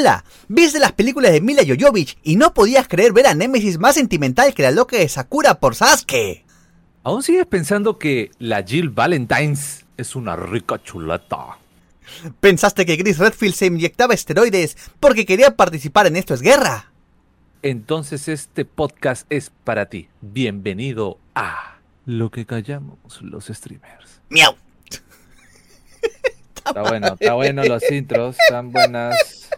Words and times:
Hola, 0.00 0.24
viste 0.48 0.78
las 0.78 0.92
películas 0.92 1.30
de 1.30 1.42
Mila 1.42 1.62
Jovovich 1.62 2.16
y 2.22 2.36
no 2.36 2.54
podías 2.54 2.88
creer 2.88 3.12
ver 3.12 3.26
a 3.26 3.34
Nemesis 3.34 3.78
más 3.78 3.96
sentimental 3.96 4.54
que 4.54 4.62
la 4.62 4.70
loca 4.70 4.96
de 4.96 5.06
Sakura 5.06 5.60
por 5.60 5.74
Sasuke. 5.74 6.46
¿Aún 7.02 7.22
sigues 7.22 7.44
pensando 7.44 7.98
que 7.98 8.30
la 8.38 8.62
Jill 8.62 8.88
Valentines 8.88 9.84
es 9.98 10.16
una 10.16 10.36
rica 10.36 10.82
chuleta? 10.82 11.58
¿Pensaste 12.40 12.86
que 12.86 12.96
Chris 12.96 13.18
Redfield 13.18 13.54
se 13.54 13.66
inyectaba 13.66 14.14
esteroides 14.14 14.78
porque 15.00 15.26
quería 15.26 15.54
participar 15.54 16.06
en 16.06 16.16
Esto 16.16 16.32
es 16.32 16.40
Guerra? 16.40 16.90
Entonces 17.60 18.26
este 18.28 18.64
podcast 18.64 19.26
es 19.30 19.52
para 19.64 19.90
ti. 19.90 20.08
Bienvenido 20.22 21.18
a 21.34 21.76
Lo 22.06 22.30
que 22.30 22.46
callamos 22.46 23.20
los 23.20 23.48
streamers. 23.48 24.22
¡Miau! 24.30 24.54
Está 26.56 26.82
bueno, 26.82 27.16
está 27.20 27.34
bueno 27.34 27.64
los 27.64 27.90
intros, 27.90 28.36
están 28.38 28.72
buenas. 28.72 29.50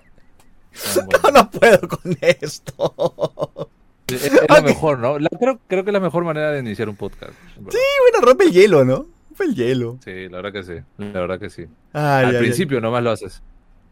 Están 0.74 1.08
No, 1.24 1.30
no 1.30 1.50
puedo 1.50 1.88
con 1.88 2.16
esto. 2.20 3.68
Es, 4.08 4.24
es 4.24 4.32
lo 4.48 4.62
mejor, 4.62 4.98
¿no? 4.98 5.18
La- 5.18 5.28
creo, 5.30 5.58
creo 5.68 5.84
que 5.84 5.90
es 5.90 5.94
la 5.94 6.00
mejor 6.00 6.24
manera 6.24 6.50
de 6.52 6.60
iniciar 6.60 6.88
un 6.88 6.96
podcast. 6.96 7.32
verdad. 7.56 7.70
Sí, 7.72 7.78
bueno, 8.10 8.26
rompe 8.26 8.44
el 8.44 8.52
hielo, 8.52 8.84
¿no? 8.84 9.06
Rompe 9.30 9.44
el 9.44 9.54
hielo. 9.54 9.98
Sí, 10.04 10.28
la 10.28 10.40
verdad 10.42 10.52
que 10.52 10.62
sí. 10.64 10.82
La 10.98 11.20
verdad 11.20 11.38
que 11.38 11.50
sí. 11.50 11.62
Ay, 11.92 12.24
Al 12.24 12.30
ay, 12.30 12.36
ay. 12.36 12.42
principio 12.42 12.80
nomás 12.80 13.02
lo 13.02 13.10
haces. 13.10 13.42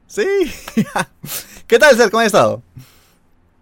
Sí. 0.07 0.27
¿Qué 1.67 1.79
tal, 1.79 1.97
Ser? 1.97 2.11
¿Cómo 2.11 2.21
has 2.21 2.27
estado? 2.27 2.63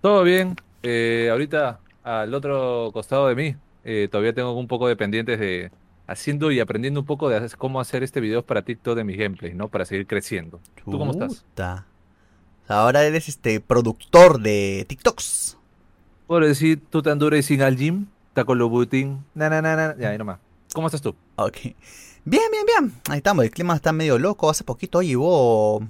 Todo 0.01 0.23
bien. 0.23 0.57
Eh, 0.83 1.29
ahorita 1.31 1.81
al 2.03 2.33
otro 2.35 2.91
costado 2.93 3.29
de 3.29 3.35
mí, 3.35 3.55
eh, 3.85 4.09
todavía 4.11 4.33
tengo 4.33 4.53
un 4.53 4.67
poco 4.67 4.89
de 4.89 4.97
pendientes 4.97 5.39
de 5.39 5.71
haciendo 6.07 6.51
y 6.51 6.59
aprendiendo 6.61 7.01
un 7.01 7.07
poco 7.07 7.29
de 7.29 7.49
cómo 7.59 7.81
hacer 7.81 8.03
este 8.03 8.21
video 8.21 8.43
para 8.43 8.63
TikTok 8.63 8.97
de 8.97 9.05
mis 9.05 9.19
gameplays, 9.19 9.55
¿no? 9.55 9.69
Para 9.69 9.85
seguir 9.85 10.07
creciendo. 10.07 10.59
¿Tú 10.85 10.93
cómo 10.99 11.11
estás? 11.13 11.45
Ahora 12.69 13.05
eres 13.05 13.29
este 13.29 13.61
productor 13.61 14.41
de 14.41 14.85
TikToks. 14.89 15.57
Por 16.27 16.45
decir, 16.45 16.83
tú 16.91 17.03
te 17.03 17.11
andures 17.11 17.47
sin 17.47 17.63
al 17.63 17.77
gym, 17.77 18.07
taco 18.35 18.55
lo 18.55 18.69
butin, 18.69 19.25
na 19.35 19.49
na 19.49 19.63
na 19.63 19.75
na, 19.75 19.97
ya, 19.99 20.11
ahí 20.11 20.19
nomás. 20.19 20.39
¿Cómo 20.75 20.87
estás 20.87 21.01
tú? 21.01 21.15
Ok. 21.37 21.57
Bien, 22.25 22.43
bien, 22.53 22.67
bien. 22.67 23.01
Ahí 23.09 23.19
estamos. 23.19 23.45
El 23.45 23.51
clima 23.51 23.75
está 23.75 23.91
medio 23.93 24.19
loco. 24.19 24.51
Hace 24.51 24.65
poquito 24.65 24.99
hoy 24.99 25.17
hubo. 25.17 25.83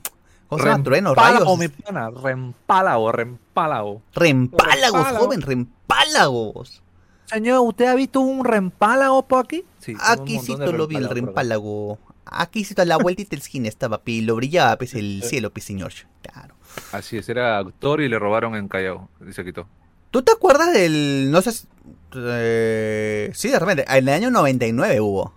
¿Cómo 0.49 0.63
se 0.63 0.69
llama? 0.69 0.85
Truenos, 0.85 1.17
Rempálago, 1.17 1.57
mi 1.57 1.69
pana, 1.69 2.11
rempálago, 2.11 3.13
rempálago. 3.13 4.03
Rempálagos, 4.15 4.93
Rempálago. 5.03 5.25
joven, 5.25 5.43
rempálagos. 5.43 6.83
Señor, 7.27 7.61
¿usted 7.67 7.87
ha 7.87 7.95
visto 7.95 8.21
un 8.21 8.45
rempálago 8.45 9.27
por 9.27 9.45
aquí? 9.45 9.65
Sí, 9.81 9.95
Aquí 10.01 10.39
sí 10.39 10.55
de 10.57 10.73
lo 10.73 10.87
vi 10.87 10.97
el 10.97 11.11
rempálago. 11.11 11.99
Aquí 12.25 12.65
sí 12.65 12.75
a 12.79 12.85
la 12.85 12.97
vueltita 12.97 13.31
del 13.31 13.43
skin 13.43 13.67
estaba, 13.67 14.03
pi, 14.03 14.23
lo 14.23 14.37
brillaba, 14.37 14.77
pues 14.79 14.95
el 14.95 15.23
cielo, 15.23 15.51
pues 15.51 15.65
señor. 15.65 15.93
Claro. 16.23 16.55
Así 16.93 17.19
es, 17.19 17.29
era 17.29 17.59
actor 17.59 18.01
y 18.01 18.09
le 18.09 18.19
robaron 18.19 18.55
en 18.55 18.69
Callao, 18.69 19.09
y 19.29 19.33
se 19.33 19.45
quitó. 19.45 19.67
¿Tú 20.11 20.23
te 20.23 20.33
acuerdas 20.33 20.73
del. 20.73 21.31
No 21.31 21.43
sé. 21.43 21.53
si- 21.53 21.67
eh, 22.15 23.31
sí, 23.35 23.49
de 23.51 23.59
repente. 23.59 23.85
En 23.89 24.09
el 24.09 24.15
año 24.15 24.31
99 24.31 25.01
hubo. 25.01 25.35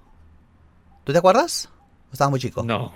¿Tú 1.04 1.12
te 1.12 1.18
acuerdas? 1.20 1.70
¿O 2.10 2.14
estabas 2.14 2.32
muy 2.32 2.40
chico? 2.40 2.64
No, 2.64 2.94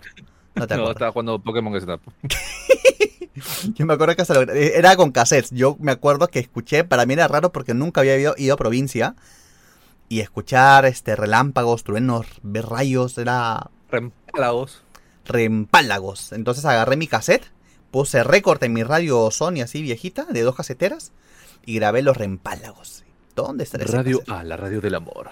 No 0.55 0.67
te 0.67 0.75
no, 0.75 0.81
acuerdas. 0.83 0.89
estaba 0.95 1.11
jugando 1.11 1.39
Pokémon 1.39 1.79
Snap. 1.81 2.01
Yo 3.75 3.85
me 3.85 3.93
acuerdo 3.93 4.15
que 4.15 4.21
hasta 4.21 4.33
lo- 4.45 4.51
era 4.53 4.95
con 4.95 5.11
cassettes. 5.11 5.51
Yo 5.51 5.75
me 5.79 5.91
acuerdo 5.91 6.27
que 6.29 6.39
escuché, 6.39 6.83
para 6.85 7.05
mí 7.05 7.13
era 7.13 7.27
raro 7.27 7.51
porque 7.51 7.73
nunca 7.73 8.01
había 8.01 8.17
ido, 8.17 8.33
ido 8.37 8.53
a 8.53 8.57
provincia. 8.57 9.15
Y 10.07 10.19
escuchar 10.21 10.85
este 10.85 11.15
relámpagos, 11.15 11.83
truenos, 11.83 12.27
ver 12.43 12.65
rayos, 12.67 13.17
era 13.17 13.71
Rempálagos. 13.89 14.83
reempálagos. 15.25 16.31
Entonces 16.31 16.63
agarré 16.63 16.95
mi 16.95 17.07
cassette, 17.07 17.51
puse 17.95 18.25
récord 18.25 18.61
en 18.61 18.73
mi 18.73 18.83
radio 18.83 19.31
Sony 19.31 19.61
así 19.63 19.81
viejita, 19.81 20.25
de 20.25 20.41
dos 20.41 20.53
caseteras, 20.53 21.13
y 21.65 21.75
grabé 21.75 22.01
los 22.01 22.17
reempálagos. 22.17 23.05
¿Dónde 23.37 23.63
está 23.63 23.77
ese 23.77 23.89
Radio? 23.95 24.21
A, 24.27 24.43
la 24.43 24.57
radio 24.57 24.81
del 24.81 24.95
amor. 24.95 25.29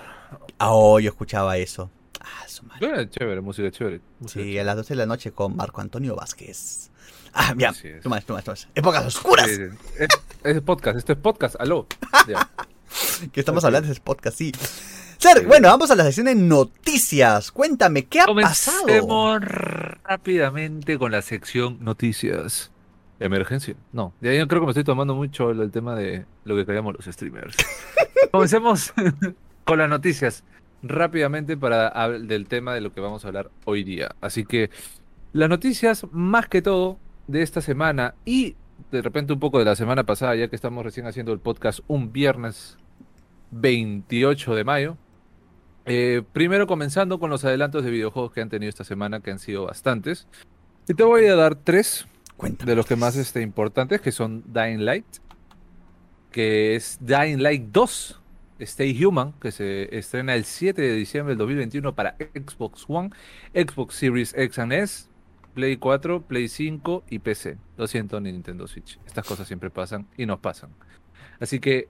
Ah, 0.59 0.71
Oh, 0.71 0.97
yo 1.01 1.09
escuchaba 1.09 1.57
eso. 1.57 1.91
Ah, 2.21 2.47
su 2.47 2.63
madre. 2.63 3.01
Eh, 3.01 3.09
chévere, 3.09 3.41
música 3.41 3.69
chévere. 3.69 3.99
música 4.17 4.39
Sí, 4.39 4.45
chévere. 4.45 4.61
a 4.61 4.63
las 4.63 4.77
12 4.77 4.93
de 4.93 4.97
la 4.97 5.05
noche 5.05 5.33
con 5.33 5.57
Marco 5.57 5.81
Antonio 5.81 6.15
Vázquez. 6.15 6.89
Ah, 7.33 7.53
es. 7.53 8.01
Tú 8.01 8.09
más, 8.09 8.23
tú 8.23 8.31
más, 8.31 8.45
tú 8.45 8.51
más. 8.51 8.69
Épocas 8.75 9.05
oscuras. 9.07 9.45
Sí, 9.45 9.57
sí. 9.57 9.63
Es, 9.99 10.07
es 10.55 10.61
podcast, 10.61 10.97
esto 10.97 11.11
es 11.11 11.19
podcast, 11.19 11.55
aló. 11.59 11.85
Ya. 12.29 12.49
Que 13.33 13.41
estamos 13.41 13.65
hablando 13.65 13.91
de 13.93 13.99
podcast, 13.99 14.37
sí. 14.37 14.53
Ser, 15.17 15.45
bueno, 15.47 15.67
vamos 15.69 15.89
a 15.91 15.95
la 15.95 16.03
sección 16.03 16.25
de 16.25 16.35
noticias. 16.35 17.51
Cuéntame, 17.51 18.05
¿qué 18.05 18.19
ha 18.21 18.25
pasado? 18.25 18.77
Comencemos 18.81 19.41
rápidamente 19.41 20.97
con 20.97 21.11
la 21.11 21.21
sección 21.21 21.77
noticias. 21.81 22.71
Emergencia. 23.19 23.75
No, 23.93 24.13
ya 24.21 24.33
yo 24.33 24.47
creo 24.47 24.61
que 24.61 24.65
me 24.65 24.71
estoy 24.71 24.83
tomando 24.83 25.15
mucho 25.15 25.51
el, 25.51 25.61
el 25.61 25.71
tema 25.71 25.95
de 25.95 26.25
lo 26.43 26.55
que 26.55 26.65
callamos 26.65 26.93
los 26.95 27.05
streamers. 27.05 27.55
Comencemos 28.31 28.93
con 29.65 29.79
las 29.79 29.89
noticias 29.89 30.43
rápidamente 30.81 31.55
para 31.55 31.93
hab- 31.93 32.25
del 32.27 32.47
tema 32.47 32.73
de 32.73 32.81
lo 32.81 32.93
que 32.93 32.99
vamos 32.99 33.23
a 33.23 33.27
hablar 33.29 33.49
hoy 33.65 33.83
día. 33.83 34.13
Así 34.19 34.43
que 34.43 34.69
las 35.31 35.47
noticias 35.47 36.05
más 36.11 36.47
que 36.47 36.61
todo 36.61 36.97
de 37.27 37.41
esta 37.43 37.61
semana 37.61 38.15
y 38.25 38.55
de 38.91 39.01
repente 39.01 39.31
un 39.31 39.39
poco 39.39 39.59
de 39.59 39.65
la 39.65 39.75
semana 39.77 40.03
pasada, 40.03 40.35
ya 40.35 40.49
que 40.49 40.55
estamos 40.57 40.83
recién 40.83 41.07
haciendo 41.07 41.31
el 41.31 41.39
podcast 41.39 41.79
un 41.87 42.11
viernes 42.11 42.77
28 43.51 44.55
de 44.55 44.63
mayo. 44.65 44.97
Eh, 45.85 46.23
primero 46.31 46.65
comenzando 46.67 47.19
con 47.19 47.29
los 47.29 47.43
adelantos 47.43 47.83
de 47.83 47.91
videojuegos 47.91 48.31
que 48.31 48.41
han 48.41 48.49
tenido 48.49 48.69
esta 48.69 48.83
semana, 48.83 49.19
que 49.19 49.31
han 49.31 49.39
sido 49.39 49.65
bastantes. 49.65 50.27
Y 50.87 50.93
te 50.93 51.03
voy 51.03 51.25
a 51.25 51.35
dar 51.35 51.55
tres 51.55 52.07
Cuéntame. 52.37 52.71
de 52.71 52.75
los 52.75 52.85
que 52.85 52.95
más 52.95 53.15
este, 53.15 53.41
importantes, 53.41 54.01
que 54.01 54.11
son 54.11 54.43
Dying 54.47 54.85
Light, 54.85 55.05
que 56.31 56.75
es 56.75 56.97
Dying 57.01 57.41
Light 57.41 57.63
2, 57.71 58.21
Stay 58.59 59.03
Human, 59.03 59.33
que 59.33 59.51
se 59.51 59.97
estrena 59.97 60.35
el 60.35 60.45
7 60.45 60.81
de 60.81 60.93
diciembre 60.93 61.31
del 61.31 61.39
2021 61.39 61.95
para 61.95 62.15
Xbox 62.33 62.85
One, 62.87 63.09
Xbox 63.53 63.95
Series 63.95 64.33
X 64.37 64.59
and 64.59 64.73
S, 64.73 65.07
Play 65.53 65.77
4, 65.77 66.21
Play 66.23 66.47
5 66.47 67.03
y 67.09 67.19
PC. 67.19 67.57
Lo 67.77 67.87
siento, 67.87 68.19
Nintendo 68.19 68.67
Switch. 68.67 68.99
Estas 69.05 69.25
cosas 69.25 69.47
siempre 69.47 69.69
pasan 69.69 70.07
y 70.17 70.25
nos 70.25 70.39
pasan. 70.39 70.71
Así 71.39 71.59
que 71.59 71.87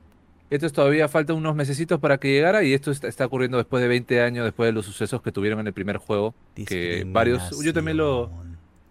esto 0.56 0.66
es 0.68 0.74
todavía 0.74 1.08
falta 1.08 1.34
unos 1.34 1.56
mesecitos 1.56 2.00
para 2.00 2.18
que 2.18 2.30
llegara 2.31 2.64
y 2.64 2.74
esto 2.74 2.91
está, 2.91 3.08
está 3.08 3.25
ocurriendo 3.25 3.58
después 3.58 3.81
de 3.81 3.88
20 3.88 4.22
años, 4.22 4.46
después 4.46 4.68
de 4.68 4.74
los 4.74 4.86
sucesos 4.86 5.22
que 5.22 5.31
tuvieron 5.31 5.59
en 5.59 5.68
el 5.68 5.74
primer 5.74 5.97
juego. 5.97 6.34
que 6.66 7.03
varios- 7.08 7.62
yo 7.64 7.74
también 7.74 7.97
lo- 7.97 8.31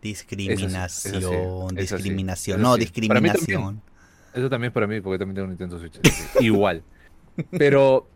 Discriminación. 0.02 0.70
Es 0.70 0.76
así, 0.76 1.08
es 1.10 1.14
así, 1.14 1.24
es 1.26 1.92
así, 1.92 2.02
discriminación. 2.02 2.56
es 2.58 2.62
No, 2.62 2.70
también. 2.70 2.80
discriminación. 2.80 3.82
Eso 4.34 4.50
también 4.50 4.70
es 4.70 4.74
para 4.74 4.86
mí, 4.88 5.00
porque 5.00 5.18
también 5.18 5.34
tengo 5.36 5.44
un 5.44 5.50
Nintendo 5.50 5.78
Switch. 5.78 6.00
Igual. 6.40 6.82
Pero 7.50 8.08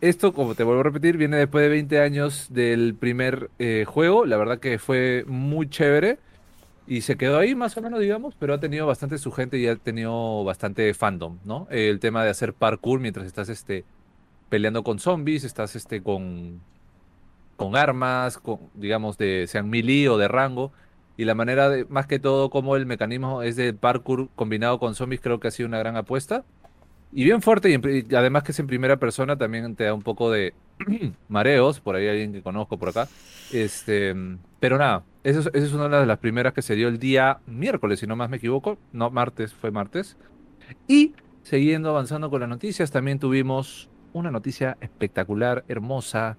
esto, 0.00 0.32
como 0.32 0.54
te 0.54 0.62
vuelvo 0.62 0.80
a 0.80 0.84
repetir, 0.84 1.16
viene 1.16 1.36
después 1.38 1.62
de 1.62 1.68
20 1.70 1.98
años 2.00 2.46
del 2.50 2.94
primer 2.94 3.50
eh, 3.58 3.84
juego. 3.88 4.24
La 4.26 4.36
verdad 4.36 4.60
que 4.60 4.78
fue 4.78 5.24
muy 5.26 5.68
chévere. 5.68 6.18
Y 6.86 7.00
se 7.00 7.16
quedó 7.16 7.38
ahí 7.38 7.54
más 7.54 7.76
o 7.76 7.82
menos, 7.82 8.00
digamos, 8.00 8.34
pero 8.38 8.54
ha 8.54 8.60
tenido 8.60 8.86
bastante 8.86 9.16
su 9.16 9.32
gente 9.32 9.58
y 9.58 9.66
ha 9.66 9.76
tenido 9.76 10.44
bastante 10.44 10.92
fandom, 10.92 11.38
¿no? 11.44 11.66
El 11.70 11.98
tema 11.98 12.22
de 12.24 12.30
hacer 12.30 12.52
parkour 12.52 13.00
mientras 13.00 13.26
estás 13.26 13.48
este, 13.48 13.84
peleando 14.50 14.84
con 14.84 14.98
zombies, 14.98 15.44
estás 15.44 15.76
este, 15.76 16.02
con, 16.02 16.60
con 17.56 17.76
armas, 17.76 18.36
con, 18.36 18.58
digamos, 18.74 19.16
de 19.16 19.46
sean 19.48 19.70
melee 19.70 20.08
o 20.10 20.18
de 20.18 20.28
rango. 20.28 20.72
Y 21.16 21.24
la 21.24 21.34
manera 21.34 21.70
de, 21.70 21.86
más 21.86 22.06
que 22.06 22.18
todo, 22.18 22.50
como 22.50 22.76
el 22.76 22.86
mecanismo 22.86 23.42
es 23.42 23.56
de 23.56 23.72
parkour 23.72 24.28
combinado 24.34 24.78
con 24.78 24.94
zombies, 24.94 25.20
creo 25.22 25.40
que 25.40 25.48
ha 25.48 25.50
sido 25.52 25.68
una 25.68 25.78
gran 25.78 25.96
apuesta. 25.96 26.44
Y 27.12 27.24
bien 27.24 27.40
fuerte, 27.40 27.70
y, 27.70 27.74
en 27.74 28.06
y 28.10 28.14
además 28.14 28.42
que 28.42 28.52
es 28.52 28.58
en 28.58 28.66
primera 28.66 28.98
persona, 28.98 29.38
también 29.38 29.74
te 29.76 29.84
da 29.84 29.94
un 29.94 30.02
poco 30.02 30.30
de 30.30 30.54
mareos, 31.28 31.80
por 31.80 31.96
ahí 31.96 32.08
alguien 32.08 32.32
que 32.32 32.42
conozco 32.42 32.78
por 32.78 32.90
acá. 32.90 33.08
Este, 33.52 34.14
pero 34.60 34.76
nada, 34.78 35.04
esa 35.24 35.50
es 35.52 35.72
una 35.72 35.88
de 36.00 36.06
las 36.06 36.18
primeras 36.18 36.52
que 36.52 36.62
se 36.62 36.74
dio 36.76 36.88
el 36.88 36.98
día 36.98 37.40
miércoles, 37.46 37.98
si 38.00 38.06
no 38.06 38.14
más 38.16 38.30
me 38.30 38.36
equivoco. 38.36 38.78
No, 38.92 39.10
martes, 39.10 39.52
fue 39.52 39.70
martes. 39.70 40.16
Y 40.86 41.14
siguiendo 41.42 41.90
avanzando 41.90 42.30
con 42.30 42.40
las 42.40 42.48
noticias, 42.48 42.90
también 42.90 43.18
tuvimos 43.18 43.88
una 44.12 44.30
noticia 44.30 44.76
espectacular, 44.80 45.64
hermosa, 45.68 46.36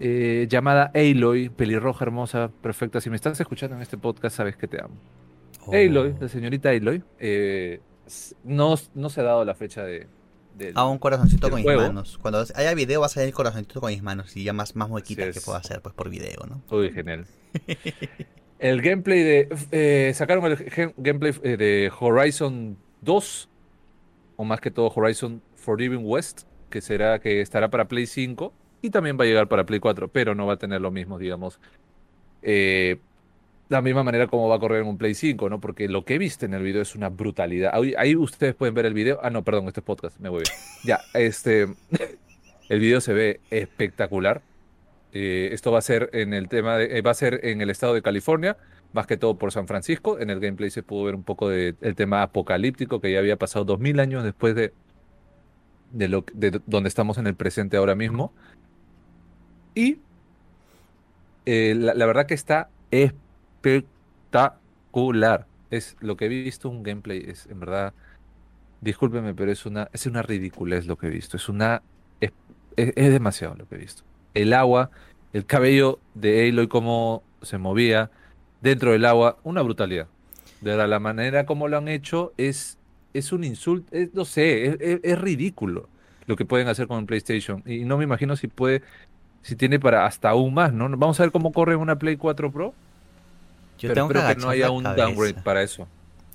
eh, 0.00 0.46
llamada 0.48 0.92
Aloy, 0.94 1.48
pelirroja 1.48 2.04
hermosa, 2.04 2.50
perfecta. 2.60 3.00
Si 3.00 3.08
me 3.10 3.16
estás 3.16 3.40
escuchando 3.40 3.76
en 3.76 3.82
este 3.82 3.96
podcast, 3.98 4.36
sabes 4.36 4.56
que 4.56 4.68
te 4.68 4.82
amo. 4.82 4.94
Oh. 5.66 5.72
Aloy, 5.74 6.14
la 6.20 6.28
señorita 6.28 6.70
Aloy, 6.70 7.02
eh, 7.18 7.80
no, 8.44 8.74
no 8.94 9.10
se 9.10 9.20
ha 9.20 9.24
dado 9.24 9.44
la 9.44 9.54
fecha 9.54 9.82
de, 9.84 10.06
del- 10.56 10.76
A 10.76 10.86
un 10.86 10.98
corazoncito 10.98 11.48
con 11.50 11.56
mis 11.56 11.64
juego. 11.64 11.82
manos. 11.82 12.18
Cuando 12.18 12.44
haya 12.54 12.74
video 12.74 13.00
va 13.00 13.06
a 13.06 13.10
salir 13.10 13.28
el 13.28 13.34
corazoncito 13.34 13.80
con 13.80 13.90
mis 13.90 14.02
manos 14.02 14.36
y 14.36 14.44
ya 14.44 14.52
más, 14.52 14.76
más 14.76 14.88
que 15.02 15.40
puedo 15.44 15.58
hacer 15.58 15.80
pues 15.82 15.94
por 15.94 16.08
video, 16.10 16.46
¿no? 16.48 16.62
Uy, 16.76 16.90
genial. 16.92 17.26
El 18.58 18.82
gameplay 18.82 19.22
de. 19.22 19.48
eh, 19.70 20.12
sacaron 20.14 20.44
el 20.46 20.92
gameplay 20.96 21.32
eh, 21.42 21.56
de 21.56 21.92
Horizon 21.98 22.76
2, 23.02 23.48
o 24.36 24.44
más 24.44 24.60
que 24.60 24.70
todo 24.70 24.92
Horizon 24.94 25.42
Forbidden 25.56 26.00
West, 26.02 26.42
que 26.70 26.80
será 26.80 27.20
que 27.20 27.40
estará 27.40 27.70
para 27.70 27.86
Play 27.88 28.06
5 28.06 28.52
y 28.82 28.90
también 28.90 29.18
va 29.18 29.24
a 29.24 29.26
llegar 29.26 29.48
para 29.48 29.64
Play 29.66 29.80
4, 29.80 30.08
pero 30.08 30.34
no 30.34 30.46
va 30.46 30.54
a 30.54 30.58
tener 30.58 30.80
lo 30.80 30.90
mismo, 30.90 31.18
digamos. 31.18 31.60
eh, 32.42 33.00
la 33.68 33.82
misma 33.82 34.02
manera 34.04 34.28
como 34.28 34.48
va 34.48 34.56
a 34.56 34.58
correr 34.60 34.82
en 34.82 34.88
un 34.88 34.98
Play 34.98 35.14
5, 35.14 35.50
¿no? 35.50 35.60
Porque 35.60 35.88
lo 35.88 36.04
que 36.04 36.18
viste 36.18 36.46
en 36.46 36.54
el 36.54 36.62
video 36.62 36.82
es 36.82 36.94
una 36.94 37.10
brutalidad. 37.10 37.70
Ahí, 37.74 37.94
ahí 37.98 38.16
ustedes 38.16 38.54
pueden 38.54 38.74
ver 38.74 38.86
el 38.86 38.94
video. 38.94 39.20
Ah, 39.22 39.30
no, 39.30 39.44
perdón, 39.44 39.68
este 39.68 39.80
es 39.80 39.84
podcast, 39.86 40.18
me 40.20 40.28
voy 40.30 40.42
bien. 40.44 40.54
Ya, 40.82 41.00
este. 41.14 41.68
El 42.68 42.80
video 42.80 43.00
se 43.00 43.12
ve 43.14 43.40
espectacular. 43.50 44.42
Eh, 45.12 45.48
esto 45.52 45.72
va 45.72 45.78
a 45.78 45.82
ser 45.82 46.10
en 46.12 46.34
el 46.34 46.48
tema 46.48 46.76
de, 46.76 46.98
eh, 46.98 47.02
va 47.02 47.12
a 47.12 47.14
ser 47.14 47.40
en 47.46 47.60
el 47.62 47.70
estado 47.70 47.94
de 47.94 48.02
California, 48.02 48.58
más 48.92 49.06
que 49.06 49.16
todo 49.16 49.38
por 49.38 49.52
San 49.52 49.66
Francisco. 49.66 50.18
En 50.18 50.28
el 50.30 50.40
gameplay 50.40 50.70
se 50.70 50.82
pudo 50.82 51.04
ver 51.04 51.14
un 51.14 51.24
poco 51.24 51.48
del 51.48 51.76
tema 51.96 52.22
apocalíptico 52.22 53.00
que 53.00 53.12
ya 53.12 53.18
había 53.20 53.36
pasado 53.38 53.64
dos 53.64 53.78
mil 53.80 54.00
años 54.00 54.22
después 54.24 54.54
de, 54.54 54.74
de, 55.92 56.08
lo, 56.08 56.24
de 56.34 56.60
donde 56.66 56.88
estamos 56.88 57.18
en 57.18 57.26
el 57.26 57.34
presente 57.36 57.76
ahora 57.76 57.94
mismo. 57.94 58.32
Y 59.74 60.02
eh, 61.46 61.74
la, 61.76 62.06
verdad 62.06 62.26
que 62.26 62.34
está 62.34 62.70
espectacular. 62.90 65.48
Es 65.70 65.96
lo 66.00 66.16
que 66.16 66.26
he 66.26 66.28
visto, 66.28 66.68
un 66.70 66.82
gameplay, 66.82 67.22
es 67.26 67.46
en 67.46 67.60
verdad, 67.60 67.94
discúlpeme, 68.80 69.34
pero 69.34 69.52
es 69.52 69.66
una, 69.66 69.90
es 69.94 70.06
una 70.06 70.22
ridiculez 70.22 70.86
lo 70.86 70.98
que 70.98 71.08
he 71.08 71.10
visto. 71.10 71.38
Es 71.38 71.50
una, 71.50 71.84
es- 72.20 72.34
es 72.76 73.12
demasiado 73.12 73.56
lo 73.56 73.68
que 73.68 73.76
he 73.76 73.78
visto. 73.78 74.07
El 74.34 74.52
agua, 74.52 74.90
el 75.32 75.44
cabello 75.46 75.98
de 76.14 76.48
Aloy, 76.48 76.68
cómo 76.68 77.22
se 77.42 77.58
movía 77.58 78.10
dentro 78.60 78.92
del 78.92 79.04
agua, 79.04 79.36
una 79.44 79.62
brutalidad. 79.62 80.06
De 80.60 80.76
la 80.76 80.98
manera 80.98 81.46
como 81.46 81.68
lo 81.68 81.78
han 81.78 81.88
hecho 81.88 82.32
es, 82.36 82.78
es 83.14 83.32
un 83.32 83.44
insulto, 83.44 83.88
es- 83.94 84.12
no 84.14 84.24
sé, 84.24 84.66
es, 84.66 84.76
es- 84.80 85.00
es 85.02 85.18
ridículo 85.20 85.88
lo 86.26 86.36
que 86.36 86.44
pueden 86.44 86.68
hacer 86.68 86.86
con 86.88 86.98
el 86.98 87.06
PlayStation. 87.06 87.62
Y 87.64 87.84
no 87.84 87.96
me 87.96 88.04
imagino 88.04 88.36
si 88.36 88.48
puede, 88.48 88.82
si 89.42 89.54
tiene 89.56 89.78
para 89.78 90.04
hasta 90.06 90.30
aún 90.30 90.52
más, 90.54 90.72
¿no? 90.72 90.88
Vamos 90.90 91.18
a 91.20 91.22
ver 91.22 91.32
cómo 91.32 91.52
corre 91.52 91.76
una 91.76 91.96
Play 91.98 92.16
4 92.16 92.50
Pro. 92.52 92.74
Yo 93.78 93.88
pero 93.88 93.94
tengo 93.94 94.08
que 94.08 94.18
espero 94.18 94.20
que 94.20 94.24
agachar 94.26 94.42
no 94.44 94.50
haya 94.50 94.70
un 94.70 94.82
cabeza. 94.82 95.04
downgrade 95.06 95.34
para 95.42 95.62
eso. 95.62 95.86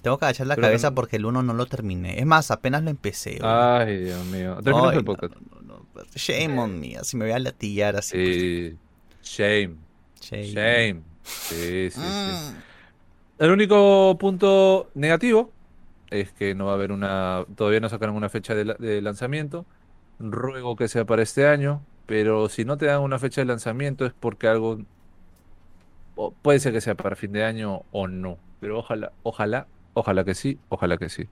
Tengo 0.01 0.17
que 0.17 0.25
agachar 0.25 0.47
la 0.47 0.55
que 0.55 0.61
cabeza 0.61 0.95
porque 0.95 1.17
el 1.17 1.25
1 1.25 1.43
no 1.43 1.53
lo 1.53 1.65
terminé. 1.65 2.19
Es 2.19 2.25
más, 2.25 2.49
apenas 2.51 2.83
lo 2.83 2.89
empecé. 2.89 3.39
Ay, 3.41 3.97
Dios 4.05 4.25
mío. 4.25 4.57
El 4.65 5.03
podcast. 5.03 5.33
no. 5.61 5.62
Shame 6.15 6.59
on 6.59 6.79
me. 6.79 6.95
Así 6.97 7.17
me 7.17 7.25
voy 7.25 7.33
a 7.33 7.39
latillar 7.39 7.95
así. 7.95 8.13
pues, 8.17 8.77
Sí. 9.21 9.37
Shame. 9.43 9.75
shame. 10.19 10.43
Shame. 10.53 11.01
Sí, 11.23 11.89
sí, 11.91 11.91
sí. 11.91 11.99
Mm. 12.01 12.53
El 13.39 13.51
único 13.51 14.17
punto 14.19 14.89
negativo 14.93 15.51
es 16.09 16.31
que 16.31 16.53
no 16.55 16.65
va 16.65 16.71
a 16.71 16.75
haber 16.75 16.91
una. 16.91 17.45
Todavía 17.55 17.79
no 17.79 17.89
sacaron 17.89 18.15
una 18.15 18.29
fecha 18.29 18.53
de, 18.55 18.65
la- 18.65 18.73
de 18.75 19.01
lanzamiento. 19.01 19.65
Ruego 20.19 20.75
que 20.75 20.87
sea 20.87 21.05
para 21.05 21.23
este 21.23 21.47
año. 21.47 21.81
Pero 22.05 22.49
si 22.49 22.65
no 22.65 22.77
te 22.77 22.85
dan 22.85 23.01
una 23.01 23.17
fecha 23.19 23.41
de 23.41 23.45
lanzamiento 23.45 24.05
es 24.05 24.13
porque 24.13 24.47
algo. 24.47 24.79
puede 26.41 26.59
ser 26.59 26.73
que 26.73 26.81
sea 26.81 26.95
para 26.95 27.15
fin 27.15 27.31
de 27.31 27.43
año 27.43 27.83
o 27.91 28.07
no. 28.07 28.37
Pero 28.59 28.79
ojalá, 28.79 29.11
ojalá, 29.23 29.67
ojalá 29.93 30.23
que 30.23 30.35
sí, 30.35 30.59
ojalá 30.69 30.97
que 30.97 31.09
sí. 31.09 31.27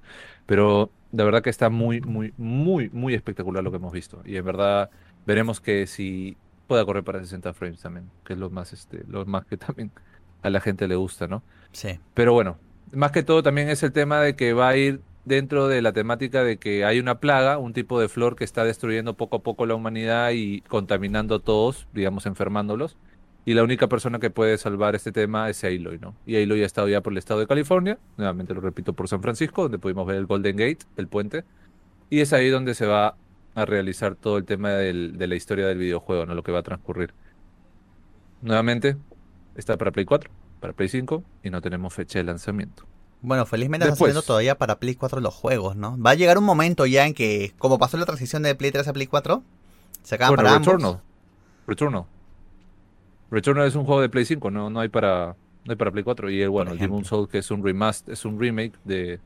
Pero 0.46 0.92
la 1.12 1.24
verdad 1.24 1.42
que 1.42 1.50
está 1.50 1.70
muy, 1.70 2.02
muy, 2.02 2.34
muy, 2.38 2.90
muy 2.90 3.14
espectacular 3.14 3.64
lo 3.64 3.72
que 3.72 3.78
hemos 3.78 3.94
visto. 3.94 4.22
Y 4.26 4.38
en 4.38 4.46
verdad 4.46 4.90
veremos 5.26 5.60
que 5.60 5.88
si 5.88 6.38
pueda 6.68 6.86
correr 6.86 7.04
para 7.04 7.20
60 7.20 7.54
frames 7.54 7.82
también. 7.82 8.10
Que 8.24 8.34
es 8.34 8.40
lo 8.40 8.50
más, 8.50 8.74
este, 8.74 9.04
lo 9.08 9.26
más 9.26 9.46
que 9.46 9.58
también 9.58 9.92
a 10.42 10.50
la 10.50 10.62
gente 10.62 10.88
le 10.88 10.96
gusta, 10.96 11.28
¿no? 11.28 11.44
Sí. 11.74 12.00
Pero 12.14 12.34
bueno, 12.34 12.58
más 12.94 13.12
que 13.12 13.24
todo 13.24 13.44
también 13.44 13.70
es 13.70 13.84
el 13.84 13.92
tema 13.92 14.22
de 14.22 14.36
que 14.36 14.54
va 14.54 14.70
a 14.70 14.78
ir 14.78 15.02
dentro 15.26 15.68
de 15.68 15.82
la 15.82 15.92
temática 15.94 16.44
de 16.44 16.58
que 16.58 16.86
hay 16.86 17.00
una 17.00 17.20
plaga, 17.20 17.58
un 17.58 17.74
tipo 17.74 18.00
de 18.00 18.10
flor 18.10 18.36
que 18.36 18.44
está 18.44 18.64
destruyendo 18.64 19.16
poco 19.16 19.38
a 19.38 19.44
poco 19.44 19.66
la 19.66 19.76
humanidad 19.76 20.32
y 20.32 20.62
contaminando 20.62 21.36
a 21.36 21.40
todos, 21.40 21.88
digamos, 21.94 22.26
enfermándolos. 22.26 22.98
Y 23.44 23.54
la 23.56 23.64
única 23.64 23.88
persona 23.88 24.20
que 24.20 24.30
puede 24.30 24.58
salvar 24.58 24.94
este 24.96 25.12
tema 25.12 25.50
es 25.50 25.64
Aloy, 25.64 25.98
¿no? 26.00 26.16
Y 26.28 26.42
Aloy 26.42 26.62
ha 26.62 26.66
estado 26.66 26.88
ya 26.88 27.02
por 27.02 27.12
el 27.14 27.18
estado 27.18 27.40
de 27.40 27.48
California, 27.48 27.98
nuevamente 28.18 28.54
lo 28.54 28.62
repito, 28.62 28.94
por 28.94 29.08
San 29.08 29.22
Francisco, 29.22 29.64
donde 29.64 29.80
pudimos 29.80 30.06
ver 30.06 30.18
el 30.18 30.28
Golden 30.28 30.56
Gate, 30.58 30.86
el 30.98 31.08
puente. 31.08 31.44
Y 32.12 32.20
es 32.20 32.34
ahí 32.34 32.50
donde 32.50 32.76
se 32.76 32.86
va 32.86 33.16
a 33.56 33.66
realizar 33.66 34.16
todo 34.16 34.38
el 34.38 34.46
tema 34.46 34.70
del- 34.70 35.18
de 35.18 35.28
la 35.28 35.36
historia 35.36 35.66
del 35.66 35.78
videojuego, 35.80 36.26
¿no? 36.26 36.36
Lo 36.36 36.44
que 36.44 36.52
va 36.52 36.60
a 36.60 36.64
transcurrir. 36.64 37.14
Nuevamente, 38.42 38.98
está 39.56 39.78
para 39.78 39.92
Play 39.92 40.06
4, 40.06 40.30
para 40.60 40.74
Play 40.74 40.90
5 40.90 41.24
y 41.44 41.50
no 41.50 41.62
tenemos 41.62 41.94
fecha 41.94 42.20
de 42.20 42.24
lanzamiento. 42.26 42.86
Bueno, 43.22 43.46
felizmente 43.46 43.86
están 43.86 43.98
saliendo 43.98 44.22
todavía 44.24 44.58
para 44.58 44.80
Play 44.80 44.96
4 44.96 45.20
los 45.22 45.34
juegos, 45.34 45.76
¿no? 45.76 45.96
Va 46.02 46.12
a 46.12 46.16
llegar 46.16 46.38
un 46.40 46.44
momento 46.44 46.86
ya 46.88 47.06
en 47.06 47.14
que, 47.14 47.54
como 47.60 47.78
pasó 47.78 47.98
la 47.98 48.06
transición 48.06 48.42
de 48.44 48.56
Play 48.56 48.72
3 48.72 48.88
a 48.88 48.94
Play 48.94 49.06
4, 49.08 49.44
se 50.04 50.16
acaban 50.16 50.36
bueno, 50.36 50.44
para 50.44 50.56
ambos. 50.56 50.68
Returnal. 51.68 52.06
Returnal. 53.32 53.68
Es 53.68 53.76
un 53.76 53.86
juego 53.86 54.02
de 54.02 54.10
Play 54.10 54.26
5, 54.26 54.52
no, 54.52 54.70
no 54.70 54.80
hay 54.80 54.90
para 54.90 55.36
no 55.64 55.72
hay 55.72 55.76
para 55.76 55.92
Play 55.92 56.04
4 56.04 56.30
y 56.30 56.42
el 56.42 56.50
bueno, 56.50 56.72
el. 56.72 56.78
Demon 56.80 57.06
Soul 57.06 57.28
que 57.28 57.40
es 57.40 57.50
un 57.50 57.64
remaster, 57.64 58.14
es 58.14 58.26
un 58.26 58.40
remake 58.40 58.74
de, 58.84 59.20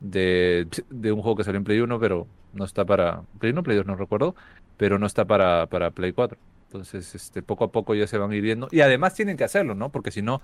de 0.00 0.66
de 0.88 1.12
un 1.12 1.20
juego 1.20 1.36
que 1.36 1.44
salió 1.44 1.58
en 1.58 1.64
Play 1.64 1.80
1, 1.80 2.00
pero 2.00 2.26
no 2.54 2.64
está 2.64 2.84
para 2.84 3.22
Play 3.38 3.52
1, 3.52 3.62
Play 3.62 3.76
2 3.76 3.86
no 3.86 3.96
recuerdo, 3.96 4.34
pero 4.76 4.98
no 4.98 5.06
está 5.06 5.24
para 5.24 5.66
para 5.66 5.90
Play 5.90 6.12
4. 6.12 6.38
Entonces, 6.66 7.14
este 7.14 7.42
poco 7.42 7.64
a 7.64 7.70
poco 7.70 7.94
ya 7.94 8.06
se 8.06 8.16
van 8.16 8.30
a 8.30 8.34
ir 8.34 8.40
viendo 8.40 8.68
y 8.70 8.80
además 8.80 9.14
tienen 9.14 9.36
que 9.36 9.44
hacerlo, 9.44 9.74
¿no? 9.74 9.90
Porque 9.90 10.10
si 10.10 10.22
no 10.22 10.40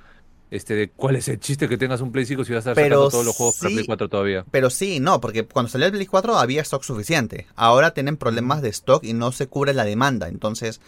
este, 0.51 0.91
¿cuál 0.91 1.17
es 1.17 1.29
el 1.29 1.41
chiste 1.41 1.69
que 1.69 1.77
tengas 1.77 2.01
un 2.01 2.11
Play 2.11 2.25
5 2.25 2.45
si 2.45 2.53
vas 2.55 2.67
a 2.67 2.71
estar 2.71 2.83
Pero 2.83 2.97
sacando 2.97 3.11
todos 3.11 3.27
los 3.27 3.37
juegos 3.37 3.57
para 3.59 3.69
sí. 3.69 3.75
Play 3.75 3.87
4 3.87 4.09
todavía? 4.09 4.45
Pero 4.51 4.71
sí, 4.71 4.99
no, 4.99 5.21
porque 5.21 5.45
cuando 5.45 5.69
salió 5.71 5.87
el 5.87 5.93
Play 5.93 6.07
4 6.07 6.37
había 6.37 6.63
stock 6.63 6.83
suficiente. 6.83 7.47
Ahora 7.55 7.93
tienen 7.93 8.17
problemas 8.17 8.63
de 8.63 8.71
stock 8.71 9.05
y 9.05 9.13
no 9.13 9.33
se 9.33 9.47
cubre 9.47 9.75
la 9.75 9.85
demanda. 9.85 10.29
Entonces, 10.29 10.81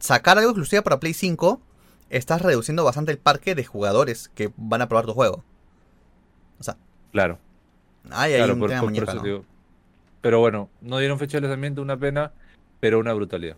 sacar 0.00 0.38
algo 0.38 0.50
exclusivo 0.50 0.82
para 0.82 0.98
Play 0.98 1.14
5, 1.14 1.60
estás 2.08 2.42
reduciendo 2.42 2.82
bastante 2.84 3.12
el 3.12 3.18
parque 3.18 3.54
de 3.54 3.64
jugadores 3.64 4.30
que 4.34 4.50
van 4.56 4.82
a 4.82 4.88
probar 4.88 5.06
tu 5.06 5.12
juego. 5.12 5.44
Claro. 7.12 7.38
Ay, 8.10 8.32
hay 8.34 8.38
Claro, 8.38 8.58
por, 8.58 8.70
eso 8.70 9.14
¿no? 9.16 9.44
Pero 10.20 10.38
bueno, 10.38 10.68
no 10.80 10.98
dieron 10.98 11.18
fecha 11.18 11.38
de 11.38 11.42
lanzamiento, 11.42 11.82
una 11.82 11.96
pena, 11.96 12.32
pero 12.78 12.98
una 13.00 13.12
brutalidad. 13.12 13.56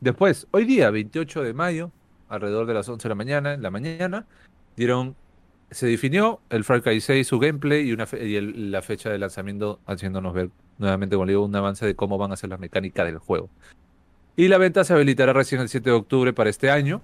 Después, 0.00 0.46
hoy 0.50 0.64
día, 0.64 0.90
28 0.90 1.42
de 1.42 1.52
mayo, 1.54 1.92
alrededor 2.28 2.66
de 2.66 2.74
las 2.74 2.88
11 2.88 3.04
de 3.04 3.08
la 3.10 3.14
mañana, 3.14 3.54
en 3.54 3.62
la 3.62 3.70
mañana, 3.70 4.26
dieron, 4.76 5.14
se 5.70 5.86
definió 5.86 6.40
el 6.50 6.64
Far 6.64 6.82
Cry 6.82 7.00
6, 7.00 7.28
su 7.28 7.38
gameplay 7.38 7.88
y, 7.88 7.92
una 7.92 8.06
fe- 8.06 8.26
y 8.26 8.36
el- 8.36 8.72
la 8.72 8.82
fecha 8.82 9.10
de 9.10 9.18
lanzamiento, 9.18 9.78
haciéndonos 9.86 10.34
ver 10.34 10.50
nuevamente, 10.78 11.14
como 11.16 11.26
digo, 11.26 11.44
un 11.44 11.54
avance 11.54 11.86
de 11.86 11.94
cómo 11.94 12.18
van 12.18 12.32
a 12.32 12.36
ser 12.36 12.50
las 12.50 12.58
mecánicas 12.58 13.06
del 13.06 13.18
juego. 13.18 13.50
Y 14.40 14.48
la 14.48 14.56
venta 14.56 14.84
se 14.84 14.94
habilitará 14.94 15.34
recién 15.34 15.60
el 15.60 15.68
7 15.68 15.90
de 15.90 15.96
octubre 15.96 16.32
para 16.32 16.48
este 16.48 16.70
año, 16.70 17.02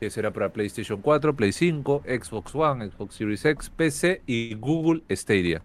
que 0.00 0.08
será 0.08 0.30
para 0.30 0.54
PlayStation 0.54 1.02
4, 1.02 1.36
Play 1.36 1.52
5, 1.52 2.04
Xbox 2.06 2.54
One, 2.54 2.90
Xbox 2.90 3.14
Series 3.14 3.44
X, 3.44 3.68
PC 3.68 4.22
y 4.24 4.54
Google 4.54 5.02
Stadia. 5.10 5.60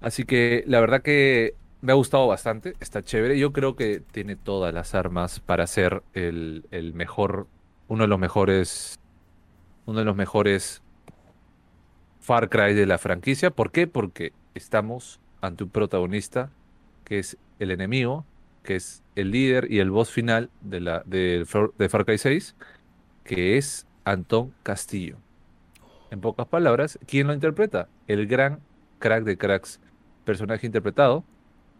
Así 0.00 0.24
que 0.24 0.64
la 0.66 0.80
verdad 0.80 1.02
que 1.02 1.54
me 1.82 1.92
ha 1.92 1.94
gustado 1.94 2.26
bastante, 2.26 2.74
está 2.80 3.04
chévere. 3.04 3.38
Yo 3.38 3.52
creo 3.52 3.76
que 3.76 4.00
tiene 4.00 4.34
todas 4.34 4.74
las 4.74 4.96
armas 4.96 5.38
para 5.38 5.68
ser 5.68 6.02
el, 6.14 6.64
mejor, 6.96 7.46
uno 7.86 8.02
de 8.02 8.08
los 8.08 8.18
mejores, 8.18 8.98
uno 9.84 10.00
de 10.00 10.04
los 10.04 10.16
mejores 10.16 10.82
Far 12.18 12.48
Cry 12.48 12.74
de 12.74 12.86
la 12.86 12.98
franquicia. 12.98 13.52
¿Por 13.52 13.70
qué? 13.70 13.86
Porque 13.86 14.32
estamos 14.52 15.20
ante 15.40 15.62
un 15.62 15.70
protagonista 15.70 16.50
que 17.04 17.20
es 17.20 17.38
el 17.60 17.70
enemigo, 17.70 18.26
que 18.66 18.76
es 18.76 19.02
el 19.14 19.30
líder 19.30 19.72
y 19.72 19.78
el 19.78 19.90
boss 19.90 20.10
final 20.10 20.50
de, 20.60 20.80
la, 20.80 21.02
de 21.06 21.46
Far 21.46 22.04
Cry 22.04 22.18
6, 22.18 22.54
que 23.24 23.56
es 23.56 23.86
Antón 24.04 24.52
Castillo. 24.62 25.16
En 26.10 26.20
pocas 26.20 26.46
palabras, 26.46 26.98
¿quién 27.06 27.26
lo 27.28 27.32
interpreta? 27.34 27.88
El 28.06 28.26
gran 28.26 28.60
crack 28.98 29.24
de 29.24 29.38
cracks, 29.38 29.80
personaje 30.24 30.66
interpretado 30.66 31.24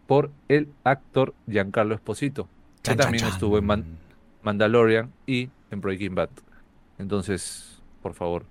por 0.07 0.31
el 0.47 0.69
actor 0.83 1.35
Giancarlo 1.47 1.93
Esposito, 1.93 2.47
que 2.81 2.91
Chan, 2.91 2.97
también 2.97 3.23
chan. 3.23 3.33
estuvo 3.33 3.57
en 3.57 3.65
Man- 3.65 3.85
Mandalorian 4.41 5.11
y 5.25 5.49
en 5.71 5.81
Breaking 5.81 6.15
Bad. 6.15 6.29
Entonces, 6.97 7.81
por 8.01 8.13
favor, 8.13 8.45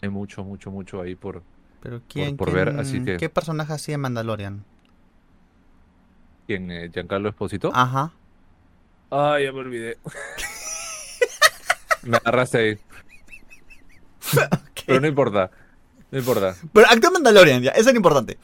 hay 0.00 0.08
mucho, 0.08 0.42
mucho, 0.44 0.70
mucho 0.70 1.00
ahí 1.00 1.14
por... 1.14 1.42
Pero 1.82 2.00
¿quién, 2.08 2.36
por 2.36 2.52
ver, 2.52 2.68
quién- 2.68 2.80
así 2.80 3.04
que- 3.04 3.16
¿Qué 3.16 3.28
personaje 3.28 3.72
hacía 3.72 3.94
en 3.96 4.00
Mandalorian? 4.00 4.64
¿Quién? 6.46 6.70
eh, 6.70 6.90
¿Giancarlo 6.92 7.28
Esposito? 7.28 7.70
Ajá. 7.74 8.12
Ay, 9.10 9.44
ya 9.44 9.52
me 9.52 9.60
olvidé. 9.60 9.98
me 12.02 12.16
agarraste 12.16 12.58
ahí. 12.58 12.78
Pero 14.86 15.00
no 15.00 15.06
importa. 15.06 15.50
No 16.10 16.18
importa. 16.18 16.56
Pero 16.72 16.86
actúa 16.88 17.08
en 17.08 17.12
Mandalorian, 17.14 17.62
ya, 17.62 17.70
eso 17.72 17.88
es 17.88 17.94
lo 17.94 17.96
importante. 17.96 18.38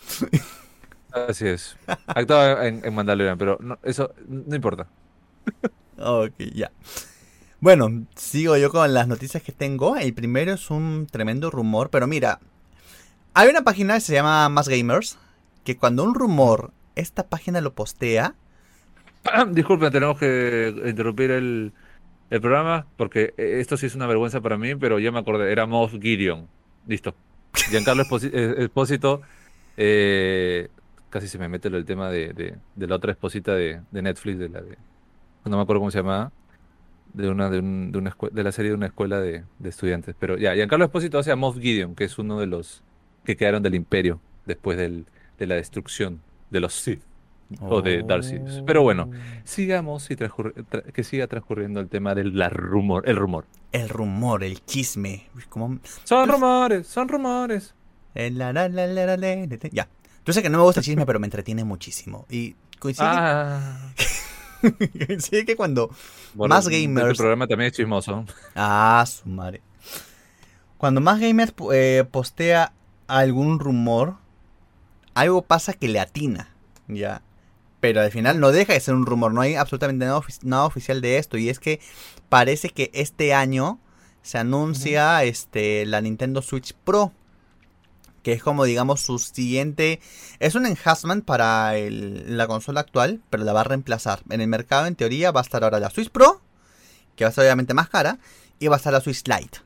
Así 1.12 1.46
es. 1.46 1.76
Actuaba 2.06 2.66
en, 2.66 2.84
en 2.84 2.94
Mandalorian, 2.94 3.38
pero 3.38 3.58
no, 3.60 3.78
eso 3.82 4.12
no 4.26 4.54
importa. 4.54 4.86
Ok, 5.98 6.34
ya. 6.54 6.70
Bueno, 7.60 8.06
sigo 8.14 8.56
yo 8.56 8.70
con 8.70 8.94
las 8.94 9.08
noticias 9.08 9.42
que 9.42 9.52
tengo. 9.52 9.96
El 9.96 10.14
primero 10.14 10.52
es 10.52 10.70
un 10.70 11.06
tremendo 11.10 11.50
rumor, 11.50 11.90
pero 11.90 12.06
mira, 12.06 12.38
hay 13.34 13.48
una 13.48 13.62
página 13.62 13.94
que 13.94 14.00
se 14.00 14.12
llama 14.12 14.48
Más 14.48 14.68
Gamers, 14.68 15.18
que 15.64 15.76
cuando 15.76 16.04
un 16.04 16.14
rumor, 16.14 16.72
esta 17.00 17.28
página 17.28 17.60
lo 17.60 17.74
postea, 17.74 18.34
Disculpen, 19.50 19.92
tenemos 19.92 20.18
que 20.18 20.74
interrumpir 20.86 21.30
el, 21.30 21.72
El 22.30 22.40
programa, 22.40 22.86
porque 22.96 23.34
eh, 23.36 23.58
esto 23.60 23.76
sí 23.76 23.86
es 23.86 23.94
una 23.94 24.06
vergüenza 24.06 24.40
para 24.40 24.58
mí, 24.58 24.74
pero 24.74 24.98
ya 24.98 25.10
me 25.10 25.18
acordé, 25.18 25.50
era 25.50 25.66
Moff 25.66 25.94
Gideon. 26.00 26.48
Listo. 26.86 27.14
Giancarlo 27.70 28.02
Espósito, 28.02 29.22
eh, 29.76 30.68
casi 31.10 31.28
se 31.28 31.38
me 31.38 31.48
mete 31.48 31.68
el 31.68 31.84
tema 31.84 32.10
de, 32.10 32.32
de, 32.76 32.86
la 32.86 32.96
otra 32.96 33.12
esposita 33.12 33.54
de, 33.54 33.80
Netflix, 33.90 34.38
de 34.38 34.48
la 34.48 34.60
de, 34.60 34.76
no 35.44 35.56
me 35.56 35.62
acuerdo 35.62 35.80
cómo 35.80 35.90
se 35.90 35.98
llamaba, 35.98 36.30
de 37.14 37.28
una 37.28 37.50
de, 37.50 37.58
un, 37.58 37.92
una 37.94 38.14
de 38.30 38.42
la 38.42 38.52
serie 38.52 38.70
de 38.70 38.76
una 38.76 38.86
escuela 38.86 39.20
de, 39.20 39.44
estudiantes. 39.64 40.14
Pero 40.18 40.36
ya, 40.36 40.54
Giancarlo 40.54 40.84
Espósito 40.84 41.18
hace 41.18 41.32
a 41.32 41.36
Moff 41.36 41.58
Gideon, 41.58 41.94
que 41.94 42.04
es 42.04 42.18
uno 42.18 42.38
de 42.38 42.46
los 42.46 42.82
que 43.24 43.36
quedaron 43.36 43.62
del 43.62 43.74
imperio 43.74 44.20
después 44.46 44.78
de 44.78 45.46
la 45.46 45.54
destrucción 45.56 46.20
de 46.50 46.60
los 46.60 46.74
Sith 46.74 47.02
o 47.60 47.80
de 47.82 48.02
Darcy. 48.02 48.40
Pero 48.66 48.82
bueno, 48.82 49.10
sigamos 49.44 50.10
y 50.10 50.16
que 50.16 51.04
siga 51.04 51.26
transcurriendo 51.26 51.80
el 51.80 51.88
tema 51.88 52.14
del 52.14 52.36
la 52.38 52.48
rumor, 52.48 53.08
el 53.08 53.16
rumor. 53.16 53.46
El 53.72 53.88
rumor, 53.88 54.44
el 54.44 54.64
chisme. 54.64 55.28
Son 56.04 56.28
rumores, 56.28 56.86
son 56.86 57.08
rumores. 57.08 57.74
Ya. 59.72 59.88
Yo 60.24 60.32
sé 60.32 60.42
que 60.42 60.50
no 60.50 60.58
me 60.58 60.64
gusta 60.64 60.80
el 60.80 60.84
chisme, 60.84 61.06
pero 61.06 61.18
me 61.20 61.26
entretiene 61.26 61.64
muchísimo. 61.64 62.26
Y 62.28 62.54
coincide, 62.78 63.06
ah. 63.08 63.92
que 65.46 65.56
cuando 65.56 65.90
más 66.34 66.66
este 66.66 66.82
gamers... 66.82 67.10
El 67.10 67.16
programa 67.16 67.46
también 67.46 67.68
es 67.68 67.76
chismoso. 67.76 68.24
Ah, 68.54 69.04
su 69.06 69.28
madre. 69.28 69.62
Cuando 70.76 71.00
más 71.00 71.18
gamers 71.20 71.54
eh, 71.72 72.04
postea 72.10 72.72
algún 73.06 73.58
rumor, 73.58 74.16
algo 75.20 75.42
pasa 75.42 75.72
que 75.72 75.88
le 75.88 76.00
atina. 76.00 76.54
Ya. 76.86 77.22
Pero 77.80 78.00
al 78.00 78.10
final 78.10 78.40
no 78.40 78.50
deja 78.50 78.72
de 78.72 78.80
ser 78.80 78.94
un 78.94 79.06
rumor, 79.06 79.32
no 79.32 79.40
hay 79.40 79.54
absolutamente 79.54 80.06
nada, 80.42 80.64
oficial 80.64 81.00
de 81.00 81.18
esto. 81.18 81.38
Y 81.38 81.48
es 81.48 81.60
que 81.60 81.80
parece 82.28 82.70
que 82.70 82.90
este 82.92 83.34
año 83.34 83.78
se 84.22 84.38
anuncia 84.38 85.22
este, 85.24 85.86
la 85.86 86.00
Nintendo 86.00 86.42
Switch 86.42 86.74
Pro. 86.84 87.12
Que 88.22 88.32
es 88.32 88.42
como 88.42 88.64
digamos 88.64 89.00
su 89.00 89.18
siguiente... 89.18 90.00
Es 90.40 90.54
un 90.54 90.66
enhancement 90.66 91.24
para 91.24 91.72
la 91.78 92.46
consola 92.46 92.80
actual, 92.80 93.20
pero 93.30 93.44
la 93.44 93.52
va 93.52 93.60
a 93.60 93.64
reemplazar. 93.64 94.20
En 94.28 94.40
el 94.40 94.48
mercado 94.48 94.86
en 94.86 94.96
teoría 94.96 95.30
va 95.30 95.40
a 95.40 95.44
estar 95.44 95.62
ahora 95.62 95.78
la 95.78 95.90
Switch 95.90 96.10
Pro, 96.10 96.42
que 97.16 97.24
va 97.24 97.30
a 97.30 97.32
ser 97.32 97.44
obviamente 97.44 97.74
más 97.74 97.88
cara, 97.88 98.18
y 98.58 98.66
va 98.66 98.74
a 98.74 98.78
estar 98.78 98.92
la 98.92 99.00
Switch 99.00 99.22
Lite. 99.26 99.60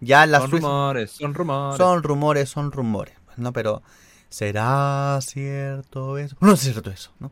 Ya 0.00 0.26
son 0.26 0.50
rumores, 0.50 1.10
son 1.10 1.34
rumores. 1.34 1.76
Son 1.76 2.02
rumores, 2.02 2.48
son 2.48 2.72
rumores. 2.72 3.14
No, 3.36 3.52
pero 3.52 3.82
¿Será 4.30 5.18
cierto 5.22 6.18
eso? 6.18 6.36
No 6.40 6.52
es 6.52 6.60
cierto 6.60 6.90
eso, 6.90 7.10
¿no? 7.18 7.30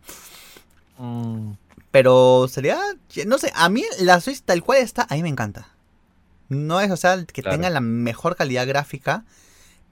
Mm. 0.98 1.56
Pero 1.90 2.46
sería, 2.48 2.78
no 3.26 3.38
sé, 3.38 3.52
a 3.54 3.68
mí 3.68 3.84
la 4.00 4.20
Switch 4.20 4.42
tal 4.42 4.62
cual 4.62 4.78
está, 4.78 5.06
a 5.08 5.14
mí 5.14 5.22
me 5.22 5.28
encanta. 5.28 5.68
No 6.48 6.80
es, 6.80 6.90
o 6.90 6.96
sea, 6.96 7.24
que 7.24 7.42
tenga 7.42 7.70
la 7.70 7.80
mejor 7.80 8.36
calidad 8.36 8.66
gráfica, 8.66 9.24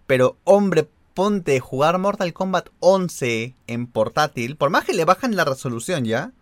pero 0.06 0.36
hombre, 0.44 0.88
ponte 1.14 1.58
jugar 1.60 1.98
Mortal 1.98 2.32
Kombat 2.32 2.68
11 2.80 3.54
en 3.66 3.86
portátil, 3.86 4.56
por 4.56 4.70
más 4.70 4.84
que 4.84 4.92
le 4.92 5.04
bajan 5.04 5.36
la 5.36 5.44
resolución 5.44 6.04
ya, 6.04 6.32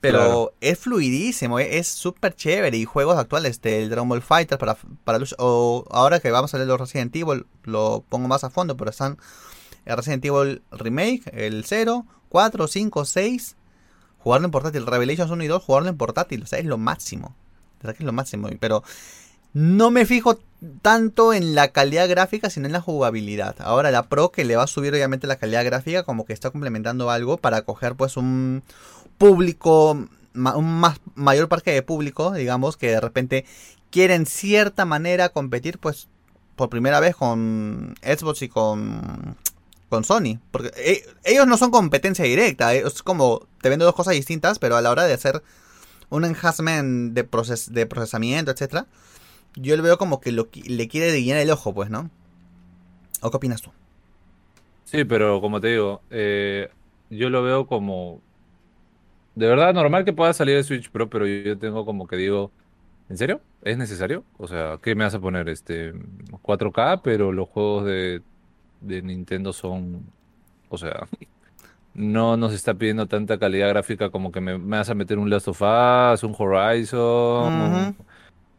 pero 0.00 0.52
es 0.60 0.80
fluidísimo, 0.80 1.58
eh, 1.58 1.78
es 1.78 1.88
súper 1.88 2.36
chévere. 2.36 2.76
Y 2.76 2.84
juegos 2.84 3.16
actuales 3.16 3.62
del 3.62 3.88
Dragon 3.88 4.08
Ball 4.08 4.20
Fighter 4.20 4.58
para, 4.58 4.76
para 5.04 5.18
o 5.38 5.84
ahora 5.90 6.20
que 6.20 6.30
vamos 6.30 6.52
a 6.52 6.58
leer 6.58 6.68
los 6.68 6.78
Resident 6.78 7.16
Evil, 7.16 7.46
lo 7.62 8.04
pongo 8.06 8.28
más 8.28 8.44
a 8.44 8.50
fondo, 8.50 8.76
pero 8.76 8.90
están 8.90 9.16
el 9.84 9.96
Resident 9.96 10.24
Evil 10.24 10.62
Remake, 10.70 11.22
el 11.32 11.64
0, 11.64 12.06
4, 12.28 12.66
5, 12.66 13.04
6. 13.04 13.56
Jugarlo 14.18 14.46
en 14.46 14.50
portátil. 14.50 14.86
Revelations 14.86 15.30
1 15.30 15.44
y 15.44 15.46
2, 15.46 15.62
jugarlo 15.62 15.88
en 15.88 15.96
portátil. 15.96 16.42
O 16.42 16.46
sea, 16.46 16.58
es 16.58 16.64
lo 16.64 16.78
máximo. 16.78 17.34
es 17.82 18.00
lo 18.00 18.12
máximo. 18.12 18.48
Pero 18.58 18.82
no 19.52 19.90
me 19.90 20.04
fijo 20.04 20.40
tanto 20.82 21.32
en 21.32 21.54
la 21.54 21.68
calidad 21.68 22.08
gráfica, 22.08 22.50
sino 22.50 22.66
en 22.66 22.72
la 22.72 22.80
jugabilidad. 22.80 23.56
Ahora 23.60 23.90
la 23.90 24.08
Pro 24.08 24.32
que 24.32 24.44
le 24.44 24.56
va 24.56 24.64
a 24.64 24.66
subir 24.66 24.92
obviamente 24.92 25.26
la 25.26 25.36
calidad 25.36 25.64
gráfica, 25.64 26.02
como 26.02 26.24
que 26.24 26.32
está 26.32 26.50
complementando 26.50 27.10
algo 27.10 27.36
para 27.36 27.62
coger 27.62 27.94
pues 27.94 28.16
un 28.16 28.62
público, 29.18 29.92
un 29.92 30.80
más, 30.80 31.00
mayor 31.14 31.48
parque 31.48 31.72
de 31.72 31.82
público, 31.82 32.32
digamos, 32.32 32.76
que 32.76 32.88
de 32.88 33.00
repente 33.00 33.44
quiere 33.90 34.14
en 34.14 34.26
cierta 34.26 34.84
manera 34.84 35.28
competir 35.28 35.78
pues 35.78 36.08
por 36.56 36.68
primera 36.68 36.98
vez 36.98 37.14
con 37.14 37.94
Xbox 38.02 38.42
y 38.42 38.48
con 38.48 39.36
con 39.94 40.04
Sony. 40.04 40.40
Porque 40.50 40.70
eh, 40.76 41.06
ellos 41.24 41.46
no 41.46 41.56
son 41.56 41.70
competencia 41.70 42.24
directa. 42.24 42.74
Eh, 42.74 42.82
es 42.86 43.02
como 43.02 43.46
te 43.60 43.68
vendo 43.68 43.84
dos 43.84 43.94
cosas 43.94 44.14
distintas, 44.14 44.58
pero 44.58 44.76
a 44.76 44.82
la 44.82 44.90
hora 44.90 45.04
de 45.04 45.14
hacer 45.14 45.42
un 46.10 46.24
enhancement 46.24 47.14
de, 47.14 47.22
de 47.70 47.86
procesamiento, 47.86 48.50
etcétera, 48.50 48.86
yo 49.56 49.76
le 49.76 49.82
veo 49.82 49.98
como 49.98 50.20
que 50.20 50.32
lo, 50.32 50.48
le 50.64 50.88
quiere 50.88 51.22
llenar 51.22 51.42
el 51.42 51.50
ojo, 51.50 51.74
pues, 51.74 51.90
¿no? 51.90 52.10
¿O 53.20 53.30
qué 53.30 53.36
opinas 53.36 53.62
tú? 53.62 53.70
Sí, 54.84 55.04
pero 55.04 55.40
como 55.40 55.60
te 55.60 55.68
digo, 55.68 56.02
eh, 56.10 56.68
yo 57.10 57.30
lo 57.30 57.42
veo 57.42 57.66
como. 57.66 58.20
De 59.34 59.46
verdad, 59.46 59.74
normal 59.74 60.04
que 60.04 60.12
pueda 60.12 60.32
salir 60.32 60.56
el 60.56 60.64
Switch 60.64 60.90
Pro, 60.90 61.10
pero 61.10 61.26
yo 61.26 61.58
tengo 61.58 61.84
como 61.84 62.06
que 62.06 62.16
digo. 62.16 62.52
¿En 63.08 63.18
serio? 63.18 63.40
¿Es 63.62 63.76
necesario? 63.76 64.24
O 64.38 64.48
sea, 64.48 64.78
¿qué 64.82 64.94
me 64.94 65.04
vas 65.04 65.14
a 65.14 65.20
poner? 65.20 65.48
Este 65.48 65.92
4K, 66.42 67.00
pero 67.02 67.32
los 67.32 67.48
juegos 67.48 67.84
de 67.86 68.22
de 68.86 69.02
Nintendo 69.02 69.52
son, 69.52 70.04
o 70.68 70.78
sea, 70.78 71.06
no 71.94 72.36
nos 72.36 72.52
está 72.52 72.74
pidiendo 72.74 73.06
tanta 73.06 73.38
calidad 73.38 73.68
gráfica 73.68 74.10
como 74.10 74.32
que 74.32 74.40
me, 74.40 74.56
vas 74.56 74.90
a 74.90 74.94
meter 74.94 75.18
un 75.18 75.30
Last 75.30 75.48
of 75.48 75.62
Us, 75.62 76.22
un 76.24 76.34
Horizon, 76.36 77.96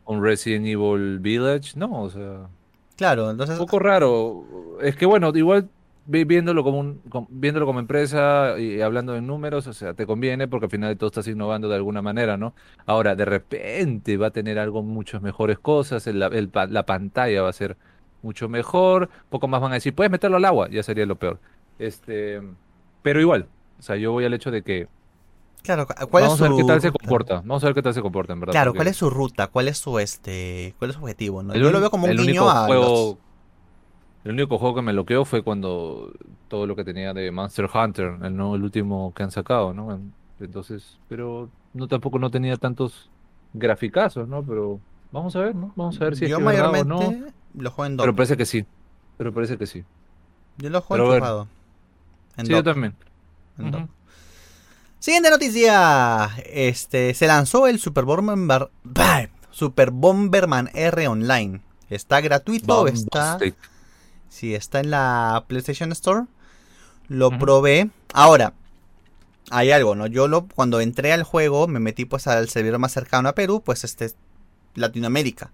un, 0.06 0.24
Resident 0.24 0.66
Evil 0.66 1.20
Village, 1.20 1.78
no, 1.78 2.04
o 2.04 2.10
sea. 2.10 2.48
Claro, 2.96 3.30
entonces. 3.30 3.60
Un 3.60 3.66
poco 3.66 3.80
raro. 3.80 4.46
Es 4.82 4.96
que 4.96 5.06
bueno, 5.06 5.32
igual 5.36 5.70
viéndolo 6.08 6.64
como 6.64 6.80
un, 6.80 7.02
viéndolo 7.30 7.66
como 7.66 7.80
empresa 7.80 8.60
y 8.60 8.82
hablando 8.82 9.14
de 9.14 9.22
números, 9.22 9.68
o 9.68 9.74
sea, 9.74 9.94
te 9.94 10.06
conviene 10.06 10.48
porque 10.48 10.66
al 10.68 10.72
final 10.72 10.90
de 10.90 10.96
todo 10.96 11.08
estás 11.08 11.28
innovando 11.28 11.68
de 11.68 11.76
alguna 11.76 12.02
manera, 12.02 12.38
¿no? 12.38 12.54
Ahora, 12.86 13.16
de 13.16 13.26
repente 13.26 14.18
va 14.18 14.28
a 14.28 14.32
tener 14.32 14.60
algo 14.60 14.84
muchas 14.84 15.22
mejores 15.22 15.60
cosas, 15.60 16.06
la 16.08 16.86
pantalla 16.86 17.42
va 17.42 17.50
a 17.50 17.54
ser 17.54 17.76
mucho 18.26 18.50
mejor. 18.50 19.10
Poco 19.30 19.48
más 19.48 19.62
van 19.62 19.72
a 19.72 19.76
decir, 19.76 19.96
puedes 19.96 20.12
meterlo 20.12 20.38
al 20.38 20.46
agua, 20.46 20.68
ya 20.70 20.84
sería 20.84 21.06
lo 21.06 21.16
peor. 21.16 21.40
Este, 21.80 22.42
pero 23.02 23.22
igual, 23.22 23.48
o 23.80 23.82
sea, 23.82 23.96
yo 23.96 24.12
voy 24.12 24.26
al 24.26 24.34
hecho 24.34 24.52
de 24.52 24.62
que 24.62 24.88
Claro, 25.66 25.88
¿cuál 26.12 26.24
Vamos 26.24 26.40
a 26.42 26.48
ver 26.48 26.58
qué 26.58 26.64
tal 26.64 26.82
se 26.82 26.92
comporta. 26.92 27.36
Vamos 27.38 27.64
a 27.64 27.68
ver 27.68 27.74
qué 27.74 27.82
tal 27.82 27.94
se 27.94 28.02
comporta, 28.02 28.34
en 28.34 28.40
verdad. 28.40 28.54
Claro, 28.54 28.74
¿cuál 28.76 28.88
es 28.88 28.98
su 28.98 29.10
ruta? 29.10 29.48
¿Cuál 29.48 29.68
es 29.68 29.80
su 29.80 29.98
este, 29.98 30.76
cuál 30.78 30.92
es 30.92 30.96
su 30.96 31.02
objetivo? 31.02 31.42
¿no? 31.42 31.56
Yo 31.56 31.72
lo 31.72 31.80
veo 31.80 31.90
como 31.90 32.06
un 32.06 32.16
guiño 32.16 32.48
a 32.48 32.68
juego, 32.68 33.18
El 34.24 34.34
único 34.34 34.60
juego 34.60 34.76
que 34.76 34.82
me 34.84 34.92
bloqueó 34.92 35.26
fue 35.26 35.42
cuando 35.42 36.12
todo 36.50 36.68
lo 36.68 36.76
que 36.76 36.84
tenía 36.84 37.14
de 37.14 37.32
Monster 37.32 37.68
Hunter, 37.74 38.18
el, 38.22 38.36
¿no? 38.36 38.56
el 38.56 38.64
último 38.64 39.12
que 39.16 39.24
han 39.24 39.32
sacado, 39.32 39.74
¿no? 39.74 40.00
Entonces, 40.40 41.00
pero 41.08 41.50
no 41.74 41.88
tampoco 41.88 42.20
no 42.20 42.30
tenía 42.30 42.58
tantos 42.58 43.10
graficazos, 43.54 44.28
¿no? 44.28 44.44
Pero 44.44 44.80
vamos 45.16 45.36
a 45.36 45.40
ver, 45.40 45.56
¿no? 45.56 45.72
Vamos 45.76 46.00
a 46.00 46.04
ver 46.04 46.16
si 46.16 46.28
Yo 46.28 46.36
es 46.36 46.40
que 46.40 46.44
mayormente 46.44 46.88
no. 46.88 47.28
Lo 47.58 47.72
juego 47.72 47.86
en 47.92 47.98
Pero 47.98 48.16
parece 48.16 48.38
que 48.38 48.46
sí. 48.46 48.66
Pero 49.18 49.34
parece 49.34 49.58
que 49.58 49.66
sí. 49.66 49.84
Yo 50.58 50.70
lo 50.70 50.82
juego 50.82 51.16
en 52.38 52.46
sí, 52.46 52.52
yo 52.52 52.64
también. 52.64 52.96
Siguiente 55.00 55.30
noticia. 55.30 56.30
Este, 56.46 57.14
se 57.14 57.28
lanzó 57.28 57.68
el 57.68 57.80
Super 57.80 58.04
Bomberman, 58.04 58.68
Super 59.52 59.92
Bomberman 59.92 60.70
R 60.74 61.08
Online. 61.08 61.62
Está 61.90 62.20
gratuito, 62.20 62.88
está... 62.88 63.38
Sí, 64.28 64.54
está 64.54 64.82
en 64.82 64.92
la 64.92 65.46
PlayStation 65.48 65.94
Store. 65.94 66.26
Lo 67.08 67.30
probé. 67.40 67.90
Ahora, 68.12 68.54
hay 69.50 69.72
algo, 69.72 69.96
¿no? 69.96 70.08
Yo 70.08 70.28
lo, 70.28 70.48
cuando 70.48 70.82
entré 70.82 71.14
al 71.14 71.24
juego, 71.24 71.68
me 71.68 71.80
metí 71.80 72.04
pues 72.04 72.28
al 72.28 72.50
servidor 72.50 72.80
más 72.80 72.92
cercano 72.92 73.30
a 73.30 73.36
Perú, 73.36 73.62
pues 73.64 73.86
este, 73.86 74.12
Latinoamérica. 74.76 75.52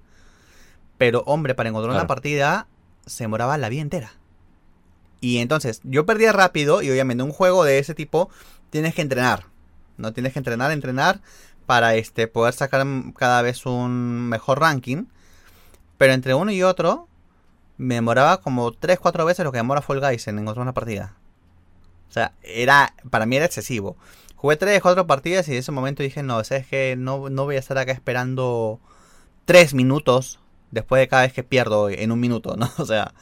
Pero, 0.97 1.23
hombre, 1.25 1.55
para 1.55 1.69
encontrar 1.69 1.95
una 1.95 2.07
partida 2.07 2.67
se 3.05 3.23
demoraba 3.23 3.57
la 3.57 3.69
vida 3.69 3.81
entera. 3.81 4.13
Y 5.19 5.37
entonces, 5.37 5.81
yo 5.83 6.05
perdía 6.05 6.31
rápido 6.31 6.81
y 6.81 6.89
obviamente 6.89 7.23
un 7.23 7.31
juego 7.31 7.63
de 7.63 7.79
ese 7.79 7.95
tipo 7.95 8.29
tienes 8.69 8.95
que 8.95 9.01
entrenar. 9.01 9.45
No 9.97 10.13
tienes 10.13 10.33
que 10.33 10.39
entrenar, 10.39 10.71
entrenar 10.71 11.21
para 11.65 11.95
este 11.95 12.27
poder 12.27 12.53
sacar 12.53 12.85
cada 13.15 13.41
vez 13.41 13.65
un 13.65 14.29
mejor 14.29 14.59
ranking. 14.59 15.05
Pero 15.97 16.13
entre 16.13 16.33
uno 16.33 16.51
y 16.51 16.63
otro 16.63 17.07
me 17.77 17.95
demoraba 17.95 18.41
como 18.41 18.71
3 18.71 18.99
4 18.99 19.25
veces 19.25 19.45
lo 19.45 19.51
que 19.51 19.59
demora 19.59 19.81
Fall 19.81 19.99
Guys 19.99 20.27
en 20.27 20.39
encontrar 20.39 20.63
una 20.63 20.73
partida. 20.73 21.15
O 22.09 22.11
sea, 22.11 22.33
era 22.41 22.93
para 23.09 23.25
mí 23.25 23.37
era 23.37 23.45
excesivo. 23.45 23.95
Jugué 24.35 24.55
3 24.55 24.81
4 24.81 25.07
partidas 25.07 25.47
y 25.47 25.51
en 25.53 25.57
ese 25.59 25.71
momento 25.71 26.03
dije, 26.03 26.23
"No, 26.23 26.41
es 26.41 26.67
que 26.67 26.95
no 26.97 27.29
no 27.29 27.45
voy 27.45 27.55
a 27.55 27.59
estar 27.59 27.77
acá 27.77 27.91
esperando 27.91 28.79
3 29.45 29.73
minutos 29.73 30.39
después 30.71 30.99
de 30.99 31.07
cada 31.07 31.23
vez 31.23 31.33
que 31.33 31.43
pierdo 31.43 31.89
en 31.89 32.11
un 32.11 32.19
minuto, 32.19 32.55
¿no? 32.57 32.71
O 32.77 32.85
sea. 32.85 33.13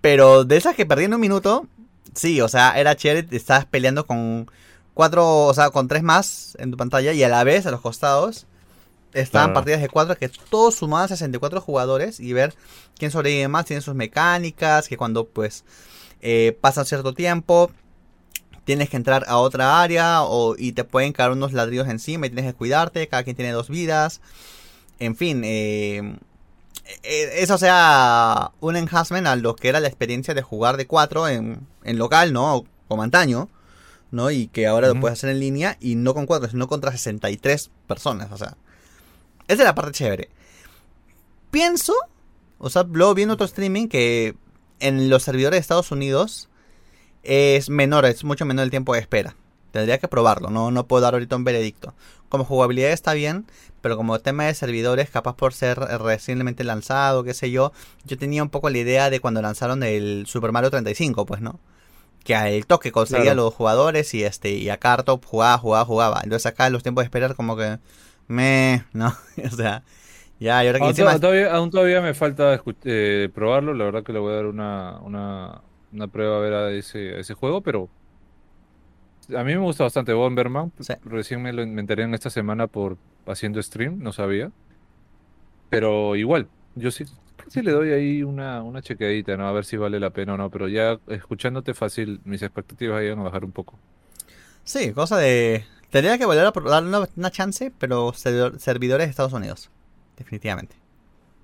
Pero 0.00 0.44
de 0.44 0.56
esas 0.56 0.74
que 0.76 0.86
perdí 0.86 1.04
en 1.04 1.14
un 1.14 1.20
minuto, 1.20 1.66
sí, 2.14 2.40
o 2.40 2.48
sea, 2.48 2.78
era 2.78 2.96
chévere, 2.96 3.26
estabas 3.36 3.64
peleando 3.66 4.06
con, 4.06 4.50
cuatro, 4.94 5.46
o 5.46 5.54
sea, 5.54 5.70
con 5.70 5.88
tres 5.88 6.02
más 6.02 6.56
en 6.58 6.70
tu 6.70 6.76
pantalla 6.76 7.12
y 7.12 7.22
a 7.22 7.28
la 7.28 7.44
vez 7.44 7.66
a 7.66 7.70
los 7.70 7.80
costados 7.80 8.46
estaban 9.12 9.50
Claro. 9.50 9.54
partidas 9.54 9.80
de 9.80 9.88
cuatro 9.88 10.16
que 10.16 10.28
todos 10.28 10.74
sumaban 10.76 11.08
64 11.08 11.60
jugadores 11.60 12.20
y 12.20 12.32
ver 12.32 12.54
quién 12.98 13.10
sobrevive 13.10 13.48
más, 13.48 13.66
tiene 13.66 13.80
sus 13.82 13.94
mecánicas, 13.94 14.88
que 14.88 14.96
cuando 14.96 15.26
pues 15.26 15.64
eh, 16.20 16.56
pasa 16.60 16.84
cierto 16.84 17.14
tiempo 17.14 17.70
tienes 18.64 18.88
que 18.90 18.96
entrar 18.96 19.24
a 19.28 19.38
otra 19.38 19.82
área 19.82 20.22
o, 20.22 20.56
y 20.58 20.72
te 20.72 20.84
pueden 20.84 21.12
caer 21.12 21.32
unos 21.32 21.52
ladrillos 21.52 21.88
encima 21.88 22.26
y 22.26 22.30
tienes 22.30 22.52
que 22.52 22.56
cuidarte, 22.58 23.08
cada 23.08 23.22
quien 23.24 23.36
tiene 23.36 23.52
dos 23.52 23.68
vidas. 23.68 24.20
En 24.98 25.16
fin, 25.16 25.42
eh, 25.44 26.16
eh, 27.02 27.30
eso 27.36 27.58
sea 27.58 28.52
un 28.60 28.76
enhancement 28.76 29.26
a 29.26 29.36
lo 29.36 29.56
que 29.56 29.68
era 29.68 29.80
la 29.80 29.88
experiencia 29.88 30.34
de 30.34 30.42
jugar 30.42 30.76
de 30.76 30.86
4 30.86 31.28
en, 31.28 31.66
en 31.82 31.98
local, 31.98 32.32
¿no? 32.32 32.64
Como 32.88 33.02
antaño, 33.02 33.48
¿no? 34.10 34.30
Y 34.30 34.48
que 34.48 34.66
ahora 34.66 34.88
lo 34.88 35.00
puedes 35.00 35.18
hacer 35.18 35.30
en 35.30 35.40
línea 35.40 35.76
y 35.80 35.94
no 35.96 36.14
con 36.14 36.26
4, 36.26 36.50
sino 36.50 36.68
contra 36.68 36.92
63 36.92 37.70
personas, 37.86 38.30
o 38.32 38.36
sea. 38.36 38.56
Esa 39.48 39.62
es 39.62 39.66
la 39.66 39.74
parte 39.74 39.92
chévere. 39.92 40.30
Pienso, 41.50 41.94
o 42.58 42.70
sea, 42.70 42.84
luego 42.90 43.14
viendo 43.14 43.34
otro 43.34 43.46
streaming 43.46 43.88
que 43.88 44.34
en 44.80 45.10
los 45.10 45.22
servidores 45.22 45.58
de 45.58 45.60
Estados 45.60 45.90
Unidos 45.90 46.48
es 47.22 47.70
menor, 47.70 48.04
es 48.06 48.24
mucho 48.24 48.44
menor 48.44 48.64
el 48.64 48.70
tiempo 48.70 48.94
de 48.94 49.00
espera. 49.00 49.36
Tendría 49.70 49.98
que 49.98 50.08
probarlo, 50.08 50.50
no, 50.50 50.70
no 50.70 50.86
puedo 50.86 51.02
dar 51.02 51.14
ahorita 51.14 51.36
un 51.36 51.44
veredicto. 51.44 51.94
Como 52.28 52.44
jugabilidad 52.44 52.92
está 52.92 53.12
bien, 53.12 53.46
pero 53.84 53.98
como 53.98 54.18
tema 54.18 54.46
de 54.46 54.54
servidores, 54.54 55.10
capaz 55.10 55.36
por 55.36 55.52
ser 55.52 55.78
recientemente 55.78 56.64
lanzado, 56.64 57.22
qué 57.22 57.34
sé 57.34 57.50
yo, 57.50 57.70
yo 58.06 58.16
tenía 58.16 58.42
un 58.42 58.48
poco 58.48 58.70
la 58.70 58.78
idea 58.78 59.10
de 59.10 59.20
cuando 59.20 59.42
lanzaron 59.42 59.82
el 59.82 60.24
Super 60.26 60.52
Mario 60.52 60.70
35, 60.70 61.26
pues, 61.26 61.42
¿no? 61.42 61.60
Que 62.24 62.34
al 62.34 62.66
toque 62.66 62.92
conseguía 62.92 63.32
Claro. 63.32 63.36
los 63.36 63.54
jugadores 63.54 64.14
y 64.14 64.24
este 64.24 64.52
y 64.52 64.70
a 64.70 64.78
cada 64.78 65.04
top 65.04 65.24
jugaba, 65.26 65.58
jugaba, 65.58 65.84
jugaba. 65.84 66.20
Entonces 66.24 66.46
acá 66.46 66.70
los 66.70 66.82
tiempos 66.82 67.02
de 67.02 67.06
esperar 67.06 67.34
como 67.36 67.56
que 67.56 67.78
me, 68.28 68.84
no, 68.94 69.14
o 69.52 69.56
sea, 69.56 69.82
ya, 70.40 70.64
y 70.64 70.68
ahora 70.68 70.80
que 70.80 70.84
Aún, 70.84 70.90
encima 70.90 71.18
todavía, 71.20 71.52
aún 71.54 71.70
todavía 71.70 72.00
me 72.00 72.14
falta 72.14 72.60
eh, 72.84 73.28
probarlo, 73.34 73.74
la 73.74 73.84
verdad 73.84 74.02
que 74.02 74.12
le 74.12 74.18
voy 74.18 74.32
a 74.32 74.36
dar 74.36 74.46
una, 74.46 74.98
una, 75.00 75.62
una 75.92 76.08
prueba 76.08 76.36
a 76.36 76.40
ver 76.40 76.52
a 76.54 76.70
ese, 76.72 77.14
a 77.16 77.20
ese 77.20 77.34
juego, 77.34 77.62
pero 77.62 77.88
a 79.36 79.44
mí 79.44 79.52
me 79.52 79.58
gusta 79.58 79.84
bastante 79.84 80.12
Bomberman. 80.12 80.72
Sí. 80.80 80.94
Recién 81.04 81.42
me, 81.42 81.52
lo, 81.52 81.66
me 81.66 81.80
enteré 81.80 82.02
en 82.04 82.14
esta 82.14 82.30
semana 82.30 82.66
por 82.66 82.96
haciendo 83.26 83.62
stream, 83.62 83.98
no 84.00 84.12
sabía. 84.12 84.50
Pero 85.70 86.16
igual, 86.16 86.48
yo 86.74 86.90
sí, 86.90 87.04
sí 87.48 87.62
le 87.62 87.72
doy 87.72 87.90
ahí 87.90 88.22
una, 88.22 88.62
una 88.62 88.82
chequeadita, 88.82 89.36
¿no? 89.36 89.48
A 89.48 89.52
ver 89.52 89.64
si 89.64 89.76
vale 89.76 89.98
la 89.98 90.10
pena 90.10 90.34
o 90.34 90.36
no, 90.36 90.50
pero 90.50 90.68
ya 90.68 90.98
escuchándote 91.08 91.74
fácil, 91.74 92.20
mis 92.24 92.42
expectativas 92.42 93.02
iban 93.02 93.18
a 93.20 93.22
bajar 93.24 93.44
un 93.44 93.52
poco. 93.52 93.78
Sí, 94.62 94.92
cosa 94.92 95.16
de. 95.18 95.64
Tendría 95.90 96.18
que 96.18 96.26
volver 96.26 96.44
a 96.46 96.50
darle 96.52 96.88
una, 96.88 97.08
una 97.16 97.30
chance, 97.30 97.72
pero 97.78 98.12
servidor- 98.12 98.58
servidores 98.58 99.06
de 99.06 99.10
Estados 99.10 99.32
Unidos. 99.32 99.70
Definitivamente. 100.16 100.76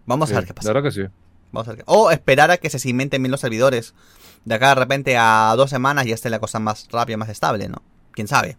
Vamos 0.06 0.28
Sí, 0.28 0.34
a 0.34 0.38
ver 0.38 0.46
qué 0.46 0.54
pasa. 0.54 0.68
La 0.68 0.72
verdad 0.74 0.88
que 0.90 0.94
sí. 0.94 1.08
Vamos 1.52 1.68
a 1.68 1.72
ver 1.72 1.78
qué- 1.78 1.84
O 1.86 2.10
esperar 2.10 2.50
a 2.50 2.56
que 2.56 2.70
se 2.70 2.78
cimenten 2.78 3.22
bien 3.22 3.30
los 3.30 3.40
servidores. 3.40 3.94
De 4.44 4.54
acá 4.54 4.70
de 4.70 4.74
repente 4.76 5.16
a 5.18 5.52
dos 5.56 5.70
semanas 5.70 6.06
ya 6.06 6.14
esté 6.14 6.30
la 6.30 6.38
cosa 6.38 6.58
más 6.58 6.88
rápida, 6.90 7.16
más 7.16 7.28
estable, 7.28 7.68
¿no? 7.68 7.82
Quién 8.12 8.26
sabe. 8.28 8.56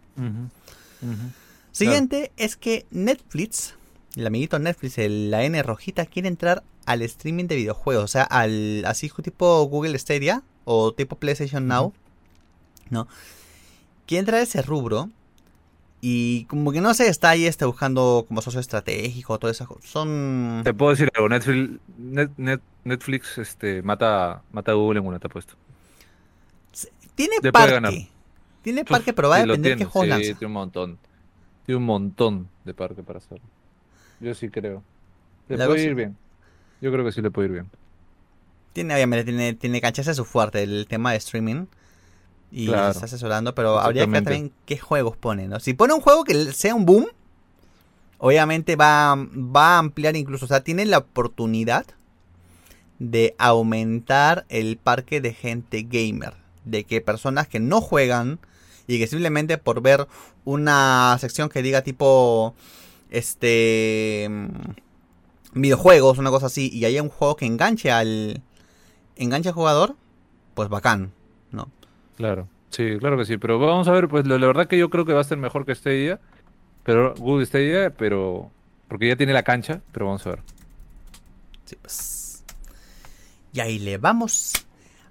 Siguiente 1.72 2.32
es 2.36 2.56
que 2.56 2.86
Netflix, 2.90 3.74
el 4.16 4.26
amiguito 4.26 4.58
Netflix, 4.58 4.98
el- 4.98 5.30
la 5.30 5.42
N 5.44 5.60
rojita, 5.62 6.06
quiere 6.06 6.28
entrar 6.28 6.62
al 6.86 7.02
streaming 7.02 7.46
de 7.46 7.56
videojuegos. 7.56 8.04
O 8.04 8.08
sea, 8.08 8.22
al 8.24 8.84
así 8.86 9.10
tipo 9.22 9.62
Google 9.64 9.98
Stadia 9.98 10.42
o 10.64 10.92
tipo 10.92 11.16
PlayStation 11.16 11.66
Now. 11.66 11.92
¿No? 12.90 13.08
Quiere 14.06 14.20
entrar 14.20 14.40
a 14.40 14.42
ese 14.42 14.60
rubro. 14.62 15.08
Y 16.04 16.44
como 16.46 16.72
que 16.72 16.80
no 16.80 16.92
se 16.94 17.06
está 17.08 17.30
ahí 17.30 17.46
este, 17.46 17.64
buscando 17.64 18.24
como 18.26 18.42
socio 18.42 18.58
estratégico, 18.60 19.38
todo 19.38 19.50
eso. 19.50 19.78
Son. 19.84 20.62
Te 20.64 20.74
puedo 20.74 20.90
decir 20.90 21.10
algo, 21.14 21.28
Netflix, 21.28 21.80
Net- 21.96 22.32
Net- 22.36 22.60
Netflix 22.84 23.38
este, 23.38 23.82
mata, 23.82 24.42
mata 24.52 24.72
a 24.72 24.74
Google 24.74 25.00
en 25.00 25.06
una, 25.06 25.18
te 25.18 25.26
apuesto. 25.28 25.54
Tiene 27.14 27.36
puede 27.40 27.52
parque. 27.52 27.72
ganar. 27.74 27.92
Tiene 28.62 28.84
parque, 28.84 29.12
pero 29.12 29.28
va 29.28 29.36
a 29.36 29.40
Sí, 29.42 29.46
depender 29.46 29.76
qué 29.76 29.84
juegos 29.84 30.04
sí, 30.06 30.10
lanza. 30.10 30.38
tiene 30.38 30.46
un 30.46 30.52
montón. 30.52 30.98
Tiene 31.66 31.76
un 31.78 31.84
montón 31.84 32.48
de 32.64 32.74
parque 32.74 33.02
para 33.02 33.18
hacerlo. 33.18 33.44
Yo 34.20 34.34
sí 34.34 34.48
creo. 34.48 34.82
Le 35.48 35.56
La 35.56 35.66
puede 35.66 35.82
ir 35.84 35.94
bien. 35.94 36.16
Yo 36.80 36.90
creo 36.92 37.04
que 37.04 37.12
sí 37.12 37.20
le 37.22 37.30
puede 37.30 37.48
ir 37.48 37.52
bien. 37.52 37.70
Tiene, 38.72 38.94
obviamente, 38.94 39.24
tiene, 39.24 39.52
tiene 39.54 39.80
cancha, 39.80 40.02
ese 40.02 40.12
es 40.12 40.16
su 40.16 40.24
fuerte, 40.24 40.62
el 40.62 40.86
tema 40.88 41.12
de 41.12 41.18
streaming. 41.18 41.66
Y 42.50 42.66
Claro. 42.66 42.90
está 42.92 43.06
asesorando, 43.06 43.54
pero 43.54 43.78
habría 43.78 44.04
que 44.04 44.10
ver 44.10 44.24
también 44.24 44.52
qué 44.66 44.78
juegos 44.78 45.16
pone, 45.16 45.48
¿no? 45.48 45.60
Si 45.60 45.74
pone 45.74 45.94
un 45.94 46.00
juego 46.00 46.24
que 46.24 46.52
sea 46.52 46.74
un 46.74 46.84
boom, 46.86 47.06
obviamente 48.18 48.76
va, 48.76 49.14
va 49.16 49.76
a 49.76 49.78
ampliar 49.78 50.16
incluso, 50.16 50.44
o 50.44 50.48
sea, 50.48 50.62
tiene 50.62 50.84
la 50.84 50.98
oportunidad 50.98 51.86
de 53.02 53.34
aumentar 53.38 54.46
el 54.48 54.76
parque 54.76 55.20
de 55.20 55.34
gente 55.34 55.82
gamer. 55.82 56.34
De 56.64 56.84
que 56.84 57.00
personas 57.00 57.48
que 57.48 57.58
no 57.58 57.80
juegan 57.80 58.38
y 58.86 58.98
que 58.98 59.08
simplemente 59.08 59.58
por 59.58 59.82
ver 59.82 60.06
una 60.44 61.16
sección 61.18 61.48
que 61.48 61.62
diga 61.62 61.82
tipo, 61.82 62.54
este, 63.10 64.28
mm, 64.30 65.60
videojuegos, 65.60 66.18
una 66.18 66.30
cosa 66.30 66.46
así, 66.46 66.70
y 66.72 66.84
haya 66.84 67.02
un 67.02 67.08
juego 67.08 67.36
que 67.36 67.46
enganche 67.46 67.90
al, 67.90 68.42
enganche 69.16 69.48
al 69.48 69.54
jugador, 69.54 69.96
pues 70.54 70.68
bacán, 70.68 71.12
¿no? 71.50 71.68
Claro. 72.16 72.48
Sí, 72.70 72.96
claro 72.98 73.18
que 73.18 73.24
sí. 73.24 73.36
Pero 73.36 73.58
vamos 73.58 73.88
a 73.88 73.92
ver, 73.92 74.08
pues 74.08 74.26
la, 74.26 74.38
la 74.38 74.46
verdad 74.46 74.66
que 74.66 74.78
yo 74.78 74.90
creo 74.90 75.04
que 75.04 75.12
va 75.12 75.20
a 75.20 75.24
ser 75.24 75.38
mejor 75.38 75.66
que 75.66 75.74
Stadia. 75.74 76.20
Pero 76.84 77.14
Google 77.16 77.46
Stadia, 77.46 77.90
pero. 77.90 78.50
Porque 78.88 79.08
ya 79.08 79.16
tiene 79.16 79.32
la 79.32 79.42
cancha, 79.42 79.82
pero 79.92 80.06
vamos 80.06 80.26
a 80.26 80.30
ver. 80.30 80.42
Sí, 81.64 81.76
pues. 81.80 82.11
Y 83.52 83.60
ahí 83.60 83.78
le 83.78 83.98
vamos. 83.98 84.52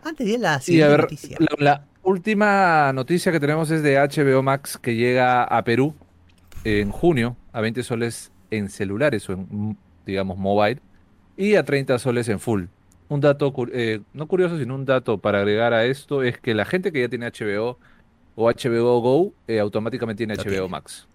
Antes 0.04 0.28
de 0.28 0.38
la 0.38 0.60
siguiente 0.60 0.90
ver, 0.90 1.02
noticia. 1.02 1.38
la, 1.40 1.48
la 1.60 1.88
última 2.04 2.92
noticia 2.94 3.32
que 3.32 3.40
tenemos 3.40 3.70
es 3.72 3.84
de 3.84 3.98
HBO 3.98 4.42
Max 4.42 4.78
que 4.78 4.96
llega 4.96 5.44
a 5.44 5.64
Perú 5.64 5.96
en 6.64 6.92
junio 6.92 7.38
a 7.54 7.62
20 7.62 7.84
soles 7.84 8.32
en 8.50 8.70
celulares 8.70 9.30
o 9.30 9.34
en, 9.34 9.78
digamos, 10.06 10.38
mobile 10.38 10.82
y 11.38 11.56
a 11.56 11.64
30 11.64 12.00
soles 12.00 12.30
en 12.30 12.40
full. 12.40 12.66
Un 13.10 13.22
dato, 13.22 13.54
eh, 13.74 14.02
no 14.14 14.28
curioso, 14.28 14.58
sino 14.58 14.74
un 14.76 14.86
dato 14.86 15.18
para 15.18 15.40
agregar 15.40 15.74
a 15.74 15.86
esto 15.86 16.24
es 16.24 16.40
que 16.40 16.54
la 16.54 16.66
gente 16.66 16.92
que 16.92 17.02
ya 17.02 17.10
tiene 17.10 17.28
HBO 17.30 17.78
o 18.36 18.50
HBO 18.50 19.00
Go 19.02 19.34
eh, 19.48 19.60
automáticamente 19.60 20.20
tiene 20.26 20.36
Lo 20.36 20.44
HBO 20.44 20.50
tiene. 20.50 20.68
Max. 20.70 21.08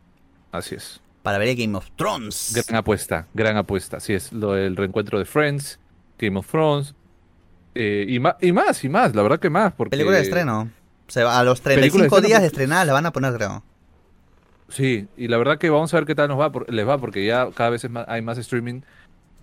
Así 0.52 0.74
es. 0.74 1.00
Para 1.22 1.38
ver 1.38 1.48
el 1.48 1.56
Game 1.56 1.76
of 1.76 1.90
Thrones. 1.96 2.52
Gran 2.54 2.78
apuesta, 2.78 3.26
gran 3.34 3.56
apuesta. 3.56 3.96
Así 3.96 4.12
es, 4.14 4.32
lo 4.32 4.52
del 4.52 4.76
reencuentro 4.76 5.18
de 5.18 5.24
Friends, 5.24 5.80
Game 6.18 6.38
of 6.38 6.48
Thrones 6.48 6.94
eh, 7.76 8.06
y, 8.08 8.18
ma- 8.18 8.36
y 8.40 8.52
más, 8.52 8.82
y 8.84 8.88
más, 8.88 9.14
la 9.14 9.22
verdad 9.22 9.38
que 9.38 9.50
más. 9.50 9.72
Porque... 9.74 9.90
Película 9.90 10.16
de 10.16 10.22
estreno. 10.22 10.70
Se 11.08 11.22
va- 11.22 11.38
a 11.38 11.44
los 11.44 11.60
Película 11.60 11.82
de 11.86 11.90
35 11.90 12.16
estreno, 12.16 12.28
días 12.28 12.40
de 12.40 12.46
estrenada 12.48 12.84
la 12.84 12.92
van 12.92 13.06
a 13.06 13.12
poner, 13.12 13.32
creo. 13.34 13.62
Sí, 14.68 15.06
y 15.16 15.28
la 15.28 15.36
verdad 15.38 15.58
que 15.58 15.70
vamos 15.70 15.94
a 15.94 15.98
ver 15.98 16.06
qué 16.06 16.14
tal 16.14 16.28
nos 16.28 16.40
va, 16.40 16.50
por- 16.50 16.72
les 16.72 16.86
va, 16.86 16.98
porque 16.98 17.24
ya 17.24 17.48
cada 17.54 17.70
vez 17.70 17.88
más- 17.88 18.06
hay 18.08 18.22
más 18.22 18.36
streaming 18.38 18.80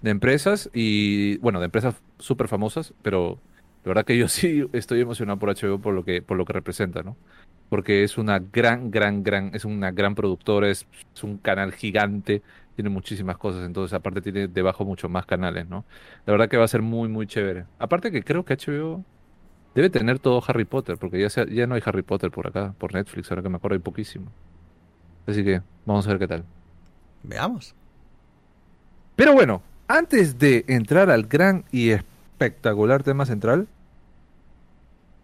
de 0.02 0.12
empresas 0.12 0.70
y, 0.74 1.38
bueno, 1.38 1.60
de 1.60 1.66
empresas 1.66 1.96
súper 2.20 2.50
famosas, 2.50 2.94
pero 3.02 3.40
la 3.86 3.90
verdad 3.90 4.06
que 4.06 4.18
yo 4.18 4.28
sí 4.28 4.66
estoy 4.74 5.00
emocionado 5.02 5.40
por 5.40 5.50
HBO 5.50 5.80
por 5.80 5.94
lo 5.94 6.04
que, 6.04 6.22
por 6.22 6.36
lo 6.38 6.44
que 6.46 6.54
representa, 6.54 7.04
¿no? 7.04 7.16
Porque 7.70 8.04
es 8.04 8.18
una 8.18 8.40
gran, 8.40 8.92
gran, 8.92 9.24
gran, 9.24 9.52
es 9.56 9.64
una 9.66 9.92
gran 9.92 10.14
productora, 10.14 10.70
es, 10.70 10.86
es 11.16 11.24
un 11.24 11.38
canal 11.38 11.72
gigante, 11.74 12.42
tiene 12.76 12.90
muchísimas 12.90 13.38
cosas, 13.38 13.66
entonces 13.66 13.94
aparte 13.94 14.22
tiene 14.22 14.48
debajo 14.48 14.84
mucho 14.86 15.10
más 15.10 15.26
canales, 15.26 15.68
¿no? 15.70 15.86
La 16.26 16.32
verdad 16.34 16.50
que 16.50 16.58
va 16.58 16.66
a 16.66 16.68
ser 16.68 16.82
muy, 16.82 17.08
muy 17.10 17.28
chévere. 17.28 17.66
Aparte 17.80 18.12
que 18.12 18.24
creo 18.24 18.44
que 18.46 18.56
HBO 18.56 19.04
debe 19.76 19.90
tener 19.90 20.20
todo 20.20 20.42
Harry 20.48 20.66
Potter, 20.66 20.98
porque 20.98 21.20
ya, 21.20 21.30
se- 21.30 21.54
ya 21.54 21.68
no 21.68 21.76
hay 21.76 21.82
Harry 21.86 22.02
Potter 22.04 22.32
por 22.32 22.48
acá, 22.48 22.74
por 22.78 22.94
Netflix, 22.94 23.32
ahora 23.32 23.42
que 23.44 23.50
me 23.50 23.58
acuerdo 23.58 23.76
hay 23.76 23.82
poquísimo. 23.82 24.32
Así 25.28 25.44
que 25.44 25.62
vamos 25.86 26.06
a 26.06 26.10
ver 26.10 26.20
qué 26.20 26.28
tal. 26.28 26.44
Veamos. 27.24 27.76
Pero 29.16 29.34
bueno, 29.34 29.62
antes 29.88 30.38
de 30.40 30.66
entrar 30.68 31.10
al 31.10 31.24
gran 31.24 31.66
y 31.72 31.92
espectacular 31.92 33.04
tema 33.04 33.26
central, 33.26 33.68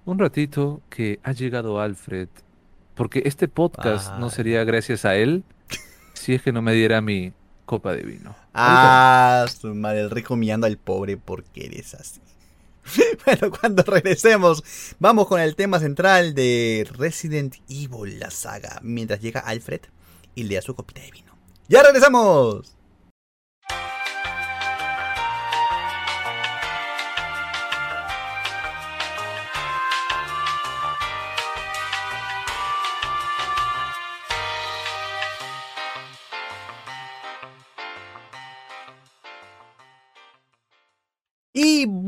un 0.05 0.17
ratito 0.19 0.81
que 0.89 1.19
ha 1.23 1.31
llegado 1.31 1.79
Alfred, 1.81 2.29
porque 2.95 3.23
este 3.25 3.47
podcast 3.47 4.13
no 4.19 4.25
Ay. 4.25 4.31
sería 4.31 4.63
gracias 4.63 5.05
a 5.05 5.15
él 5.15 5.43
si 6.13 6.33
es 6.33 6.41
que 6.41 6.51
no 6.51 6.61
me 6.61 6.73
diera 6.73 7.01
mi 7.01 7.33
copa 7.69 7.93
de 7.93 8.01
vino. 8.01 8.35
Ah, 8.55 9.45
su 9.61 9.75
madre, 9.75 10.01
el 10.01 10.09
rico 10.09 10.33
humillando 10.33 10.65
al 10.65 10.77
pobre 10.77 11.17
porque 11.17 11.67
eres 11.67 11.93
así. 11.93 12.19
bueno, 13.25 13.55
cuando 13.55 13.83
regresemos, 13.83 14.63
vamos 14.97 15.27
con 15.27 15.39
el 15.39 15.55
tema 15.55 15.77
central 15.77 16.33
de 16.33 16.89
Resident 16.97 17.57
Evil, 17.69 18.19
la 18.19 18.31
saga, 18.31 18.79
mientras 18.81 19.21
llega 19.21 19.41
Alfred 19.41 19.81
y 20.33 20.45
le 20.45 20.55
da 20.55 20.63
su 20.63 20.73
copita 20.73 21.01
de 21.01 21.11
vino. 21.11 21.31
¡Ya 21.67 21.83
regresamos! 21.83 22.78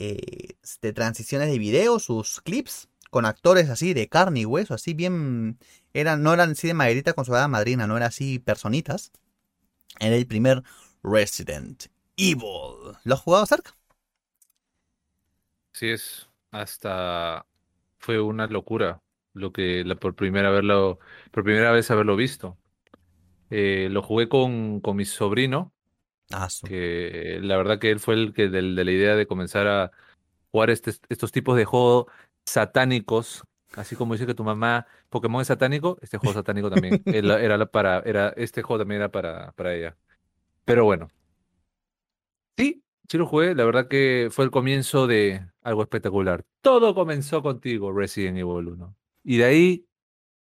eh, 0.04 0.56
de 0.82 0.94
transiciones 0.94 1.50
de 1.50 1.58
video, 1.60 2.00
sus 2.00 2.42
clips, 2.42 2.90
con 3.10 3.26
actores 3.26 3.70
así 3.70 3.94
de 3.94 4.10
carne 4.10 4.42
y 4.42 4.46
hueso, 4.46 4.74
así 4.74 4.94
bien. 4.94 5.58
Eran, 5.94 6.24
no 6.24 6.34
eran 6.34 6.52
así 6.52 6.68
de 6.68 6.74
maderita 6.74 7.14
con 7.14 7.26
su 7.26 7.32
madrina, 7.32 7.88
no 7.88 7.96
eran 7.96 8.08
así 8.10 8.40
personitas. 8.40 9.12
Era 10.00 10.16
el 10.16 10.28
primer 10.28 10.64
Resident 11.04 11.86
Evil. 12.18 12.98
¿Lo 13.04 13.14
has 13.16 13.22
jugado 13.22 13.46
cerca? 13.46 13.76
Sí 15.72 15.90
es. 15.90 16.30
Hasta 16.52 17.46
fue 18.00 18.20
una 18.22 18.48
locura 18.48 19.02
lo 19.34 19.52
que 19.52 19.84
la, 19.84 19.96
por 19.96 20.16
primera 20.16 20.52
verlo, 20.52 21.00
por 21.32 21.44
primera 21.44 21.72
vez 21.72 21.90
haberlo 21.92 22.16
visto. 22.16 22.58
Eh, 23.50 23.88
lo 23.92 24.02
jugué 24.02 24.30
con, 24.30 24.80
con 24.82 24.96
mi 24.98 25.06
sobrino, 25.06 25.73
Ah, 26.36 26.48
que 26.68 27.40
la 27.42 27.58
verdad 27.58 27.78
que 27.80 27.92
él 27.92 28.00
fue 28.00 28.16
el 28.16 28.34
que 28.34 28.50
del- 28.50 28.76
de, 28.76 28.84
la 28.86 28.92
idea 28.92 29.16
de 29.16 29.28
comenzar 29.28 29.68
a 29.68 29.92
jugar 30.52 30.70
este- 30.72 30.94
estos 31.10 31.32
tipos 31.32 31.56
de 31.58 31.66
juegos 31.66 32.08
satánicos, 32.46 33.44
así 33.74 33.96
como 33.96 34.14
dice 34.16 34.26
que 34.26 34.34
tu 34.36 34.44
mamá 34.44 34.88
Pokémon 35.10 35.42
es 35.42 35.48
satánico, 35.48 35.98
este 36.02 36.18
juego 36.18 36.34
satánico 36.34 36.70
también 36.72 37.04
él- 37.06 37.32
era 37.32 37.58
la 37.58 37.68
para 37.68 38.00
era 38.02 38.30
este 38.38 38.64
juego 38.64 38.80
también 38.82 39.02
era 39.02 39.12
para 39.12 39.52
para 39.54 39.76
ella. 39.76 39.98
Pero 40.66 40.86
bueno. 40.86 41.10
Sí, 42.58 42.84
sí 43.10 43.18
lo 43.18 43.26
jugué, 43.26 43.56
la 43.56 43.66
verdad 43.66 43.88
que 43.88 44.28
fue 44.32 44.46
el 44.46 44.52
comienzo 44.52 45.08
de 45.08 45.48
algo 45.62 45.82
espectacular. 45.82 46.44
Todo 46.62 46.94
comenzó 46.94 47.42
contigo, 47.42 47.92
Resident 47.92 48.38
Evil 48.38 48.68
1. 48.70 48.96
Y 49.24 49.38
de 49.38 49.46
ahí 49.46 49.88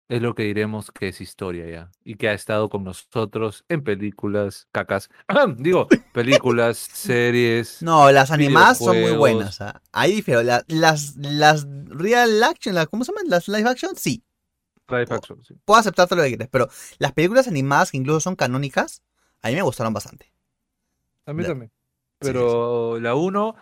es 0.09 0.21
lo 0.21 0.33
que 0.35 0.43
diremos 0.43 0.91
que 0.91 1.09
es 1.09 1.21
historia 1.21 1.69
ya. 1.69 1.91
Y 2.03 2.15
que 2.15 2.29
ha 2.29 2.33
estado 2.33 2.67
con 2.67 2.83
nosotros 2.83 3.63
en 3.69 3.83
películas, 3.83 4.67
cacas. 4.71 5.09
Digo, 5.57 5.87
películas, 6.13 6.77
series. 6.77 7.81
No, 7.83 8.11
las 8.11 8.31
animadas 8.31 8.79
son 8.79 8.99
muy 8.99 9.11
buenas. 9.15 9.61
¿ah? 9.61 9.81
Ahí 9.91 10.15
difiero. 10.15 10.41
La- 10.43 10.65
las, 10.67 11.15
las 11.15 11.67
real 11.85 12.43
action, 12.43 12.73
las- 12.75 12.87
¿cómo 12.87 13.03
se 13.05 13.11
llaman? 13.11 13.29
Las 13.29 13.47
live 13.47 13.69
action, 13.69 13.95
sí. 13.95 14.23
Live 14.89 15.07
action, 15.11 15.43
sí. 15.45 15.53
Puedo 15.63 15.79
aceptarte 15.79 16.15
lo 16.15 16.23
que 16.23 16.29
quieres, 16.29 16.49
pero 16.51 16.67
las 16.97 17.13
películas 17.13 17.47
animadas 17.47 17.91
que 17.91 17.97
incluso 17.97 18.19
son 18.19 18.35
canónicas, 18.35 19.03
a 19.43 19.49
mí 19.49 19.55
me 19.55 19.61
gustaron 19.61 19.93
bastante. 19.93 20.33
A 21.27 21.33
mí 21.33 21.43
también. 21.43 21.69
Sí, 22.21 22.27
sí, 22.27 22.33
Pero 22.33 22.99
la 22.99 23.13
1, 23.13 23.55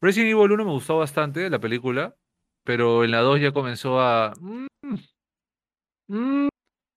Resident 0.00 0.32
Evil 0.32 0.50
1 0.50 0.64
me 0.64 0.72
gustó 0.72 0.98
bastante, 0.98 1.48
la 1.48 1.60
película. 1.60 2.16
Pero 2.64 3.04
en 3.04 3.12
la 3.12 3.20
2 3.20 3.40
ya 3.40 3.52
comenzó 3.52 4.00
a. 4.00 4.34
mm, 4.40 4.66
mm, 6.12 6.48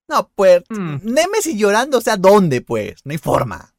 No, 0.08 0.30
pues, 0.36 0.63
Mm. 0.69 0.97
Nemesis 1.04 1.58
llorando, 1.58 1.97
o 1.97 2.01
sea, 2.01 2.15
¿dónde, 2.17 2.62
pues? 2.62 2.95
No 3.06 3.12
hay 3.12 3.17
forma. 3.17 3.73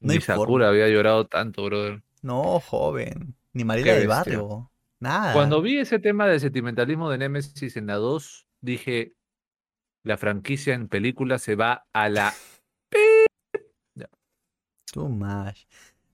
No 0.00 0.08
Ni 0.08 0.14
hay 0.14 0.20
Sakura 0.20 0.46
forma. 0.46 0.68
había 0.68 0.88
llorado 0.88 1.26
tanto, 1.26 1.64
brother. 1.64 2.02
No, 2.22 2.60
joven. 2.60 3.36
Ni 3.52 3.64
María 3.64 3.94
del. 3.94 4.06
Barrio. 4.08 4.70
Nada. 5.00 5.32
Cuando 5.32 5.60
vi 5.62 5.78
ese 5.78 5.98
tema 5.98 6.26
de 6.26 6.38
sentimentalismo 6.38 7.10
de 7.10 7.18
Nemesis 7.18 7.76
en 7.76 7.86
la 7.86 7.94
2, 7.96 8.46
dije, 8.60 9.14
la 10.04 10.16
franquicia 10.18 10.74
en 10.74 10.88
película 10.88 11.38
se 11.38 11.56
va 11.56 11.86
a 11.92 12.08
la... 12.08 12.32
Too 14.92 15.08
much. 15.08 15.66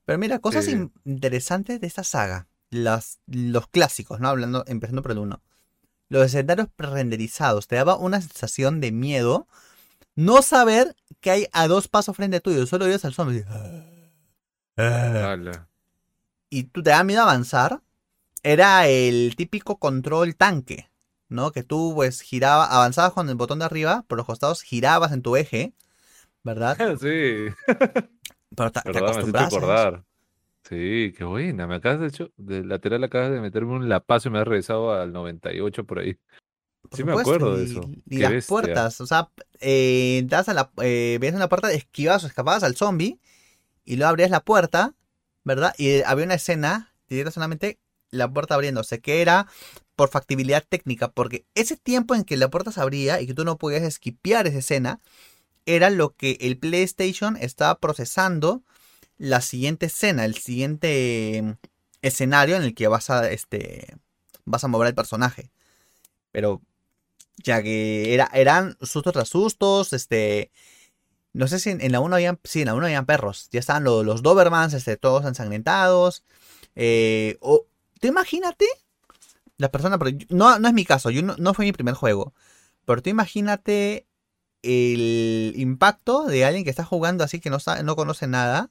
Pero 0.05 0.19
mira, 0.19 0.39
cosas 0.39 0.67
Sí. 0.67 0.73
in- 0.73 0.93
interesantes 1.05 1.81
de 1.81 1.87
esta 1.87 2.05
saga. 2.05 2.49
Las, 2.71 3.21
los 3.27 3.69
clásicos, 3.69 4.21
¿no? 4.21 4.29
Hablando, 4.29 4.65
empezando 4.67 5.03
por 5.03 5.13
el 5.13 5.19
uno. 5.19 5.43
Los 6.09 6.27
escenarios 6.27 6.69
pre-renderizados. 6.75 7.66
Te 7.66 7.77
daba 7.77 7.97
una 7.97 8.21
sensación 8.21 8.81
de 8.81 8.92
miedo. 8.92 9.47
No 10.14 10.42
saber 10.42 10.97
que 11.21 11.31
hay 11.31 11.47
a 11.53 11.69
dos 11.69 11.88
pasos 11.88 12.16
frente 12.16 12.40
tuyo. 12.40 12.66
Solo 12.66 12.85
oyes 12.87 13.05
al 13.05 13.14
zombie. 13.14 13.45
Ala. 14.77 15.69
Y 16.49 16.64
tú 16.64 16.83
te 16.83 16.90
da 16.90 17.05
miedo 17.05 17.23
avanzar. 17.23 17.83
Era 18.42 18.87
el 18.87 19.35
típico 19.37 19.79
control 19.79 20.37
tanque. 20.37 20.88
¿No? 21.29 21.51
Que 21.51 21.64
tú 21.64 21.92
pues 21.95 22.21
giraba, 22.21 22.66
avanzabas 22.66 23.12
con 23.12 23.29
el 23.29 23.35
botón 23.35 23.59
de 23.59 23.64
arriba, 23.64 24.05
por 24.07 24.16
los 24.16 24.27
costados 24.27 24.62
girabas 24.62 25.11
en 25.12 25.23
tu 25.23 25.37
eje. 25.37 25.75
¿Verdad? 26.45 26.77
Sí, 27.01 27.53
Pero 28.57 28.73
te, 28.73 28.81
te 28.81 28.99
acostumbras 28.99 29.53
a. 29.55 30.05
Sí, 30.69 31.15
qué 31.17 31.25
buena. 31.25 31.67
Me 31.67 31.77
acabas 31.77 32.01
de 32.01 32.09
hecho, 32.09 32.33
de 32.37 32.65
lateral 32.65 33.05
acabas 33.05 33.31
de 33.31 33.41
meterme 33.41 33.75
un 33.75 33.89
lapazo 33.89 34.29
y 34.29 34.33
me 34.33 34.41
has 34.41 34.49
regresado 34.49 34.93
al 34.93 35.13
98 35.13 35.85
por 35.85 36.01
ahí. 36.01 36.19
Por 36.89 36.97
Sí 36.97 37.03
me 37.05 37.13
acuerdo 37.13 37.57
de 37.57 37.65
eso. 37.65 37.81
Y 38.09 38.19
las 38.19 38.31
bestia. 38.31 38.49
puertas, 38.49 39.01
o 39.01 39.07
sea, 39.07 39.31
eh, 39.59 40.23
das 40.27 40.49
a 40.49 40.55
la, 40.55 40.71
eh, 40.83 41.19
veías 41.21 41.35
la 41.35 41.49
puerta, 41.49 41.73
esquivabas 41.73 42.23
o 42.23 42.29
escapabas 42.29 42.63
al 42.63 42.77
zombie 42.77 43.19
y 43.85 43.97
luego 43.97 44.11
abrías 44.11 44.31
la 44.31 44.45
puerta, 44.45 44.95
¿verdad? 45.43 45.75
Y 45.79 46.03
había 46.03 46.27
una 46.27 46.35
escena, 46.35 46.95
y 47.09 47.19
era 47.19 47.33
solamente 47.33 47.81
la 48.13 48.33
puerta 48.33 48.55
abriéndose, 48.55 49.01
que 49.01 49.21
era 49.21 49.49
por 49.97 50.11
factibilidad 50.11 50.65
técnica, 50.69 51.11
porque 51.11 51.45
ese 51.57 51.77
tiempo 51.77 52.15
en 52.15 52.23
que 52.23 52.37
la 52.37 52.51
puerta 52.51 52.71
se 52.71 52.81
abría 52.81 53.21
y 53.21 53.27
que 53.27 53.35
tú 53.35 53.45
no 53.45 53.59
podías 53.59 53.83
esquipear 53.83 54.47
esa 54.47 54.59
escena, 54.59 55.01
era 55.65 55.91
lo 55.91 56.15
que 56.15 56.39
el 56.41 56.57
PlayStation 56.57 57.37
estaba 57.37 57.81
procesando 57.81 58.63
la 59.19 59.41
siguiente 59.41 59.87
escena, 59.87 60.25
el 60.25 60.37
siguiente 60.37 61.43
mm, 61.43 61.51
escenario 62.03 62.57
en 62.57 62.63
el 62.63 62.75
que 62.75 62.89
vas 62.89 63.11
a, 63.11 63.31
este, 63.31 63.97
vas 64.45 64.65
a 64.65 64.69
mover 64.69 64.89
al 64.89 64.95
personaje. 64.95 65.51
Pero 66.33 66.63
ya 67.37 67.63
que 67.63 68.15
era, 68.15 68.31
eran 68.35 68.77
sustos 68.83 69.13
tras 69.13 69.29
sustos, 69.29 69.93
este... 69.93 70.51
No 71.33 71.49
sé 71.49 71.59
si 71.61 71.71
en, 71.71 71.93
la 71.93 72.01
1 72.01 72.17
habían... 72.17 72.41
Sí, 72.45 72.63
en 72.63 72.67
la 72.69 72.75
1 72.75 72.87
habían 72.87 73.07
perros. 73.07 73.49
Ya 73.53 73.61
estaban 73.61 73.85
lo- 73.85 74.03
los 74.03 74.23
Dobermans, 74.23 74.73
este, 74.75 74.97
todos 74.97 75.27
ensangrentados. 75.27 76.25
Eh, 76.77 77.37
o, 77.41 77.67
tú 78.01 78.09
imagínate 78.09 78.67
la 79.59 79.71
persona... 79.71 79.99
pero 79.99 80.17
no, 80.31 80.59
no 80.59 80.69
es 80.69 80.75
mi 80.75 80.85
caso, 80.85 81.11
yo 81.11 81.23
no, 81.23 81.37
no 81.39 81.55
fue 81.55 81.67
mi 81.67 81.73
primer 81.73 81.95
juego. 81.95 82.35
Pero 82.87 83.03
tú 83.03 83.11
imagínate 83.11 84.07
el 84.63 85.53
impacto 85.57 86.25
de 86.25 86.45
alguien 86.45 86.65
que 86.65 86.71
está 86.71 86.85
jugando 86.85 87.25
así 87.25 87.41
que 87.41 87.51
no, 87.51 87.59
no 87.85 87.97
conoce 87.97 88.27
nada, 88.27 88.71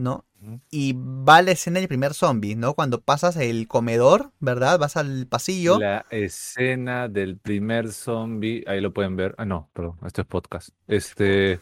¿no? 0.00 0.24
Y 0.70 0.94
va 0.96 1.42
la 1.42 1.50
escena 1.50 1.78
del 1.80 1.88
primer 1.88 2.14
zombie, 2.14 2.56
¿no? 2.56 2.74
Cuando 2.74 3.00
pasas 3.02 3.36
el 3.36 3.68
comedor, 3.68 4.32
¿verdad? 4.40 4.78
Vas 4.78 4.96
al 4.96 5.26
pasillo. 5.26 5.78
La 5.78 6.06
escena 6.10 7.08
del 7.08 7.36
primer 7.36 7.92
zombie, 7.92 8.64
ahí 8.66 8.80
lo 8.80 8.92
pueden 8.94 9.16
ver. 9.16 9.34
Ah, 9.38 9.44
no, 9.44 9.68
perdón, 9.74 9.98
esto 10.06 10.22
es 10.22 10.26
podcast. 10.26 10.70
Este, 10.88 11.60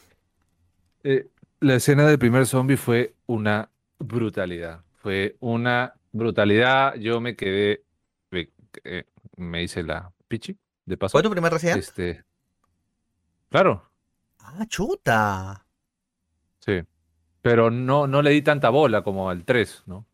eh, 1.02 1.28
la 1.60 1.74
escena 1.74 2.06
del 2.06 2.18
primer 2.18 2.46
zombie 2.46 2.76
fue 2.76 3.14
una 3.26 3.68
brutalidad. 3.98 4.84
Fue 4.94 5.36
una 5.40 5.94
brutalidad. 6.12 6.94
Yo 6.94 7.20
me 7.20 7.34
quedé, 7.34 7.82
me, 8.30 8.50
eh, 8.84 9.04
me 9.36 9.62
hice 9.64 9.82
la 9.82 10.12
pichi, 10.28 10.56
de 10.84 10.96
paso. 10.96 11.12
¿Fue 11.12 11.22
tu 11.22 11.30
primer 11.30 11.52
Resident? 11.52 11.78
Este. 11.78 12.24
Claro, 13.50 13.82
Ah, 14.40 14.64
chuta. 14.66 15.66
sí. 16.60 16.80
Pero 17.50 17.70
no, 17.70 18.06
no 18.06 18.20
le 18.22 18.30
di 18.30 18.42
tanta 18.42 18.70
bola 18.70 19.02
como 19.02 19.30
al 19.30 19.44
3, 19.44 19.82
¿no? 19.86 20.04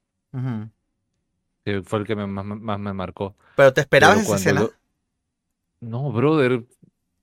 Que 1.64 1.82
fue 1.82 2.00
el 2.00 2.06
que 2.06 2.14
me- 2.16 2.26
más, 2.26 2.44
más 2.44 2.78
me 2.78 2.92
marcó. 2.92 3.34
¿Pero 3.56 3.72
te 3.72 3.80
esperabas 3.80 4.16
Pero 4.18 4.26
esa 4.26 4.36
escena? 4.36 4.60
lo- 4.62 4.72
No, 5.80 6.12
brother. 6.12 6.64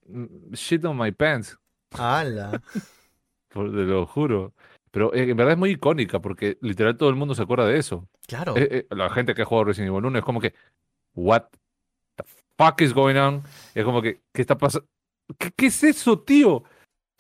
mm, 0.08 0.54
Shit 0.54 0.84
on 0.86 0.98
my 0.98 1.12
pants. 1.12 1.58
¡Hala! 1.98 2.62
te 3.50 3.60
lo 3.60 4.06
juro. 4.08 4.54
Pero 4.92 5.14
eh, 5.14 5.30
en 5.30 5.38
verdad 5.38 5.54
es 5.54 5.60
muy 5.60 5.72
icónica 5.72 6.20
porque 6.20 6.58
literal 6.62 6.98
todo 6.98 7.10
el 7.10 7.16
mundo 7.16 7.34
se 7.36 7.44
acuerda 7.44 7.66
de 7.66 7.78
eso. 7.78 8.08
Claro. 8.28 8.58
Eh, 8.58 8.68
eh, 8.90 8.96
la 8.96 9.10
gente 9.10 9.34
que 9.34 9.42
ha 9.44 9.46
jugado 9.46 9.66
Resident 9.66 9.90
Evil 9.94 10.06
1 10.06 10.20
es 10.20 10.26
como 10.26 10.42
que, 10.42 10.54
what 11.16 11.44
the 12.16 12.24
fuck 12.58 12.82
is 12.82 12.94
going 12.94 13.16
on? 13.16 13.44
Es 13.74 13.86
como 13.86 14.02
que, 14.02 14.22
¿qué 14.34 14.42
está 14.42 14.58
pasando? 14.58 14.88
¿Qué, 15.38 15.52
qué 15.56 15.68
es 15.68 15.84
eso, 15.84 16.20
tío? 16.20 16.64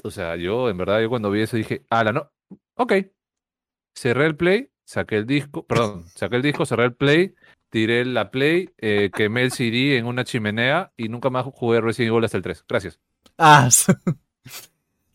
O 0.04 0.12
sea, 0.12 0.36
yo, 0.36 0.70
en 0.70 0.78
verdad, 0.78 1.00
yo 1.02 1.10
cuando 1.10 1.30
vi 1.32 1.42
eso 1.42 1.56
dije, 1.56 1.84
ala, 1.90 2.12
no, 2.12 2.30
ok. 2.76 2.94
Cerré 3.94 4.26
el 4.26 4.36
play, 4.36 4.70
saqué 4.84 5.18
el 5.18 5.26
disco, 5.26 5.66
perdón, 5.66 6.06
saqué 6.16 6.38
el 6.38 6.42
disco, 6.42 6.66
cerré 6.66 6.86
el 6.86 6.94
play, 6.94 7.36
tiré 7.70 8.06
la 8.06 8.32
play, 8.32 8.70
eh, 8.78 9.10
quemé 9.14 9.44
el 9.44 9.52
CD 9.52 9.98
en 9.98 10.06
una 10.06 10.24
chimenea 10.24 10.92
y 10.98 11.10
nunca 11.10 11.30
más 11.30 11.46
jugué 11.46 11.82
Resident 11.82 12.14
Evil 12.14 12.26
hasta 12.26 12.38
el 12.38 12.44
3. 12.44 12.66
Gracias. 12.68 13.00
Ah, 13.38 13.70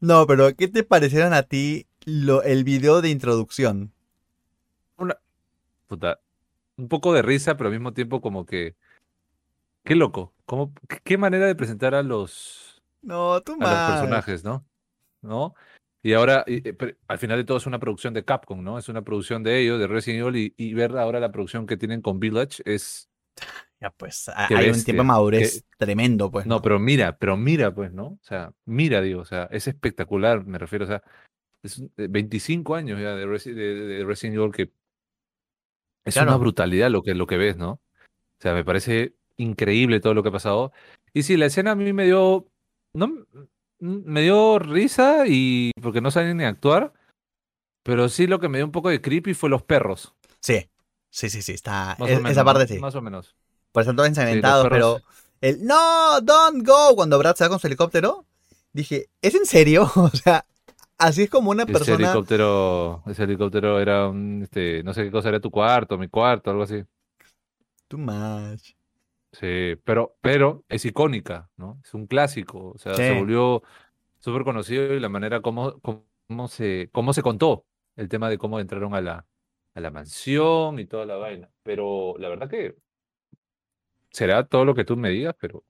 No, 0.00 0.26
pero 0.26 0.54
¿qué 0.54 0.68
te 0.68 0.84
parecieron 0.84 1.32
a 1.32 1.42
ti 1.42 1.86
lo, 2.04 2.42
el 2.42 2.64
video 2.64 3.00
de 3.00 3.08
introducción? 3.08 3.92
Puta, 5.86 6.20
un 6.76 6.88
poco 6.88 7.12
de 7.12 7.22
risa, 7.22 7.56
pero 7.56 7.68
al 7.68 7.74
mismo 7.74 7.92
tiempo 7.92 8.20
como 8.20 8.44
que, 8.44 8.74
qué 9.84 9.94
loco, 9.94 10.34
cómo, 10.44 10.72
qué, 11.04 11.16
manera 11.16 11.46
de 11.46 11.54
presentar 11.54 11.94
a 11.94 12.02
los, 12.02 12.82
No, 13.02 13.40
tú 13.40 13.56
a 13.60 13.88
los 13.88 13.98
personajes, 13.98 14.44
¿no? 14.44 14.66
¿No? 15.22 15.54
Y 16.06 16.12
ahora, 16.12 16.44
y- 16.46 16.68
eh, 16.68 16.72
pero 16.72 16.96
al 17.08 17.18
final 17.18 17.36
de 17.36 17.42
todo 17.44 17.58
es 17.58 17.66
una 17.66 17.80
producción 17.80 18.14
de 18.14 18.24
Capcom, 18.24 18.62
¿no? 18.62 18.78
Es 18.78 18.88
una 18.88 19.02
producción 19.02 19.42
de 19.42 19.60
ellos, 19.60 19.80
de 19.80 19.88
Resident 19.88 20.20
Evil, 20.24 20.36
y, 20.36 20.54
y 20.56 20.72
ver 20.72 20.96
ahora 20.96 21.18
la 21.18 21.32
producción 21.32 21.66
que 21.66 21.76
tienen 21.76 22.00
con 22.00 22.20
Village 22.20 22.62
es... 22.64 23.10
Ya, 23.80 23.90
pues 23.90 24.30
hay 24.30 24.70
un 24.70 24.82
tiempo 24.84 25.02
de 25.02 25.06
madurez 25.06 25.64
tremendo, 25.76 26.30
pues. 26.30 26.46
No, 26.46 26.62
pero 26.62 26.78
mira, 26.78 27.18
pero 27.18 27.36
mira, 27.36 27.74
pues, 27.74 27.92
¿no? 27.92 28.06
O 28.06 28.18
sea, 28.22 28.52
mira, 28.64 29.02
digo, 29.02 29.20
o 29.20 29.24
sea, 29.26 29.48
es 29.50 29.66
espectacular, 29.66 30.46
me 30.46 30.56
refiero, 30.58 30.84
o 30.86 30.88
sea, 30.88 31.02
es 31.62 31.78
un- 31.78 31.92
eh, 31.96 32.06
25 32.08 32.74
años 32.76 32.98
ya 33.00 33.14
de, 33.16 33.26
Resi- 33.26 33.52
de- 33.52 33.74
de 33.74 34.04
Resident 34.04 34.36
Evil 34.38 34.52
que 34.52 34.70
es 36.06 36.14
Claro. 36.14 36.30
una 36.30 36.38
brutalidad 36.38 36.88
lo 36.90 37.02
que, 37.02 37.14
lo 37.14 37.26
que 37.26 37.36
ves, 37.36 37.56
¿no? 37.56 37.72
O 37.72 37.80
sea, 38.40 38.54
me 38.54 38.64
parece 38.64 39.14
increíble 39.36 40.00
todo 40.00 40.14
lo 40.14 40.22
que 40.22 40.28
ha 40.30 40.32
pasado. 40.32 40.72
Y 41.12 41.24
sí, 41.24 41.36
la 41.36 41.46
escena 41.46 41.72
a 41.72 41.74
mí 41.74 41.92
me 41.92 42.04
dio, 42.04 42.46
no, 42.94 43.26
me 43.78 44.22
dio 44.22 44.58
risa 44.58 45.24
y 45.26 45.70
porque 45.82 46.00
no 46.00 46.10
saben 46.10 46.36
ni 46.38 46.44
actuar, 46.44 46.92
pero 47.82 48.08
sí 48.08 48.26
lo 48.26 48.40
que 48.40 48.48
me 48.48 48.58
dio 48.58 48.64
un 48.66 48.72
poco 48.72 48.88
de 48.88 49.00
creepy 49.00 49.34
fue 49.34 49.50
los 49.50 49.62
perros. 49.62 50.14
Sí, 50.40 50.68
sí, 51.10 51.30
sí, 51.30 51.42
sí, 51.42 51.52
está. 51.52 51.96
Es- 52.00 52.16
menos, 52.16 52.30
esa 52.32 52.44
parte 52.44 52.66
sí. 52.66 52.78
Más 52.78 52.94
o 52.94 53.02
menos. 53.02 53.34
Por 53.72 53.82
eso 53.82 53.94
todos 53.94 54.08
ensangrentados, 54.08 54.68
pero 54.70 55.02
el 55.40 55.64
no, 55.64 56.20
don't 56.22 56.66
go 56.66 56.94
cuando 56.96 57.18
Brad 57.18 57.36
se 57.36 57.44
va 57.44 57.50
con 57.50 57.58
su 57.58 57.66
helicóptero, 57.66 58.24
dije, 58.72 59.08
¿es 59.22 59.34
en 59.34 59.46
serio? 59.46 59.90
O 59.96 60.08
sea, 60.10 60.46
así 60.98 61.24
es 61.24 61.30
como 61.30 61.50
una 61.50 61.64
Ese 61.64 61.72
persona. 61.74 61.94
helicóptero, 61.96 63.02
ese 63.06 63.24
helicóptero 63.24 63.80
era 63.80 64.08
un, 64.08 64.42
este, 64.42 64.82
no 64.82 64.94
sé 64.94 65.04
qué 65.04 65.10
cosa 65.10 65.28
era 65.28 65.40
tu 65.40 65.50
cuarto, 65.50 65.98
mi 65.98 66.08
cuarto, 66.08 66.50
algo 66.50 66.62
así. 66.62 66.82
Too 67.88 67.98
much. 67.98 68.72
Sí, 69.38 69.76
pero, 69.84 70.16
pero 70.22 70.64
es 70.68 70.84
icónica, 70.86 71.50
¿no? 71.56 71.78
Es 71.84 71.92
un 71.94 72.06
clásico, 72.06 72.72
o 72.74 72.78
sea, 72.78 72.94
se 72.94 73.12
Sí. 73.12 73.18
volvió 73.18 73.62
súper 74.18 74.44
conocido 74.44 74.94
y 74.94 75.00
la 75.00 75.08
manera 75.10 75.42
como, 75.42 75.78
cómo 75.80 76.48
se, 76.48 76.88
cómo 76.92 77.12
se 77.12 77.22
contó 77.22 77.66
el 77.96 78.08
tema 78.08 78.30
de 78.30 78.38
cómo 78.38 78.60
entraron 78.60 78.94
a 78.94 79.00
la, 79.02 79.26
a 79.74 79.80
la 79.80 79.90
mansión 79.90 80.78
y 80.78 80.86
toda 80.86 81.04
la 81.04 81.16
vaina. 81.16 81.50
Pero 81.62 82.14
la 82.18 82.28
verdad 82.30 82.48
que 82.48 82.76
será 84.10 84.46
todo 84.46 84.64
lo 84.64 84.74
que 84.74 84.84
tú 84.84 84.96
me 84.96 85.10
digas, 85.10 85.34
pero 85.38 85.62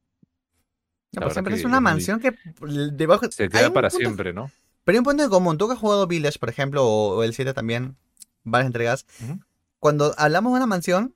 No, 1.12 1.22
pues 1.22 1.32
siempre 1.32 1.54
es 1.54 1.64
una 1.64 1.76
es 1.76 1.82
muy- 1.82 1.90
mansión 1.92 2.20
que 2.20 2.32
debajo. 2.92 3.30
se 3.30 3.48
queda 3.48 3.72
para 3.72 3.88
punto- 3.88 3.98
siempre, 4.04 4.32
¿no? 4.32 4.50
Pero 4.84 4.94
hay 4.96 4.98
un 4.98 5.04
punto 5.04 5.24
en 5.24 5.30
común. 5.30 5.58
Tú 5.58 5.66
que 5.66 5.72
has 5.74 5.80
jugado 5.80 6.06
Village, 6.06 6.38
por 6.38 6.48
ejemplo, 6.48 6.84
o, 6.86 7.16
o 7.16 7.22
el 7.24 7.34
7 7.34 7.52
también, 7.54 7.96
varias 8.44 8.66
entregas. 8.68 9.06
Ujú. 9.24 9.40
Cuando 9.80 10.14
hablamos 10.16 10.52
de 10.52 10.56
una 10.58 10.66
mansión, 10.66 11.14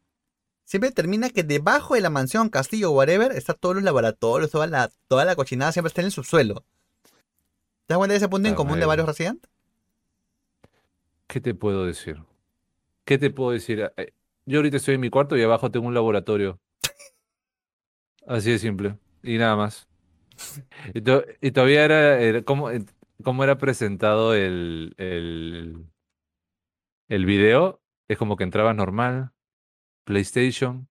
siempre 0.71 0.93
termina 0.93 1.31
que 1.31 1.43
debajo 1.43 1.95
de 1.97 2.01
la 2.01 2.11
mansión, 2.11 2.49
castillo 2.49 2.93
o 2.93 2.95
whatever, 2.95 3.33
está 3.33 3.55
todos 3.55 3.75
los 3.75 3.83
laboratorios, 3.83 4.53
toda 4.53 4.69
la, 4.69 4.89
toda 5.09 5.25
la 5.25 5.35
cochinada 5.35 5.73
siempre 5.73 5.89
está 5.89 6.01
en 6.01 6.05
el 6.07 6.13
subsuelo. 6.13 6.65
¿Te 7.87 7.95
das 7.95 7.99
cuenta 7.99 8.13
de 8.13 8.19
ese 8.19 8.29
punto 8.29 8.47
en 8.47 8.55
Ah, 8.55 8.57
común 8.57 8.79
de 8.79 8.87
varios 8.87 9.09
Resident? 9.09 9.45
¿Qué 11.27 11.41
te 11.41 11.55
puedo 11.55 11.87
decir? 11.87 12.23
¿Qué 13.05 13.19
te 13.19 13.31
puedo 13.31 13.51
decir? 13.51 13.91
Eh, 13.97 14.13
Yo 14.47 14.59
ahorita 14.61 14.77
estoy 14.77 14.95
en 14.95 15.01
mi 15.01 15.11
cuarto 15.11 15.37
y 15.37 15.43
abajo 15.43 15.73
tengo 15.73 15.89
un 15.89 15.95
laboratorio. 15.95 16.61
Así 18.29 18.53
de 18.53 18.61
simple. 18.61 18.97
Y 19.25 19.39
nada 19.39 19.57
más. 19.57 19.89
Y, 20.95 21.01
to- 21.01 21.25
y 21.41 21.51
todavía 21.51 21.85
era, 21.85 22.21
era- 22.21 22.43
¿cómo, 22.43 22.71
eh, 22.71 22.85
era 23.43 23.59
presentado 23.59 24.35
el, 24.35 24.95
el, 24.99 25.85
el 27.09 27.27
video? 27.27 27.81
Es 28.07 28.19
como 28.19 28.37
que 28.37 28.45
entrabas 28.45 28.77
normal, 28.77 29.33
PlayStation, 30.05 30.89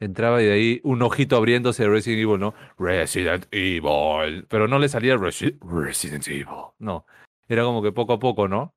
entraba 0.00 0.42
y 0.42 0.46
de 0.46 0.52
ahí 0.52 0.80
un 0.84 1.02
ojito 1.02 1.36
abriéndose 1.36 1.84
de 1.84 1.88
Resident 1.88 2.22
Evil, 2.22 2.40
¿no? 2.40 2.54
Resident 2.78 3.46
Evil. 3.50 4.46
Pero 4.48 4.66
no 4.68 4.78
le 4.78 4.88
salía 4.88 5.16
Resi- 5.16 5.58
Resident 5.60 6.26
Evil. 6.28 6.46
No. 6.78 7.06
Era 7.48 7.62
como 7.64 7.82
que 7.82 7.92
poco 7.92 8.14
a 8.14 8.18
poco, 8.18 8.48
¿no? 8.48 8.74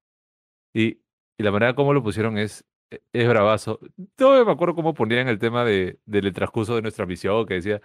Y, 0.74 1.00
y 1.38 1.44
la 1.44 1.52
manera 1.52 1.74
como 1.74 1.94
lo 1.94 2.04
pusieron 2.04 2.38
es, 2.38 2.66
e- 2.92 3.02
es 3.14 3.28
bravazo. 3.28 3.80
Todavía 4.16 4.46
me 4.46 4.52
acuerdo 4.52 4.76
cómo 4.76 4.94
ponían 4.94 5.28
el 5.28 5.40
tema 5.40 5.64
de, 5.66 6.00
del 6.06 6.32
transcurso 6.34 6.76
de 6.76 6.82
nuestra 6.82 7.06
misión, 7.06 7.46
que 7.46 7.56
decía, 7.56 7.82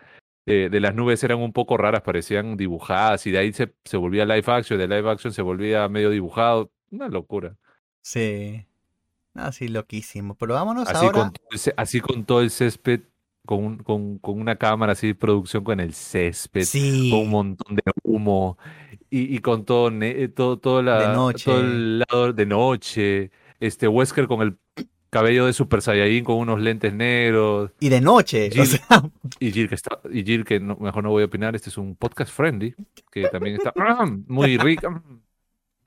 eh, 0.47 0.69
de 0.71 0.81
las 0.81 0.95
nubes 0.95 1.23
eran 1.23 1.39
un 1.39 1.53
poco 1.53 1.77
raras, 1.77 2.03
parecían 2.03 2.57
dibujadas, 2.57 3.27
y 3.27 3.31
de 3.31 3.39
ahí 3.39 3.53
se, 3.53 3.73
se 3.85 3.97
volvía 3.97 4.25
live 4.25 4.45
action, 4.47 4.79
de 4.79 4.89
live 4.89 5.09
action 5.11 5.33
se 5.33 5.43
volvía 5.43 5.89
medio 5.89 6.11
dibujado. 6.11 6.73
Una 6.91 7.09
locura. 7.09 7.57
Sí. 8.03 8.67
Ah, 9.35 9.53
sí, 9.53 9.69
loquísimo. 9.69 10.35
Pero 10.35 10.55
vámonos 10.55 10.89
Así 10.89 11.07
ahora. 11.07 11.31
con, 11.31 11.33
así 11.77 12.01
con 12.01 12.25
todo 12.25 12.41
el 12.43 12.51
césped, 12.51 13.01
con, 13.47 13.65
un- 13.65 13.79
con, 13.79 14.19
con 14.19 14.41
una 14.41 14.57
cámara 14.57 14.93
así, 14.93 15.15
producción 15.15 15.65
con 15.65 15.81
el 15.81 15.95
césped, 15.95 16.65
Sí. 16.65 17.11
con 17.11 17.21
un 17.21 17.31
montón 17.31 17.77
de 17.77 17.83
humo, 18.03 18.59
y, 19.09 19.35
y 19.35 19.39
con 19.41 19.65
todo, 19.65 19.91
eh, 20.03 20.29
todo, 20.29 20.59
todo, 20.59 20.83
la, 20.83 21.09
De 21.11 21.15
noche. 21.15 21.45
todo 21.45 21.61
el 21.61 21.99
lado 22.01 22.33
de 22.33 22.47
noche, 22.47 23.31
este 23.61 23.89
Wesker 23.89 24.27
con 24.29 24.43
el 24.43 24.57
cabello 25.11 25.47
de 25.47 25.53
Super 25.53 25.83
Saiyajin 25.83 26.23
con 26.25 26.37
unos 26.37 26.61
lentes 26.61 26.93
negros, 26.95 27.73
Y 27.81 27.89
de 27.89 28.01
noche. 28.01 28.49
o 28.49 28.51
Jill- 28.53 28.67
sea, 28.67 29.03
y 29.41 29.51
Jill 29.53 29.69
que 29.69 29.75
está, 29.75 29.99
y 30.13 30.23
Jill 30.25 30.45
que 30.45 30.61
no- 30.61 30.77
mejor 30.77 31.03
no 31.03 31.11
voy 31.11 31.23
a 31.23 31.27
opinar, 31.27 31.57
este 31.57 31.71
es 31.71 31.79
un 31.79 31.97
podcast 31.97 32.33
friendly, 32.33 32.75
que 33.11 33.27
también 33.29 33.57
está 33.57 33.73
muy 34.29 34.57
rica. 34.59 35.03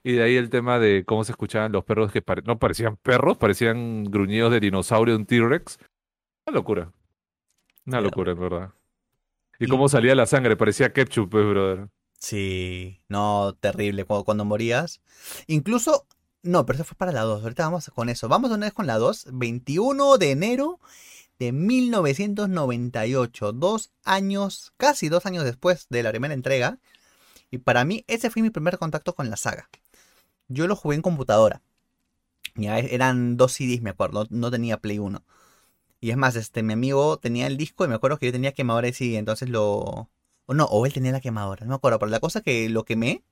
Y 0.03 0.13
de 0.13 0.23
ahí 0.23 0.35
el 0.35 0.49
tema 0.49 0.79
de 0.79 1.05
cómo 1.05 1.23
se 1.23 1.31
escuchaban 1.31 1.71
los 1.71 1.85
perros 1.85 2.11
que 2.11 2.21
pare- 2.21 2.41
no 2.45 2.59
parecían 2.59 2.97
perros, 2.97 3.37
parecían 3.37 4.03
gruñidos 4.05 4.51
de 4.51 4.59
dinosaurio 4.59 5.15
un 5.15 5.25
T-Rex. 5.25 5.79
Una 6.45 6.55
locura. 6.55 6.91
Una 7.85 8.01
locura, 8.01 8.33
en 8.33 8.39
verdad. 8.39 8.69
Y 9.59 9.65
Y- 9.65 9.67
cómo 9.67 9.87
salía 9.87 10.13
la 10.15 10.25
sangre, 10.25 10.57
parecía 10.57 10.91
ketchup, 10.91 11.29
pues, 11.31 11.45
brother. 11.45 11.87
Sí, 12.19 12.99
no, 13.07 13.55
terrible. 13.59 14.03
Cuando, 14.05 14.23
cuando 14.25 14.45
morías. 14.45 15.01
Incluso, 15.47 16.05
no, 16.41 16.65
pero 16.65 16.77
eso 16.77 16.85
fue 16.85 16.97
para 16.97 17.11
la 17.11 17.21
2. 17.21 17.43
Ahorita 17.43 17.63
vamos 17.63 17.89
con 17.95 18.09
eso. 18.09 18.27
Vamos 18.29 18.51
una 18.51 18.65
vez 18.65 18.73
con 18.73 18.87
la 18.87 18.97
2. 18.97 19.27
21 19.33 20.17
de 20.17 20.31
enero 20.31 20.79
de 21.39 21.51
1998. 21.53 23.51
Dos 23.53 23.91
años, 24.03 24.73
casi 24.77 25.09
dos 25.09 25.25
años 25.25 25.43
después 25.43 25.87
de 25.89 26.03
la 26.03 26.11
primera 26.11 26.33
entrega. 26.33 26.79
Y 27.51 27.59
para 27.59 27.85
mí, 27.85 28.03
ese 28.07 28.29
fue 28.29 28.41
mi 28.41 28.49
primer 28.49 28.77
contacto 28.77 29.13
con 29.15 29.29
la 29.29 29.37
saga. 29.37 29.69
Yo 30.47 30.67
lo 30.67 30.75
jugué 30.75 30.95
en 30.95 31.01
computadora. 31.01 31.61
Ya 32.55 32.79
e- 32.79 32.95
eran 32.95 33.37
dos 33.37 33.53
CDs, 33.53 33.81
me 33.83 33.91
acuerdo. 33.91 34.27
No, 34.31 34.51
tenía 34.51 34.77
Play 34.79 34.99
1. 34.99 35.23
Y 36.01 36.11
es 36.11 36.17
más, 36.17 36.35
este, 36.37 36.63
mi 36.63 36.73
amigo 36.73 37.17
tenía 37.19 37.47
el 37.47 37.57
disco 37.57 37.85
y 37.85 37.89
me 37.89 37.95
acuerdo 37.95 38.19
que 38.19 38.27
yo 38.27 38.33
tenía 38.33 38.53
quemadora 38.53 38.87
de 38.87 38.93
CD. 38.93 39.17
Entonces 39.17 39.49
lo, 39.49 40.09
o 40.47 40.55
no, 40.55 40.65
o 40.65 40.85
él 40.85 40.93
tenía 40.93 41.11
la 41.13 41.21
quemadora, 41.21 41.65
no 41.65 41.71
me 41.71 41.75
acuerdo, 41.77 41.99
pero 41.99 42.11
la 42.11 42.19
cosa 42.21 42.41
que 42.41 42.69
lo 42.69 42.85
quemé 42.85 43.23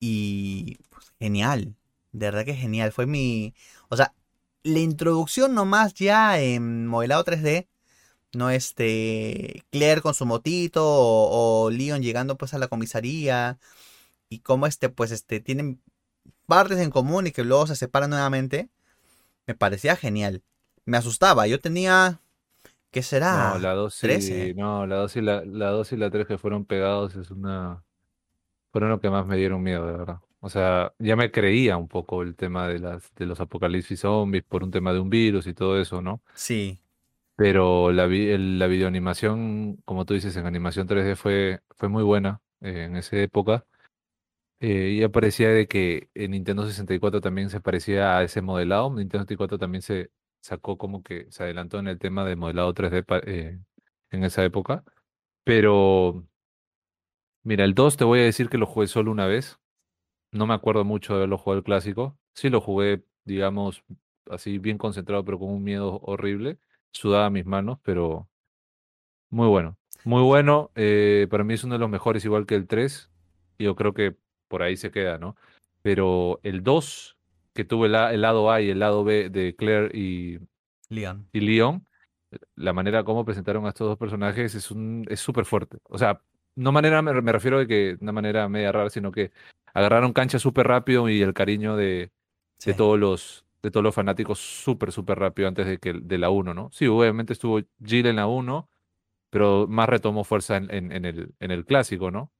y 0.00 0.76
pues, 0.90 1.12
genial, 1.18 1.76
de 2.12 2.26
verdad 2.26 2.44
que 2.44 2.54
genial, 2.54 2.92
fue 2.92 3.06
mi, 3.06 3.54
o 3.88 3.96
sea, 3.96 4.14
la 4.62 4.80
introducción 4.80 5.54
nomás 5.54 5.94
ya 5.94 6.40
en 6.40 6.86
modelado 6.86 7.24
3D, 7.24 7.68
no 8.34 8.50
este, 8.50 9.64
Claire 9.70 10.02
con 10.02 10.14
su 10.14 10.26
motito 10.26 10.84
o, 10.86 11.64
o 11.66 11.70
Leon 11.70 12.02
llegando 12.02 12.36
pues 12.36 12.54
a 12.54 12.58
la 12.58 12.68
comisaría 12.68 13.58
y 14.30 14.40
cómo 14.40 14.66
este 14.66 14.88
pues 14.90 15.12
este 15.12 15.40
tienen 15.40 15.82
partes 16.46 16.78
en 16.80 16.90
común 16.90 17.26
y 17.26 17.32
que 17.32 17.44
luego 17.44 17.66
se 17.66 17.76
separan 17.76 18.10
nuevamente, 18.10 18.68
me 19.46 19.54
parecía 19.54 19.96
genial, 19.96 20.42
me 20.84 20.96
asustaba, 20.98 21.46
yo 21.46 21.60
tenía 21.60 22.20
¿Qué 22.90 23.02
será? 23.02 23.52
No, 23.52 23.58
la 23.58 23.74
2 23.74 24.02
y, 24.04 24.06
13. 24.08 24.54
no, 24.54 24.86
la 24.86 24.96
2 24.96 25.16
y 25.16 25.20
la, 25.20 25.44
la 25.44 25.70
2 25.70 25.92
y 25.92 25.96
la 25.96 26.10
3 26.10 26.26
que 26.26 26.38
fueron 26.38 26.64
pegados 26.64 27.16
es 27.16 27.30
una... 27.30 27.84
Fueron 28.72 28.90
lo 28.90 29.00
que 29.00 29.10
más 29.10 29.26
me 29.26 29.36
dieron 29.36 29.62
miedo, 29.62 29.86
de 29.86 29.92
verdad. 29.92 30.20
O 30.40 30.48
sea, 30.50 30.92
ya 30.98 31.16
me 31.16 31.30
creía 31.32 31.76
un 31.76 31.88
poco 31.88 32.22
el 32.22 32.36
tema 32.36 32.68
de 32.68 32.78
las, 32.78 33.14
de 33.16 33.26
los 33.26 33.40
apocalipsis 33.40 34.00
zombies 34.00 34.44
por 34.44 34.62
un 34.64 34.70
tema 34.70 34.92
de 34.92 35.00
un 35.00 35.10
virus 35.10 35.46
y 35.46 35.54
todo 35.54 35.80
eso, 35.80 36.02
¿no? 36.02 36.22
Sí, 36.34 36.80
Pero 37.36 37.92
la, 37.92 38.04
el- 38.04 38.58
la 38.58 38.66
videoanimación, 38.66 39.76
como 39.84 40.04
tú 40.04 40.14
dices, 40.14 40.36
en 40.36 40.46
animación 40.46 40.86
3D 40.86 41.16
fue, 41.16 41.60
fue 41.76 41.88
muy 41.88 42.02
buena 42.02 42.40
eh, 42.60 42.84
en 42.84 42.96
esa 42.96 43.16
época. 43.18 43.64
Eh, 44.60 45.00
y 45.02 45.08
parecía 45.08 45.50
de 45.50 45.68
que 45.68 46.08
en 46.14 46.30
Nintendo 46.32 46.66
64 46.66 47.20
también 47.20 47.50
se 47.50 47.60
parecía 47.60 48.16
a 48.18 48.22
ese 48.24 48.40
modelado. 48.42 48.88
Nintendo 48.90 49.24
64 49.24 49.58
también 49.58 49.82
se 49.82 50.10
sacó 50.40 50.78
como 50.78 51.02
que 51.02 51.26
se 51.30 51.42
adelantó 51.44 51.78
en 51.78 51.88
el 51.88 51.98
tema 51.98 52.24
de 52.24 52.36
modelado 52.36 52.72
3D 52.74 53.02
pa- 53.02 53.20
eh, 53.26 53.58
en 54.10 54.24
esa 54.24 54.44
época. 54.44 54.82
Pero 55.44 56.24
mira, 57.42 57.64
el 57.64 57.74
2 57.74 57.96
te 57.96 58.04
voy 58.04 58.20
a 58.20 58.24
decir 58.24 58.48
que 58.48 58.58
lo 58.58 58.66
jugué 58.66 58.86
solo 58.86 59.10
una 59.10 59.26
vez. 59.26 59.58
No 60.32 60.46
me 60.46 60.54
acuerdo 60.54 60.84
mucho 60.84 61.14
de 61.14 61.18
haberlo 61.20 61.38
jugado 61.38 61.58
el 61.58 61.64
clásico. 61.64 62.18
Sí 62.34 62.50
lo 62.50 62.60
jugué, 62.60 63.04
digamos, 63.24 63.84
así 64.30 64.58
bien 64.58 64.78
concentrado, 64.78 65.24
pero 65.24 65.38
con 65.38 65.50
un 65.50 65.62
miedo 65.62 66.00
horrible. 66.02 66.58
Sudaba 66.92 67.30
mis 67.30 67.46
manos, 67.46 67.78
pero 67.82 68.28
muy 69.30 69.48
bueno. 69.48 69.76
Muy 70.04 70.22
bueno. 70.22 70.70
eh, 70.74 71.26
para 71.30 71.44
mí 71.44 71.54
es 71.54 71.64
uno 71.64 71.74
de 71.74 71.80
los 71.80 71.90
mejores, 71.90 72.24
igual 72.24 72.46
que 72.46 72.54
el 72.54 72.66
3. 72.66 73.10
y 73.58 73.64
Yo 73.64 73.74
creo 73.76 73.92
que 73.94 74.16
por 74.48 74.62
ahí 74.62 74.76
se 74.76 74.90
queda, 74.90 75.18
¿no? 75.18 75.36
Pero 75.82 76.40
el 76.42 76.62
2, 76.62 77.16
que 77.54 77.64
tuve 77.64 77.88
el, 77.88 77.94
el 77.94 78.20
lado 78.20 78.50
A 78.50 78.60
y 78.60 78.70
el 78.70 78.78
lado 78.78 79.04
B 79.04 79.30
de 79.30 79.54
Claire 79.56 79.90
y, 79.96 80.38
Leon. 80.88 81.28
y 81.32 81.40
Leon, 81.40 81.86
la 82.54 82.72
manera 82.72 83.04
como 83.04 83.24
presentaron 83.24 83.66
a 83.66 83.70
estos 83.70 83.88
dos 83.88 83.98
personajes 83.98 84.54
es 84.54 84.70
un, 84.70 85.06
es 85.08 85.20
súper 85.20 85.44
fuerte. 85.44 85.78
O 85.84 85.98
sea, 85.98 86.20
no 86.54 86.72
manera, 86.72 87.02
me, 87.02 87.20
me 87.20 87.32
refiero 87.32 87.58
de 87.58 87.66
que 87.66 87.96
una 88.00 88.12
manera 88.12 88.48
media 88.48 88.72
rara, 88.72 88.90
sino 88.90 89.12
que 89.12 89.30
agarraron 89.74 90.12
cancha 90.12 90.38
súper 90.38 90.66
rápido 90.66 91.08
y 91.08 91.22
el 91.22 91.34
cariño 91.34 91.76
de, 91.76 92.10
Sí. 92.58 92.70
de 92.70 92.76
todos 92.76 92.98
los 92.98 93.44
de 93.62 93.70
todos 93.70 93.82
los 93.82 93.94
fanáticos 93.94 94.38
súper, 94.38 94.92
súper 94.92 95.18
rápido 95.18 95.48
antes 95.48 95.66
de 95.66 95.78
que 95.78 95.92
de 95.92 96.18
la 96.18 96.30
1, 96.30 96.54
¿no? 96.54 96.70
Sí, 96.72 96.86
obviamente 96.86 97.32
estuvo 97.32 97.60
Jill 97.84 98.06
en 98.06 98.16
la 98.16 98.28
1, 98.28 98.68
pero 99.28 99.66
más 99.68 99.88
retomó 99.88 100.22
fuerza 100.22 100.56
en, 100.56 100.72
en, 100.72 100.92
en 100.92 101.04
el, 101.04 101.34
en 101.40 101.50
el 101.50 101.64
clásico, 101.64 102.12
¿no? 102.12 102.30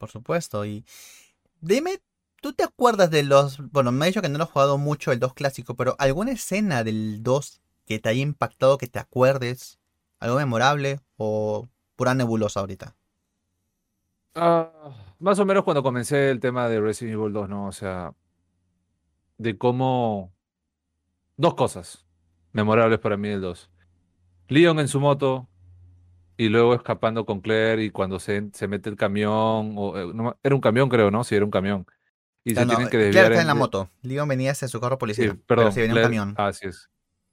Por 0.00 0.10
supuesto. 0.10 0.64
Y 0.64 0.86
dime, 1.60 2.00
¿tú 2.40 2.54
te 2.54 2.64
acuerdas 2.64 3.10
de 3.10 3.22
los... 3.22 3.58
Bueno, 3.70 3.92
me 3.92 4.06
ha 4.06 4.08
dicho 4.08 4.22
que 4.22 4.30
no 4.30 4.38
lo 4.38 4.44
has 4.44 4.50
jugado 4.50 4.78
mucho 4.78 5.12
el 5.12 5.20
2 5.20 5.34
clásico, 5.34 5.76
pero 5.76 5.94
¿alguna 5.98 6.32
escena 6.32 6.82
del 6.82 7.22
2 7.22 7.60
que 7.84 7.98
te 7.98 8.08
haya 8.08 8.22
impactado, 8.22 8.78
que 8.78 8.86
te 8.86 8.98
acuerdes? 8.98 9.78
¿Algo 10.18 10.38
memorable 10.38 11.00
o 11.18 11.68
pura 11.96 12.14
nebulosa 12.14 12.60
ahorita? 12.60 12.96
Ah, 14.34 14.70
más 15.18 15.38
o 15.38 15.44
menos 15.44 15.64
cuando 15.64 15.82
comencé 15.82 16.30
el 16.30 16.40
tema 16.40 16.70
de 16.70 16.80
Resident 16.80 17.18
Evil 17.18 17.34
2, 17.34 17.48
¿no? 17.50 17.66
O 17.66 17.72
sea, 17.72 18.14
de 19.36 19.58
cómo... 19.58 20.32
Dos 21.36 21.54
cosas 21.56 22.06
memorables 22.52 23.00
para 23.00 23.18
mí 23.18 23.28
del 23.28 23.42
2. 23.42 23.70
Leon 24.48 24.80
en 24.80 24.88
su 24.88 24.98
moto 24.98 25.49
y 26.44 26.48
luego 26.48 26.74
escapando 26.74 27.26
con 27.26 27.40
Claire 27.40 27.82
y 27.84 27.90
cuando 27.90 28.18
se, 28.18 28.48
se 28.52 28.66
mete 28.68 28.88
el 28.88 28.96
camión, 28.96 29.74
o, 29.76 29.98
eh, 29.98 30.10
no 30.14 30.38
era 30.42 30.54
un 30.54 30.60
camión 30.60 30.88
creo, 30.88 31.10
¿no? 31.10 31.22
Sí, 31.24 31.34
era 31.34 31.44
un 31.44 31.50
camión. 31.50 31.86
Y 32.44 32.54
se 32.54 32.62
no, 32.64 32.68
tienen 32.68 32.88
que 32.88 33.10
Claire 33.10 33.28
está 33.34 33.40
en 33.42 33.46
la 33.46 33.54
moto. 33.54 33.90
Leon 34.02 34.26
venía 34.28 34.52
hacia 34.52 34.66
su 34.68 34.80
carro 34.80 34.94
Sí, 34.96 35.00
policía. 35.00 35.26
perdón, 35.26 35.42
pero 35.46 35.72
sí 35.72 35.80
venía 35.80 35.92
un 35.94 35.98
Claire- 36.00 36.16
camión. 36.16 36.34
Así 36.38 36.66
es. 36.68 36.88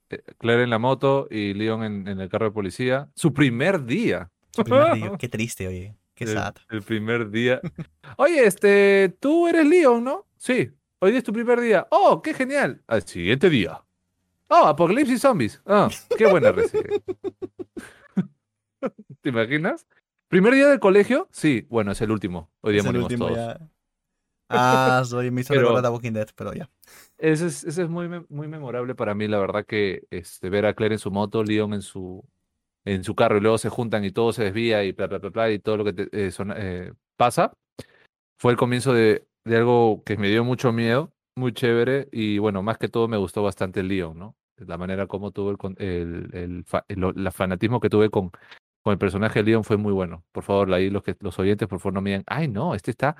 Eh, 0.09 0.21
Claire 0.37 0.63
en 0.63 0.69
la 0.69 0.79
moto 0.79 1.27
y 1.31 1.53
Leon 1.53 1.83
en, 1.83 2.07
en 2.07 2.19
el 2.19 2.27
carro 2.29 2.45
de 2.45 2.51
policía. 2.51 3.09
Su 3.15 3.33
primer 3.33 3.85
día. 3.85 4.29
Su 4.51 4.63
primer 4.63 4.93
día. 4.95 5.11
Qué 5.19 5.29
triste, 5.29 5.67
oye. 5.67 5.95
Qué 6.13 6.23
El, 6.25 6.31
sad. 6.31 6.55
el 6.71 6.81
primer 6.81 7.29
día. 7.29 7.61
Oye, 8.17 8.43
este, 8.45 9.15
tú 9.19 9.47
eres 9.47 9.67
Leon, 9.67 10.03
¿no? 10.03 10.25
Sí. 10.35 10.71
Hoy 10.99 11.15
es 11.15 11.23
tu 11.23 11.31
primer 11.31 11.61
día. 11.61 11.85
Oh, 11.91 12.23
qué 12.23 12.33
genial. 12.33 12.81
Al 12.87 13.03
siguiente 13.03 13.51
día. 13.51 13.83
Oh, 14.47 14.65
Apocalipsis 14.65 15.21
Zombies. 15.21 15.61
Ah, 15.65 15.89
qué 16.17 16.25
buena 16.25 16.51
recibe. 16.51 17.03
¿Te 19.21 19.29
imaginas? 19.29 19.87
¿Primer 20.29 20.53
día 20.53 20.67
del 20.67 20.79
colegio? 20.79 21.27
Sí. 21.31 21.65
Bueno, 21.69 21.91
es 21.91 22.01
el 22.01 22.11
último. 22.11 22.49
Hoy 22.61 22.73
día 22.73 22.79
Es 22.81 22.85
el 22.85 22.91
morimos 22.91 23.11
último 23.11 23.25
todos. 23.27 23.37
ya. 23.37 23.59
Ah, 24.49 25.03
soy, 25.05 25.29
me 25.29 25.41
hizo 25.41 25.49
Pero- 25.53 25.63
recordar 25.67 25.87
a 25.87 25.91
Walking 25.91 26.13
Dead, 26.13 26.29
pero 26.33 26.53
ya. 26.53 26.69
Ese 27.17 27.47
es, 27.47 27.65
ese 27.65 27.81
es 27.83 27.89
muy, 27.89 28.07
muy 28.29 28.47
memorable 28.47 28.95
para 28.95 29.13
mí, 29.13 29.27
la 29.27 29.39
verdad 29.39 29.65
que 29.65 30.07
este, 30.09 30.49
ver 30.49 30.65
a 30.65 30.73
Claire 30.73 30.95
en 30.95 30.99
su 30.99 31.11
moto, 31.11 31.43
Leon 31.43 31.73
en 31.73 31.81
su, 31.81 32.23
en 32.85 33.03
su 33.03 33.13
carro 33.13 33.35
y 33.37 33.41
luego 33.41 33.57
se 33.57 33.67
juntan 33.67 34.05
y 34.05 34.11
todo 34.11 34.31
se 34.31 34.45
desvía 34.45 34.85
y 34.85 34.93
bla, 34.93 35.07
bla, 35.07 35.17
bla, 35.17 35.31
bla, 35.31 35.51
y 35.51 35.59
todo 35.59 35.75
lo 35.75 35.83
que 35.83 35.91
te- 35.91 36.27
eh, 36.27 36.31
son- 36.31 36.53
eh, 36.55 36.93
pasa, 37.17 37.51
fue 38.39 38.53
el 38.53 38.57
comienzo 38.57 38.93
de, 38.93 39.27
de 39.43 39.57
algo 39.57 40.01
que 40.05 40.15
me 40.15 40.29
dio 40.29 40.45
mucho 40.45 40.71
miedo, 40.71 41.11
muy 41.35 41.51
chévere 41.51 42.07
y 42.13 42.37
bueno, 42.37 42.63
más 42.63 42.77
que 42.77 42.87
todo 42.87 43.09
me 43.09 43.17
gustó 43.17 43.43
bastante 43.43 43.81
el 43.81 43.89
Leon, 43.89 44.17
¿no? 44.17 44.37
La 44.55 44.77
manera 44.77 45.07
como 45.07 45.31
tuvo 45.31 45.51
el, 45.51 45.57
el, 45.77 46.29
el, 46.31 46.65
el- 46.87 47.13
la 47.21 47.31
fanatismo 47.31 47.81
que 47.81 47.89
tuve 47.89 48.09
con, 48.09 48.31
con 48.87 48.93
el 48.93 48.97
personaje 48.99 49.39
de 49.43 49.49
Leon 49.51 49.65
fue 49.65 49.75
muy 49.75 49.91
bueno. 49.91 50.23
Por 50.31 50.45
favor, 50.45 50.73
ahí 50.73 50.89
los, 50.89 51.03
que, 51.03 51.13
los 51.19 51.37
oyentes, 51.39 51.67
por 51.67 51.79
favor, 51.79 51.95
no 51.95 52.01
me 52.01 52.11
digan, 52.11 52.23
ay, 52.25 52.47
no, 52.47 52.73
este 52.73 52.91
está, 52.91 53.17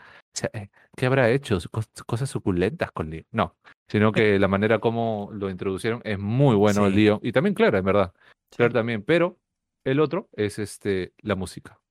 eh, 0.53 0.69
¿qué 0.95 1.06
habrá 1.08 1.30
hecho? 1.30 1.58
Cos- 1.69 1.89
Cosas 2.06 2.30
suculentas 2.30 2.89
con 2.93 3.10
Leon. 3.10 3.25
No, 3.32 3.58
sino 3.89 4.13
que 4.13 4.39
la 4.39 4.47
manera 4.47 4.80
como 4.80 5.30
lo 5.34 5.49
introducieron 5.49 5.99
es 6.06 6.17
muy 6.17 6.56
bueno 6.56 6.86
el 6.86 6.93
Sí. 6.93 6.99
Leon. 7.03 7.19
Y 7.21 7.34
también 7.34 7.53
Clara, 7.53 7.80
en 7.80 7.84
verdad. 7.86 8.13
Sí. 8.56 8.63
también, 8.71 9.03
pero 9.03 9.38
el 9.86 9.99
otro 9.99 10.30
es 10.32 10.58
este, 10.58 11.12
la 11.21 11.36
música. 11.36 11.82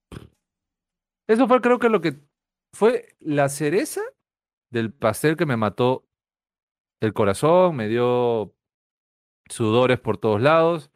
Eso 1.29 1.47
fue 1.49 1.61
creo 1.61 1.79
que 1.79 1.91
lo 1.91 2.01
que 2.01 2.17
fue 2.73 3.15
la 3.21 3.51
cereza 3.51 4.01
del 4.71 4.91
pastel 4.93 5.37
que 5.37 5.45
me 5.45 5.59
mató 5.59 6.07
el 7.03 7.13
corazón, 7.13 7.77
me 7.77 7.89
dio 7.89 8.55
sudores 9.51 10.01
por 10.01 10.17
todos 10.17 10.41
lados. 10.41 10.91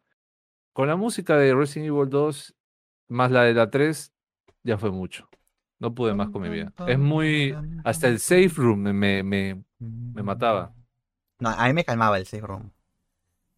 Con 0.72 0.86
la 0.88 0.96
música 0.96 1.36
de 1.36 1.52
Resident 1.54 1.88
Evil 1.88 2.08
2, 2.08 2.54
más 3.10 3.30
la 3.32 3.44
de 3.44 3.54
la 3.54 3.70
3, 3.70 4.12
ya 4.64 4.78
fue 4.78 4.90
mucho. 4.92 5.28
No 5.80 5.94
pude 5.94 6.14
más 6.14 6.30
con 6.30 6.42
mi 6.42 6.50
vida. 6.50 6.74
Es 6.86 6.98
muy... 6.98 7.58
Hasta 7.84 8.08
el 8.08 8.20
safe 8.20 8.50
room 8.56 8.80
me, 8.82 8.92
me, 8.94 9.22
me- 9.24 9.64
me 10.14 10.22
mataba. 10.22 10.74
No, 11.40 11.50
a 11.50 11.66
mí 11.66 11.72
me 11.72 11.84
calmaba 11.84 12.18
el 12.18 12.26
safe 12.26 12.46
room. 12.46 12.70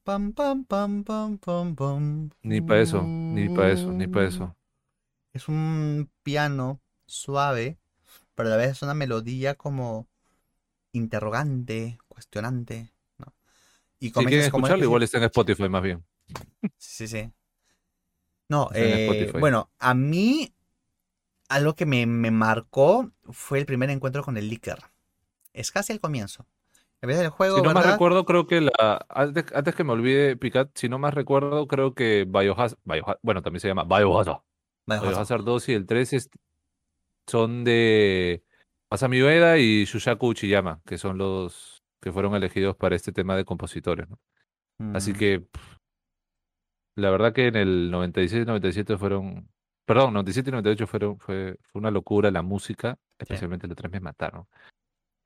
Pam, 0.05 0.33
pam, 0.35 0.65
pam, 0.67 1.05
pam, 1.05 1.39
pam, 1.39 1.77
pam. 1.77 2.31
Ni 2.45 2.61
para 2.61 2.81
eso, 2.83 3.13
ni 3.29 3.49
para 3.51 3.73
eso, 3.73 3.93
ni 3.93 4.07
para 4.07 4.27
eso. 4.29 4.57
Es 5.33 5.49
un 5.49 6.11
piano 6.23 6.81
suave, 7.07 7.79
pero 8.35 8.49
a 8.49 8.53
la 8.53 8.59
vez 8.59 8.71
es 8.73 8.83
una 8.83 8.95
melodía 8.95 9.57
como 9.57 10.09
interrogante, 10.93 11.99
cuestionante. 12.09 12.93
¿no? 13.19 13.35
Y 14.01 14.13
Si 14.13 14.27
quieren 14.27 14.47
escucharlo, 14.47 14.85
igual 14.85 15.03
está 15.03 15.19
en 15.19 15.25
Spotify 15.25 15.69
más 15.69 15.83
bien. 15.83 16.05
Sí, 16.79 17.09
sí. 17.09 17.33
No, 18.53 18.69
en 18.75 18.83
eh, 18.85 19.33
bueno, 19.41 19.71
a 19.79 19.95
mí 19.95 20.53
algo 21.49 21.75
que 21.75 21.87
me, 21.87 22.05
me 22.05 22.31
marcó 22.31 23.11
fue 23.31 23.59
el 23.59 23.65
primer 23.65 23.89
encuentro 23.89 24.23
con 24.23 24.37
el 24.37 24.51
Licker. 24.51 24.77
Es 25.55 25.71
casi 25.73 25.95
el 25.95 26.01
comienzo. 26.01 26.45
Empieza 27.01 27.23
el 27.25 27.31
juego, 27.31 27.57
Si 27.57 27.63
no 27.63 27.73
más 27.73 27.87
recuerdo, 27.87 28.27
creo 28.27 28.47
que 28.47 28.61
la. 28.61 29.07
Antes, 29.09 29.47
antes 29.55 29.75
que 29.75 29.85
me 29.85 29.93
olvide, 29.93 30.37
Picat, 30.37 30.71
si 30.77 30.91
no 30.91 30.99
más 30.99 31.15
recuerdo, 31.15 31.67
creo 31.67 31.95
que 31.95 32.27
Biohazard. 32.29 32.79
Bioha- 32.85 33.19
bueno, 33.23 33.41
también 33.41 33.61
se 33.61 33.69
llama 33.69 33.85
Biohazard. 33.85 34.43
Biohazard. 34.87 35.11
Biohazard 35.11 35.45
2 35.45 35.69
y 35.71 35.73
el 35.73 35.87
3 35.87 36.13
es- 36.13 36.31
son 37.27 37.65
de 37.65 38.45
Masami 38.91 39.23
Ueda 39.23 39.57
y 39.57 39.85
Shushaku 39.87 40.29
Uchiyama, 40.29 40.83
que 40.85 40.99
son 40.99 41.17
los 41.17 41.83
que 42.03 42.13
fueron 42.13 42.35
elegidos 42.35 42.77
para 42.77 42.97
este 42.97 43.13
tema 43.13 43.35
de 43.35 43.47
compositores. 43.47 44.09
¿no? 44.11 44.19
Así 44.95 45.13
Mm, 45.13 45.17
que. 45.17 45.41
pff, 45.41 45.77
la 46.95 47.11
verdad 47.11 47.33
que 47.33 47.47
en 47.47 47.57
el 47.57 47.91
96 47.91 48.43
y 48.43 48.47
97 48.47 48.99
fueron. 48.99 49.49
Perdón, 49.85 50.13
97 50.15 50.51
y 50.51 50.53
98 50.53 50.87
fueron, 50.87 51.19
fue, 51.19 51.57
fue 51.61 51.81
una 51.81 51.91
locura 51.91 52.31
la 52.31 52.43
música, 52.43 52.99
especialmente 53.19 53.67
los 53.67 53.77
tres 53.77 53.91
me 53.91 54.01
mataron. 54.01 54.47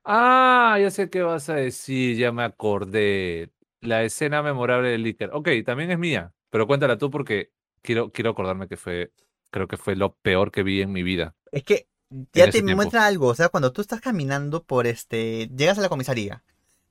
Ah, 0.03 0.77
ya 0.79 0.89
sé 0.89 1.09
qué 1.09 1.21
vas 1.21 1.49
a 1.49 1.55
decir, 1.55 2.17
ya 2.17 2.31
me 2.31 2.43
acordé. 2.43 3.51
La 3.81 4.03
escena 4.03 4.41
memorable 4.41 4.89
de 4.89 4.97
Licker. 4.97 5.29
Ok, 5.33 5.49
también 5.65 5.91
es 5.91 5.99
mía, 5.99 6.33
pero 6.49 6.65
cuéntala 6.65 6.97
tú 6.97 7.11
porque 7.11 7.51
quiero, 7.81 8.11
quiero 8.11 8.31
acordarme 8.31 8.67
que 8.67 8.77
fue, 8.77 9.11
creo 9.51 9.67
que 9.67 9.77
fue 9.77 9.95
lo 9.95 10.15
peor 10.15 10.51
que 10.51 10.63
vi 10.63 10.81
en 10.81 10.91
mi 10.91 11.03
vida. 11.03 11.35
Es 11.51 11.63
que 11.63 11.87
ya 12.33 12.45
te 12.49 12.63
tiempo. 12.63 12.75
muestra 12.75 13.05
algo, 13.05 13.27
o 13.27 13.35
sea, 13.35 13.49
cuando 13.49 13.71
tú 13.73 13.81
estás 13.81 14.01
caminando 14.01 14.63
por 14.63 14.87
este, 14.87 15.49
llegas 15.55 15.77
a 15.77 15.81
la 15.81 15.89
comisaría, 15.89 16.43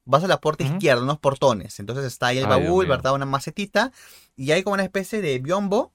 vas 0.07 0.25
a 0.25 0.29
la 0.29 0.41
puerta 0.41 0.65
izquierda, 0.65 1.03
unos 1.03 1.19
portones, 1.19 1.79
entonces 1.79 2.05
está 2.07 2.29
ahí 2.29 2.39
el 2.39 2.45
Ay, 2.47 2.51
baúl. 2.65 2.87
¿verdad? 2.87 3.13
Una 3.13 3.27
macetita, 3.27 3.93
y 4.37 4.53
hay 4.53 4.63
como 4.63 4.75
una 4.75 4.85
especie 4.85 5.21
de 5.21 5.39
biombo 5.39 5.93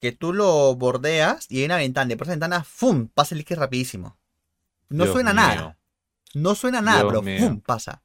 que 0.00 0.12
tú 0.12 0.32
lo 0.32 0.74
bordeas 0.74 1.46
y 1.50 1.60
hay 1.60 1.64
una 1.64 1.76
ventana, 1.76 2.12
y 2.12 2.16
por 2.16 2.26
esa 2.26 2.32
ventana, 2.32 2.64
¡fum! 2.64 3.08
pasa 3.08 3.34
el 3.34 3.38
líquido 3.38 3.60
rapidísimo. 3.60 4.18
No 4.88 5.04
Dios 5.04 5.14
suena 5.14 5.32
mío. 5.32 5.42
nada, 5.42 5.78
no 6.34 6.54
suena 6.54 6.80
nada, 6.82 7.00
Dios 7.00 7.08
pero 7.10 7.22
mío. 7.22 7.38
¡fum! 7.38 7.60
pasa. 7.60 8.02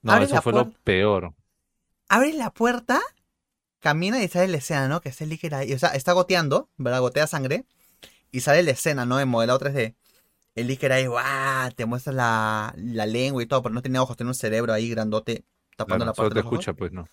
No, 0.00 0.12
Abre 0.12 0.26
eso 0.26 0.40
fue 0.40 0.52
lo 0.52 0.70
peor. 0.84 1.34
Abres 2.08 2.34
la 2.36 2.50
puerta 2.50 3.00
camina 3.80 4.22
y 4.22 4.28
sale 4.28 4.48
la 4.48 4.58
escena, 4.58 4.88
¿no? 4.88 5.00
Que 5.00 5.08
está 5.08 5.24
el 5.24 5.30
líquido 5.30 5.56
ahí. 5.56 5.72
O 5.72 5.78
sea, 5.78 5.90
está 5.90 6.12
goteando, 6.12 6.68
¿verdad? 6.76 7.00
Gotea 7.00 7.26
sangre. 7.26 7.64
Y 8.30 8.40
sale 8.40 8.62
la 8.62 8.70
escena, 8.70 9.04
¿no? 9.06 9.18
En 9.20 9.28
modelado 9.28 9.58
3D. 9.60 9.94
El 10.60 10.66
líquido 10.66 10.94
ahí, 10.94 11.06
¡guau! 11.06 11.70
Te 11.72 11.86
muestra 11.86 12.12
la, 12.12 12.74
la 12.76 13.06
lengua 13.06 13.42
y 13.42 13.46
todo, 13.46 13.62
pero 13.62 13.74
no 13.74 13.82
tiene 13.82 13.98
ojos, 13.98 14.16
tiene 14.16 14.30
un 14.30 14.34
cerebro 14.34 14.72
ahí 14.72 14.88
grandote 14.90 15.44
tapando 15.76 16.04
Claro, 16.04 16.10
la 16.10 16.14
solo 16.14 16.28
parte 16.28 16.34
te 16.34 16.40
de 16.40 16.44
los 16.44 16.52
ojos. 16.52 16.64
escucha, 16.64 16.78
pues 16.78 16.92
no. 16.92 17.08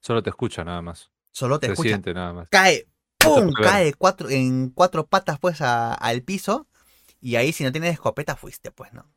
Solo 0.00 0.22
te 0.22 0.30
escucha 0.30 0.64
nada 0.64 0.80
más. 0.82 1.10
Solo 1.32 1.58
te 1.60 1.66
Te 1.66 1.72
escucha. 1.72 1.90
siente 1.90 2.14
nada 2.14 2.32
más. 2.32 2.48
Cae, 2.48 2.86
te 3.18 3.24
¡pum! 3.24 3.52
Cae 3.52 3.94
cuatro, 3.94 4.30
en 4.30 4.70
cuatro 4.70 5.06
patas, 5.06 5.38
pues, 5.38 5.60
a- 5.60 5.94
al 5.94 6.22
piso. 6.22 6.66
Y 7.20 7.36
ahí, 7.36 7.52
si 7.52 7.64
no 7.64 7.72
tienes 7.72 7.92
escopeta, 7.92 8.36
fuiste, 8.36 8.70
pues, 8.70 8.92
¿no? 8.92 9.10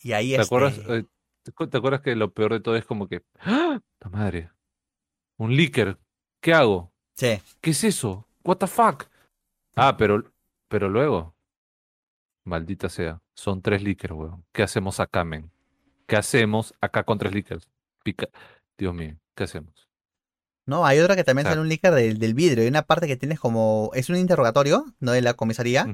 Y 0.00 0.12
ahí 0.12 0.34
¿Te 0.34 0.42
este... 0.42 0.56
acuerdas? 0.56 0.78
eh, 0.88 1.04
¿te 1.42 1.52
acu- 1.52 1.70
te 1.70 1.78
acuerdas 1.78 2.00
que 2.00 2.16
lo 2.16 2.32
peor 2.32 2.52
de 2.52 2.60
todo 2.60 2.76
es 2.76 2.84
como 2.84 3.08
que. 3.08 3.22
¡Ah! 3.40 3.80
¡La 4.00 4.10
madre! 4.10 4.50
Un 5.38 5.54
líker. 5.54 5.98
¿Qué 6.40 6.54
hago? 6.54 6.92
Sí. 7.16 7.40
¿Qué 7.60 7.70
es 7.70 7.84
eso? 7.84 8.26
¿What 8.44 8.56
the 8.56 8.66
fuck? 8.66 9.04
Ah, 9.76 9.96
pero, 9.96 10.24
pero 10.68 10.88
luego. 10.88 11.34
Maldita 12.44 12.88
sea. 12.88 13.20
Son 13.34 13.62
tres 13.62 13.82
líkers, 13.82 14.14
weón. 14.14 14.44
¿Qué 14.52 14.62
hacemos 14.62 15.00
acá, 15.00 15.24
men? 15.24 15.50
¿Qué 16.06 16.16
hacemos 16.16 16.74
acá 16.80 17.04
con 17.04 17.18
tres 17.18 17.32
líkers? 17.32 17.68
Pica. 18.02 18.28
Dios 18.76 18.94
mío, 18.94 19.16
¿qué 19.34 19.44
hacemos? 19.44 19.88
No, 20.66 20.84
hay 20.86 20.98
otra 21.00 21.16
que 21.16 21.24
también 21.24 21.46
sale 21.50 21.60
un 21.60 21.68
líquido 21.68 21.94
del, 21.94 22.18
del 22.18 22.34
vidrio. 22.34 22.62
Hay 22.62 22.68
una 22.68 22.82
parte 22.82 23.06
que 23.06 23.16
tienes 23.16 23.40
como. 23.40 23.90
Es 23.94 24.08
un 24.10 24.16
interrogatorio, 24.16 24.84
¿no? 25.00 25.12
De 25.12 25.20
la 25.20 25.34
comisaría. 25.34 25.84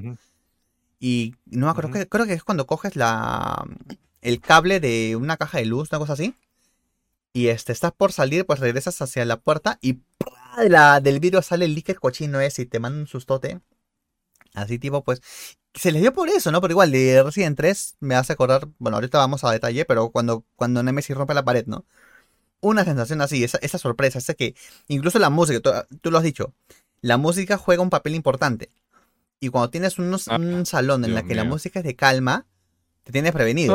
Y 0.99 1.35
no 1.45 1.65
me 1.65 1.71
acuerdo, 1.71 1.91
que- 1.91 2.07
creo 2.09 2.25
que 2.25 2.33
es 2.33 2.43
cuando 2.43 2.67
coges 2.67 2.95
la 2.95 3.63
el 4.21 4.41
cable 4.41 4.79
de 4.81 5.15
una 5.15 5.37
caja 5.37 5.59
de 5.59 5.65
luz, 5.65 5.89
una 5.91 5.99
cosa 5.99 6.13
así. 6.13 6.35
Y 7.31 7.47
este, 7.47 7.71
estás 7.71 7.91
por 7.93 8.11
salir, 8.11 8.45
pues 8.45 8.59
regresas 8.59 9.01
hacia 9.01 9.23
la 9.23 9.37
puerta 9.39 9.77
y 9.81 9.99
de 10.57 10.69
la, 10.69 10.99
del 10.99 11.19
vidrio 11.19 11.41
sale 11.41 11.65
el 11.65 11.73
líquido 11.75 11.99
cochino 12.01 12.39
ese 12.41 12.63
y 12.63 12.65
te 12.65 12.79
manda 12.79 12.99
un 12.99 13.07
sustote. 13.07 13.61
Así 14.53 14.77
tipo, 14.79 15.03
pues, 15.03 15.21
se 15.73 15.91
les 15.91 16.01
dio 16.01 16.13
por 16.13 16.29
eso, 16.29 16.51
¿no? 16.51 16.61
Pero 16.61 16.71
igual, 16.73 16.91
de 16.91 17.21
Resident 17.23 17.55
3 17.57 17.95
me 17.99 18.15
hace 18.15 18.33
acordar, 18.33 18.67
bueno, 18.79 18.97
ahorita 18.97 19.17
vamos 19.17 19.43
a 19.43 19.51
detalle, 19.51 19.85
pero 19.85 20.09
cuando, 20.09 20.43
cuando 20.55 20.83
Nemesis 20.83 21.15
rompe 21.15 21.33
la 21.33 21.43
pared, 21.45 21.65
¿no? 21.67 21.85
Una 22.61 22.83
sensación 22.83 23.21
así, 23.21 23.43
esa, 23.43 23.57
esa 23.61 23.77
sorpresa, 23.77 24.19
esa 24.19 24.33
que, 24.33 24.55
incluso 24.87 25.19
la 25.19 25.29
música, 25.29 25.59
tú, 25.61 25.71
tú 26.01 26.11
lo 26.11 26.17
has 26.17 26.23
dicho, 26.23 26.53
la 27.01 27.17
música 27.17 27.57
juega 27.57 27.81
un 27.81 27.89
papel 27.89 28.15
importante. 28.15 28.69
Y 29.39 29.49
cuando 29.49 29.69
tienes 29.69 29.97
unos- 29.99 30.27
Ah, 30.27 30.35
un 30.35 30.65
salón 30.65 31.05
en 31.05 31.13
la 31.13 31.21
Dios 31.21 31.29
que 31.29 31.35
la 31.35 31.43
mío. 31.43 31.51
música 31.53 31.79
es 31.79 31.85
de 31.85 31.95
calma, 31.95 32.45
te 33.03 33.13
tienes 33.13 33.31
prevenido. 33.31 33.73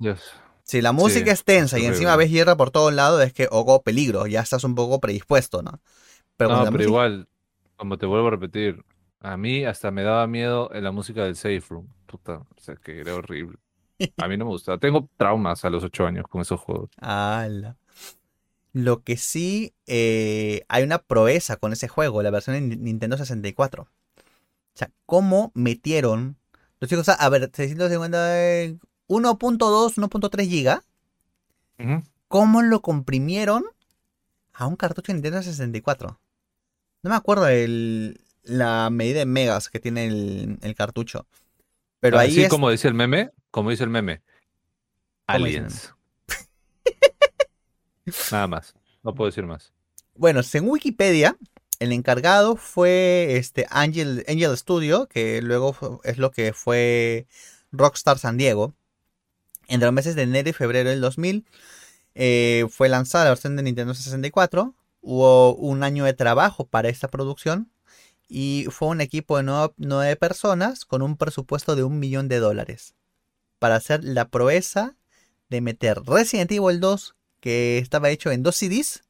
Dios. 0.00 0.20
Si 0.64 0.80
la 0.82 0.90
música 0.92 1.30
es 1.30 1.44
tensa 1.44 1.78
y 1.78 1.84
encima 1.84 2.16
ves 2.16 2.30
hierro 2.30 2.56
por 2.56 2.70
todos 2.70 2.92
lados, 2.92 3.22
es 3.22 3.32
que, 3.32 3.46
ojo, 3.50 3.82
peligro, 3.82 4.26
ya 4.26 4.40
estás 4.40 4.64
un 4.64 4.74
poco 4.74 4.98
predispuesto, 4.98 5.62
¿no? 5.62 5.80
Pero 6.36 6.50
no, 6.50 6.56
la 6.56 6.62
pero 6.64 6.72
música- 6.72 6.88
igual, 6.88 7.28
como 7.76 7.98
te 7.98 8.06
vuelvo 8.06 8.28
a 8.28 8.30
repetir, 8.30 8.82
a 9.24 9.38
mí 9.38 9.64
hasta 9.64 9.90
me 9.90 10.02
daba 10.02 10.26
miedo 10.26 10.70
en 10.74 10.84
la 10.84 10.92
música 10.92 11.24
del 11.24 11.34
Safe 11.34 11.62
Room. 11.70 11.88
Puta, 12.06 12.42
o 12.56 12.60
sea, 12.60 12.76
que 12.76 13.00
era 13.00 13.14
horrible. 13.14 13.58
A 14.18 14.28
mí 14.28 14.36
no 14.36 14.44
me 14.44 14.50
gustaba. 14.50 14.76
Tengo 14.76 15.08
traumas 15.16 15.64
a 15.64 15.70
los 15.70 15.82
ocho 15.82 16.06
años 16.06 16.26
con 16.28 16.42
esos 16.42 16.60
juegos. 16.60 16.90
Ala. 17.00 17.78
Lo 18.74 19.02
que 19.02 19.16
sí, 19.16 19.72
eh, 19.86 20.64
hay 20.68 20.82
una 20.82 20.98
proeza 20.98 21.56
con 21.56 21.72
ese 21.72 21.88
juego, 21.88 22.22
la 22.22 22.30
versión 22.30 22.54
en 22.56 22.84
Nintendo 22.84 23.16
64. 23.16 23.84
O 23.84 23.88
sea, 24.74 24.90
¿cómo 25.06 25.52
metieron 25.54 26.36
los 26.80 26.90
chicos? 26.90 27.08
A 27.08 27.28
ver, 27.30 27.50
650, 27.50 28.42
eh, 28.42 28.76
1.2, 29.08 29.96
1.3 29.96 30.48
giga. 30.48 30.84
¿Cómo 32.28 32.60
lo 32.60 32.82
comprimieron 32.82 33.64
a 34.52 34.66
un 34.66 34.76
cartucho 34.76 35.12
de 35.12 35.14
Nintendo 35.14 35.42
64? 35.42 36.20
No 37.02 37.10
me 37.10 37.16
acuerdo 37.16 37.48
el, 37.48 38.23
la 38.44 38.88
medida 38.90 39.22
en 39.22 39.32
megas 39.32 39.68
que 39.68 39.80
tiene 39.80 40.06
el, 40.06 40.58
el 40.62 40.74
cartucho. 40.74 41.26
Pero 42.00 42.18
ahí 42.18 42.30
Así 42.30 42.42
es... 42.44 42.48
como 42.48 42.70
dice 42.70 42.88
el 42.88 42.94
meme, 42.94 43.30
como 43.50 43.70
dice 43.70 43.84
el 43.84 43.90
meme. 43.90 44.22
¿Cómo 45.26 45.46
dice 45.46 45.58
el 45.58 45.64
Aliens. 45.64 45.94
Nada 48.30 48.46
más. 48.46 48.74
No 49.02 49.14
puedo 49.14 49.30
decir 49.30 49.46
más. 49.46 49.72
Bueno, 50.14 50.42
según 50.42 50.70
Wikipedia, 50.70 51.36
el 51.80 51.92
encargado 51.92 52.56
fue 52.56 53.36
este 53.36 53.66
Angel, 53.70 54.24
Angel 54.28 54.56
Studio, 54.56 55.06
que 55.06 55.40
luego 55.42 56.00
es 56.04 56.18
lo 56.18 56.30
que 56.30 56.52
fue 56.52 57.26
Rockstar 57.72 58.18
San 58.18 58.36
Diego. 58.36 58.74
Entre 59.66 59.86
los 59.86 59.94
meses 59.94 60.14
de 60.14 60.22
enero 60.22 60.50
y 60.50 60.52
febrero 60.52 60.90
del 60.90 61.00
2000 61.00 61.46
eh, 62.14 62.66
fue 62.68 62.88
lanzada 62.88 63.24
la 63.24 63.30
versión 63.30 63.56
de 63.56 63.62
Nintendo 63.62 63.94
64. 63.94 64.74
Hubo 65.00 65.54
un 65.54 65.82
año 65.82 66.04
de 66.04 66.12
trabajo 66.12 66.66
para 66.66 66.88
esta 66.88 67.08
producción 67.08 67.70
y 68.28 68.66
fue 68.70 68.88
un 68.88 69.00
equipo 69.00 69.36
de 69.36 69.70
nueve, 69.76 70.16
personas 70.16 70.84
con 70.84 71.02
un 71.02 71.16
presupuesto 71.16 71.76
de 71.76 71.84
un 71.84 71.98
millón 71.98 72.28
de 72.28 72.38
dólares 72.38 72.94
para 73.58 73.76
hacer 73.76 74.04
la 74.04 74.28
proeza 74.28 74.96
de 75.48 75.60
meter 75.60 76.02
Resident 76.04 76.50
Evil 76.52 76.80
2, 76.80 77.14
que 77.40 77.78
estaba 77.78 78.10
hecho 78.10 78.30
en 78.30 78.42
dos 78.42 78.56
CDs, 78.56 79.04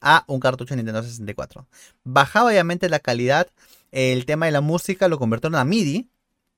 a 0.00 0.24
un 0.26 0.40
cartucho 0.40 0.76
Nintendo 0.76 1.02
64. 1.02 1.66
Bajaba 2.02 2.50
obviamente 2.50 2.88
la 2.88 2.98
calidad, 2.98 3.48
el 3.90 4.26
tema 4.26 4.46
de 4.46 4.52
la 4.52 4.60
música 4.60 5.08
lo 5.08 5.18
convirtieron 5.18 5.58
a 5.58 5.64
MIDI, 5.64 6.10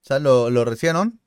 o 0.02 0.06
sea, 0.06 0.18
lo, 0.18 0.50
lo 0.50 0.64
recibieron. 0.64 1.20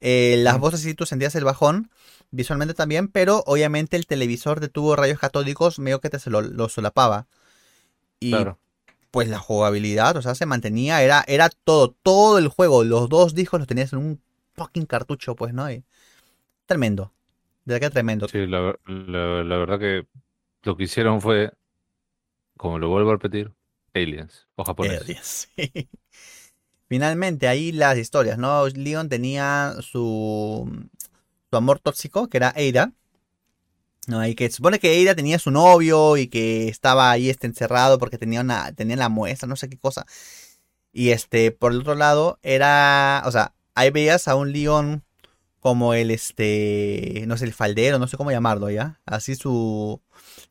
Eh, 0.00 0.36
las 0.38 0.58
voces 0.58 0.80
sí 0.80 0.94
tú 0.94 1.06
sentías 1.06 1.34
el 1.34 1.44
bajón, 1.44 1.90
visualmente 2.30 2.74
también, 2.74 3.08
pero 3.08 3.44
obviamente 3.46 3.96
el 3.96 4.06
televisor 4.06 4.60
de 4.60 4.68
tubo 4.68 4.96
rayos 4.96 5.18
catódicos 5.18 5.78
medio 5.78 6.00
que 6.00 6.10
te 6.10 6.18
se 6.18 6.30
lo, 6.30 6.40
lo 6.40 6.68
solapaba. 6.68 7.26
Y 8.18 8.30
Claro. 8.30 8.58
Pues 9.10 9.28
la 9.28 9.38
jugabilidad, 9.38 10.16
o 10.16 10.22
sea, 10.22 10.34
se 10.34 10.46
mantenía, 10.46 11.02
era, 11.02 11.24
era 11.28 11.48
todo, 11.50 11.92
todo 12.02 12.38
el 12.38 12.48
juego, 12.48 12.84
los 12.84 13.08
dos 13.08 13.34
discos 13.34 13.60
los 13.60 13.66
tenías 13.68 13.92
en 13.92 13.98
un 14.00 14.22
fucking 14.54 14.86
cartucho, 14.86 15.34
pues, 15.36 15.54
¿no? 15.54 15.70
Y- 15.70 15.84
tremendo. 16.66 17.12
De 17.64 17.74
verdad 17.74 17.88
que 17.88 17.92
tremendo. 17.94 18.32
Sí, 18.32 18.46
la, 18.46 18.76
la- 18.86 19.42
la 19.44 19.56
verdad 19.58 19.78
que 19.78 20.06
lo 20.62 20.76
que 20.76 20.84
hicieron 20.84 21.20
fue, 21.20 21.52
como 22.56 22.78
lo 22.78 22.88
vuelvo 22.88 23.10
a 23.10 23.14
repetir, 23.14 23.52
aliens 23.94 24.48
o 24.54 24.64
japoneses. 24.64 25.10
Aliens, 25.10 25.48
sí. 25.56 25.88
Finalmente, 26.88 27.46
ahí 27.48 27.72
las 27.72 27.96
historias, 27.98 28.38
¿no? 28.38 28.66
Leon 28.68 29.08
tenía 29.08 29.74
su, 29.80 30.88
su 31.50 31.56
amor 31.56 31.80
tóxico, 31.80 32.28
que 32.28 32.38
era 32.38 32.50
Ada. 32.56 32.92
¿No? 34.06 34.20
Ahí 34.20 34.34
que 34.34 34.48
se 34.48 34.56
supone 34.56 34.78
que 34.78 35.02
Ada 35.02 35.14
tenía 35.14 35.38
su 35.38 35.50
novio 35.50 36.16
y 36.16 36.28
que 36.28 36.68
estaba 36.68 37.10
ahí 37.10 37.30
este, 37.30 37.46
encerrado 37.46 37.98
porque 37.98 38.18
tenía, 38.18 38.40
una, 38.40 38.72
tenía 38.72 38.96
la 38.96 39.08
muestra, 39.08 39.48
no 39.48 39.56
sé 39.56 39.68
qué 39.68 39.78
cosa. 39.78 40.06
Y 40.92 41.10
este, 41.10 41.52
por 41.52 41.72
el 41.72 41.80
otro 41.80 41.94
lado, 41.94 42.38
era, 42.42 43.22
o 43.26 43.32
sea, 43.32 43.54
ahí 43.74 43.90
veías 43.90 44.28
a 44.28 44.34
un 44.34 44.52
Leon 44.52 45.04
como 45.60 45.94
el, 45.94 46.10
este, 46.10 47.24
no 47.26 47.36
sé, 47.36 47.44
el 47.44 47.52
faldero, 47.52 47.98
no 47.98 48.08
sé 48.08 48.16
cómo 48.16 48.30
llamarlo, 48.30 48.70
¿ya? 48.70 49.00
Así 49.04 49.36
su, 49.36 50.00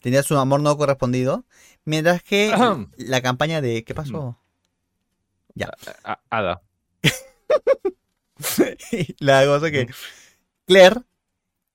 tenía 0.01 0.23
su 0.23 0.37
amor 0.37 0.61
no 0.61 0.77
correspondido. 0.77 1.45
Mientras 1.85 2.21
que 2.21 2.53
la 2.97 3.21
campaña 3.21 3.61
de, 3.61 3.83
¿qué 3.83 3.95
pasó? 3.95 4.37
Ya. 5.55 5.71
Ada. 6.29 6.61
la 9.19 9.45
cosa 9.45 9.71
que. 9.71 9.89
Claire 10.67 11.01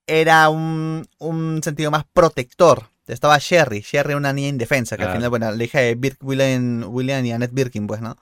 era 0.06 0.48
un, 0.48 1.06
un 1.18 1.60
sentido 1.62 1.90
más 1.90 2.04
protector. 2.12 2.88
Estaba 3.06 3.38
Sherry, 3.38 3.80
Sherry 3.80 4.14
una 4.14 4.32
niña 4.32 4.48
indefensa, 4.48 4.96
que 4.96 5.02
al 5.02 5.08
Claro. 5.08 5.18
final, 5.18 5.30
bueno, 5.30 5.52
la 5.52 5.64
hija 5.64 5.80
de 5.80 5.94
Birk, 5.94 6.18
William, 6.22 6.84
William 6.88 7.24
y 7.24 7.32
Annette 7.32 7.52
Birkin, 7.52 7.86
pues, 7.86 8.00
¿no? 8.00 8.16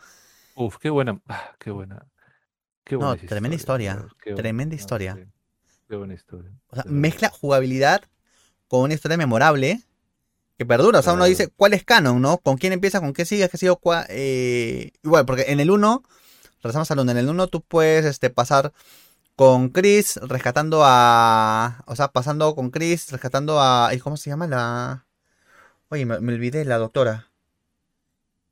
Uf, 0.55 0.77
qué 0.79 0.91
buena. 0.91 1.21
ah, 1.29 1.53
qué 1.59 1.71
buena. 1.71 2.07
Qué 2.85 2.97
No, 2.97 3.07
buena 3.15 3.23
tremenda 3.29 3.57
historia, 3.57 3.95
buena- 3.95 4.37
tremenda 4.37 4.75
no, 4.75 4.81
historia. 4.81 5.15
sí, 5.17 5.25
Qué 5.89 5.97
buena 5.97 6.15
historia. 6.15 6.51
O 6.69 6.75
sea, 6.75 6.85
mezcla 6.89 7.29
jugabilidad 7.29 8.03
con 8.67 8.81
una 8.81 8.95
historia 8.95 9.17
memorable 9.17 9.81
que 10.59 10.67
perdura. 10.67 10.99
O 10.99 11.03
sea, 11.03 11.13
uno 11.13 11.25
dice, 11.27 11.49
¿cuál 11.49 11.75
es 11.75 11.85
canon, 11.85 12.21
no? 12.21 12.39
¿Con 12.39 12.57
quién 12.57 12.73
empieza? 12.73 13.01
¿Con 13.01 13.13
qué 13.13 13.25
sigue? 13.25 13.49
¿Qué 13.49 13.57
sigue? 13.59 13.75
¿Cuál? 13.81 14.07
Eh, 14.09 14.91
igual, 15.05 15.27
porque 15.27 15.45
en 15.49 15.61
el 15.61 15.71
1, 15.71 16.03
regresamos 16.63 16.91
al 16.91 16.99
1, 17.01 17.13
en 17.13 17.19
el 17.19 17.29
1 17.29 17.47
tú 17.49 17.61
puedes 17.61 18.05
este, 18.05 18.31
pasar 18.31 18.73
con 19.37 19.71
Chris 19.71 20.17
rescatando 20.23 20.83
a... 20.85 21.85
O 21.87 21.97
sea, 21.97 22.09
pasando 22.09 22.55
con 22.55 22.71
Chris 22.71 23.11
rescatando 23.13 23.61
a... 23.61 23.91
¿y 23.95 23.99
¿Cómo 24.01 24.17
se 24.17 24.31
llama 24.31 24.47
la...? 24.47 25.07
Oye, 25.89 26.07
me, 26.07 26.21
me 26.21 26.35
olvidé 26.35 26.65
la 26.65 26.79
doctora. 26.79 27.33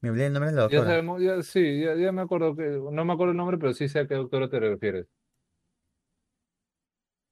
Me 0.03 0.11
olvidé 0.11 0.27
el 0.27 0.33
nombre 0.35 0.51
de 0.51 0.57
la 0.57 0.63
Ya 0.67 0.83
doctora. 0.83 0.91
sabemos, 0.91 1.21
ya, 1.23 1.43
sí, 1.43 1.81
ya, 1.83 1.95
ya 1.97 2.13
me 2.13 2.23
acuerdo 2.23 2.55
que, 2.57 2.63
no 2.63 3.05
me 3.05 3.13
acuerdo 3.13 3.33
el 3.33 3.37
nombre, 3.37 3.59
pero 3.59 3.75
sí 3.75 3.89
sé 3.89 3.99
a 4.01 4.07
qué 4.09 4.15
doctora 4.15 4.49
te 4.49 4.59
refieres. 4.61 5.07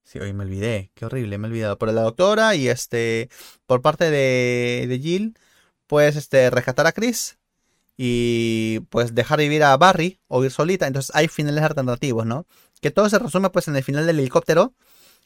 Sí, 0.04 0.18
oye, 0.20 0.32
me 0.32 0.44
olvidé. 0.44 0.90
Qué 0.94 1.04
horrible, 1.04 1.36
me 1.38 1.48
he 1.48 1.50
olvidado. 1.50 1.78
Por 1.78 1.92
la 1.92 2.02
doctora 2.02 2.54
y 2.54 2.68
este. 2.68 3.28
Por 3.66 3.82
parte 3.82 4.10
de, 4.10 4.86
de 4.88 4.98
Jill, 4.98 5.36
puedes 5.86 6.16
este, 6.16 6.50
rescatar 6.50 6.86
a 6.86 6.92
Chris. 6.92 7.38
Y 7.96 8.80
pues 8.90 9.14
dejar 9.14 9.40
vivir 9.40 9.64
a 9.64 9.76
Barry 9.76 10.20
o 10.28 10.44
ir 10.44 10.50
solita. 10.52 10.86
Entonces 10.86 11.14
hay 11.16 11.28
finales 11.28 11.62
alternativos, 11.64 12.26
¿no? 12.26 12.46
Que 12.80 12.90
todo 12.90 13.08
se 13.08 13.18
resume 13.18 13.50
pues 13.50 13.68
en 13.68 13.76
el 13.76 13.82
final 13.82 14.06
del 14.06 14.18
helicóptero. 14.18 14.72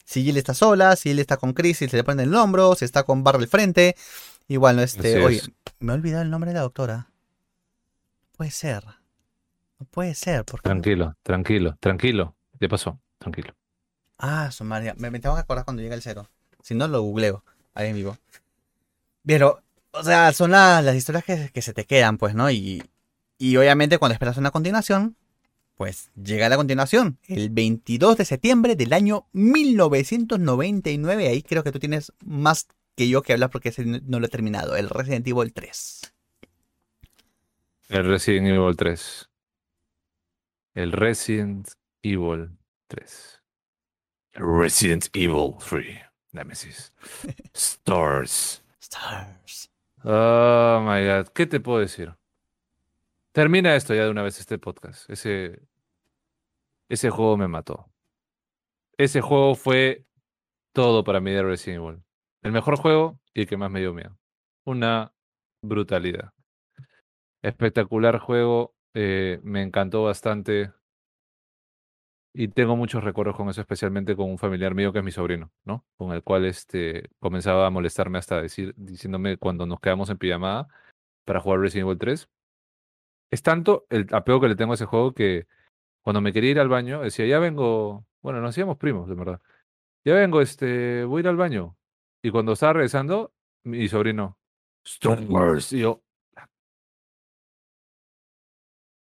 Si 0.05 0.23
Jill 0.23 0.37
está 0.37 0.53
sola, 0.53 0.95
si 0.95 1.09
Jill 1.09 1.19
está 1.19 1.37
con 1.37 1.53
Chris 1.53 1.81
y 1.81 1.87
se 1.89 1.95
le 1.97 2.03
prende 2.03 2.23
el 2.23 2.35
hombro, 2.35 2.75
si 2.75 2.83
está 2.85 3.03
con 3.03 3.23
Barry 3.23 3.43
al 3.43 3.47
frente. 3.47 3.95
Igual, 4.47 4.75
no 4.75 4.81
este, 4.81 5.15
Así 5.15 5.23
oye, 5.25 5.37
es. 5.37 5.51
me 5.79 5.93
he 5.93 5.95
olvidado 5.95 6.23
el 6.23 6.29
nombre 6.29 6.49
de 6.49 6.55
la 6.55 6.61
doctora. 6.61 7.07
Puede 8.35 8.51
ser. 8.51 8.83
No 9.79 9.85
puede 9.89 10.13
ser, 10.15 10.43
porque 10.45 10.63
Tranquilo, 10.67 11.15
tranquilo, 11.23 11.77
tranquilo. 11.79 12.35
¿Qué 12.59 12.67
pasó? 12.67 12.99
Tranquilo. 13.19 13.53
Ah, 14.17 14.51
su 14.51 14.63
madre, 14.63 14.93
me, 14.97 15.09
me 15.11 15.19
tengo 15.19 15.35
que 15.35 15.41
acordar 15.41 15.65
cuando 15.65 15.81
llegue 15.81 15.95
el 15.95 16.01
cero. 16.01 16.29
Si 16.61 16.75
no, 16.75 16.87
lo 16.87 17.01
googleo 17.01 17.43
ahí 17.73 17.89
en 17.89 17.95
vivo. 17.95 18.17
Pero, 19.25 19.61
o 19.91 20.03
sea, 20.03 20.31
son 20.33 20.51
la- 20.51 20.81
las 20.81 20.95
historias 20.95 21.23
que, 21.23 21.49
que 21.53 21.61
se 21.61 21.73
te 21.73 21.85
quedan, 21.85 22.17
pues, 22.17 22.35
¿no? 22.35 22.49
Y, 22.51 22.83
y 23.37 23.57
obviamente 23.57 23.97
cuando 23.97 24.13
esperas 24.13 24.37
una 24.37 24.51
continuación, 24.51 25.15
pues 25.75 26.11
llega 26.15 26.49
la 26.49 26.57
continuación. 26.57 27.19
El 27.27 27.49
22 27.49 28.17
de 28.17 28.25
septiembre 28.25 28.75
del 28.75 28.93
año 28.93 29.27
1999. 29.33 31.27
Ahí 31.27 31.41
creo 31.41 31.63
que 31.63 31.71
tú 31.71 31.79
tienes 31.79 32.13
más 32.23 32.67
que 32.95 33.09
yo 33.09 33.21
que 33.21 33.33
hablar 33.33 33.49
porque 33.49 33.69
ese 33.69 33.85
no 33.85 33.99
no 34.03 34.19
lo 34.19 34.27
he 34.27 34.29
terminado. 34.29 34.75
El 34.75 34.89
Resident 34.89 35.27
Evil 35.27 35.53
3. 35.53 36.13
El 37.89 38.05
Resident 38.05 38.47
Evil 38.47 38.75
3. 38.75 39.29
El 40.75 40.91
Resident 40.91 41.69
Evil 42.01 42.57
3. 42.87 43.41
Resident 44.33 45.07
Evil 45.13 45.55
3. 45.59 46.01
Nemesis. 46.31 46.91
Stars. 47.53 48.63
Stars. 48.79 49.69
Oh 50.03 50.81
my 50.81 51.05
god. 51.05 51.27
¿Qué 51.33 51.45
te 51.45 51.59
puedo 51.59 51.79
decir? 51.79 52.15
Termina 53.33 53.75
esto 53.75 53.95
ya 53.95 54.03
de 54.03 54.11
una 54.11 54.21
vez 54.21 54.39
este 54.39 54.59
podcast. 54.59 55.09
Ese, 55.09 55.59
juego 57.09 57.35
me 57.35 57.47
mató. 57.47 57.89
Ese 58.95 59.21
juego 59.21 59.55
fue 59.55 60.05
todo 60.71 61.03
para 61.03 61.19
mí 61.19 61.31
de 61.31 61.41
Resident 61.41 61.83
Evil. 61.83 62.03
El 62.43 62.51
mejor 62.51 62.77
juego 62.77 63.19
y 63.33 63.41
el 63.41 63.47
que 63.47 63.57
más 63.57 63.71
me 63.71 63.79
dio 63.79 63.91
miedo. 63.91 64.19
Una 64.65 65.13
brutalidad. 65.63 66.31
Espectacular 67.41 68.19
juego. 68.19 68.75
eh, 68.93 69.39
me 69.41 69.63
encantó 69.63 70.03
bastante. 70.03 70.71
Y 72.35 72.49
tengo 72.49 72.75
muchos 72.75 73.03
recuerdos 73.03 73.35
con 73.35 73.49
eso, 73.49 73.61
especialmente 73.61 74.15
con 74.15 74.29
un 74.29 74.37
familiar 74.37 74.75
mío 74.75 74.93
que 74.93 74.99
es 74.99 75.05
mi 75.05 75.11
sobrino, 75.11 75.51
¿no? 75.65 75.85
Con 75.97 76.13
el 76.13 76.21
cual 76.21 76.45
este, 76.45 77.09
comenzaba 77.19 77.65
a 77.65 77.71
molestarme 77.71 78.19
hasta 78.19 78.39
decir, 78.39 78.75
diciéndome 78.77 79.37
cuando 79.37 79.65
nos 79.65 79.79
quedamos 79.79 80.11
en 80.11 80.19
pijamada 80.19 80.67
para 81.25 81.39
jugar 81.39 81.61
Resident 81.61 81.87
Evil 81.87 81.97
3. 81.97 82.29
Es 83.33 83.41
tanto 83.41 83.87
el 83.89 84.05
apego 84.11 84.39
que 84.39 84.47
le 84.47 84.55
tengo 84.55 84.73
a 84.73 84.75
ese 84.75 84.85
juego 84.85 85.15
que 85.15 85.47
cuando 86.03 86.21
me 86.21 86.31
quería 86.31 86.51
ir 86.51 86.59
al 86.59 86.69
baño, 86.69 87.01
decía, 87.01 87.25
ya 87.25 87.39
vengo, 87.39 88.05
bueno, 88.21 88.39
nos 88.41 88.51
hacíamos 88.51 88.77
primos, 88.77 89.09
de 89.09 89.15
verdad. 89.15 89.41
Ya 90.05 90.13
vengo, 90.13 90.39
este, 90.39 91.03
voy 91.03 91.17
a 91.17 91.21
ir 91.21 91.27
al 91.29 91.35
baño. 91.35 91.75
Y 92.21 92.29
cuando 92.29 92.51
estaba 92.51 92.73
regresando, 92.73 93.33
mi 93.63 93.87
sobrino, 93.87 94.37
Star 94.85 95.19
Wars. 95.27 95.73
Y 95.73 95.79
yo, 95.79 96.03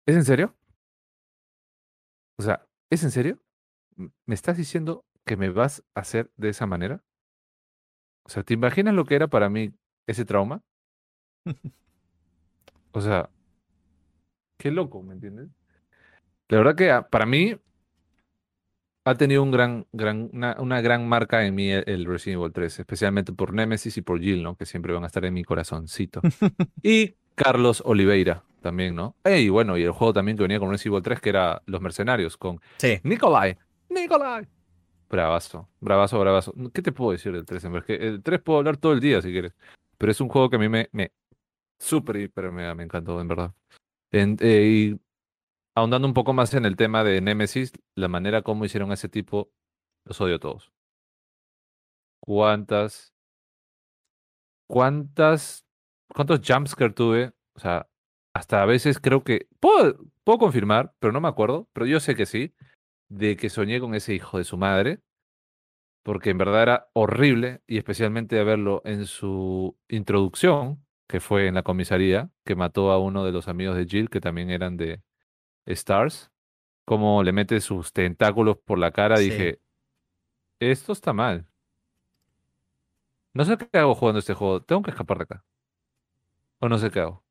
¿es 0.07 0.15
en 0.15 0.25
serio? 0.25 0.55
O 2.39 2.41
sea, 2.41 2.67
¿es 2.89 3.03
en 3.03 3.11
serio? 3.11 3.39
¿Me 3.95 4.33
estás 4.33 4.57
diciendo 4.57 5.05
que 5.23 5.37
me 5.37 5.51
vas 5.51 5.83
a 5.93 5.99
hacer 5.99 6.31
de 6.35 6.49
esa 6.49 6.65
manera? 6.65 7.03
O 8.23 8.29
sea, 8.29 8.41
¿te 8.41 8.55
imaginas 8.55 8.95
lo 8.95 9.05
que 9.05 9.13
era 9.13 9.27
para 9.27 9.49
mí 9.49 9.71
ese 10.07 10.25
trauma? 10.25 10.63
O 12.97 13.01
sea, 13.01 13.29
qué 14.57 14.71
loco, 14.71 15.01
¿me 15.03 15.13
entiendes? 15.13 15.49
La 16.49 16.57
verdad 16.57 16.75
que 16.75 16.91
ah, 16.91 17.07
para 17.07 17.25
mí 17.25 17.55
ha 19.05 19.15
tenido 19.15 19.43
un 19.43 19.51
gran, 19.51 19.85
gran, 19.91 20.29
una, 20.33 20.55
una 20.59 20.81
gran 20.81 21.07
marca 21.07 21.45
en 21.45 21.53
mí 21.55 21.69
el, 21.69 21.83
el 21.87 22.05
Resident 22.05 22.41
Evil 22.41 22.53
3, 22.53 22.79
especialmente 22.79 23.33
por 23.33 23.53
Nemesis 23.53 23.97
y 23.97 24.01
por 24.01 24.19
Jill, 24.19 24.41
¿no? 24.41 24.55
Que 24.55 24.65
siempre 24.65 24.93
van 24.93 25.03
a 25.03 25.07
estar 25.07 25.25
en 25.25 25.33
mi 25.33 25.43
corazoncito. 25.43 26.21
Y 26.83 27.15
Carlos 27.35 27.83
Oliveira 27.85 28.43
también, 28.61 28.95
¿no? 28.95 29.15
Y 29.25 29.49
bueno, 29.49 29.77
y 29.77 29.83
el 29.83 29.91
juego 29.91 30.13
también 30.13 30.37
que 30.37 30.43
venía 30.43 30.59
con 30.59 30.71
Resident 30.71 30.93
Evil 30.93 31.03
3, 31.03 31.21
que 31.21 31.29
era 31.29 31.61
Los 31.65 31.81
Mercenarios, 31.81 32.37
con 32.37 32.59
Sí. 32.77 32.99
Nikolai, 33.03 33.57
Nikolai. 33.89 34.47
Bravazo, 35.09 35.69
bravazo, 35.79 36.19
bravazo. 36.19 36.53
¿Qué 36.73 36.81
te 36.81 36.91
puedo 36.91 37.11
decir 37.11 37.31
del 37.31 37.45
3? 37.45 37.65
En 37.65 37.71
verdad? 37.73 37.85
Que 37.87 37.95
el 37.95 38.23
3 38.23 38.41
puedo 38.41 38.57
hablar 38.59 38.77
todo 38.77 38.93
el 38.93 38.99
día 38.99 39.21
si 39.21 39.31
quieres. 39.31 39.53
Pero 39.97 40.11
es 40.11 40.19
un 40.19 40.29
juego 40.29 40.49
que 40.49 40.55
a 40.55 40.59
mí 40.59 40.67
me, 40.67 40.89
me 40.91 41.11
súper, 41.79 42.17
hiper, 42.17 42.51
me 42.51 42.83
encantó, 42.83 43.21
en 43.21 43.27
verdad. 43.27 43.53
Eh, 44.15 44.65
y 44.65 45.01
ahondando 45.75 46.07
un 46.07 46.13
poco 46.13 46.33
más 46.33 46.53
en 46.53 46.65
el 46.65 46.77
tema 46.77 47.03
de 47.03 47.19
Nemesis, 47.21 47.73
la 47.95 48.07
manera 48.07 48.43
como 48.43 48.65
hicieron 48.65 48.91
a 48.91 48.93
ese 48.93 49.09
tipo, 49.09 49.51
los 50.05 50.21
odio 50.21 50.35
a 50.37 50.39
todos. 50.39 50.71
¿Cuántas, 52.21 53.13
cuántas, 54.67 55.65
cuántos 56.13 56.41
jumpscare 56.47 56.93
tuve? 56.93 57.33
O 57.55 57.59
sea, 57.59 57.89
hasta 58.33 58.61
a 58.63 58.65
veces 58.65 58.99
creo 58.99 59.23
que, 59.23 59.47
puedo, 59.59 59.97
puedo 60.23 60.39
confirmar, 60.39 60.93
pero 60.99 61.11
no 61.11 61.19
me 61.21 61.27
acuerdo, 61.27 61.69
pero 61.73 61.85
yo 61.85 61.99
sé 61.99 62.15
que 62.15 62.25
sí, 62.25 62.55
de 63.09 63.35
que 63.35 63.49
soñé 63.49 63.79
con 63.81 63.95
ese 63.95 64.13
hijo 64.13 64.37
de 64.37 64.45
su 64.45 64.57
madre, 64.57 65.01
porque 66.03 66.29
en 66.29 66.37
verdad 66.37 66.63
era 66.63 66.89
horrible, 66.93 67.61
y 67.67 67.77
especialmente 67.77 68.35
de 68.37 68.43
verlo 68.45 68.81
en 68.85 69.05
su 69.05 69.77
introducción, 69.89 70.84
que 71.07 71.19
fue 71.19 71.47
en 71.47 71.55
la 71.55 71.63
comisaría, 71.63 72.29
que 72.45 72.55
mató 72.55 72.91
a 72.91 72.99
uno 72.99 73.25
de 73.25 73.31
los 73.31 73.47
amigos 73.47 73.77
de 73.77 73.85
Jill, 73.85 74.09
que 74.09 74.21
también 74.21 74.49
eran 74.49 74.77
de 74.77 75.01
Stars, 75.67 76.31
como 76.85 77.23
le 77.23 77.33
mete 77.33 77.61
sus 77.61 77.93
tentáculos 77.93 78.57
por 78.65 78.79
la 78.79 78.91
cara, 78.91 79.19
Sí. 79.19 79.19
dije, 79.19 79.61
esto 80.59 80.91
está 80.93 81.13
mal. 81.13 81.47
No 83.35 83.45
sé 83.45 83.55
qué 83.59 83.77
hago 83.77 83.93
jugando 83.93 84.17
este 84.17 84.33
juego, 84.33 84.63
tengo 84.63 84.81
que 84.81 84.89
escapar 84.89 85.19
de 85.19 85.23
acá. 85.25 85.45
O 86.59 86.69
no 86.69 86.77
sé 86.77 86.89
qué 86.91 86.99
hago. 87.01 87.23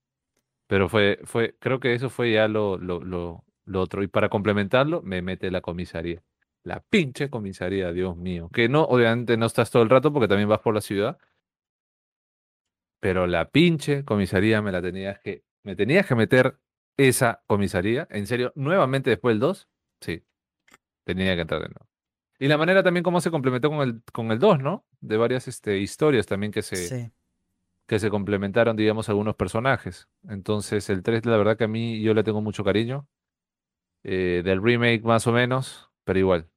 Pero 0.69 0.89
fue, 0.89 1.21
fue, 1.25 1.57
creo 1.61 1.81
que 1.81 1.95
eso 1.95 2.11
fue 2.11 2.33
ya 2.33 2.49
lo, 2.49 2.79
lo, 2.79 3.01
lo, 3.03 3.45
lo 3.67 3.81
otro. 3.83 4.03
Y 4.03 4.09
para 4.09 4.29
complementarlo, 4.29 5.03
me 5.03 5.23
mete 5.23 5.51
la 5.51 5.63
comisaría. 5.63 6.23
La 6.65 6.81
pinche 6.81 7.31
comisaría, 7.31 7.93
Dios 7.93 8.17
mío. 8.17 8.51
Que 8.53 8.69
no, 8.69 8.85
obviamente 8.85 9.37
no 9.37 9.47
estás 9.47 9.71
todo 9.71 9.83
el 9.83 9.91
rato 9.91 10.13
porque 10.13 10.29
también 10.29 10.49
vas 10.49 10.61
por 10.61 10.75
la 10.75 10.81
ciudad. 10.81 11.19
Pero 13.05 13.27
la 13.27 13.51
pinche 13.51 14.03
comisaría 14.03 14.63
me 14.63 14.73
la 14.73 14.81
tenías 14.81 15.19
que, 15.19 15.45
me 15.63 15.77
tenías 15.77 16.07
que 16.07 16.15
meter 16.15 16.59
esa 16.97 17.43
comisaría. 17.47 18.07
En 18.09 18.27
serio, 18.27 18.51
nuevamente 18.57 19.11
después 19.11 19.35
del 19.35 19.41
2, 19.41 19.69
sí. 20.01 20.25
Tenía 21.05 21.35
que 21.35 21.43
entrar 21.43 21.61
de 21.61 21.69
nuevo. 21.69 21.87
Y 22.39 22.49
la 22.49 22.57
manera 22.57 22.83
también 22.83 23.05
como 23.05 23.21
se 23.21 23.31
complementó 23.31 23.69
con 23.69 23.87
el, 23.87 24.03
con 24.11 24.33
el 24.33 24.39
2, 24.39 24.61
¿no? 24.61 24.87
De 25.03 25.19
varias 25.19 25.49
este, 25.49 25.81
historias 25.81 26.25
también 26.25 26.51
que 26.51 26.63
se, 26.63 26.77
Sí. 26.77 27.13
que 27.87 27.99
se 27.99 28.09
complementaron, 28.09 28.75
digamos, 28.75 29.11
algunos 29.11 29.37
personajes. 29.37 30.09
Entonces, 30.27 30.89
el 30.89 31.03
3, 31.03 31.27
la 31.27 31.37
verdad 31.37 31.59
que 31.59 31.65
a 31.65 31.69
mí 31.69 32.01
yo 32.01 32.15
le 32.15 32.25
tengo 32.25 32.41
mucho 32.41 32.65
cariño. 32.65 33.07
Eh, 34.03 34.41
del 34.43 34.63
remake 34.63 35.03
más 35.03 35.27
o 35.27 35.33
menos, 35.33 35.91
pero 36.05 36.19
igual. 36.19 36.49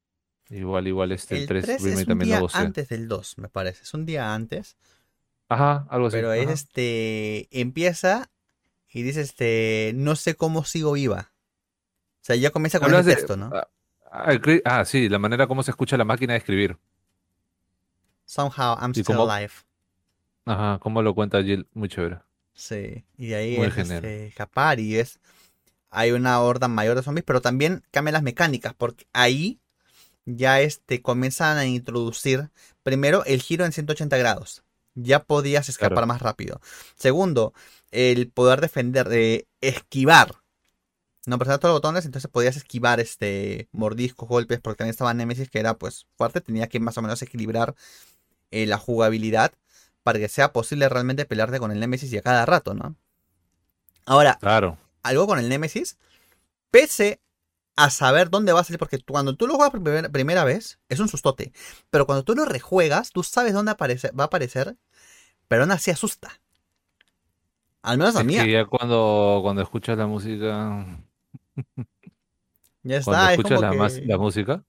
Igual, 0.49 0.87
igual, 0.87 1.11
este, 1.11 1.35
el, 1.35 1.41
El 1.41 1.47
3, 1.49 1.65
3 1.65 1.81
remake 1.83 1.93
es 1.93 1.99
un 1.99 2.05
también 2.05 2.27
día 2.27 2.35
lo 2.37 2.43
gocé. 2.43 2.57
antes 2.57 2.87
del 2.87 3.09
2, 3.09 3.37
me 3.37 3.49
parece. 3.49 3.83
Es 3.83 3.93
un 3.93 4.05
día 4.05 4.33
antes. 4.33 4.77
Ajá, 5.49 5.87
algo 5.89 6.07
así. 6.07 6.17
Pero 6.17 6.33
es 6.33 6.45
ajá. 6.45 6.53
este. 6.53 7.47
Empieza 7.51 8.29
y 8.89 9.03
dice 9.03 9.21
este. 9.21 9.91
No 9.95 10.15
sé 10.15 10.35
cómo 10.35 10.63
sigo 10.65 10.93
viva. 10.93 11.31
O 12.21 12.25
sea, 12.27 12.35
ya 12.35 12.51
comienza 12.51 12.79
con 12.79 12.91
de- 12.91 13.03
texto, 13.03 13.37
¿no? 13.37 13.51
ah, 14.11 14.31
el 14.31 14.85
sí, 14.85 15.07
la 15.07 15.19
manera 15.19 15.47
como 15.47 15.63
se 15.63 15.71
escucha 15.71 15.97
la 15.97 16.03
máquina 16.03 16.33
de 16.33 16.39
escribir. 16.39 16.77
Somehow 18.25 18.77
I'm 18.81 18.91
y 18.93 18.99
still 18.99 19.21
alive. 19.21 19.53
Ajá, 20.45 20.79
cómo 20.79 21.01
lo 21.01 21.13
cuenta 21.13 21.41
Jill, 21.41 21.67
muy 21.73 21.89
chévere. 21.89 22.19
Sí. 22.53 23.05
Y 23.17 23.27
de 23.27 23.35
ahí 23.35 23.57
Muy 23.57 23.67
es 23.67 23.77
este, 23.77 24.27
escapar 24.27 24.79
y 24.79 24.97
es. 24.97 25.19
Hay 25.89 26.11
una 26.11 26.39
horda 26.41 26.67
mayor 26.67 26.95
de 26.95 27.03
zombies, 27.03 27.23
pero 27.23 27.41
también 27.41 27.83
cambian 27.91 28.13
las 28.13 28.23
mecánicas, 28.23 28.73
porque 28.73 29.07
ahí 29.13 29.59
ya 30.25 30.59
este, 30.59 31.01
comienzan 31.01 31.57
a 31.57 31.65
introducir 31.65 32.49
primero 32.83 33.23
el 33.25 33.41
giro 33.41 33.63
en 33.63 33.71
180 33.71 34.17
grados. 34.17 34.63
Ya 34.99 35.23
podías 35.23 35.69
escapar 35.69 35.91
Claro. 35.93 36.07
más 36.07 36.21
rápido. 36.21 36.59
Segundo, 36.95 37.53
el 37.91 38.29
poder 38.31 38.61
defender, 38.61 39.07
de 39.09 39.47
esquivar. 39.61 40.35
No 41.27 41.37
presionar 41.37 41.59
todos 41.59 41.73
los 41.73 41.77
botones, 41.81 42.05
entonces 42.05 42.31
podías 42.31 42.55
esquivar 42.57 42.99
este 42.99 43.67
mordiscos, 43.71 44.27
golpes, 44.27 44.59
porque 44.59 44.77
también 44.79 44.91
estaba 44.91 45.13
Nemesis 45.13 45.49
que 45.49 45.59
era 45.59 45.77
pues 45.77 46.07
fuerte, 46.15 46.41
tenía 46.41 46.67
que 46.67 46.79
más 46.79 46.97
o 46.97 47.01
menos 47.01 47.21
equilibrar 47.21 47.75
eh, 48.49 48.65
la 48.65 48.77
jugabilidad 48.77 49.51
para 50.03 50.19
que 50.19 50.29
sea 50.29 50.51
posible 50.53 50.87
realmente 50.89 51.25
pelearte 51.25 51.59
con 51.59 51.71
el 51.71 51.79
Nemesis 51.79 52.11
y 52.13 52.17
a 52.17 52.21
cada 52.21 52.45
rato, 52.45 52.73
¿no? 52.73 52.95
Ahora, 54.05 54.37
Claro. 54.39 54.77
algo 55.03 55.27
con 55.27 55.37
el 55.37 55.49
Nemesis, 55.49 55.97
pese 56.71 57.19
a 57.77 57.91
saber 57.91 58.29
dónde 58.31 58.53
va 58.53 58.61
a 58.61 58.65
salir, 58.65 58.79
porque 58.79 58.99
cuando 59.01 59.35
tú 59.37 59.47
lo 59.47 59.55
juegas 59.55 59.71
por 59.71 59.83
primera, 59.83 60.09
primera 60.09 60.45
vez, 60.45 60.79
es 60.89 60.99
un 61.01 61.09
sustote. 61.09 61.53
Pero 61.91 62.05
cuando 62.07 62.23
tú 62.25 62.35
lo 62.35 62.45
rejuegas, 62.45 63.11
tú 63.11 63.23
sabes 63.23 63.53
dónde 63.53 63.71
aparece, 63.73 64.11
va 64.11 64.25
a 64.25 64.27
aparecer, 64.27 64.77
pero 65.49 65.63
aún 65.63 65.71
así 65.71 65.91
asusta. 65.91 66.41
Al 67.81 67.97
menos 67.97 68.15
a 68.15 68.23
mí. 68.23 68.37
ya 68.51 68.65
cuando, 68.65 69.39
cuando 69.43 69.61
escuchas 69.61 69.97
la 69.97 70.07
música, 70.07 70.85
Ya 72.83 72.97
cuando 73.03 73.25
está, 73.25 73.33
es 73.33 73.41
escuchas 73.41 73.59
la, 73.59 73.73
que... 73.73 73.75
mas- 73.75 74.01
la 74.03 74.17
música, 74.19 74.63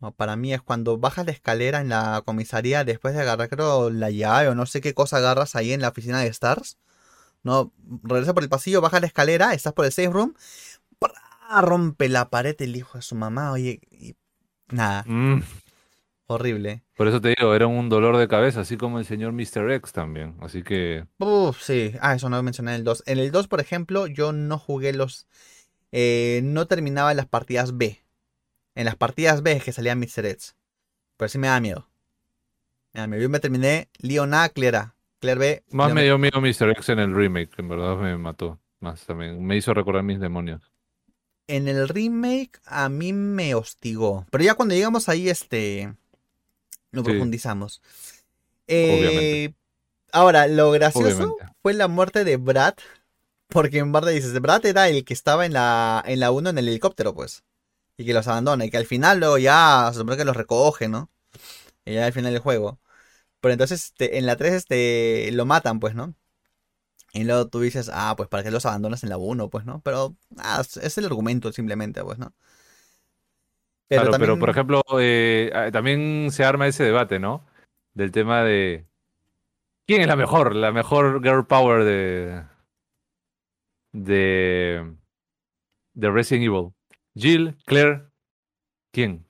O 0.00 0.12
Para 0.12 0.36
mí 0.36 0.52
es 0.52 0.62
cuando 0.62 0.98
bajas 0.98 1.24
la 1.26 1.32
escalera 1.32 1.80
en 1.80 1.88
la 1.88 2.22
comisaría 2.24 2.84
después 2.84 3.14
de 3.14 3.22
agarrar, 3.22 3.48
creo, 3.48 3.90
la 3.90 4.10
llave 4.10 4.48
o 4.48 4.54
no 4.54 4.66
sé 4.66 4.80
qué 4.82 4.92
cosa 4.94 5.16
agarras 5.18 5.56
ahí 5.56 5.72
en 5.72 5.80
la 5.80 5.88
oficina 5.88 6.20
de 6.20 6.28
Stars. 6.28 6.78
No, 7.44 7.72
regresa 8.04 8.34
por 8.34 8.42
el 8.44 8.50
pasillo, 8.50 8.80
baja 8.82 9.00
la 9.00 9.06
escalera, 9.08 9.54
estás 9.54 9.72
por 9.74 9.86
el 9.86 9.92
safe 9.92 10.10
room, 10.10 10.34
¡prá! 11.48 11.60
rompe 11.60 12.08
la 12.08 12.28
pared 12.30 12.54
el 12.60 12.76
hijo 12.76 12.98
de 12.98 13.02
su 13.02 13.14
mamá, 13.14 13.52
oye, 13.52 13.80
y 13.90 14.14
nada, 14.68 15.04
Mm, 15.06 15.42
horrible. 16.26 16.82
por 16.96 17.08
eso 17.08 17.20
te 17.20 17.34
digo, 17.38 17.54
era 17.54 17.66
un 17.66 17.88
dolor 17.88 18.16
de 18.16 18.28
cabeza, 18.28 18.60
así 18.60 18.76
como 18.76 18.98
el 18.98 19.04
señor 19.04 19.32
Mr. 19.32 19.70
X 19.72 19.92
también. 19.92 20.36
Así 20.40 20.62
que, 20.62 21.06
Uf, 21.18 21.60
sí, 21.62 21.92
ah, 22.00 22.14
eso 22.14 22.28
no 22.28 22.42
mencioné 22.42 22.72
en 22.72 22.76
el 22.78 22.84
2. 22.84 23.02
En 23.06 23.18
el 23.18 23.30
2, 23.30 23.48
por 23.48 23.60
ejemplo, 23.60 24.06
yo 24.06 24.32
no 24.32 24.58
jugué 24.58 24.92
los, 24.92 25.26
eh, 25.92 26.40
no 26.44 26.66
terminaba 26.66 27.14
las 27.14 27.26
partidas 27.26 27.76
B. 27.76 28.02
En 28.74 28.84
las 28.84 28.96
partidas 28.96 29.42
B 29.42 29.52
es 29.52 29.64
que 29.64 29.72
salían 29.72 29.98
Mr. 29.98 30.26
X. 30.26 30.54
Pero 31.16 31.28
sí 31.28 31.38
me 31.38 31.46
da 31.46 31.60
miedo. 31.60 31.88
Me 32.92 33.00
da 33.00 33.06
miedo. 33.06 33.22
Yo 33.22 33.30
me 33.30 33.40
terminé 33.40 33.88
Leon 33.98 34.34
A, 34.34 34.48
Claire 34.50 34.76
A. 34.76 34.94
Claire 35.18 35.38
B. 35.40 35.64
más 35.70 35.86
Leon 35.86 35.94
me 35.94 36.02
dio 36.04 36.18
miedo 36.18 36.40
Mr. 36.42 36.70
X 36.72 36.90
en 36.90 36.98
el 36.98 37.14
remake, 37.14 37.58
en 37.58 37.68
verdad 37.68 37.96
me 37.96 38.16
mató. 38.18 38.58
Más 38.80 39.06
también. 39.06 39.42
Me 39.42 39.56
hizo 39.56 39.72
recordar 39.72 40.02
mis 40.02 40.20
demonios. 40.20 40.60
En 41.48 41.68
el 41.68 41.88
remake 41.88 42.58
a 42.64 42.88
mí 42.88 43.12
me 43.12 43.54
hostigó. 43.54 44.26
Pero 44.30 44.44
ya 44.44 44.54
cuando 44.54 44.74
llegamos 44.74 45.08
ahí, 45.08 45.28
este. 45.28 45.94
Lo 46.90 47.02
Sí. 47.02 47.10
profundizamos. 47.10 47.82
Eh, 48.66 48.98
Obviamente. 48.98 49.54
Ahora, 50.12 50.46
lo 50.48 50.70
gracioso 50.70 51.06
Obviamente. 51.08 51.44
fue 51.62 51.74
la 51.74 51.88
muerte 51.88 52.24
de 52.24 52.36
Brad. 52.36 52.74
Porque 53.48 53.78
en 53.78 53.92
verdad 53.92 54.10
dices, 54.10 54.32
Brad 54.40 54.66
era 54.66 54.88
el 54.88 55.04
que 55.04 55.14
estaba 55.14 55.46
en 55.46 55.52
la, 55.52 56.02
en 56.06 56.18
la 56.18 56.32
1 56.32 56.50
en 56.50 56.58
el 56.58 56.68
helicóptero, 56.68 57.14
pues. 57.14 57.44
Y 57.96 58.04
que 58.04 58.12
los 58.12 58.26
abandona. 58.26 58.64
Y 58.64 58.70
que 58.70 58.76
al 58.76 58.86
final 58.86 59.20
luego 59.20 59.38
ya 59.38 59.88
se 59.92 60.00
supone 60.00 60.16
que 60.16 60.24
los 60.24 60.36
recoge, 60.36 60.88
¿no? 60.88 61.10
Y 61.84 61.94
ya 61.94 62.06
al 62.06 62.12
final 62.12 62.32
del 62.32 62.42
juego. 62.42 62.80
Pero 63.40 63.52
entonces 63.52 63.84
este, 63.86 64.18
en 64.18 64.26
la 64.26 64.36
3 64.36 64.54
este, 64.54 65.30
lo 65.32 65.46
matan, 65.46 65.78
pues, 65.78 65.94
¿no? 65.94 66.14
Y 67.16 67.24
luego 67.24 67.48
tú 67.48 67.60
dices, 67.60 67.90
ah, 67.92 68.14
pues 68.16 68.28
para 68.28 68.42
qué 68.42 68.50
los 68.50 68.66
abandonas 68.66 69.02
en 69.02 69.08
la 69.10 69.16
1, 69.18 69.48
pues, 69.50 69.64
¿no? 69.64 69.80
Pero 69.82 70.16
ah, 70.38 70.62
es- 70.82 70.98
el 70.98 71.06
argumento 71.06 71.52
simplemente, 71.52 72.02
pues, 72.04 72.18
¿no? 72.18 72.32
Pero 73.88 74.02
Claro, 74.02 74.18
pero 74.18 74.38
por 74.38 74.50
ejemplo, 74.50 74.82
eh, 75.00 75.50
ah, 75.54 75.70
también 75.70 76.30
se 76.32 76.44
arma 76.44 76.66
ese 76.66 76.84
debate, 76.84 77.18
¿no? 77.18 77.44
Del 77.94 78.10
tema 78.10 78.42
de 78.42 78.86
quién 79.86 80.00
es 80.02 80.08
la 80.08 80.16
mejor, 80.16 80.54
la 80.54 80.72
mejor 80.72 81.22
girl 81.22 81.46
power 81.46 81.84
de 81.84 82.42
de 83.92 84.94
de 85.94 86.10
Resident 86.10 86.44
Evil. 86.44 86.72
Jill, 87.14 87.56
Claire, 87.64 88.02
¿quién? 88.92 89.24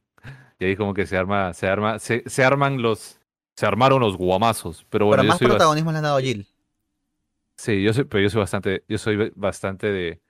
Y 0.59 0.65
ahí 0.65 0.77
como 0.77 0.95
que 0.95 1.07
se 1.07 1.17
arma, 1.17 1.53
se 1.55 1.69
arma, 1.69 1.99
se, 1.99 2.25
se 2.27 2.43
arman 2.43 2.83
los, 2.83 3.21
se 3.55 3.67
armaron 3.67 4.01
los 4.01 4.17
guamazos. 4.17 4.87
Pero 4.91 5.07
bueno, 5.07 5.23
pero 5.23 5.29
más 5.35 5.39
protagonismo 5.39 5.93
le 5.93 5.99
han 5.99 6.05
dado 6.05 6.17
a 6.17 6.23
Jill. 6.23 6.47
Sí, 7.57 7.83
yo 7.83 7.93
soy, 7.93 8.05
pero 8.05 8.23
yo 8.23 8.31
soy 8.31 8.41
bastante, 8.41 8.85
yo 8.89 8.99
soy 8.99 9.33
bastante 9.35 9.87
de, 9.93 10.21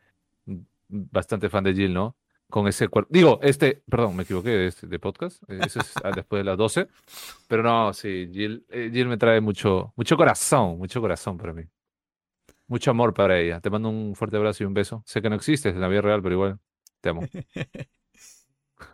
bastante 0.89 1.49
fan 1.49 1.65
de 1.65 1.75
Jill, 1.75 1.95
¿no? 1.95 2.17
Con 2.49 2.69
ese 2.69 2.89
cuerpo. 2.89 3.11
Digo, 3.13 3.41
este, 3.43 3.83
perdón, 3.91 4.17
me 4.17 4.23
equivoqué 4.23 4.51
de, 4.51 4.67
este, 4.69 4.87
de 4.87 4.99
podcast. 5.01 5.43
eh, 5.51 5.61
Ese 5.67 5.81
es 5.81 5.93
ah, 6.05 6.13
después 6.15 6.41
de 6.41 6.45
las 6.45 6.57
12. 6.59 6.89
Pero 7.49 7.63
no, 7.63 7.93
sí, 7.93 8.31
Jill, 8.33 8.65
eh, 8.71 8.91
Jill 8.93 9.09
me 9.09 9.17
trae 9.19 9.41
mucho, 9.41 9.93
mucho 9.97 10.17
corazón, 10.17 10.79
mucho 10.79 11.01
corazón 11.01 11.39
para 11.39 11.53
mí. 11.53 11.65
Mucho 12.69 12.91
amor 12.91 13.15
para 13.15 13.39
ella. 13.39 13.61
Te 13.61 13.71
mando 13.71 13.89
un 13.89 14.15
fuerte 14.17 14.37
abrazo 14.37 14.63
y 14.65 14.67
un 14.67 14.75
beso. 14.75 15.03
Sé 15.07 15.23
que 15.23 15.31
no 15.31 15.37
existes 15.37 15.75
en 15.75 15.81
la 15.81 15.89
vida 15.89 16.01
real, 16.03 16.23
pero 16.23 16.35
igual 16.35 16.59
te 17.01 17.09
amo. 17.11 17.31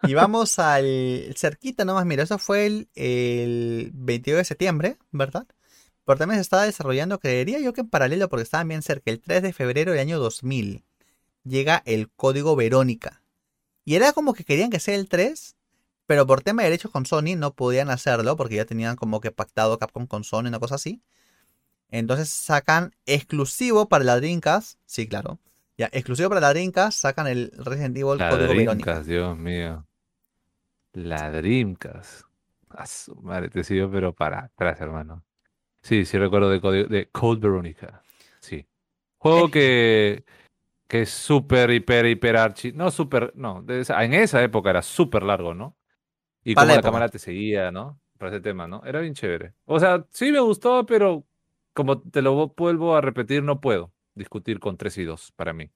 Y 0.02 0.14
vamos 0.14 0.58
al 0.58 1.34
cerquita 1.36 1.84
nomás, 1.84 2.06
mira, 2.06 2.22
eso 2.24 2.38
fue 2.38 2.66
el, 2.66 2.88
el 2.94 3.90
22 3.94 4.38
de 4.38 4.44
septiembre, 4.44 4.98
¿verdad? 5.10 5.46
Pero 6.04 6.18
también 6.18 6.38
se 6.38 6.42
estaba 6.42 6.64
desarrollando, 6.64 7.20
creería 7.20 7.60
yo 7.60 7.72
que 7.72 7.82
en 7.82 7.88
paralelo, 7.88 8.28
porque 8.28 8.42
estaban 8.42 8.68
bien 8.68 8.82
cerca, 8.82 9.10
el 9.10 9.20
3 9.20 9.42
de 9.42 9.52
febrero 9.52 9.92
del 9.92 10.00
año 10.00 10.18
2000, 10.18 10.84
llega 11.44 11.82
el 11.84 12.10
código 12.10 12.56
Verónica. 12.56 13.22
Y 13.84 13.94
era 13.94 14.12
como 14.12 14.34
que 14.34 14.44
querían 14.44 14.70
que 14.70 14.80
sea 14.80 14.94
el 14.94 15.08
3, 15.08 15.56
pero 16.06 16.26
por 16.26 16.42
tema 16.42 16.62
de 16.62 16.70
derechos 16.70 16.90
con 16.90 17.06
Sony 17.06 17.36
no 17.36 17.54
podían 17.54 17.90
hacerlo, 17.90 18.36
porque 18.36 18.56
ya 18.56 18.64
tenían 18.64 18.96
como 18.96 19.20
que 19.20 19.30
pactado 19.30 19.78
Capcom 19.78 20.06
con 20.06 20.24
Sony, 20.24 20.46
una 20.46 20.58
cosa 20.58 20.74
así. 20.74 21.02
Entonces 21.88 22.30
sacan 22.30 22.94
exclusivo 23.06 23.88
para 23.88 24.04
la 24.04 24.16
Dreamcast, 24.16 24.78
sí, 24.86 25.06
claro. 25.06 25.38
Ya, 25.78 25.88
exclusivo 25.92 26.28
para 26.28 26.40
la 26.40 26.50
Dreamcast, 26.50 26.98
sacan 26.98 27.26
el 27.26 27.52
Resident 27.56 27.96
Evil 27.96 28.18
La 28.18 28.30
código 28.30 28.54
Verónica. 28.54 29.02
Dios 29.02 29.36
mío. 29.38 29.86
La 30.92 31.30
Dreamcast. 31.30 32.22
A 32.70 32.86
su 32.86 33.14
madre, 33.16 33.50
te 33.50 33.62
siguió, 33.64 33.90
pero 33.90 34.14
para 34.14 34.44
atrás, 34.44 34.80
hermano. 34.80 35.22
Sí, 35.82 36.04
sí 36.04 36.16
recuerdo 36.18 36.48
de 36.50 36.60
Code, 36.60 36.84
de 36.84 37.08
Code 37.10 37.40
Veronica. 37.40 38.02
Sí. 38.40 38.66
Juego 39.18 39.50
que, 39.50 40.24
que 40.88 41.02
es 41.02 41.10
súper, 41.10 41.70
hiper, 41.70 42.06
hiper 42.06 42.36
archi. 42.36 42.72
No, 42.72 42.90
súper, 42.90 43.32
no. 43.36 43.62
de 43.62 43.80
esa- 43.80 44.02
en 44.04 44.14
esa 44.14 44.42
época 44.42 44.70
era 44.70 44.82
súper 44.82 45.22
largo, 45.22 45.54
¿no? 45.54 45.76
Y 46.44 46.54
como 46.54 46.66
la 46.76 46.82
cámara 46.82 47.08
te 47.08 47.18
seguía, 47.18 47.70
¿no? 47.70 48.00
Para 48.18 48.30
ese 48.30 48.40
tema, 48.40 48.66
¿no? 48.68 48.82
Era 48.84 49.00
bien 49.00 49.14
chévere. 49.14 49.54
O 49.64 49.78
sea, 49.80 50.06
sí 50.10 50.30
me 50.32 50.40
gustó, 50.40 50.86
pero 50.86 51.24
como 51.72 52.00
te 52.00 52.22
lo 52.22 52.48
vuelvo 52.56 52.96
a 52.96 53.00
repetir, 53.00 53.42
no 53.42 53.60
puedo 53.60 53.92
discutir 54.14 54.60
con 54.60 54.76
3 54.76 54.98
y 54.98 55.04
2 55.04 55.32
para 55.36 55.52
mí. 55.52 55.70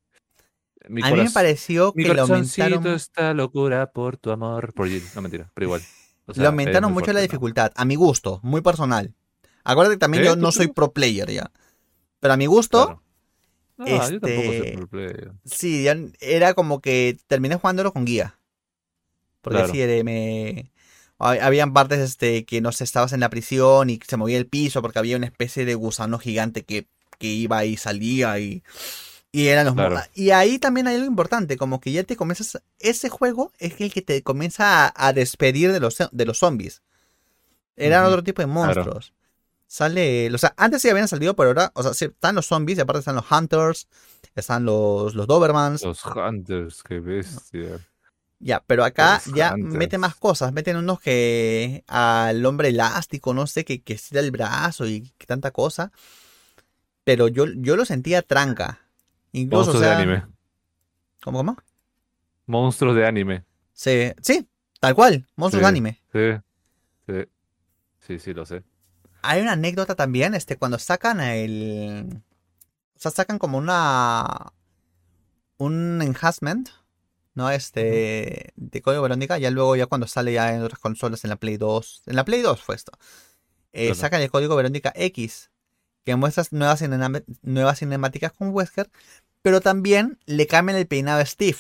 Mi 0.89 1.03
a 1.03 1.11
mí 1.11 1.19
me 1.23 1.31
pareció 1.31 1.93
que 1.93 2.15
lo 2.15 2.23
aumentaron, 2.23 2.87
está 2.95 3.35
locura 3.35 3.91
por 3.91 4.17
tu 4.19 4.31
amor. 4.31 4.73
Por. 4.75 4.89
No, 5.15 5.23
mentira, 5.23 5.51
pero 5.55 5.67
igual. 5.67 5.81
O 6.27 6.35
sea, 6.35 6.43
lo 6.45 6.49
aumentaron 6.51 6.93
mucho 6.93 7.13
la 7.13 7.21
dificultad, 7.21 7.73
a 7.75 7.85
mi 7.85 7.95
gusto, 7.95 8.41
muy 8.43 8.61
personal. 8.61 9.15
Acuérdate 9.67 9.97
que 9.97 10.01
también 10.01 10.25
yo 10.25 10.35
¿Tú 10.35 10.41
no 10.41 10.53
soy 10.53 10.69
pro 10.69 10.93
player 10.93 11.31
ya. 11.31 11.51
Pero 12.21 12.35
a 12.35 12.37
mi 12.37 12.47
gusto, 12.47 12.85
Claro. 12.87 13.03
No, 13.79 13.87
yo 13.87 14.21
tampoco 14.21 14.47
soy 14.47 14.57
este, 14.57 14.73
pro 14.77 14.87
player. 14.89 15.33
sí, 15.45 15.83
ya 15.83 15.97
era 16.21 16.55
como 16.55 16.81
que 16.81 17.19
terminé 17.27 17.57
jugándolo 17.57 17.93
con 17.93 18.05
guía. 18.07 18.39
Porque 19.43 19.59
Claro. 19.59 19.73
sí, 19.73 19.81
era- 19.83 20.03
me... 20.03 20.73
hab- 21.19 21.41
Habían 21.43 21.73
partes 21.73 21.99
este, 22.01 22.45
que 22.47 22.61
no 22.61 22.73
sé, 22.73 22.85
estabas 22.85 23.13
en 23.13 23.21
la 23.21 23.29
prisión 23.29 23.91
y 23.91 24.01
se 24.07 24.17
movía 24.17 24.39
el 24.39 24.47
piso 24.47 24.81
porque 24.83 24.99
había 24.99 25.17
una 25.17 25.27
especie 25.27 25.65
de 25.65 25.75
gusano 25.75 26.19
gigante 26.19 26.65
que, 26.65 26.87
que 27.19 27.27
iba 27.27 27.65
y 27.65 27.77
salía 27.77 28.39
y, 28.39 28.63
y 29.33 29.49
eran 29.49 29.67
los 29.67 29.75
Claro. 29.75 30.01
Y 30.15 30.31
ahí 30.31 30.59
también 30.59 30.87
hay 30.87 30.95
algo 30.97 31.07
importante, 31.07 31.57
como 31.59 31.81
que 31.81 31.93
ya 31.93 32.03
te 32.05 32.17
comienzas, 32.17 32.63
ese 32.79 33.09
juego 33.11 33.53
es 33.59 33.79
el 33.81 33.93
que 33.93 34.01
te 34.03 34.23
comienza 34.23 34.87
a, 34.87 34.93
a 35.09 35.13
despedir 35.13 35.71
de 35.73 35.81
los, 35.81 35.97
de 36.11 36.25
los 36.25 36.39
zombies. 36.39 36.83
Eran 37.77 38.07
otro 38.07 38.25
tipo 38.25 38.41
de 38.41 38.47
monstruos. 38.47 39.13
Sale, 39.69 40.33
o 40.33 40.39
sea, 40.39 40.55
antes 40.57 40.81
sí 40.83 40.89
habían 40.89 41.09
salido, 41.09 41.35
pero 41.35 41.49
ahora, 41.51 41.73
o 41.75 41.83
sea, 41.83 41.93
sí, 41.93 42.05
están 42.07 42.37
los 42.37 42.47
zombies 42.47 42.79
y 42.79 42.81
aparte 42.81 43.01
están 43.01 43.17
los 43.17 43.31
hunters, 43.31 43.89
están 44.35 44.65
los, 44.65 45.15
los 45.15 45.27
dobermans. 45.27 45.83
Los 45.83 46.05
Hunters, 46.05 46.83
qué 46.85 47.01
bestia. 47.01 47.81
Ya, 48.39 48.63
pero 48.67 48.85
acá 48.85 49.21
Los 49.27 49.35
ya 49.35 49.55
Hunters. 49.55 49.75
mete 49.75 49.99
más 49.99 50.15
cosas. 50.15 50.53
Meten 50.53 50.77
unos 50.77 51.01
que 51.01 51.83
al 51.89 52.45
hombre 52.47 52.69
elástico, 52.69 53.35
no 53.35 53.47
sé, 53.47 53.65
que, 53.65 53.83
que 53.83 53.95
estira 53.95 54.21
el 54.21 54.31
brazo 54.31 54.87
y 54.87 55.11
que 55.19 55.27
tanta 55.27 55.51
cosa. 55.51 55.91
Pero 57.03 57.29
yo, 57.29 57.47
yo 57.47 57.77
lo 57.77 57.85
sentía 57.85 58.23
tranca. 58.23 58.81
Incluso, 59.33 59.71
o 59.71 59.75
Monstruos 59.75 59.85
sea, 59.85 59.97
de 59.97 60.03
anime. 60.03 60.27
¿Cómo, 61.23 61.39
cómo? 61.39 61.57
Monstruos 62.47 62.95
de 62.95 63.07
anime. 63.07 63.45
Sí, 63.73 64.13
sí, 64.23 64.47
tal 64.81 64.95
cual, 64.95 65.27
monstruos 65.35 65.63
de 65.63 65.69
anime. 65.69 66.03
Sí. 66.13 66.43
Sí. 67.07 67.25
Sí, 68.07 68.19
sí, 68.21 68.35
lo 68.35 68.47
sé. 68.47 68.63
Hay 69.29 69.41
una 69.43 69.53
anécdota 69.53 69.95
también, 69.95 70.35
este, 70.35 70.57
cuando 70.57 70.79
sacan 70.79 71.21
el. 71.21 72.23
O 72.95 72.99
sea, 72.99 73.11
sacan 73.11 73.39
como 73.39 73.59
una. 73.59 74.53
Un 75.59 76.01
enhancement, 76.03 76.69
¿no? 77.35 77.51
Este. 77.51 78.53
De 78.57 78.83
código 78.83 79.03
Verónica. 79.03 79.39
Ya 79.39 79.51
luego, 79.51 79.77
ya 79.77 79.87
cuando 79.87 80.07
sale 80.07 80.33
ya 80.33 80.55
en 80.55 80.63
otras 80.63 80.81
consolas, 80.81 81.25
en 81.25 81.31
la 81.31 81.37
Play 81.37 81.57
2. 81.57 82.03
En 82.07 82.17
la 82.17 82.25
Play 82.25 82.43
2 82.43 82.61
fue 82.61 82.75
esto. 82.75 82.93
Eh, 83.73 83.87
Claro. 83.87 83.95
Sacan 83.95 84.23
el 84.23 84.31
código 84.31 84.57
Verónica 84.57 84.93
X. 84.95 85.51
Que 86.05 86.15
muestra 86.15 86.45
nuevas, 86.53 86.83
nuevas 87.43 87.79
cinemáticas 87.79 88.33
con 88.33 88.51
Wesker. 88.51 88.91
Pero 89.43 89.61
también 89.61 90.19
le 90.27 90.47
cambian 90.47 90.79
el 90.79 90.87
peinado 90.87 91.21
a 91.21 91.27
Steve. 91.27 91.59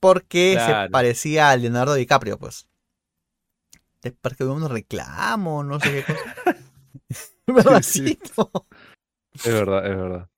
Porque 0.00 0.58
se 0.58 0.90
parecía 0.90 1.50
a 1.50 1.56
Leonardo 1.56 1.94
DiCaprio, 1.94 2.38
pues. 2.38 2.66
Es 4.02 4.12
porque 4.20 4.44
hubo 4.44 4.54
un 4.54 4.68
reclamo, 4.68 5.62
no 5.64 5.80
sé 5.80 5.90
qué 5.92 6.04
cosa. 6.04 6.34
Es 9.42 9.52
verdad, 9.52 9.86
es 9.86 9.96
verdad. 9.96 10.30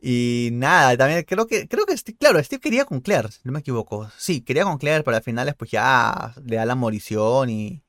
Y 0.00 0.50
nada, 0.52 0.96
también 0.96 1.24
creo 1.24 1.46
que, 1.48 1.66
creo 1.66 1.84
que, 1.84 1.96
Steve- 1.96 2.16
claro, 2.18 2.42
Steve 2.42 2.60
quería 2.60 2.84
con 2.84 3.00
Claire, 3.00 3.30
si 3.32 3.40
no 3.44 3.52
me 3.52 3.58
equivoco. 3.60 4.08
Sí, 4.16 4.42
quería 4.42 4.62
con 4.64 4.78
Claire, 4.78 5.02
pero 5.02 5.16
al 5.16 5.22
final 5.24 5.52
pues 5.58 5.70
ya 5.72 6.34
le 6.44 6.56
da 6.56 6.64
la 6.66 6.76
morición 6.76 7.50
y, 7.50 7.82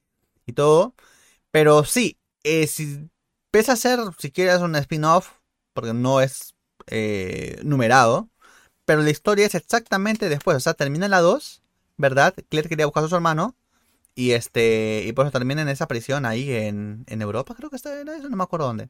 y 0.47 0.53
todo. 0.53 0.95
Pero 1.51 1.84
sí, 1.86 2.20
eh, 2.43 2.67
si 2.67 3.09
pese 3.51 3.72
a 3.74 3.76
ser, 3.78 3.99
si 4.20 4.32
quieres, 4.32 4.59
un 4.61 4.76
spin-off, 4.78 5.32
porque 5.74 5.93
no 5.93 6.22
es 6.22 6.55
eh, 6.88 7.59
numerado, 7.63 8.30
pero 8.86 9.01
la 9.03 9.11
historia 9.11 9.45
es 9.47 9.55
exactamente 9.55 10.30
después, 10.30 10.57
o 10.57 10.59
sea, 10.61 10.74
termina 10.76 11.07
la 11.09 11.22
2, 11.22 11.63
¿verdad? 11.97 12.36
Claire 12.49 12.70
quería 12.70 12.86
buscar 12.88 13.03
a 13.05 13.09
su 13.09 13.15
hermano. 13.15 13.55
Y 14.20 14.32
este. 14.34 15.03
Y 15.05 15.13
por 15.13 15.26
eso 15.26 15.32
termina 15.32 15.61
en 15.61 15.70
esa 15.70 15.88
prisión 15.88 16.26
ahí 16.26 16.51
en, 16.51 17.05
en 17.07 17.22
Europa, 17.22 17.55
creo 17.55 17.70
que 17.70 17.78
está 17.78 18.01
en 18.01 18.09
eso, 18.09 18.30
no 18.30 18.38
me 18.38 18.43
acuerdo 18.43 18.67
dónde. 18.67 18.89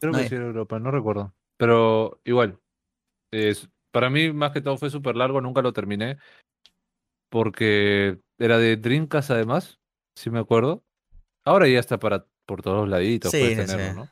Creo 0.00 0.12
No 0.12 0.18
que 0.18 0.24
sí 0.24 0.34
era 0.34 0.44
Europa, 0.46 0.78
no 0.78 0.90
recuerdo. 0.90 1.34
Pero 1.56 2.20
igual, 2.24 2.60
es, 3.32 3.70
para 3.92 4.10
mí 4.10 4.32
más 4.32 4.52
que 4.52 4.60
todo 4.62 4.78
fue 4.78 4.90
súper 4.90 5.16
largo, 5.16 5.40
nunca 5.40 5.62
lo 5.62 5.72
terminé. 5.74 6.18
Porque 7.28 8.18
era 8.38 8.58
de 8.58 8.76
Dreamcast 8.76 9.30
además, 9.30 9.78
si 10.14 10.30
me 10.30 10.38
acuerdo. 10.38 10.84
Ahora 11.44 11.68
ya 11.68 11.80
está 11.80 11.98
para 11.98 12.26
por 12.46 12.62
todos 12.62 12.78
los 12.82 12.88
laditos, 12.88 13.32
Sí, 13.32 13.38
puedes 13.38 13.56
tenerlo, 13.56 13.92
sí. 13.92 13.94
¿no? 13.94 14.10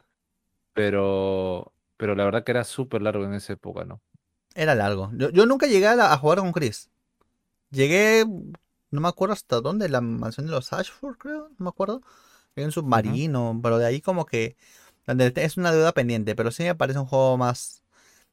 Pero, 0.74 1.74
pero 1.96 2.14
la 2.16 2.24
verdad 2.24 2.44
que 2.44 2.52
era 2.52 2.64
súper 2.64 3.02
largo 3.02 3.24
en 3.24 3.34
esa 3.34 3.54
época, 3.54 3.84
¿no? 3.84 4.02
Era 4.54 4.74
largo. 4.74 5.10
Yo, 5.14 5.30
yo 5.30 5.46
nunca 5.46 5.66
llegué 5.66 5.86
a, 5.86 5.94
la- 5.96 6.12
a 6.12 6.18
jugar 6.18 6.38
con 6.38 6.52
Chris. 6.52 6.90
Llegué, 7.70 8.24
no 8.91 9.01
me 9.01 9.09
acuerdo 9.09 9.32
hasta 9.32 9.61
dónde, 9.61 9.89
la 9.89 10.01
mansión 10.01 10.47
de 10.47 10.53
los 10.53 10.72
Ashford, 10.72 11.16
creo, 11.16 11.49
no 11.59 11.64
me 11.64 11.68
acuerdo. 11.68 12.03
En 12.55 12.66
un 12.66 12.72
submarino, 12.72 13.59
pero 13.62 13.78
de 13.78 13.87
ahí 13.87 14.01
como 14.01 14.24
que 14.24 14.57
es 15.07 15.57
una 15.57 15.72
deuda 15.72 15.93
pendiente, 15.93 16.34
pero 16.34 16.51
sí 16.51 16.62
me 16.62 16.74
parece 16.74 16.99
un 16.99 17.07
juego 17.07 17.37
más, 17.37 17.82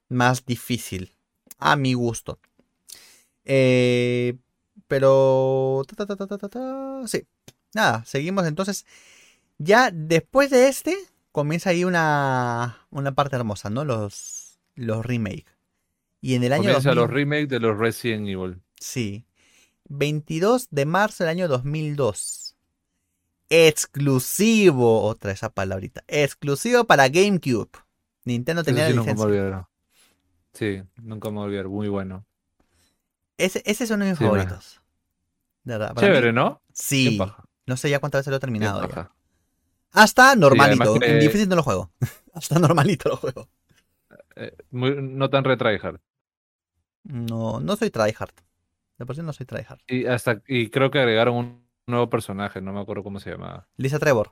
más 0.08 0.46
difícil, 0.46 1.14
a 1.58 1.76
mi 1.76 1.94
gusto. 1.94 2.40
Eh, 3.46 4.38
pero, 4.88 5.84
ta, 5.96 6.06
ta, 6.06 6.16
ta, 6.16 7.02
sí, 7.08 7.28
nada, 7.74 8.06
seguimos 8.06 8.48
entonces. 8.48 8.86
Ya 9.58 9.92
después 9.92 10.50
de 10.50 10.68
este, 10.68 10.96
comienza 11.32 11.72
ahí 11.72 11.84
una, 11.84 12.86
una 12.90 13.14
parte 13.14 13.36
hermosa, 13.36 13.70
¿no? 13.70 13.86
Los, 13.86 14.60
los 14.76 15.06
remake. 15.06 15.46
Y 16.22 16.36
en 16.36 16.44
el 16.44 16.54
año 16.54 16.64
Comienza 16.64 16.94
2000 16.94 17.02
los 17.02 17.12
remakes 17.12 17.50
de 17.50 17.60
los 17.60 17.78
Resident 17.78 18.28
Evil. 18.28 18.62
Sí. 18.80 19.26
22 19.98 20.68
de 20.72 20.86
marzo 20.86 21.24
del 21.24 21.32
año 21.32 21.48
2002. 21.48 22.56
Exclusivo. 23.50 25.04
Otra 25.04 25.32
esa 25.32 25.50
palabrita. 25.50 26.04
Exclusivo 26.08 26.86
para 26.86 27.08
GameCube. 27.10 27.70
Nintendo 28.26 28.64
tenía 28.64 28.88
sí, 28.88 28.94
la 28.94 28.96
nunca 28.98 29.14
me 29.14 29.32
licencia. 29.32 29.70
Sí, 30.54 30.84
nunca 31.02 31.30
me 31.30 31.40
olvidaré, 31.40 31.68
muy 31.68 31.88
bueno. 31.90 32.26
Ese, 33.38 33.62
ese 33.66 33.84
es 33.84 33.92
uno 33.92 34.06
de 34.06 34.12
mis 34.12 34.20
Sí, 34.20 34.24
favoritos. 34.24 34.82
De 35.64 35.74
verdad, 35.78 35.94
para 35.94 36.08
Chévere, 36.08 36.28
mí, 36.32 36.36
¿no? 36.36 36.62
Sí. 36.74 37.20
No 37.66 37.78
sé 37.78 37.90
ya 37.90 38.00
cuántas 38.00 38.20
veces 38.20 38.32
lo 38.32 38.38
he 38.38 38.40
terminado. 38.40 38.88
ya. 38.90 39.12
Hasta 39.92 40.36
normalito. 40.36 41.00
que- 41.00 41.06
En 41.12 41.20
difícil 41.20 41.48
no 41.50 41.56
lo 41.56 41.64
juego. 41.64 41.92
Hasta 42.34 42.60
normalito 42.60 43.10
lo 43.10 43.18
juego. 43.18 43.50
Eh, 44.36 44.56
muy- 44.72 44.96
no 45.00 45.30
tan 45.30 45.44
retryhard. 45.44 46.00
No, 47.04 47.60
no 47.60 47.76
soy 47.76 47.90
tryhard. 47.90 48.34
De 48.98 49.06
por 49.06 49.16
sí 49.16 49.22
no 49.22 49.34
soy 49.34 49.46
tryhard. 49.46 49.80
Y 49.88 50.06
hasta 50.06 50.42
y 50.48 50.70
creo 50.70 50.92
que 50.92 51.00
agregaron 51.00 51.36
un 51.36 51.68
nuevo 51.88 52.10
personaje, 52.10 52.62
no 52.62 52.74
me 52.74 52.80
acuerdo 52.82 53.04
cómo 53.04 53.20
se 53.20 53.32
llamaba. 53.32 53.68
Lisa 53.78 54.00
Trevor, 54.00 54.32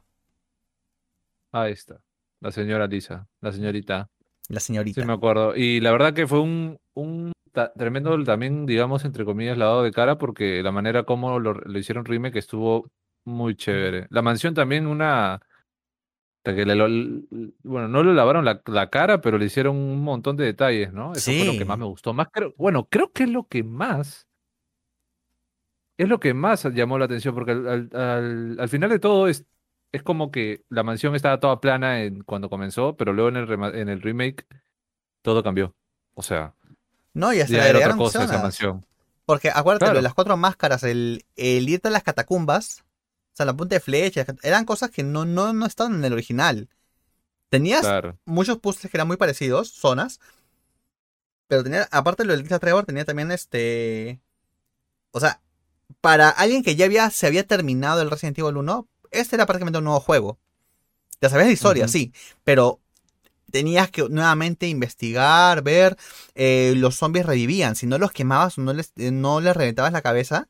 Ahí 1.51 1.73
está. 1.73 2.01
La 2.39 2.51
señora 2.51 2.87
Lisa, 2.87 3.27
la 3.41 3.51
señorita. 3.51 4.09
la 4.49 4.59
señorita. 4.59 5.01
Sí, 5.01 5.05
me 5.07 5.13
acuerdo. 5.13 5.55
Y 5.55 5.79
la 5.79 5.91
verdad 5.91 6.13
que 6.13 6.27
fue 6.27 6.39
un, 6.39 6.79
un 6.93 7.31
tremendo 7.77 8.23
también, 8.23 8.65
digamos, 8.65 9.05
entre 9.05 9.25
comillas, 9.25 9.57
lavado 9.57 9.83
de 9.83 9.91
cara, 9.91 10.17
porque 10.17 10.63
la 10.63 10.71
manera 10.71 11.03
como 11.03 11.39
lo, 11.39 11.53
lo 11.53 11.79
hicieron 11.79 12.05
remake 12.05 12.37
estuvo 12.39 12.89
muy 13.25 13.55
chévere. 13.55 14.07
La 14.09 14.21
mansión 14.21 14.53
también 14.53 14.87
una... 14.87 15.41
que 16.43 16.65
le 16.65 16.75
lo- 16.75 16.85
l- 16.87 17.21
bueno, 17.63 17.87
no 17.87 18.03
le 18.03 18.13
lavaron 18.13 18.45
la, 18.45 18.61
la 18.65 18.89
cara, 18.89 19.21
pero 19.21 19.37
le 19.37 19.45
hicieron 19.45 19.75
un 19.75 20.03
montón 20.03 20.37
de 20.37 20.45
detalles, 20.45 20.91
¿no? 20.93 21.13
Eso 21.13 21.31
fue 21.31 21.45
lo 21.45 21.51
Sí. 21.51 21.59
que 21.59 21.65
más 21.65 21.77
me 21.77 21.85
gustó. 21.85 22.13
Más 22.13 22.27
creo, 22.31 22.53
bueno, 22.57 22.87
creo 22.89 23.11
que 23.11 23.23
es 23.23 23.29
lo 23.29 23.43
que 23.47 23.63
más... 23.63 24.27
Es 26.01 26.07
lo 26.09 26.19
que 26.19 26.33
más 26.33 26.63
llamó 26.73 26.97
la 26.97 27.05
atención, 27.05 27.35
porque 27.35 27.51
al, 27.51 27.67
al- 27.67 27.89
al- 27.93 28.57
al 28.59 28.69
final 28.69 28.89
de 28.89 28.97
todo 28.99 29.27
es, 29.27 29.45
es 29.91 30.01
como 30.01 30.31
que 30.31 30.63
la 30.69 30.81
mansión 30.83 31.15
estaba 31.15 31.39
toda 31.39 31.61
plana 31.61 32.01
en, 32.03 32.23
cuando 32.23 32.49
comenzó, 32.49 32.95
pero 32.97 33.13
luego 33.13 33.29
en 33.29 33.35
el, 33.37 33.47
rema- 33.47 33.73
en 33.75 33.87
el 33.89 34.01
remake 34.01 34.47
todo 35.21 35.43
cambió. 35.43 35.75
O 36.15 36.23
sea, 36.23 36.55
No, 37.13 37.33
y 37.33 37.41
hasta 37.41 37.53
ya 37.57 37.67
era 37.69 37.79
otra 37.79 37.95
cosa 37.97 38.23
esa 38.23 38.41
mansión. 38.41 38.83
Porque 39.25 39.49
acuérdate, 39.53 39.85
Claro. 39.85 40.01
las 40.01 40.13
cuatro 40.15 40.35
máscaras, 40.37 40.83
el, 40.83 41.23
el 41.35 41.69
irte 41.69 41.89
a 41.89 41.91
las 41.91 42.03
catacumbas, 42.03 42.83
o 43.33 43.35
sea, 43.35 43.45
la 43.45 43.53
punta 43.53 43.75
de 43.75 43.79
flecha, 43.81 44.25
eran 44.43 44.65
cosas 44.65 44.89
que 44.89 45.03
no, 45.03 45.25
no, 45.25 45.53
no 45.53 45.65
estaban 45.67 45.93
en 45.93 46.03
el 46.05 46.13
original. 46.13 46.67
Tenías 47.49 47.81
Claro. 47.81 48.17
muchos 48.25 48.57
puzzles 48.57 48.89
que 48.89 48.97
eran 48.97 49.07
muy 49.07 49.17
parecidos, 49.17 49.71
zonas, 49.71 50.19
pero 51.47 51.63
tenía, 51.63 51.87
aparte 51.91 52.23
de 52.23 52.27
lo 52.27 52.35
de 52.35 52.41
Lisa 52.41 52.59
Trevor, 52.59 52.85
tenía 52.85 53.05
también 53.05 53.31
este... 53.31 54.19
O 55.11 55.19
sea, 55.19 55.41
para 56.01 56.29
alguien 56.29 56.63
que 56.63 56.75
ya 56.75 56.85
había, 56.85 57.09
se 57.09 57.27
había 57.27 57.45
terminado 57.47 58.01
el 58.01 58.09
Resident 58.11 58.39
Evil 58.39 58.57
1, 58.57 58.87
este 59.11 59.35
era 59.35 59.45
prácticamente 59.45 59.77
un 59.79 59.85
nuevo 59.85 59.99
juego. 59.99 60.39
Ya 61.21 61.29
sabías 61.29 61.47
la 61.47 61.53
historia, 61.53 61.87
sí, 61.87 62.13
pero 62.43 62.79
tenías 63.51 63.91
que 63.91 64.07
nuevamente 64.09 64.67
investigar, 64.67 65.61
ver, 65.61 65.97
eh, 66.35 66.73
los 66.77 66.95
zombies 66.95 67.25
revivían, 67.25 67.75
si 67.75 67.85
no 67.87 67.97
los 67.97 68.11
quemabas 68.11 68.57
o 68.57 68.61
no 68.61 68.73
les, 68.73 68.93
eh, 68.97 69.11
no 69.11 69.41
les 69.41 69.55
reventabas 69.55 69.93
la 69.93 70.01
cabeza, 70.01 70.49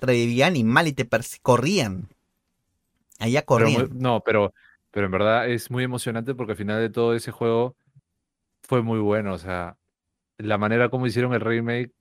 revivían 0.00 0.56
y 0.56 0.64
mal 0.64 0.88
y 0.88 0.92
te 0.92 1.08
corrían. 1.42 2.08
Allá 3.18 3.44
Pero 3.46 3.70
muy- 3.70 3.74
corrían. 3.74 3.98
no, 3.98 4.20
pero, 4.24 4.54
pero 4.90 5.06
en 5.06 5.12
verdad 5.12 5.48
es 5.50 5.70
muy 5.70 5.84
emocionante 5.84 6.34
porque 6.34 6.52
al 6.52 6.58
final 6.58 6.80
de 6.80 6.90
todo 6.90 7.14
ese 7.14 7.32
juego 7.32 7.76
fue 8.62 8.82
muy 8.82 9.00
bueno. 9.00 9.34
O 9.34 9.38
sea, 9.38 9.76
la 10.38 10.58
manera 10.58 10.88
como 10.88 11.06
hicieron 11.06 11.34
el 11.34 11.40
remake, 11.40 11.92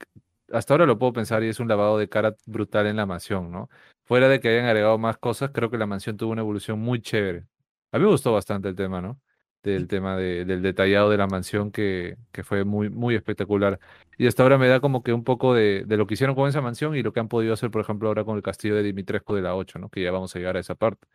hasta 0.51 0.73
ahora 0.73 0.85
lo 0.85 0.97
puedo 0.97 1.13
pensar 1.13 1.43
y 1.43 1.49
es 1.49 1.59
un 1.59 1.67
lavado 1.67 1.97
de 1.97 2.09
cara 2.09 2.35
brutal 2.45 2.87
en 2.87 2.95
la 2.95 3.05
mansión, 3.05 3.51
¿no? 3.51 3.69
Fuera 4.05 4.29
de 4.29 4.39
que 4.39 4.49
hayan 4.49 4.65
agregado 4.65 4.97
más 4.97 5.17
cosas, 5.17 5.51
creo 5.53 5.69
que 5.69 5.77
la 5.77 5.85
mansión 5.85 6.17
tuvo 6.17 6.31
una 6.31 6.41
evolución 6.41 6.79
muy 6.79 7.01
chévere. 7.01 7.45
A 7.91 7.97
mí 7.97 8.03
me 8.05 8.09
gustó 8.11 8.33
bastante 8.33 8.69
el 8.69 8.75
tema, 8.75 9.01
¿no? 9.01 9.19
Del 9.63 9.87
tema 9.87 10.15
de- 10.15 10.45
del 10.45 10.61
detallado 10.61 11.09
de 11.09 11.17
la 11.17 11.27
mansión 11.27 11.71
que, 11.71 12.15
que 12.31 12.43
fue 12.45 12.63
muy, 12.63 12.89
muy 12.89 13.15
espectacular. 13.15 13.79
Y 14.17 14.27
hasta 14.27 14.43
ahora 14.43 14.57
me 14.57 14.67
da 14.69 14.79
como 14.79 15.03
que 15.03 15.11
un 15.11 15.25
poco 15.25 15.53
de, 15.53 15.83
de 15.85 15.97
lo 15.97 16.07
que 16.07 16.13
hicieron 16.13 16.35
con 16.35 16.47
esa 16.47 16.61
mansión 16.61 16.95
y 16.95 17.03
lo 17.03 17.11
que 17.11 17.19
han 17.19 17.27
podido 17.27 17.53
hacer, 17.53 17.69
por 17.69 17.81
ejemplo, 17.81 18.07
ahora 18.07 18.23
con 18.23 18.37
el 18.37 18.43
castillo 18.43 18.75
de 18.75 18.83
Dimitrescu 18.83 19.35
de 19.35 19.41
la 19.41 19.55
8, 19.55 19.77
¿no? 19.79 19.89
Que 19.89 20.01
ya 20.03 20.11
vamos 20.11 20.33
a 20.35 20.39
llegar 20.39 20.55
a 20.55 20.61
esa 20.61 20.75
parte. 20.75 21.05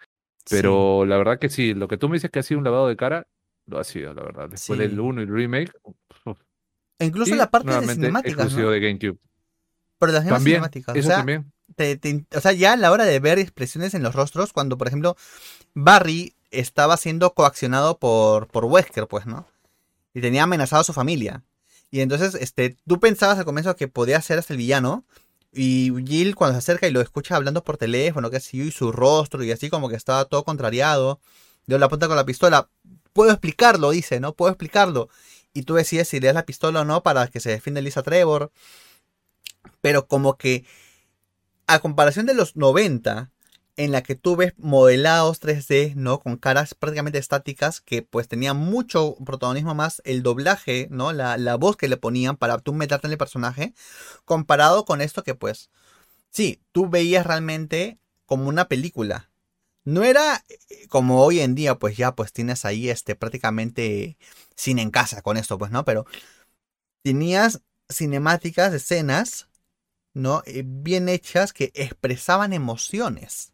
Sí. 0.45 0.57
Pero 0.57 1.07
la 1.07 1.17
verdad 1.17 1.39
que 1.39 1.49
sí, 1.49 1.73
lo 1.73 1.89
que 1.89 1.97
tú 1.97 2.09
me 2.11 2.17
dices 2.17 2.31
que 2.31 2.41
ha 2.41 2.43
sido 2.43 2.59
un 2.59 2.65
lavado 2.65 2.89
de 2.89 2.97
cara, 2.97 3.27
lo 3.67 3.79
ha 3.79 3.85
sido, 3.85 4.13
la 4.13 4.23
verdad. 4.23 4.51
Después 4.51 4.79
Sí. 4.79 4.87
del 4.87 5.01
1 5.01 5.21
y 5.23 5.25
el 5.25 5.31
remake, 5.33 5.73
uf, 5.85 6.39
E 6.99 7.07
incluso 7.07 7.35
y 7.35 7.39
la 7.39 7.51
parte 7.51 7.71
de 7.71 7.87
cinemáticas, 7.87 8.47
exclusivo 8.47 8.69
¿no? 8.69 8.71
de 8.71 8.81
GameCube. 8.81 9.19
Pero 9.99 10.13
las 10.13 10.23
mismas 10.25 10.39
También, 10.39 10.57
cinemáticas. 10.57 10.97
eso 10.97 11.07
o 11.07 11.11
sea, 11.11 11.17
también. 11.19 11.53
te- 11.77 11.97
te- 11.97 12.27
o 12.37 12.41
sea, 12.41 12.53
ya 12.53 12.73
a 12.73 12.77
la 12.77 12.91
hora 12.93 13.05
de 13.05 13.19
ver 13.21 13.39
expresiones 13.39 13.95
en 13.95 14.03
los 14.03 14.15
rostros, 14.15 14.53
cuando 14.53 14.77
por 14.79 14.89
ejemplo 14.89 15.17
Barry 15.75 16.35
estaba 16.51 16.97
siendo 16.97 17.33
coaccionado 17.35 17.99
por, 17.99 18.49
por 18.49 18.65
Wesker, 18.67 19.07
pues, 19.09 19.27
¿no? 19.27 19.47
Y 20.15 20.21
tenía 20.21 20.43
amenazado 20.43 20.83
a 20.83 20.85
su 20.85 20.93
familia. 20.93 21.43
Y 21.91 22.01
entonces, 22.01 22.35
este, 22.35 22.77
tú 22.87 23.01
pensabas 23.01 23.39
al 23.39 23.45
comienzo 23.45 23.75
que 23.77 23.89
podía 23.89 24.21
ser 24.21 24.39
hasta 24.39 24.53
el 24.53 24.59
villano. 24.59 25.05
Y 25.55 25.93
Jill 26.07 26.35
cuando 26.35 26.55
se 26.55 26.59
acerca 26.59 26.87
y 26.89 26.91
lo 26.91 27.01
escucha 27.03 27.37
hablando 27.37 27.63
por 27.63 27.77
teléfono, 27.77 28.31
que 28.31 28.39
así, 28.39 28.61
y 28.61 28.71
su 28.71 28.93
rostro, 28.93 29.43
y 29.45 29.53
así 29.53 29.69
como 29.71 29.89
que 29.89 29.97
estaba 29.97 30.25
todo 30.25 30.45
contrariado. 30.45 31.21
Dio 31.67 31.79
la 31.79 31.89
punta 31.89 32.09
con 32.09 32.17
la 32.17 32.25
pistola. 32.25 32.69
Puedo 33.13 33.31
explicarlo, 33.31 33.91
dice, 33.91 34.21
¿no? 34.21 34.33
Puedo 34.35 34.51
explicarlo. 34.51 35.09
Y 35.53 35.63
tú 35.63 35.75
decides 35.75 36.09
si 36.09 36.21
le 36.21 36.29
das 36.29 36.35
la 36.35 36.47
pistola 36.47 36.81
o 36.81 36.85
no 36.85 37.03
para 37.03 37.27
que 37.29 37.41
se 37.41 37.51
defienda 37.51 37.81
Lisa 37.81 38.03
Trevor. 38.03 38.53
Pero 39.81 40.07
como 40.07 40.37
que, 40.37 40.65
a 41.67 41.79
comparación 41.81 42.27
de 42.27 42.35
los 42.35 42.57
90, 42.57 43.31
en 43.77 43.93
la 43.93 44.03
que 44.03 44.15
tú 44.15 44.37
ves 44.37 44.55
modelados 44.59 45.41
3D, 45.41 45.95
¿no? 45.95 46.21
Con 46.21 46.37
caras 46.37 46.75
prácticamente 46.75 47.19
estáticas, 47.19 47.81
que 47.81 48.03
pues 48.03 48.29
tenían 48.29 48.57
mucho 48.57 49.17
protagonismo 49.25 49.75
más 49.75 50.03
el 50.05 50.23
doblaje, 50.23 50.89
¿no? 50.91 51.13
La, 51.13 51.37
la 51.39 51.57
voz 51.57 51.77
que 51.77 51.89
le 51.89 51.97
ponían 51.97 52.37
para 52.37 52.59
tú 52.59 52.75
meterte 52.75 53.07
en 53.07 53.13
el 53.13 53.19
personaje, 53.19 53.75
comparado 54.25 54.85
con 54.85 55.01
esto 55.01 55.23
que 55.23 55.35
pues, 55.35 55.71
sí, 56.31 56.61
tú 56.73 56.89
veías 56.89 57.27
realmente 57.27 57.99
como 58.27 58.49
una 58.49 58.69
película. 58.69 59.31
No 59.85 60.05
era 60.05 60.45
eh, 60.49 60.87
como 60.89 61.25
hoy 61.25 61.41
en 61.41 61.55
día, 61.55 61.79
pues 61.79 61.97
ya 61.97 62.15
pues 62.15 62.33
tienes 62.33 62.65
ahí 62.65 62.89
este 62.91 63.17
prácticamente 63.17 64.17
cine 64.57 64.83
en 64.83 64.91
casa 64.91 65.23
con 65.23 65.37
esto, 65.37 65.59
pues, 65.59 65.71
¿no? 65.71 65.85
Pero 65.85 66.07
tenías 67.03 67.63
cinemáticas, 67.91 68.73
escenas, 68.75 69.49
¿no? 70.15 70.43
Eh, 70.47 70.65
bien 70.67 71.09
hechas 71.09 71.53
que 71.53 71.73
expresaban 71.75 72.53
emociones. 72.53 73.53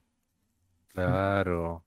Claro. 0.92 1.84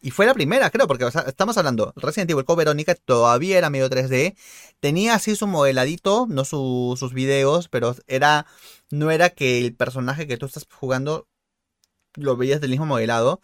Y 0.00 0.10
fue 0.10 0.26
la 0.26 0.34
primera, 0.34 0.68
creo, 0.70 0.86
porque 0.86 1.06
o 1.06 1.10
sea, 1.10 1.22
estamos 1.22 1.56
hablando, 1.56 1.94
Resident 1.96 2.30
Evil 2.30 2.44
Code 2.44 2.58
Verónica 2.58 2.94
todavía 2.94 3.56
era 3.56 3.70
medio 3.70 3.88
3D, 3.88 4.36
tenía 4.80 5.14
así 5.14 5.34
su 5.34 5.46
modeladito, 5.46 6.26
no 6.28 6.44
su- 6.44 6.94
sus 6.98 7.14
videos, 7.14 7.68
pero 7.68 7.96
era, 8.06 8.44
no 8.90 9.10
era 9.10 9.30
que 9.30 9.58
el 9.58 9.74
personaje 9.74 10.26
que 10.26 10.36
tú 10.36 10.44
estás 10.46 10.66
jugando 10.70 11.26
lo 12.14 12.36
veías 12.36 12.60
del 12.60 12.70
mismo 12.70 12.86
modelado. 12.86 13.40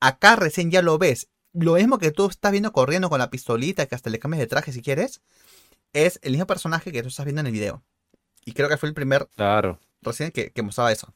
Acá 0.00 0.36
recién 0.36 0.70
ya 0.70 0.82
lo 0.82 0.98
ves. 0.98 1.28
Lo 1.54 1.74
mismo 1.74 1.98
que 1.98 2.10
tú 2.10 2.26
estás 2.26 2.52
viendo 2.52 2.72
corriendo 2.72 3.08
con 3.08 3.18
la 3.18 3.30
pistolita, 3.30 3.86
que 3.86 3.94
hasta 3.94 4.10
le 4.10 4.18
cambias 4.18 4.40
de 4.40 4.46
traje 4.46 4.72
si 4.72 4.82
quieres, 4.82 5.22
es 5.92 6.20
el 6.22 6.32
mismo 6.32 6.46
personaje 6.46 6.92
que 6.92 7.02
tú 7.02 7.08
estás 7.08 7.24
viendo 7.26 7.40
en 7.40 7.46
el 7.48 7.52
video. 7.52 7.84
Y 8.44 8.52
creo 8.52 8.68
que 8.68 8.76
fue 8.78 8.88
el 8.90 8.94
primer 8.94 9.28
Claro. 9.36 9.78
recién 10.02 10.32
que, 10.32 10.52
que 10.52 10.62
mostraba 10.62 10.92
eso. 10.92 11.14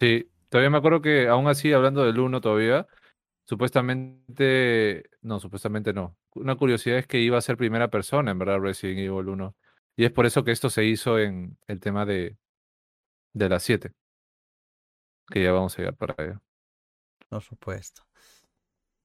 Sí, 0.00 0.30
todavía 0.48 0.70
me 0.70 0.78
acuerdo 0.78 1.00
que 1.02 1.28
aún 1.28 1.46
así, 1.48 1.72
hablando 1.72 2.02
del 2.04 2.18
1 2.18 2.40
todavía, 2.40 2.86
supuestamente, 3.44 5.10
no, 5.22 5.40
supuestamente 5.40 5.92
no. 5.92 6.16
Una 6.34 6.56
curiosidad 6.56 6.98
es 6.98 7.06
que 7.06 7.20
iba 7.20 7.38
a 7.38 7.42
ser 7.42 7.56
primera 7.56 7.90
persona, 7.90 8.30
en 8.32 8.38
verdad, 8.38 8.60
Resident 8.60 9.00
Evil 9.00 9.28
1. 9.28 9.56
Y 9.96 10.04
es 10.04 10.12
por 10.12 10.26
eso 10.26 10.44
que 10.44 10.52
esto 10.52 10.70
se 10.70 10.84
hizo 10.84 11.18
en 11.18 11.58
el 11.68 11.80
tema 11.80 12.06
de, 12.06 12.38
de 13.34 13.48
las 13.48 13.62
7. 13.64 13.92
Que 15.32 15.42
ya 15.42 15.52
vamos 15.52 15.74
a 15.74 15.78
llegar 15.78 15.96
para 15.96 16.14
allá. 16.18 16.40
Por 17.28 17.42
supuesto. 17.42 18.02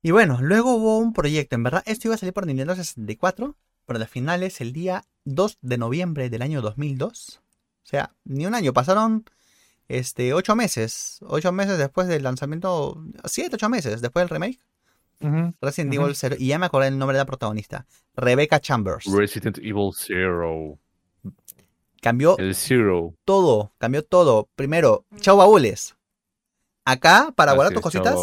Y 0.08 0.12
bueno, 0.12 0.38
luego 0.40 0.74
hubo 0.74 1.00
un 1.00 1.12
proyecto, 1.12 1.58
en 1.58 1.64
verdad, 1.64 1.84
esto 1.86 2.08
iba 2.08 2.16
a 2.16 2.18
salir 2.18 2.32
por 2.32 2.46
Nintendo 2.46 2.74
64, 2.74 3.58
pero 3.86 4.00
al 4.00 4.08
final 4.08 4.42
es 4.42 4.62
el 4.62 4.72
día 4.72 5.04
2 5.26 5.58
de 5.62 5.78
noviembre 5.78 6.30
del 6.30 6.44
año 6.44 6.62
2002. 6.62 7.42
O 7.42 7.86
sea, 7.86 8.16
ni 8.24 8.46
un 8.46 8.56
año, 8.56 8.72
pasaron 8.72 9.26
este, 9.90 10.34
8 10.34 10.56
meses, 10.56 11.18
8 11.24 11.52
meses 11.52 11.78
después 11.78 12.08
del 12.08 12.24
lanzamiento, 12.24 13.04
7, 13.26 13.56
8 13.56 13.68
meses 13.68 14.02
después 14.02 14.22
del 14.22 14.30
remake. 14.30 14.62
Resident. 15.60 15.94
Evil 15.94 16.16
0, 16.16 16.38
y 16.40 16.48
ya 16.48 16.58
me 16.58 16.68
acordé 16.68 16.88
el 16.88 16.98
nombre 16.98 17.18
de 17.18 17.24
la 17.24 17.26
protagonista, 17.26 17.86
Rebecca 18.16 18.62
Chambers. 18.62 19.08
Resident 19.12 19.58
Evil 19.58 19.92
Zero. 19.94 20.80
Cambió 22.02 22.38
El 22.38 22.56
Zero. 22.56 23.14
todo, 23.26 23.74
cambió 23.78 24.06
todo. 24.06 24.48
Primero, 24.56 25.04
chau 25.20 25.36
baúles. 25.36 25.98
Acá, 26.86 27.34
para 27.36 27.52
guardar 27.52 27.74
tus 27.74 27.84
cositas. 27.84 28.16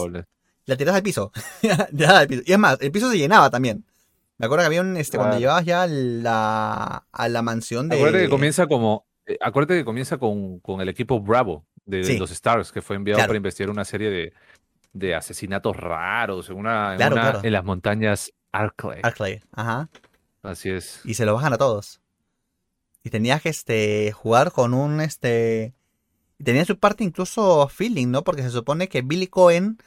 La 0.66 0.76
tiras 0.76 0.94
al 0.94 1.02
piso. 1.02 1.32
Ya, 1.92 2.18
al 2.18 2.26
piso. 2.28 2.42
Y 2.46 2.52
es 2.52 2.58
más, 2.58 2.78
el 2.80 2.90
piso 2.92 3.10
se 3.10 3.18
llenaba 3.18 3.50
también. 3.50 3.84
Me 4.38 4.46
acuerdo 4.46 4.62
que 4.62 4.66
había 4.66 4.80
un, 4.80 4.96
este, 4.96 5.16
cuando 5.16 5.32
Claro. 5.36 5.40
llevabas 5.40 5.64
ya 5.64 5.82
a 5.82 5.86
la, 5.86 7.06
a 7.12 7.28
la 7.28 7.42
mansión 7.42 7.88
de... 7.88 7.96
Acuérdate 7.96 8.24
que 8.24 8.30
comienza 8.30 8.66
como. 8.66 9.06
eh, 9.26 9.38
acuérdate 9.40 9.78
que 9.78 9.84
comienza 9.84 10.18
con, 10.18 10.58
con 10.60 10.80
el 10.80 10.88
equipo 10.88 11.20
Bravo 11.20 11.64
de, 11.86 12.02
Sí. 12.04 12.18
los 12.18 12.30
Stars, 12.30 12.72
que 12.72 12.82
fue 12.82 12.96
enviado 12.96 13.18
Claro. 13.18 13.28
para 13.28 13.36
investigar 13.36 13.70
una 13.70 13.84
serie 13.84 14.10
de, 14.10 14.32
de 14.92 15.14
asesinatos 15.14 15.76
raros 15.76 16.50
en 16.50 16.56
una, 16.56 16.92
en, 16.92 16.96
Claro, 16.96 17.14
una- 17.14 17.22
claro. 17.30 17.40
en 17.44 17.52
las 17.52 17.64
montañas 17.64 18.32
Arklay. 18.52 19.00
Arclay. 19.02 19.40
Ajá. 19.52 19.88
Así 20.42 20.70
es. 20.70 21.00
Y 21.04 21.14
se 21.14 21.24
lo 21.26 21.34
bajan 21.34 21.52
a 21.52 21.58
todos. 21.58 22.00
Y 23.04 23.10
tenías 23.10 23.40
que 23.42 23.48
este, 23.50 24.12
jugar 24.12 24.50
con 24.52 24.74
un... 24.74 25.00
este 25.00 25.74
Tenía 26.42 26.64
su 26.64 26.76
parte 26.78 27.04
incluso 27.04 27.68
feeling, 27.68 28.08
¿no? 28.08 28.24
Porque 28.24 28.42
se 28.42 28.50
supone 28.50 28.88
que 28.88 29.02
Billy 29.02 29.28
Cohen 29.28 29.78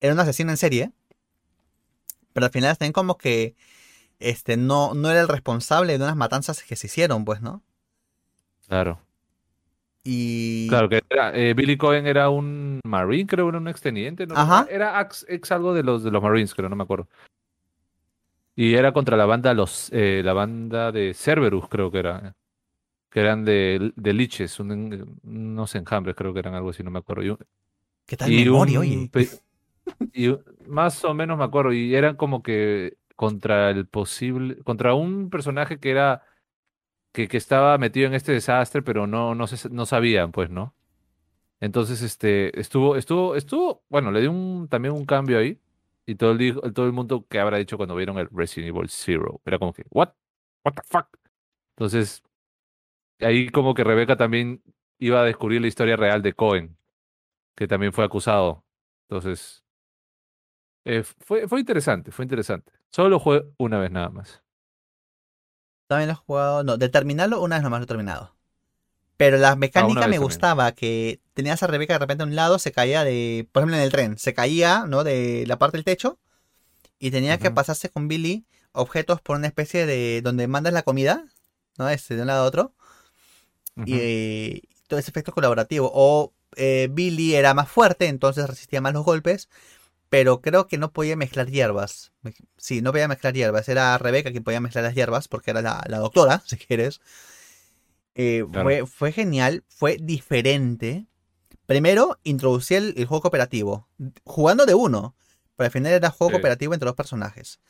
era 0.00 0.12
un 0.14 0.20
asesino 0.20 0.50
en 0.50 0.56
serie. 0.56 0.92
Pero 2.32 2.46
al 2.46 2.52
final 2.52 2.76
también 2.76 2.92
como 2.92 3.16
que 3.16 3.54
este 4.18 4.56
no, 4.56 4.94
no 4.94 5.10
era 5.10 5.20
el 5.20 5.28
responsable 5.28 5.96
de 5.98 6.04
unas 6.04 6.16
matanzas 6.16 6.62
que 6.62 6.76
se 6.76 6.86
hicieron, 6.86 7.24
pues, 7.24 7.40
¿no? 7.40 7.62
Claro. 8.68 9.00
Y... 10.04 10.68
Claro 10.68 10.88
que 10.88 11.02
era, 11.10 11.36
eh, 11.36 11.54
Billy 11.54 11.76
Cohen 11.76 12.06
era 12.06 12.28
un 12.30 12.80
Marine, 12.84 13.26
creo, 13.26 13.48
era 13.48 13.58
un 13.58 13.68
exteniente, 13.68 14.26
¿no? 14.26 14.36
Ajá. 14.36 14.66
Era 14.70 15.00
ex, 15.00 15.26
ex 15.28 15.50
algo 15.50 15.74
de 15.74 15.82
los 15.82 16.04
de 16.04 16.10
los 16.10 16.22
Marines, 16.22 16.54
creo, 16.54 16.68
no 16.68 16.76
me 16.76 16.84
acuerdo. 16.84 17.08
Y 18.54 18.74
era 18.74 18.92
contra 18.92 19.16
la 19.16 19.26
banda 19.26 19.52
los 19.52 19.90
eh, 19.92 20.22
la 20.24 20.32
banda 20.32 20.92
de 20.92 21.12
Cerberus, 21.14 21.68
creo 21.68 21.90
que 21.90 21.98
era. 21.98 22.34
Que 23.10 23.20
eran 23.20 23.44
de, 23.44 23.92
de 23.96 24.12
liches, 24.12 24.60
un- 24.60 25.18
unos 25.22 25.74
enjambres, 25.74 26.16
creo 26.16 26.32
que 26.32 26.40
eran 26.40 26.54
algo 26.54 26.70
así, 26.70 26.82
no 26.82 26.90
me 26.90 26.98
acuerdo. 26.98 27.22
Y 27.22 27.30
un- 27.30 27.38
¿Qué 28.06 28.16
tal 28.16 28.30
memoria, 28.30 28.78
un 28.80 28.86
oye? 28.86 29.10
Y 30.12 30.36
más 30.66 31.04
o 31.04 31.14
menos 31.14 31.38
me 31.38 31.44
acuerdo, 31.44 31.72
y 31.72 31.94
eran 31.94 32.16
como 32.16 32.42
que 32.42 32.98
contra 33.16 33.70
el 33.70 33.86
posible, 33.86 34.62
contra 34.64 34.94
un 34.94 35.30
personaje 35.30 35.78
que 35.80 35.90
era, 35.90 36.22
que, 37.12 37.28
que 37.28 37.36
estaba 37.38 37.78
metido 37.78 38.06
en 38.08 38.14
este 38.14 38.32
desastre, 38.32 38.82
pero 38.82 39.06
no, 39.06 39.34
no 39.34 39.46
se, 39.46 39.70
no 39.70 39.86
sabían, 39.86 40.32
pues, 40.32 40.50
¿no? 40.50 40.74
Entonces, 41.60 42.02
este, 42.02 42.58
estuvo, 42.60 42.96
estuvo, 42.96 43.36
estuvo, 43.36 43.82
bueno, 43.88 44.12
le 44.12 44.20
dio 44.22 44.32
un, 44.32 44.68
también 44.68 44.94
un 44.94 45.06
cambio 45.06 45.38
ahí, 45.38 45.60
y 46.06 46.16
todo 46.16 46.32
el, 46.32 46.60
todo 46.74 46.86
el 46.86 46.92
mundo 46.92 47.26
que 47.28 47.40
habrá 47.40 47.58
dicho 47.58 47.76
cuando 47.76 47.96
vieron 47.96 48.18
el 48.18 48.28
Resident 48.30 48.76
Evil 48.76 48.88
Zero, 48.90 49.40
era 49.44 49.58
como 49.58 49.72
que, 49.72 49.84
what, 49.90 50.10
what 50.64 50.74
the 50.74 50.82
fuck? 50.86 51.08
Entonces, 51.76 52.22
ahí 53.20 53.48
como 53.50 53.74
que 53.74 53.84
Rebeca 53.84 54.16
también 54.16 54.62
iba 54.98 55.20
a 55.20 55.24
descubrir 55.24 55.60
la 55.60 55.68
historia 55.68 55.96
real 55.96 56.22
de 56.22 56.34
Cohen, 56.34 56.76
que 57.56 57.68
también 57.68 57.92
fue 57.92 58.04
acusado. 58.04 58.64
Entonces, 59.08 59.65
eh, 60.86 61.02
fue, 61.02 61.46
fue 61.48 61.60
interesante, 61.60 62.10
fue 62.12 62.24
interesante. 62.24 62.72
Solo 62.90 63.10
lo 63.10 63.18
jugué 63.20 63.44
una 63.58 63.78
vez 63.78 63.90
nada 63.90 64.08
más. 64.08 64.42
También 65.86 66.08
lo 66.08 66.14
he 66.14 66.16
jugado. 66.16 66.64
No, 66.64 66.76
de 66.78 66.88
terminarlo, 66.88 67.42
una 67.42 67.56
vez 67.56 67.62
nomás 67.62 67.80
lo 67.80 67.84
he 67.84 67.88
terminado. 67.88 68.34
Pero 69.16 69.36
la 69.38 69.56
mecánica 69.56 70.00
vez 70.00 70.08
me 70.08 70.16
también. 70.16 70.22
gustaba, 70.22 70.72
que 70.72 71.20
tenías 71.34 71.62
a 71.62 71.66
Rebeca 71.66 71.94
de 71.94 71.98
repente 71.98 72.22
a 72.22 72.26
un 72.26 72.34
lado, 72.34 72.58
se 72.58 72.72
caía 72.72 73.04
de, 73.04 73.48
por 73.52 73.62
ejemplo 73.62 73.76
en 73.76 73.82
el 73.82 73.90
tren, 73.90 74.18
se 74.18 74.34
caía, 74.34 74.84
¿no? 74.86 75.04
De 75.04 75.44
la 75.46 75.58
parte 75.58 75.76
del 75.76 75.84
techo 75.84 76.18
y 76.98 77.10
tenía 77.10 77.38
que 77.38 77.50
pasarse 77.50 77.90
con 77.90 78.08
Billy 78.08 78.46
objetos 78.72 79.20
por 79.20 79.36
una 79.36 79.46
especie 79.46 79.86
de, 79.86 80.20
donde 80.22 80.46
mandas 80.48 80.72
la 80.72 80.82
comida, 80.82 81.24
¿no? 81.78 81.88
Este, 81.88 82.14
de 82.14 82.22
un 82.22 82.26
lado 82.28 82.44
a 82.44 82.46
otro. 82.46 82.74
Y 83.84 83.94
eh, 83.94 84.62
todo 84.86 84.98
ese 84.98 85.10
efecto 85.10 85.32
colaborativo. 85.32 85.90
O 85.92 86.32
eh, 86.56 86.88
Billy 86.90 87.34
era 87.34 87.54
más 87.54 87.68
fuerte, 87.68 88.06
entonces 88.06 88.46
resistía 88.48 88.80
más 88.80 88.92
los 88.92 89.04
golpes. 89.04 89.48
Pero 90.08 90.40
creo 90.40 90.68
que 90.68 90.78
no 90.78 90.92
podía 90.92 91.16
mezclar 91.16 91.50
hierbas. 91.50 92.12
Sí, 92.56 92.80
no 92.80 92.92
podía 92.92 93.08
mezclar 93.08 93.34
hierbas. 93.34 93.68
Era 93.68 93.98
Rebeca 93.98 94.30
quien 94.30 94.44
podía 94.44 94.60
mezclar 94.60 94.84
las 94.84 94.94
hierbas, 94.94 95.26
porque 95.28 95.50
era 95.50 95.62
la, 95.62 95.82
la 95.88 95.98
doctora, 95.98 96.42
si 96.46 96.56
quieres. 96.56 97.00
Eh, 98.14 98.44
Claro. 98.50 98.64
fue, 98.64 98.86
fue 98.86 99.12
genial, 99.12 99.64
fue 99.68 99.98
diferente. 100.00 101.06
Primero, 101.66 102.18
introducí 102.22 102.74
el, 102.76 102.94
el 102.96 103.06
juego 103.06 103.22
cooperativo. 103.22 103.88
Jugando 104.24 104.64
de 104.66 104.74
uno. 104.74 105.14
Pero 105.56 105.66
al 105.66 105.72
final 105.72 105.92
era 105.92 106.10
juego 106.10 106.30
Sí. 106.30 106.34
cooperativo 106.34 106.74
entre 106.74 106.86
dos 106.86 106.94
personajes. 106.96 107.60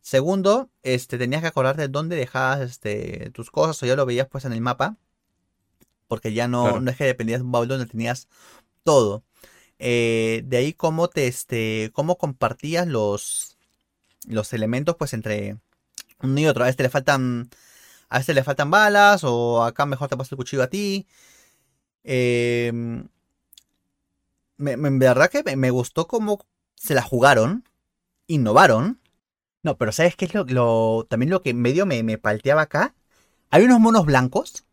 Segundo, 0.00 0.70
este, 0.82 1.18
tenías 1.18 1.42
que 1.42 1.48
acordarte 1.48 1.88
dónde 1.88 2.16
dejabas 2.16 2.60
este, 2.62 3.30
tus 3.30 3.50
cosas 3.50 3.80
o 3.82 3.86
ya 3.86 3.94
lo 3.96 4.06
veías 4.06 4.26
pues 4.28 4.44
en 4.44 4.52
el 4.52 4.60
mapa. 4.60 4.96
Porque 6.08 6.32
ya 6.32 6.48
no, 6.48 6.62
Claro. 6.64 6.80
no 6.80 6.90
es 6.90 6.96
que 6.96 7.04
dependías 7.04 7.40
de 7.40 7.44
un 7.44 7.52
baúl 7.52 7.68
donde 7.68 7.86
tenías 7.86 8.28
todo. 8.82 9.22
Eh, 9.84 10.42
de 10.46 10.56
ahí 10.58 10.72
cómo 10.74 11.08
te 11.08 11.26
este. 11.28 11.90
cómo 11.92 12.16
compartías 12.18 12.86
los. 12.86 13.56
los 14.28 14.52
elementos 14.54 14.96
pues 14.96 15.14
entre 15.14 15.58
uno 16.22 16.40
y 16.40 16.46
otro. 16.46 16.64
A 16.64 16.68
este 16.70 16.84
le 16.84 16.90
faltan. 16.90 17.50
A 18.10 18.20
este 18.20 18.34
le 18.34 18.44
faltan 18.44 18.70
balas. 18.70 19.24
O 19.24 19.62
acá 19.64 19.86
mejor 19.86 20.08
te 20.08 20.16
paso 20.16 20.34
el 20.34 20.38
cuchillo 20.38 20.62
a 20.64 20.68
ti. 20.68 21.06
Eh, 22.04 22.72
me, 24.56 24.76
me- 24.76 24.88
en 24.88 24.98
verdad 24.98 25.30
que 25.30 25.42
me, 25.42 25.56
me 25.56 25.70
gustó 25.70 26.06
cómo 26.06 26.44
se 26.76 26.94
la 26.94 27.02
jugaron. 27.02 27.64
Innovaron. 28.26 29.00
No, 29.62 29.78
pero 29.78 29.92
¿sabes 29.92 30.16
qué 30.16 30.26
es 30.26 30.34
lo, 30.34 30.44
lo- 30.44 31.06
también 31.08 31.30
lo 31.30 31.42
que 31.42 31.54
medio 31.54 31.86
me, 31.86 32.02
me 32.02 32.18
palteaba 32.18 32.62
acá? 32.62 32.94
Hay 33.50 33.64
unos 33.64 33.80
monos 33.80 34.06
blancos, 34.06 34.64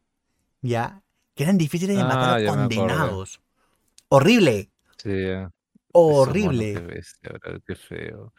ya, 0.62 1.04
que 1.36 1.44
eran 1.44 1.58
difíciles 1.58 1.96
de 1.98 2.04
Ah, 2.04 2.08
matar 2.08 2.30
a 2.40 2.44
ya 2.44 2.54
me 2.54 2.64
acordé. 2.66 2.68
condenados. 2.68 3.42
Horrible, 4.10 4.70
Horrible. 5.92 6.74
Qué 6.74 6.80
bestia. 6.80 7.32
Qué 7.66 7.76
feo. 7.76 8.34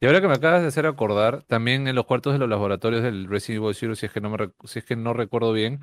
Y 0.00 0.06
ahora 0.06 0.20
que 0.20 0.28
me 0.28 0.34
acabas 0.34 0.62
de 0.62 0.68
hacer 0.68 0.86
acordar, 0.86 1.42
también 1.44 1.86
en 1.86 1.94
los 1.94 2.06
cuartos 2.06 2.32
de 2.32 2.38
los 2.38 2.48
laboratorios 2.48 3.02
del 3.02 3.28
Resident 3.28 3.62
Evil 3.62 3.74
Zero, 3.74 3.94
si 3.94 4.06
es 4.06 4.12
que 4.12 4.20
no 4.20 4.30
me 4.30 4.50
si 4.64 4.80
es 4.80 4.84
que 4.84 4.96
no 4.96 5.12
recuerdo 5.12 5.52
bien, 5.52 5.80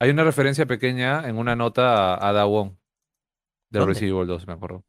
hay 0.00 0.10
una 0.10 0.24
referencia 0.24 0.66
pequeña 0.66 1.28
en 1.28 1.38
una 1.38 1.54
nota 1.56 2.14
a 2.14 2.28
Ada 2.28 2.44
Wong 2.44 2.72
del. 3.70 3.86
Resident 3.86 4.14
Evil 4.14 4.26
2, 4.26 4.46
me 4.46 4.52
acuerdo. 4.54 4.84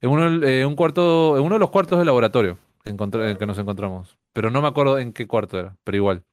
En 0.00 0.10
uno, 0.10 0.46
eh, 0.46 0.64
un 0.64 0.76
cuarto, 0.76 1.36
en 1.36 1.44
uno 1.44 1.56
de 1.56 1.60
los 1.60 1.70
cuartos 1.70 1.98
del 1.98 2.06
laboratorio 2.06 2.58
que, 2.84 2.90
en 2.90 3.20
el 3.22 3.38
que 3.38 3.46
nos 3.46 3.58
encontramos. 3.58 4.18
Pero 4.32 4.50
no 4.50 4.62
me 4.62 4.68
acuerdo 4.68 4.98
en 4.98 5.12
qué 5.12 5.26
cuarto 5.26 5.58
era, 5.58 5.76
pero 5.84 5.96
igual. 5.96 6.24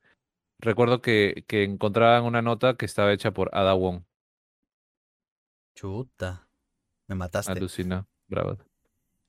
Recuerdo 0.59 1.01
que, 1.01 1.43
que 1.47 1.63
encontraban 1.63 2.23
una 2.23 2.41
nota 2.41 2.75
que 2.75 2.85
estaba 2.85 3.11
hecha 3.11 3.31
por 3.31 3.49
Ada 3.53 3.73
Wong. 3.73 4.03
Chuta, 5.75 6.47
me 7.13 7.19
mataste, 7.19 7.51
Alucina. 7.51 8.07
Bravo. 8.27 8.57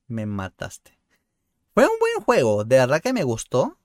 me 0.06 0.26
mataste. 0.26 0.98
Fue 1.74 1.84
un 1.84 1.98
buen 1.98 2.24
juego, 2.24 2.64
de 2.64 2.76
verdad 2.76 3.00
que 3.02 3.12
me 3.12 3.24
gustó. 3.24 3.78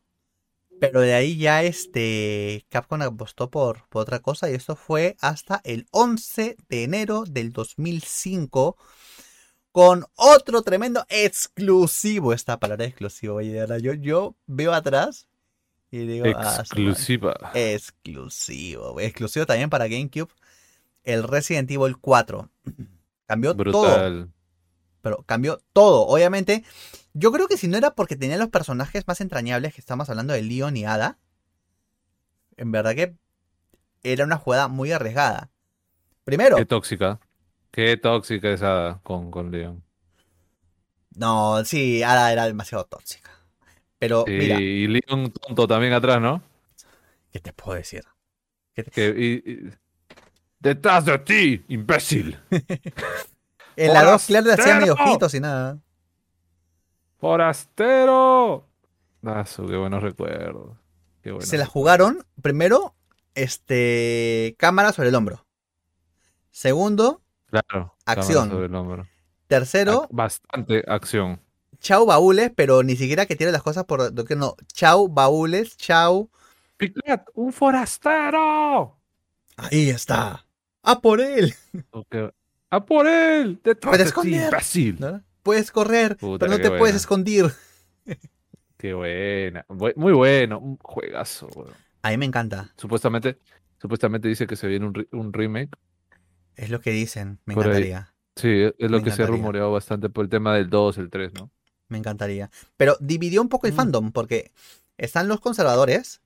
Pero 0.79 1.01
de 1.01 1.13
ahí 1.13 1.37
ya 1.37 1.61
este 1.63 2.65
Capcom 2.69 3.01
apostó 3.01 3.49
por, 3.49 3.85
por 3.89 4.03
otra 4.03 4.19
cosa 4.19 4.49
y 4.49 4.53
esto 4.53 4.77
fue 4.77 5.17
hasta 5.19 5.59
el 5.65 5.87
11 5.91 6.55
de 6.69 6.83
enero 6.83 7.25
del 7.27 7.51
2005 7.51 8.77
con 9.73 10.05
otro 10.15 10.61
tremendo 10.61 11.05
exclusivo. 11.09 12.31
Esta 12.31 12.59
palabra 12.59 12.85
exclusivo, 12.85 13.41
yo, 13.41 13.93
yo 13.95 14.35
veo 14.45 14.73
atrás 14.73 15.27
y 15.91 16.05
digo, 16.05 16.27
ah. 16.35 16.57
Exclusiva. 16.59 17.51
exclusivo, 17.53 18.99
exclusivo 18.99 19.45
también 19.45 19.69
para 19.69 19.87
GameCube, 19.87 20.31
el 21.03 21.23
Resident 21.23 21.69
Evil 21.71 21.97
4. 21.97 22.49
Cambió 23.29 23.53
todo 23.55 23.83
Brutal. 23.83 24.33
pero 25.01 25.23
cambió 25.23 25.59
todo. 25.71 26.07
Obviamente, 26.07 26.63
yo 27.13 27.31
creo 27.31 27.47
que 27.47 27.57
si 27.57 27.67
no 27.67 27.77
era 27.77 27.93
porque 27.95 28.15
tenía 28.17 28.37
los 28.37 28.49
personajes 28.49 29.07
más 29.07 29.21
entrañables 29.21 29.73
que 29.73 29.81
estamos 29.81 30.09
hablando 30.09 30.33
de 30.33 30.41
Leon 30.41 30.75
y 30.75 30.85
Ada, 30.85 31.19
en 32.57 32.71
verdad 32.71 32.95
que 32.95 33.15
era 34.03 34.25
una 34.25 34.37
jugada 34.37 34.67
muy 34.67 34.91
arriesgada. 34.91 35.51
Primero. 36.25 36.57
Qué 36.57 36.65
tóxica. 36.65 37.19
Qué 37.71 37.97
tóxica 37.97 38.51
esa 38.51 38.99
con, 39.03 39.29
con 39.31 39.51
Leon. 39.51 39.83
No, 41.15 41.63
sí, 41.65 42.01
Ada 42.03 42.31
era 42.31 42.45
demasiado 42.45 42.85
tóxica. 42.85 43.29
Pero 43.99 44.25
Sí, 44.25 44.31
mira, 44.31 44.59
y 44.59 44.87
Leon 44.87 45.31
tonto 45.31 45.67
también 45.67 45.93
atrás, 45.93 46.19
¿no? 46.21 46.41
¿qué 47.31 47.39
te 47.39 47.53
puedo 47.53 47.77
decir? 47.77 48.03
Que, 48.93 49.13
y- 49.17 49.51
y- 49.51 49.71
Detrás 50.59 51.05
de 51.05 51.17
ti, 51.19 51.65
imbécil. 51.69 52.37
En 53.75 53.93
la 53.93 54.03
2 54.03 54.25
Claire 54.25 54.45
le 54.47 54.53
hacía 54.55 54.75
medio 54.75 54.91
ojitos 54.93 55.33
y 55.33 55.39
nada. 55.39 55.79
Forastero. 57.17 58.67
Ah, 59.25 59.45
su, 59.45 59.65
qué 59.67 59.77
buenos 59.77 60.03
recuerdos. 60.03 60.77
Qué 61.21 61.31
buenos 61.31 61.47
Se 61.47 61.57
la 61.57 61.65
jugaron, 61.65 62.25
primero, 62.41 62.93
este, 63.35 64.55
cámara 64.57 64.91
sobre 64.91 65.09
el 65.09 65.15
hombro. 65.15 65.45
Segundo, 66.51 67.21
Claro. 67.49 67.95
Acción. 68.05 68.49
sobre 68.49 68.65
el 68.65 68.75
hombro. 68.75 69.07
tercero, 69.47 70.03
Ac- 70.03 70.07
Bastante 70.11 70.83
acción. 70.87 71.39
chau 71.79 72.05
baúles, 72.05 72.51
pero 72.53 72.83
ni 72.83 72.97
siquiera 72.97 73.25
que 73.25 73.37
tire 73.37 73.51
las 73.53 73.63
cosas 73.63 73.85
por 73.85 74.13
lo 74.13 74.25
que 74.25 74.35
no. 74.35 74.55
Chau 74.73 75.07
baúles, 75.07 75.77
chau. 75.77 76.29
Piclet, 76.75 77.21
un 77.33 77.53
forastero. 77.53 78.97
Ahí 79.55 79.89
está. 79.89 80.45
¡A 80.83 81.01
por 81.01 81.21
él! 81.21 81.53
Ok. 81.91 82.15
¡A 82.71 82.85
por 82.85 83.07
él! 83.07 83.59
¡Detrás 83.63 83.91
Puedes 83.91 84.07
esconder. 84.07 84.45
imbécil! 84.45 84.99
¿no? 84.99 85.23
Puedes 85.43 85.71
correr, 85.71 86.17
Puta, 86.17 86.45
pero 86.45 86.57
no 86.57 86.61
te 86.61 86.77
puedes 86.77 86.95
esconder. 86.95 87.51
Qué 88.77 88.93
buena. 88.93 89.65
Bu- 89.67 89.95
Muy 89.95 90.13
bueno. 90.13 90.59
Un 90.59 90.77
juegazo, 90.77 91.47
weón. 91.55 91.73
A 92.01 92.09
mí 92.11 92.17
me 92.17 92.25
encanta. 92.25 92.71
Supuestamente, 92.77 93.39
supuestamente 93.81 94.27
dice 94.27 94.47
que 94.47 94.55
se 94.55 94.67
viene 94.67 94.85
un, 94.85 94.93
re- 94.93 95.07
un 95.11 95.33
remake. 95.33 95.71
Es 96.55 96.69
lo 96.69 96.79
que 96.79 96.91
dicen. 96.91 97.39
Me 97.45 97.55
Por 97.55 97.63
ahí. 97.65 97.69
encantaría. 97.71 98.13
Sí, 98.35 98.47
es 98.47 98.73
es 98.77 98.91
lo 98.91 98.97
Me 98.99 99.03
que 99.03 99.11
se 99.11 99.23
ha 99.23 99.27
rumoreado 99.27 99.71
bastante 99.71 100.09
por 100.09 100.23
el 100.23 100.29
tema 100.29 100.55
del 100.55 100.69
2, 100.69 100.97
el 100.99 101.09
3, 101.09 101.33
¿no? 101.33 101.51
Me 101.87 101.97
encantaría. 101.97 102.49
Pero 102.77 102.95
dividió 103.01 103.41
un 103.41 103.49
poco 103.49 103.67
el 103.67 103.73
Mm. 103.73 103.75
fandom, 103.75 104.11
porque 104.11 104.51
están 104.97 105.27
los 105.27 105.39
conservadores. 105.41 106.21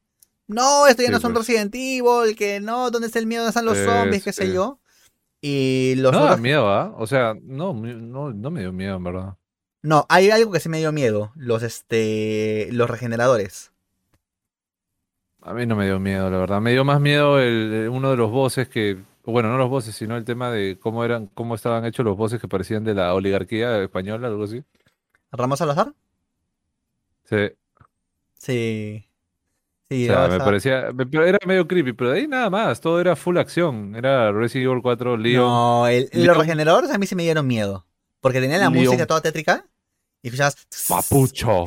No, 0.47 0.87
esto 0.87 1.01
ya 1.03 1.09
no 1.11 1.19
son 1.19 1.33
pues. 1.33 1.47
Resident 1.47 1.73
Evil, 1.75 2.35
que 2.35 2.59
no, 2.59 2.91
¿dónde 2.91 3.07
está 3.07 3.19
el 3.19 3.25
miedo? 3.27 3.43
¿Dónde 3.43 3.49
están 3.49 3.65
los 3.65 3.77
zombies? 3.77 4.23
¿Qué 4.23 4.33
sé 4.33 4.51
yo? 4.53 4.79
Y 5.41 5.95
los 5.97 6.11
No 6.11 6.19
da 6.19 6.25
otros- 6.25 6.41
miedo, 6.41 6.69
¿ah? 6.69 6.93
O 6.97 7.07
sea, 7.07 7.33
no, 7.41 7.73
no, 7.73 8.31
no 8.33 8.51
me 8.51 8.61
dio 8.61 8.71
miedo, 8.71 8.95
en 8.97 9.03
verdad. 9.03 9.35
No, 9.81 10.05
hay 10.09 10.31
algo 10.31 10.51
que 10.51 10.59
sí 10.61 10.69
me 10.69 10.77
dio 10.79 10.91
miedo. 10.91 11.31
Los, 11.35 11.63
este, 11.63 12.69
los 12.71 12.89
regeneradores. 12.89 13.71
A 15.41 15.53
mí 15.53 15.65
no 15.65 15.75
me 15.75 15.85
dio 15.85 15.99
miedo, 15.99 16.29
la 16.29 16.37
verdad. 16.37 16.61
Me 16.61 16.71
dio 16.71 16.85
más 16.85 17.01
miedo 17.01 17.39
el, 17.39 17.89
uno 17.91 18.11
de 18.11 18.15
los 18.17 18.31
bosses 18.31 18.69
que, 18.69 18.97
bueno, 19.25 19.49
no 19.49 19.57
los 19.57 19.69
bosses, 19.69 19.93
sino 19.95 20.15
el 20.15 20.23
tema 20.23 20.49
de 20.51 20.77
cómo 20.79 21.03
eran, 21.03 21.27
cómo 21.27 21.55
estaban 21.55 21.83
hechos 21.85 22.05
los 22.05 22.15
bosses 22.15 22.39
que 22.39 22.47
parecían 22.47 22.85
de 22.85 22.93
la 22.93 23.13
oligarquía 23.13 23.81
española, 23.83 24.27
algo 24.27 24.45
así. 24.45 24.63
¿Ramos 25.31 25.59
Salazar? 25.59 25.93
Sí, 27.25 27.49
Sí. 28.37 29.05
O 30.03 30.07
sea, 30.07 30.27
me 30.27 30.39
parecía, 30.39 30.79
era 31.25 31.37
medio 31.45 31.67
creepy, 31.67 31.93
pero 31.93 32.11
de 32.11 32.19
ahí 32.19 32.27
nada 32.27 32.49
más, 32.49 32.81
todo 32.81 32.99
era 32.99 33.15
full 33.15 33.37
acción. 33.37 33.95
Era 33.95 34.31
Resident 34.31 34.69
Evil 34.69 34.81
4, 34.81 35.17
Leon. 35.17 35.43
No, 35.45 35.87
el- 35.87 36.09
los 36.13 36.37
regeneradores 36.37 36.89
a 36.91 36.97
mí 36.97 37.05
sí 37.05 37.15
me 37.15 37.23
dieron 37.23 37.45
miedo. 37.47 37.85
Porque 38.21 38.39
tenían 38.41 38.59
la 38.61 38.69
Leon- 38.69 38.85
música 38.85 39.05
toda 39.05 39.21
tétrica. 39.21 39.65
Y 40.21 40.27
escuchabas. 40.27 40.55
Papucho, 40.87 41.65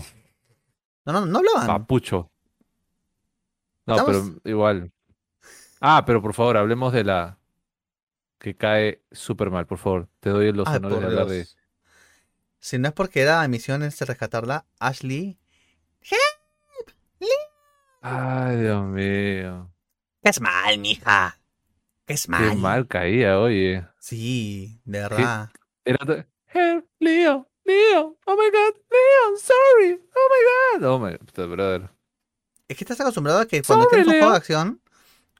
No, 1.04 1.12
no, 1.12 1.26
no 1.26 1.38
hablaban. 1.38 1.66
papucho. 1.66 2.30
No, 3.86 3.96
Estamos- 3.96 4.32
pero 4.42 4.50
igual. 4.50 4.90
Ah, 5.80 6.02
pero 6.06 6.20
por 6.22 6.32
favor, 6.34 6.56
hablemos 6.56 6.92
de 6.92 7.04
la 7.04 7.38
que 8.38 8.56
cae 8.56 9.02
súper 9.12 9.50
mal, 9.50 9.66
por 9.66 9.78
favor. 9.78 10.08
Te 10.20 10.30
doy 10.30 10.52
los 10.52 10.66
Ay, 10.66 10.76
honores 10.76 11.00
de 11.00 11.06
hablar 11.06 11.26
de... 11.26 11.46
Si 12.58 12.78
no 12.78 12.88
es 12.88 12.94
porque 12.94 13.20
era 13.20 13.46
misión 13.46 13.82
este 13.82 14.04
rescatarla, 14.06 14.64
Ashley. 14.80 15.38
Ay, 18.08 18.60
Dios 18.60 18.84
mío. 18.84 19.68
¿Qué 20.22 20.30
es 20.30 20.40
mal, 20.40 20.78
mija? 20.78 21.40
¿Qué 22.06 22.14
es 22.14 22.28
mal? 22.28 22.50
Qué 22.50 22.54
mal 22.54 22.86
caía, 22.86 23.40
oye. 23.40 23.84
Sí, 23.98 24.80
de 24.84 25.00
verdad. 25.00 25.50
Era 25.84 25.98
Help, 26.54 26.86
Leo, 27.00 27.50
Leo, 27.64 28.16
oh 28.24 28.36
my 28.36 28.50
god, 28.50 28.76
Leo, 28.90 29.36
sorry, 29.36 30.00
oh 30.14 30.28
my 30.30 30.80
god. 30.80 30.88
Oh 30.88 30.98
my 31.00 31.18
puta, 31.18 31.46
brother. 31.46 31.90
Es 32.68 32.76
que 32.76 32.84
estás 32.84 33.00
acostumbrado 33.00 33.40
a 33.40 33.46
que 33.46 33.62
cuando 33.62 33.88
tienes 33.88 34.06
un 34.06 34.12
juego 34.12 34.30
de 34.30 34.36
acción, 34.36 34.80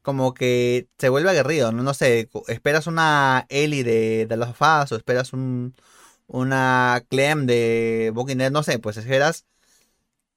como 0.02 0.34
que 0.34 0.88
se 0.98 1.08
vuelve 1.08 1.30
aguerrido, 1.30 1.70
¿no? 1.70 1.84
No 1.84 1.94
sé, 1.94 2.28
esperas 2.48 2.88
una 2.88 3.46
Ellie 3.48 3.84
de, 3.84 4.26
de 4.26 4.34
of 4.42 4.60
Us, 4.60 4.90
o 4.90 4.96
esperas 4.96 5.32
un, 5.32 5.76
una 6.26 7.04
Clem 7.08 7.46
de 7.46 8.10
Walking 8.12 8.38
Dead, 8.38 8.50
no 8.50 8.64
sé, 8.64 8.80
pues 8.80 8.96
esperas 8.96 9.46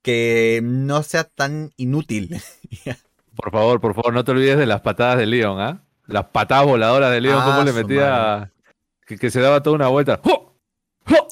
que 0.01 0.61
no 0.63 1.03
sea 1.03 1.23
tan 1.25 1.71
inútil. 1.77 2.41
Por 3.35 3.51
favor, 3.51 3.79
por 3.79 3.93
favor, 3.95 4.13
no 4.13 4.25
te 4.25 4.31
olvides 4.31 4.57
de 4.57 4.65
las 4.65 4.81
patadas 4.81 5.17
de 5.17 5.25
Leon, 5.25 5.61
¿ah? 5.61 5.81
Las 6.07 6.25
patadas 6.25 6.65
voladoras 6.65 7.09
de 7.11 7.21
Leon, 7.21 7.39
Ah, 7.41 7.45
cómo 7.45 7.63
le 7.63 7.71
metía. 7.71 8.51
Que, 9.05 9.17
que 9.17 9.31
se 9.31 9.39
daba 9.39 9.63
toda 9.63 9.77
una 9.77 9.87
vuelta. 9.87 10.19
¡Jo! 10.21 10.57
¡Jo! 11.07 11.27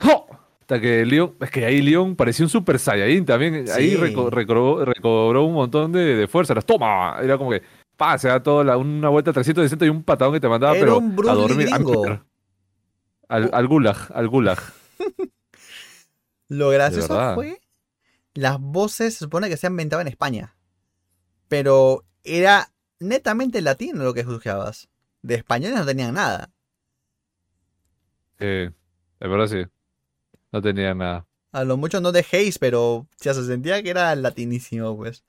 ¡Jo! 0.00 0.26
Hasta 0.62 0.80
que 0.80 1.04
Leon. 1.04 1.34
Es 1.40 1.50
que 1.50 1.66
ahí 1.66 1.82
Leon 1.82 2.16
parecía 2.16 2.46
un 2.46 2.50
Super 2.50 2.78
Saiyajin 2.78 3.26
también. 3.26 3.66
Ahí 3.74 3.94
reco- 3.94 4.30
recobró, 4.30 4.82
recobró 4.86 5.44
un 5.44 5.52
montón 5.52 5.92
de, 5.92 6.16
de 6.16 6.26
fuerza. 6.28 6.54
Las 6.54 6.64
toma. 6.64 7.18
Era 7.22 7.36
como 7.36 7.50
que. 7.50 7.62
Pa, 7.98 8.16
se 8.16 8.28
da 8.28 8.42
toda 8.42 8.64
la- 8.64 8.78
una 8.78 9.10
vuelta 9.10 9.30
360 9.30 9.84
y 9.84 9.88
un 9.90 10.02
patadón 10.04 10.32
que 10.32 10.40
te 10.40 10.48
mandaba, 10.48 10.74
Era 10.76 10.80
pero 10.86 10.96
un 10.98 11.28
a 11.28 11.34
dormir. 11.34 11.68
a. 11.70 12.22
Al, 13.28 13.50
al 13.52 13.66
gulag, 13.66 13.96
al 14.14 14.28
gulag. 14.28 14.58
Lo 16.48 16.70
gracioso 16.70 17.34
fue, 17.34 17.60
las 18.38 18.60
voces 18.60 19.14
se 19.14 19.20
supone 19.20 19.48
que 19.48 19.56
se 19.56 19.66
ambientaban 19.66 20.06
en 20.06 20.12
España, 20.12 20.56
pero 21.48 22.04
era 22.24 22.72
netamente 23.00 23.60
latino 23.62 24.04
lo 24.04 24.14
que 24.14 24.20
escuchabas. 24.20 24.88
De 25.22 25.34
españoles 25.34 25.76
no 25.78 25.86
tenían 25.86 26.14
nada. 26.14 26.50
Sí, 28.38 28.44
de 28.46 28.72
verdad 29.20 29.46
sí. 29.48 29.64
No 30.52 30.62
tenía 30.62 30.94
nada. 30.94 31.26
A 31.52 31.64
lo 31.64 31.76
mucho 31.76 32.00
no 32.00 32.12
de 32.12 32.20
Haze, 32.20 32.58
pero 32.60 33.06
ya 33.20 33.34
se 33.34 33.44
sentía 33.46 33.82
que 33.82 33.90
era 33.90 34.14
latinísimo, 34.14 34.96
pues. 34.96 35.24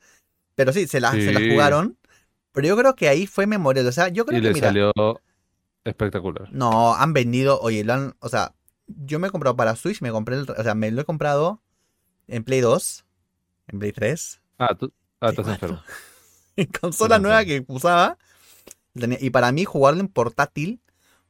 Pero 0.55 0.73
sí, 0.73 0.87
se 0.87 0.99
la, 0.99 1.11
se 1.11 1.31
la 1.31 1.39
Sí. 1.39 1.49
jugaron. 1.51 1.97
Pero 2.51 2.67
yo 2.67 2.77
creo 2.77 2.95
que 2.95 3.09
ahí 3.09 3.27
fue 3.27 3.47
memorial. 3.47 3.87
O 3.87 3.91
sea, 3.91 4.09
yo 4.09 4.25
creo 4.25 4.39
Y 4.39 4.41
que, 4.41 4.47
le 4.49 4.53
mira, 4.53 4.67
salió 4.67 4.91
espectacular. 5.83 6.49
no, 6.51 6.95
han 6.95 7.13
vendido, 7.13 7.59
oye, 7.61 7.83
lo 7.83 7.93
han, 7.93 8.15
o 8.19 8.29
sea, 8.29 8.53
yo 8.87 9.19
me 9.19 9.27
he 9.27 9.31
comprado 9.31 9.55
para 9.55 9.75
Switch, 9.75 10.01
me 10.01 10.11
compré, 10.11 10.35
el, 10.37 10.49
o 10.49 10.63
sea, 10.63 10.75
me 10.75 10.91
lo 10.91 11.01
he 11.01 11.05
comprado 11.05 11.61
en 12.29 12.43
Play 12.43 12.61
2, 12.61 13.05
en 13.67 13.79
Play 13.79 13.91
3, 13.91 14.41
Ah, 14.57 14.75
tú 14.75 14.91
ah, 15.21 15.29
estás 15.29 15.47
enfermo. 15.47 15.81
en 16.55 16.65
consola 16.67 17.19
nueva 17.19 17.43
que 17.45 17.63
usaba. 17.67 18.17
y 18.95 19.29
para 19.29 19.51
mí 19.51 19.65
jugarlo 19.65 20.01
en 20.01 20.07
portátil 20.09 20.81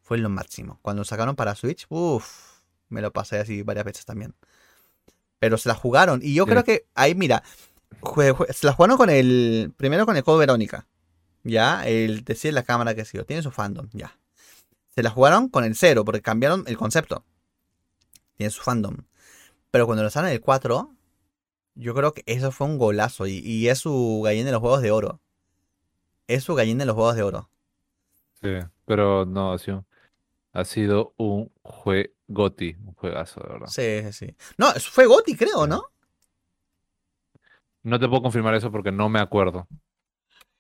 fue 0.02 0.18
lo 0.18 0.30
máximo. 0.30 0.80
Cuando 0.82 1.02
lo 1.02 1.06
sacaron 1.06 1.36
para 1.36 1.56
Switch, 1.56 1.86
uff, 1.90 2.60
me 2.90 3.02
lo 3.02 3.12
pasé 3.14 3.38
así 3.40 3.62
varias 3.62 3.86
veces 3.86 4.06
también. 4.06 4.34
Pero 5.40 5.58
se 5.58 5.70
la 5.70 5.76
jugaron. 5.76 6.20
Y 6.24 6.34
yo 6.34 6.46
Sí. 6.46 6.50
creo 6.52 6.64
que 6.64 6.86
ahí, 6.96 7.14
mira, 7.16 7.44
jue- 8.02 8.34
jue- 8.34 8.52
se 8.52 8.66
la 8.66 8.74
jugaron 8.74 8.98
con 8.98 9.10
el. 9.10 9.72
Primero 9.78 10.06
con 10.06 10.18
el 10.18 10.24
juego 10.24 10.40
Verónica. 10.40 10.88
Ya, 11.44 11.88
el 11.88 12.24
decir 12.26 12.54
la 12.54 12.64
cámara 12.64 12.96
que 12.96 13.06
sí, 13.06 13.18
tiene 13.26 13.42
su 13.44 13.52
fandom, 13.52 13.88
ya. 13.94 14.18
Se 14.96 15.04
la 15.04 15.10
jugaron 15.12 15.48
con 15.48 15.64
el 15.64 15.76
cero, 15.76 16.04
porque 16.04 16.22
cambiaron 16.22 16.64
el 16.68 16.76
concepto. 16.78 17.24
Tiene 18.36 18.50
su 18.50 18.62
fandom. 18.62 18.98
Pero 19.72 19.86
cuando 19.86 20.04
lo 20.04 20.10
en 20.10 20.26
el 20.26 20.42
4, 20.42 20.96
yo 21.76 21.94
creo 21.94 22.14
que 22.14 22.24
eso 22.26 22.52
fue 22.52 22.68
un 22.68 22.78
golazo. 22.78 23.28
Y, 23.28 23.40
y 23.40 23.70
es 23.70 23.80
su 23.80 24.22
gallina 24.24 24.48
de 24.48 24.52
los 24.54 24.62
juegos 24.62 24.82
de 24.82 24.92
oro. 24.92 25.22
Es 26.28 26.44
su 26.44 26.56
gallina 26.56 26.80
de 26.80 26.86
los 26.88 26.96
juegos 26.96 27.16
de 27.16 27.24
oro. 27.24 27.50
Sí, 28.42 28.50
pero 28.86 29.26
no, 29.26 29.54
ha 29.54 29.60
sido, 29.60 29.86
ha 30.54 30.64
sido 30.66 31.14
un 31.18 31.52
juegoti, 31.62 32.76
un 32.86 32.94
juegazo, 32.94 33.42
de 33.42 33.50
verdad. 33.50 33.68
Sí, 33.68 34.02
sí, 34.12 34.14
sí. 34.28 34.36
No, 34.58 34.72
fue 34.74 35.06
Gotti, 35.06 35.36
creo, 35.36 35.68
¿no? 35.68 35.84
No 37.84 38.00
te 38.00 38.08
puedo 38.08 38.22
confirmar 38.22 38.56
eso 38.56 38.72
porque 38.72 38.92
no 38.92 39.10
me 39.10 39.20
acuerdo. 39.20 39.68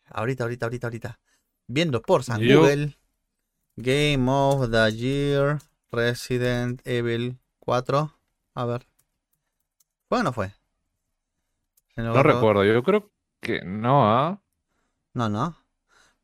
Ahorita, 0.05 0.43
ahorita, 0.43 0.65
ahorita, 0.65 0.87
ahorita. 0.87 1.19
Viendo 1.67 2.01
por 2.01 2.23
San 2.23 2.41
Yo- 2.41 2.61
Google. 2.61 2.97
Game 3.75 4.29
of 4.29 4.71
the 4.71 4.91
Year. 4.95 5.59
Resident 5.91 6.81
Evil 6.85 7.39
4. 7.59 8.13
A 8.55 8.65
ver. 8.65 8.88
¿Fue 10.09 10.19
o 10.19 10.23
no 10.23 10.33
fue? 10.33 10.51
No 12.11 12.23
recuerdo, 12.23 12.63
yo 12.65 12.81
creo 12.83 13.11
que 13.41 13.61
no, 13.63 14.03
¿ah? 14.11 14.41
No, 15.13 15.29
no. 15.29 15.55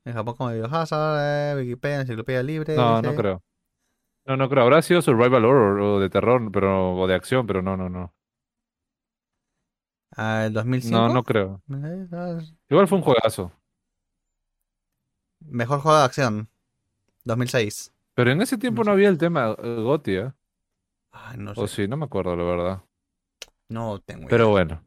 En 0.06 0.14
Japón 0.14 0.36
como 0.38 0.52
Biohazard, 0.54 1.56
eh, 1.58 1.62
Wikipedia, 1.62 2.02
Enciclopedia 2.02 2.44
Libre. 2.44 2.76
No, 2.76 2.88
dice. 2.88 3.02
no 3.02 3.16
creo. 3.16 3.42
No, 4.26 4.38
no 4.38 4.50
creo. 4.50 4.64
Habrá 4.64 4.82
sido 4.84 5.02
survival 5.04 5.46
horror 5.46 5.80
o 5.82 6.00
de 6.00 6.10
terror, 6.10 6.52
pero 6.54 6.96
o 6.98 7.08
de 7.08 7.16
acción, 7.16 7.48
pero 7.48 7.62
no, 7.64 7.78
no, 7.78 7.90
no. 7.90 8.14
Ah, 10.18 10.46
el 10.48 10.54
2005. 10.54 10.92
No, 10.92 11.10
no 11.10 11.24
creo. 11.24 11.62
Igual 12.70 12.88
fue 12.88 12.98
un 13.00 13.04
juegazo. 13.04 13.52
Mejor 15.48 15.80
juego 15.80 15.98
de 16.00 16.04
acción. 16.04 16.50
2006. 17.24 17.94
Pero 18.14 18.32
en 18.32 18.42
ese 18.42 18.58
tiempo 18.58 18.84
no 18.84 18.92
había 18.92 19.10
el 19.10 19.18
tema 19.18 19.56
eh, 19.58 19.76
GOTY, 19.82 20.16
¿eh? 20.18 20.34
Ay, 21.12 21.38
no 21.38 21.56
O 21.56 21.66
sé. 21.66 21.68
sí, 21.68 21.88
no 21.88 21.98
me 21.98 22.06
acuerdo, 22.06 22.36
la 22.38 22.44
verdad. 22.44 22.84
No 23.70 24.00
tengo 24.02 24.28
Pero 24.28 24.46
idea. 24.46 24.52
bueno, 24.52 24.84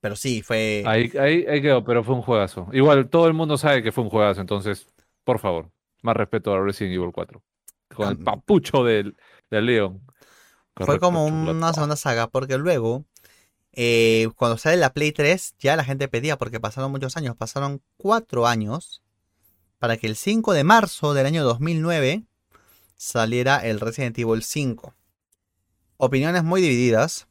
Pero 0.00 0.16
sí, 0.16 0.42
fue. 0.42 0.82
ahí, 0.82 1.10
ahí, 1.18 1.46
ahí 1.46 1.62
quedó, 1.62 1.84
pero 1.84 2.04
fue 2.04 2.14
un 2.14 2.22
juegazo. 2.22 2.68
Igual 2.72 3.08
todo 3.08 3.26
el 3.26 3.34
mundo 3.34 3.56
sabe 3.56 3.82
que 3.82 3.92
fue 3.92 4.04
un 4.04 4.10
juegazo, 4.10 4.40
entonces, 4.40 4.86
por 5.24 5.38
favor, 5.38 5.70
más 6.02 6.16
respeto 6.16 6.52
a 6.52 6.60
Resident 6.62 6.94
Evil 6.96 7.12
4. 7.12 7.42
Con 7.92 8.08
el 8.08 8.18
Ah, 8.20 8.24
papucho 8.24 8.84
del, 8.84 9.16
del 9.50 9.66
Leon. 9.66 10.00
Fue 10.76 10.98
como 10.98 11.24
una 11.26 11.72
segunda 11.72 11.96
saga, 11.96 12.28
porque 12.28 12.58
luego, 12.58 13.04
eh, 13.72 14.28
cuando 14.36 14.58
sale 14.58 14.76
la 14.76 14.92
Play 14.92 15.12
3, 15.12 15.54
ya 15.58 15.76
la 15.76 15.84
gente 15.84 16.08
pedía, 16.08 16.38
porque 16.38 16.60
pasaron 16.60 16.90
muchos 16.92 17.16
años, 17.16 17.36
pasaron 17.36 17.82
cuatro 17.96 18.46
años, 18.46 19.02
para 19.78 19.96
que 19.98 20.06
el 20.08 20.16
5 20.16 20.54
de 20.54 20.64
marzo 20.64 21.14
del 21.14 21.26
año 21.26 21.44
2009 21.44 22.24
saliera 22.96 23.58
el 23.58 23.80
Resident 23.80 24.18
Evil 24.18 24.42
5. 24.42 24.94
Opiniones 25.96 26.44
muy 26.44 26.60
divididas. 26.60 27.26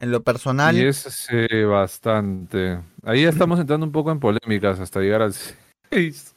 En 0.00 0.10
lo 0.12 0.22
personal, 0.22 0.76
Y 0.76 0.82
es 0.86 0.96
sí, 0.98 1.64
bastante. 1.64 2.80
Ahí 3.02 3.22
ya 3.22 3.30
estamos 3.30 3.58
entrando 3.58 3.84
un 3.86 3.92
poco 3.92 4.12
en 4.12 4.20
polémicas 4.20 4.78
hasta 4.80 5.00
llegar 5.00 5.22
al 5.22 5.32
6. 5.90 6.36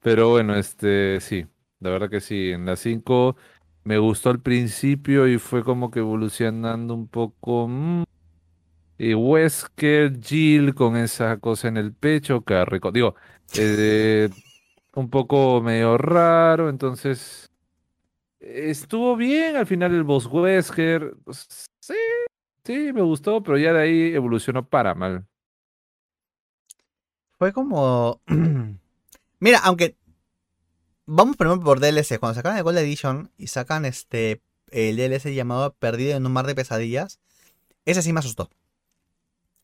Pero 0.00 0.30
bueno, 0.30 0.54
este 0.56 1.20
sí, 1.20 1.46
la 1.80 1.90
verdad 1.90 2.10
que 2.10 2.20
sí. 2.20 2.50
En 2.52 2.66
la 2.66 2.76
5 2.76 3.36
me 3.84 3.98
gustó 3.98 4.30
al 4.30 4.40
principio 4.40 5.26
y 5.28 5.38
fue 5.38 5.64
como 5.64 5.90
que 5.90 6.00
evolucionando 6.00 6.94
un 6.94 7.08
poco. 7.08 7.66
mm, 7.68 8.04
Y 8.98 9.14
Wesker, 9.14 10.20
Jill 10.22 10.74
con 10.74 10.96
esa 10.96 11.38
cosa 11.38 11.68
en 11.68 11.76
el 11.78 11.92
pecho, 11.94 12.42
que 12.44 12.64
rico. 12.64 12.92
Digo, 12.92 13.16
eh, 13.58 14.28
un 14.94 15.10
poco 15.10 15.60
medio 15.62 15.98
raro, 15.98 16.68
entonces 16.68 17.50
estuvo 18.40 19.16
bien. 19.16 19.56
Al 19.56 19.66
final 19.66 19.94
el 19.94 20.04
boss 20.04 20.26
Wesker, 20.26 21.14
pues, 21.24 21.46
sí, 21.80 21.94
sí, 22.64 22.92
me 22.92 23.02
gustó, 23.02 23.42
pero 23.42 23.58
ya 23.58 23.72
de 23.72 23.82
ahí 23.82 24.14
evolucionó 24.14 24.66
para 24.68 24.94
mal. 24.94 25.26
fue 27.38 27.52
como... 27.52 28.20
Mira, 29.40 29.60
aunque... 29.64 29.96
Vamos 31.06 31.36
primero 31.36 31.60
por 31.60 31.80
DLC. 31.80 32.18
Cuando 32.18 32.34
sacaron 32.34 32.58
el 32.58 32.64
Gold 32.64 32.78
Edition 32.78 33.30
y 33.38 33.48
sacan 33.48 33.84
este 33.84 34.42
el 34.70 34.96
DLC 34.96 35.34
llamado 35.34 35.74
Perdido 35.74 36.16
en 36.16 36.26
un 36.26 36.32
mar 36.32 36.46
de 36.46 36.54
pesadillas, 36.54 37.20
ese 37.86 38.02
sí 38.02 38.12
me 38.12 38.20
asustó. 38.20 38.50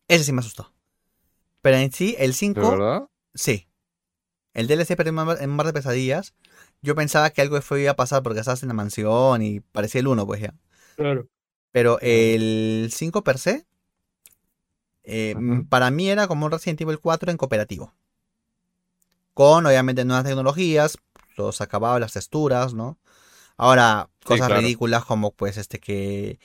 Ese 0.09 0.25
sí 0.25 0.33
me 0.33 0.41
asustó. 0.41 0.73
Pero 1.63 1.79
en 1.79 1.93
sí, 1.93 2.17
el 2.19 2.35
¿De 2.55 2.61
5, 2.61 2.71
verdad? 2.71 3.09
sí. 3.35 3.69
El 4.55 4.69
DLC 4.69 4.97
Perdido 4.97 5.15
en 5.15 5.21
un 5.21 5.27
mar- 5.27 5.39
en 5.43 5.51
un 5.51 5.57
mar 5.57 5.67
de 5.67 5.75
pesadillas, 5.75 6.35
yo 6.83 6.95
pensaba 6.97 7.31
que 7.31 7.43
algo 7.43 7.61
fue 7.63 7.83
iba 7.83 7.93
a 7.93 7.97
pasar 7.97 8.23
porque 8.25 8.41
estabas 8.41 8.63
en 8.63 8.69
la 8.69 8.75
mansión 8.75 9.43
y 9.43 9.61
parecía 9.61 10.01
el 10.01 10.09
1, 10.09 10.27
pues 10.27 10.43
ya. 10.43 10.55
Claro. 10.97 11.29
Pero 11.73 11.99
el 12.01 12.91
5 12.93 13.23
per 13.25 13.39
se, 13.39 13.67
eh, 15.05 15.35
mm, 15.37 15.65
para 15.69 15.91
mí 15.91 16.09
era 16.09 16.27
como 16.29 16.47
un 16.47 16.53
Resident 16.53 16.81
Evil 16.81 16.99
4 16.99 17.31
en 17.31 17.37
cooperativo. 17.37 17.93
Con 19.35 19.67
obviamente 19.67 20.05
nuevas 20.05 20.25
tecnologías, 20.25 20.99
los 21.37 21.61
acabados, 21.61 22.01
las 22.01 22.13
texturas, 22.13 22.75
¿no? 22.75 22.99
Ahora, 23.57 24.09
Sí, 24.21 24.27
cosas 24.27 24.47
claro. 24.47 24.53
ridículas 24.53 25.05
como 25.05 25.33
pues 25.33 25.57
este 25.59 25.79
que 25.81 26.39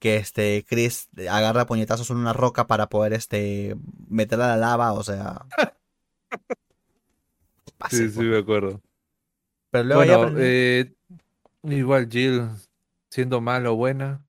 que 0.00 0.16
este 0.16 0.64
Chris 0.68 1.08
agarra 1.30 1.66
puñetazos 1.66 2.10
en 2.10 2.16
una 2.18 2.32
roca 2.34 2.66
para 2.68 2.88
poder 2.88 3.14
este 3.14 3.76
meterla 4.08 4.46
a 4.46 4.56
la 4.56 4.68
lava, 4.68 4.92
o 4.94 5.02
sea, 5.04 5.46
pase, 7.78 7.96
Sí, 7.96 8.08
sí, 8.10 8.14
pues. 8.16 8.24
me 8.24 8.38
acuerdo. 8.38 8.80
Pero 9.70 9.84
luego 9.84 10.04
ya 10.04 10.16
Bueno, 10.18 10.36
eh, 10.38 10.94
igual 11.64 12.08
Jill, 12.10 12.48
siendo 13.10 13.40
mala 13.40 13.70
o 13.72 13.76
buena, 13.76 14.24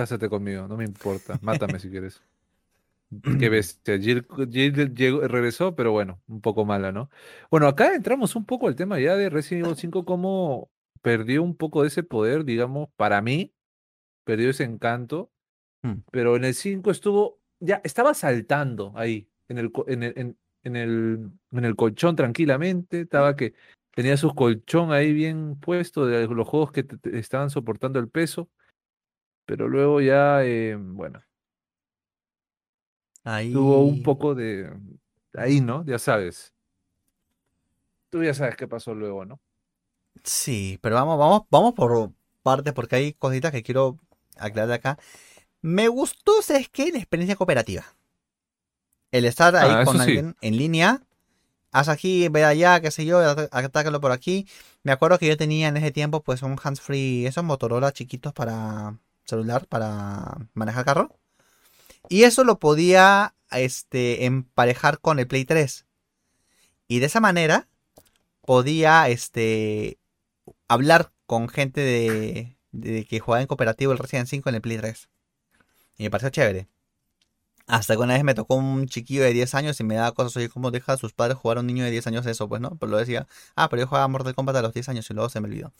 cásate 0.00 0.30
conmigo, 0.30 0.66
no 0.66 0.78
me 0.78 0.84
importa, 0.84 1.38
mátame 1.42 1.78
si 1.78 1.90
quieres. 1.90 2.22
Qué 3.38 3.48
bestia, 3.48 3.98
Jill, 3.98 4.24
Jill 4.50 4.94
llegó- 4.94 5.26
regresó, 5.26 5.74
pero 5.74 5.90
bueno, 5.92 6.20
un 6.28 6.40
poco 6.40 6.64
mala, 6.64 6.90
¿no? 6.92 7.10
Bueno, 7.50 7.66
acá 7.66 7.92
entramos 7.94 8.34
un 8.36 8.44
poco 8.46 8.68
al 8.68 8.76
tema 8.76 8.98
ya 9.00 9.16
de 9.16 9.28
Resident 9.28 9.66
Evil 9.66 9.76
5, 9.76 10.04
cómo 10.04 10.70
perdió 11.02 11.42
un 11.42 11.54
poco 11.56 11.82
de 11.82 11.88
ese 11.88 12.02
poder, 12.02 12.44
digamos, 12.44 12.88
para 12.96 13.20
mí, 13.20 13.52
perdió 14.24 14.50
ese 14.50 14.64
encanto, 14.64 15.30
Hmm. 15.82 16.02
pero 16.12 16.36
en 16.36 16.44
el 16.44 16.54
5 16.54 16.90
estuvo, 16.90 17.38
ya 17.58 17.80
estaba 17.84 18.12
saltando 18.14 18.92
ahí, 18.96 19.28
en 19.48 19.58
el, 19.58 19.72
en 19.86 20.02
el, 20.02 20.12
en, 20.16 20.36
en 20.62 20.76
el, 20.76 21.30
en 21.52 21.64
el 21.64 21.74
colchón 21.74 22.16
tranquilamente, 22.16 23.00
estaba 23.00 23.34
que 23.34 23.54
tenía 23.94 24.16
su 24.18 24.34
colchón 24.34 24.92
ahí 24.92 25.12
bien 25.12 25.58
puesto 25.58 26.06
de 26.06 26.26
los 26.28 26.46
juegos 26.46 26.70
que 26.70 26.84
te- 26.84 26.96
te 26.98 27.18
estaban 27.18 27.48
soportando 27.50 27.98
el 27.98 28.08
peso, 28.08 28.48
pero 29.50 29.68
luego 29.68 30.00
ya, 30.00 30.44
eh, 30.44 30.76
bueno, 30.78 31.20
ahí 33.24 33.50
tuvo 33.50 33.84
un 33.84 34.02
poco 34.02 34.34
de, 34.34 34.70
ahí, 35.34 35.60
¿no? 35.60 35.84
Ya 35.84 35.98
sabes. 35.98 36.54
Tú 38.10 38.22
ya 38.22 38.34
sabes 38.34 38.56
qué 38.56 38.68
pasó 38.68 38.94
luego, 38.94 39.24
¿no? 39.24 39.40
Sí, 40.24 40.78
pero 40.82 40.96
vamos, 40.96 41.18
vamos, 41.18 41.42
vamos 41.50 41.74
por 41.74 42.12
partes 42.42 42.72
porque 42.72 42.96
hay 42.96 43.12
cositas 43.14 43.52
que 43.52 43.62
quiero 43.62 43.98
aclarar 44.36 44.72
acá. 44.72 44.98
Me 45.62 45.88
gustó, 45.88 46.42
¿sabes 46.42 46.68
qué? 46.70 46.92
La 46.92 46.98
experiencia 46.98 47.36
cooperativa. 47.36 47.84
El 49.12 49.24
estar 49.24 49.54
ahí 49.56 49.78
Ah, 49.78 49.84
con 49.84 49.96
sí. 49.98 50.00
alguien 50.00 50.36
en 50.40 50.56
línea. 50.56 51.02
Haz 51.72 51.88
aquí, 51.90 52.28
ve 52.30 52.44
allá, 52.44 52.80
qué 52.80 52.90
sé 52.90 53.04
yo, 53.06 53.18
at- 53.20 53.48
atácalo 53.52 54.00
por 54.00 54.12
aquí. 54.12 54.48
Me 54.84 54.92
acuerdo 54.92 55.18
que 55.18 55.28
yo 55.28 55.36
tenía 55.38 55.68
en 55.68 55.76
ese 55.78 55.90
tiempo 55.92 56.22
pues 56.22 56.42
un 56.42 56.56
hands-free, 56.62 57.26
esos 57.26 57.44
Motorola 57.44 57.92
chiquitos 57.92 58.32
para 58.34 58.98
celular, 59.30 59.66
para 59.66 60.36
manejar 60.54 60.84
carro. 60.84 61.16
Y 62.08 62.24
eso 62.24 62.44
lo 62.44 62.58
podía 62.58 63.34
este, 63.50 64.24
emparejar 64.26 65.00
con 65.00 65.18
el 65.18 65.26
Play 65.26 65.44
3. 65.44 65.86
Y 66.88 66.98
de 66.98 67.06
esa 67.06 67.20
manera 67.20 67.68
podía 68.42 69.08
este, 69.08 69.98
hablar 70.68 71.12
con 71.26 71.48
gente 71.48 71.80
de, 71.80 72.56
de 72.72 73.04
que 73.04 73.20
jugaba 73.20 73.40
en 73.40 73.46
cooperativo 73.46 73.92
el 73.92 73.98
Resident 73.98 74.28
5 74.28 74.48
en 74.48 74.54
el 74.56 74.60
Play 74.60 74.78
3. 74.78 75.08
Y 75.98 76.04
me 76.04 76.10
pareció 76.10 76.30
chévere. 76.30 76.68
Hasta 77.66 77.94
que 77.94 78.00
una 78.00 78.14
vez 78.14 78.24
me 78.24 78.34
tocó 78.34 78.56
un 78.56 78.86
chiquillo 78.86 79.22
de 79.22 79.32
10 79.32 79.54
años 79.54 79.78
y 79.78 79.84
me 79.84 79.94
daba 79.94 80.12
cosas, 80.12 80.36
oye, 80.36 80.48
¿cómo 80.48 80.72
deja 80.72 80.94
a 80.94 80.96
sus 80.96 81.12
padres 81.12 81.36
jugar 81.38 81.58
a 81.58 81.60
un 81.60 81.68
niño 81.68 81.84
de 81.84 81.92
10 81.92 82.08
años 82.08 82.26
eso? 82.26 82.48
Pues 82.48 82.60
no, 82.60 82.70
pero 82.80 82.90
lo 82.90 82.98
decía, 82.98 83.28
ah, 83.54 83.68
pero 83.68 83.82
yo 83.82 83.86
jugaba 83.86 84.08
Mortal 84.08 84.34
Kombat 84.34 84.56
a 84.56 84.62
los 84.62 84.74
10 84.74 84.88
años 84.88 85.08
y 85.08 85.14
luego 85.14 85.28
se 85.28 85.40
me 85.40 85.46
olvidó. 85.46 85.72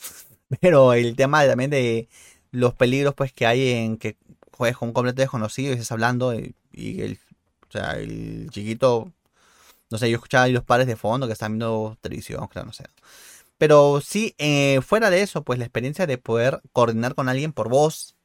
Pero 0.60 0.94
el 0.94 1.14
tema 1.16 1.47
también 1.47 1.70
de 1.70 2.09
los 2.51 2.74
peligros 2.74 3.14
pues 3.14 3.32
que 3.32 3.47
hay 3.47 3.70
en 3.72 3.97
que 3.97 4.16
juegues 4.52 4.77
con 4.77 4.89
un 4.89 4.94
completo 4.94 5.20
desconocido 5.22 5.70
y 5.70 5.74
estés 5.74 5.93
hablando 5.93 6.35
y, 6.35 6.55
y 6.72 7.02
el, 7.02 7.18
o 7.68 7.72
sea, 7.72 7.93
el 7.93 8.48
chiquito, 8.51 9.12
no 9.90 9.98
sé, 9.98 10.10
yo 10.10 10.16
escuchaba 10.16 10.44
ahí 10.44 10.52
los 10.52 10.64
padres 10.64 10.86
de 10.86 10.97
fondo 10.97 11.27
que 11.27 11.32
están 11.32 11.52
viendo 11.52 11.97
televisión, 12.01 12.47
claro, 12.48 12.66
no 12.66 12.72
sé. 12.72 12.85
Pero 13.59 14.01
sí, 14.01 14.35
eh, 14.39 14.81
fuera 14.82 15.10
de 15.10 15.22
eso, 15.22 15.44
pues 15.44 15.59
la 15.59 15.66
experiencia 15.66 16.06
de 16.06 16.18
poder 16.18 16.60
coordinar 16.72 17.14
con 17.14 17.28
alguien 17.28 17.52
por 17.52 17.68
voz, 17.68 18.16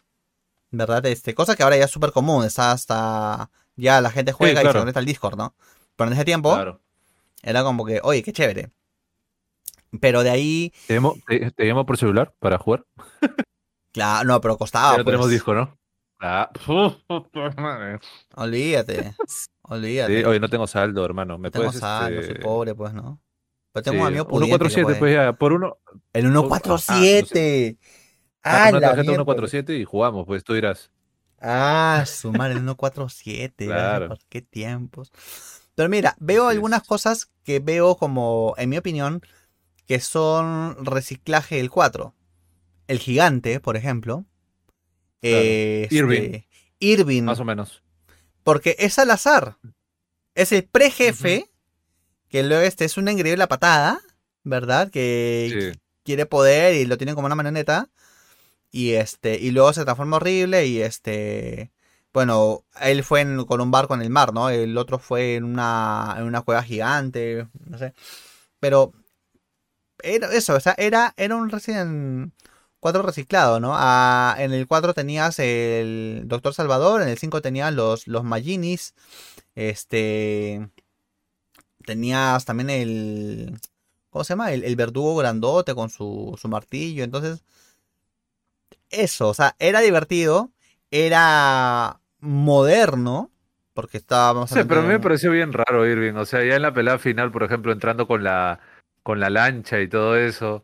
¿verdad? 0.72 1.06
Este, 1.06 1.36
cosa 1.36 1.56
que 1.56 1.64
ahora 1.64 1.78
ya 1.78 1.86
es 1.86 1.92
súper 1.92 2.12
común, 2.12 2.46
está 2.46 2.72
hasta, 2.72 3.50
ya 3.76 4.02
la 4.02 4.12
gente 4.12 4.32
juega 4.32 4.62
y 4.64 4.66
se 4.66 4.74
conecta 4.74 5.00
al 5.00 5.06
Discord, 5.06 5.38
¿no? 5.38 5.54
Pero 5.96 6.10
en 6.10 6.14
ese 6.14 6.26
tiempo 6.26 6.54
Claro. 6.54 6.82
era 7.44 7.64
como 7.64 7.86
que, 7.86 8.00
oye, 8.04 8.24
qué 8.24 8.34
chévere. 8.34 8.72
Pero 10.02 10.24
de 10.24 10.30
ahí, 10.30 10.74
¿Te 10.88 10.94
llamo, 10.94 11.16
te, 11.28 11.52
te 11.52 11.66
llamo 11.66 11.86
por 11.86 11.98
celular 11.98 12.34
para 12.40 12.58
jugar? 12.58 12.86
Claro, 13.96 14.28
no, 14.28 14.42
pero 14.42 14.58
costaba. 14.58 14.92
ya 14.92 14.98
no 15.00 15.06
tenemos 15.06 15.26
pues. 15.26 15.32
disco, 15.34 15.54
¿no? 15.54 15.78
Ah. 16.20 16.50
Olvídate, 18.36 19.16
olvídate. 19.64 20.20
Sí, 20.20 20.26
oye, 20.26 20.40
no 20.40 20.50
tengo 20.50 20.68
saldo, 20.68 21.04
hermano. 21.06 21.38
¿Me 21.38 21.48
No 21.48 21.52
tengo 21.52 21.66
puedes, 21.66 21.80
saldo, 21.80 22.20
este, 22.22 22.34
soy 22.34 22.42
pobre, 22.42 22.76
pues, 22.76 22.94
¿no? 22.94 23.22
Pero 23.72 23.84
tengo 23.84 23.96
sí, 23.98 24.02
un 24.02 24.08
amigo 24.08 24.28
pudiente 24.28 24.70
que 24.70 24.70
147, 24.70 24.86
puede. 24.86 25.00
pues 25.00 25.14
ya, 25.14 25.34
por 25.34 25.54
uno. 25.54 25.78
El 26.14 26.24
por- 26.24 26.32
147. 26.32 27.78
Ah, 28.44 28.68
Ah, 28.68 28.70
una 28.70 28.80
la 28.80 28.88
tarjeta 28.90 29.12
miércoles. 29.12 29.50
147 29.52 29.78
y 29.78 29.84
jugamos, 29.86 30.26
pues 30.26 30.44
tú 30.44 30.54
dirás. 30.54 30.92
Ah, 31.42 32.04
sumar 32.08 32.52
el 32.52 32.60
147. 32.60 33.66
gracias 33.66 33.90
Claro. 33.90 34.08
por 34.10 34.20
qué 34.30 34.42
tiempos. 34.42 35.12
Pero 35.76 35.90
mira, 35.90 36.16
veo 36.20 36.48
algunas 36.48 36.84
cosas 36.84 37.30
que 37.44 37.60
veo 37.60 37.98
como, 37.98 38.54
en 38.58 38.70
mi 38.70 38.78
opinión, 38.78 39.22
que 39.88 40.00
son 40.00 40.78
reciclaje 40.86 41.58
del 41.58 41.70
4. 41.70 42.14
El 42.88 43.00
gigante, 43.00 43.60
por 43.60 43.78
ejemplo. 43.78 44.26
Claro. 45.22 45.38
Eh, 45.38 45.88
Irving. 45.92 46.22
este, 46.22 46.48
Irving. 46.80 47.24
Más 47.24 47.40
o 47.40 47.46
menos. 47.46 47.82
Porque 48.44 48.76
es 48.80 49.00
al 49.00 49.12
azar. 49.12 49.58
Es 50.36 50.52
el 50.52 50.64
prejefe. 50.66 51.50
Que 52.30 52.44
luego 52.44 52.64
este 52.64 52.86
es 52.86 52.98
una 52.98 53.12
increíble 53.12 53.48
patada. 53.48 54.00
¿Verdad? 54.44 54.92
Que 54.92 55.72
Sí. 55.74 55.80
quiere 56.04 56.26
poder 56.28 56.76
y 56.76 56.86
lo 56.86 56.98
tienen 56.98 57.16
como 57.16 57.26
una 57.26 57.36
marioneta. 57.36 57.90
Y 58.72 58.92
este. 58.92 59.40
Y 59.40 59.52
luego 59.52 59.74
se 59.74 59.84
transforma 59.84 60.18
horrible. 60.18 60.68
Y 60.68 60.82
este. 60.82 61.72
Bueno, 62.14 62.64
él 62.82 63.04
fue 63.04 63.22
en- 63.22 63.46
con 63.46 63.62
un 63.62 63.72
barco 63.72 63.94
en 63.96 64.02
el 64.02 64.10
mar, 64.10 64.34
¿no? 64.34 64.50
El 64.50 64.78
otro 64.78 65.00
fue 65.00 65.36
en 65.36 65.44
una, 65.44 66.16
en 66.18 66.24
una 66.24 66.42
cueva 66.44 66.62
gigante. 66.64 67.48
No 67.66 67.78
sé. 67.78 67.94
Pero. 68.60 68.94
era 70.04 70.32
eso, 70.34 70.54
o 70.56 70.60
sea, 70.60 70.76
era, 70.78 71.14
era 71.18 71.36
un 71.36 71.50
Resident 71.50 72.32
4 72.86 73.02
reciclado, 73.02 73.60
¿no? 73.60 73.72
Ah, 73.74 74.36
en 74.38 74.54
el 74.54 74.68
4 74.68 74.94
tenías 74.94 75.40
el 75.40 76.22
Doctor 76.26 76.54
Salvador, 76.54 77.02
en 77.02 77.08
el 77.08 77.18
5 77.18 77.42
tenías 77.42 77.74
los, 77.74 78.06
los 78.06 78.24
Maginis, 78.24 78.94
este... 79.56 80.70
Tenías 81.84 82.46
también 82.46 82.70
el... 82.70 83.60
¿Cómo 84.12 84.24
se 84.24 84.34
llama? 84.34 84.52
El, 84.52 84.64
el 84.64 84.76
verdugo 84.76 85.16
grandote 85.16 85.74
con 85.74 85.90
su, 85.90 86.38
su 86.40 86.48
martillo, 86.48 87.04
entonces... 87.04 87.44
Eso, 88.92 89.30
o 89.30 89.34
sea, 89.34 89.56
era 89.58 89.80
divertido, 89.80 90.52
era 90.92 92.00
moderno, 92.20 93.32
porque 93.74 93.98
estábamos... 93.98 94.52
Sí, 94.52 94.60
pero 94.64 94.82
a 94.82 94.84
mí 94.84 94.90
me 94.90 95.00
pareció 95.00 95.32
bien 95.32 95.54
raro 95.54 95.88
Irving. 95.88 96.18
O 96.18 96.26
sea, 96.26 96.46
ya 96.46 96.56
en 96.56 96.62
la 96.62 96.76
pelea 96.76 97.00
final, 97.00 97.32
por 97.32 97.42
ejemplo, 97.42 97.72
entrando 97.72 98.06
con 98.06 98.24
la, 98.24 98.60
con 99.02 99.20
la 99.20 99.32
lancha 99.32 99.82
y 99.82 99.88
todo 99.88 100.16
eso, 100.16 100.64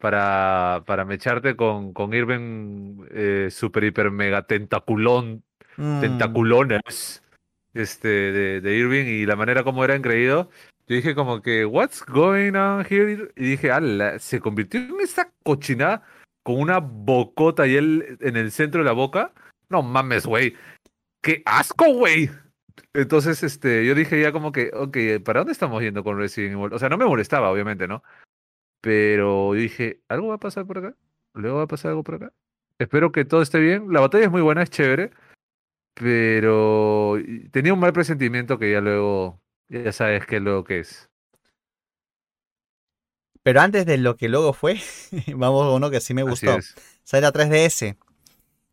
para, 0.00 0.82
para 0.86 1.04
mecharte 1.04 1.56
con, 1.56 1.92
con 1.92 2.14
Irving 2.14 3.06
eh, 3.10 3.48
super 3.50 3.84
hiper 3.84 4.10
mega 4.10 4.42
tentaculón, 4.42 5.44
Mm, 5.80 6.00
tentaculones, 6.02 7.22
este, 7.72 8.08
de, 8.08 8.60
de 8.60 8.76
Irving 8.76 9.06
y 9.06 9.24
la 9.24 9.34
manera 9.34 9.64
como 9.64 9.82
era 9.82 9.94
engreído. 9.94 10.50
Yo 10.86 10.96
dije 10.96 11.14
como 11.14 11.40
que, 11.40 11.64
what's 11.64 12.04
going 12.04 12.54
on 12.54 12.84
here? 12.88 13.32
Y 13.34 13.42
dije, 13.42 13.70
ala, 13.70 14.18
se 14.18 14.40
convirtió 14.40 14.80
en 14.80 15.00
esa 15.00 15.32
cochinada 15.42 16.02
con 16.42 16.60
una 16.60 16.78
bocota 16.80 17.66
y 17.66 17.76
él 17.76 18.18
en 18.20 18.36
el 18.36 18.50
centro 18.50 18.80
de 18.82 18.86
la 18.86 18.92
boca. 18.92 19.32
No 19.70 19.82
mames, 19.82 20.26
güey. 20.26 20.54
¡Qué 21.22 21.42
asco, 21.46 21.86
güey! 21.94 22.28
Entonces, 22.92 23.42
este, 23.42 23.86
yo 23.86 23.94
dije 23.94 24.20
ya 24.20 24.32
como 24.32 24.52
que, 24.52 24.70
ok, 24.74 25.22
¿para 25.24 25.40
dónde 25.40 25.52
estamos 25.52 25.80
yendo 25.80 26.04
con 26.04 26.18
Resident 26.18 26.54
Evil? 26.54 26.74
O 26.74 26.78
sea, 26.78 26.88
no 26.88 26.98
me 26.98 27.06
molestaba, 27.06 27.50
obviamente, 27.50 27.86
¿no? 27.86 28.02
Pero 28.80 29.54
yo 29.54 29.60
dije, 29.60 30.00
¿algo 30.08 30.28
va 30.28 30.36
a 30.36 30.40
pasar 30.40 30.66
por 30.66 30.78
acá? 30.78 30.96
¿Luego 31.34 31.58
va 31.58 31.64
a 31.64 31.68
pasar 31.68 31.90
algo 31.90 32.02
por 32.02 32.16
acá? 32.16 32.32
Espero 32.78 33.12
que 33.12 33.24
todo 33.24 33.42
esté 33.42 33.58
bien. 33.58 33.92
La 33.92 34.00
batalla 34.00 34.24
es 34.24 34.30
muy 34.30 34.42
buena, 34.42 34.62
es 34.62 34.70
chévere. 34.70 35.10
Pero 35.94 37.16
tenía 37.50 37.74
un 37.74 37.80
mal 37.80 37.92
presentimiento 37.92 38.58
que 38.58 38.72
ya 38.72 38.80
luego, 38.80 39.40
ya 39.68 39.92
sabes 39.92 40.24
qué 40.26 40.36
es 40.36 40.42
lo 40.42 40.64
que 40.64 40.80
es. 40.80 41.10
Pero 43.42 43.60
antes 43.60 43.86
de 43.86 43.98
lo 43.98 44.16
que 44.16 44.28
luego 44.28 44.52
fue, 44.52 44.80
vamos 45.34 45.66
a 45.66 45.70
uno 45.70 45.90
que 45.90 46.00
sí 46.00 46.14
me 46.14 46.22
gustó. 46.22 46.58
Sale 47.04 47.26
a 47.26 47.32
3DS 47.32 47.96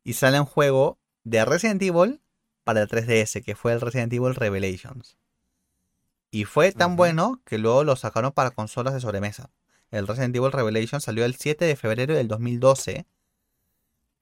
y 0.03 0.13
sale 0.13 0.39
un 0.39 0.45
juego 0.45 0.99
de 1.23 1.43
Resident 1.43 1.81
Evil 1.81 2.21
para 2.63 2.81
el 2.81 2.87
3DS, 2.87 3.43
que 3.43 3.55
fue 3.55 3.73
el 3.73 3.81
Resident 3.81 4.13
Evil 4.13 4.35
Revelations. 4.35 5.17
Y 6.31 6.45
fue 6.45 6.71
tan 6.71 6.95
bueno 6.95 7.41
que 7.45 7.57
luego 7.57 7.83
lo 7.83 7.95
sacaron 7.95 8.31
para 8.33 8.51
consolas 8.51 8.93
de 8.93 8.99
sobremesa. 8.99 9.49
El 9.91 10.07
Resident 10.07 10.35
Evil 10.35 10.51
Revelations 10.51 11.03
salió 11.03 11.25
el 11.25 11.35
7 11.35 11.65
de 11.65 11.75
febrero 11.75 12.15
del 12.15 12.27
2012. 12.27 13.05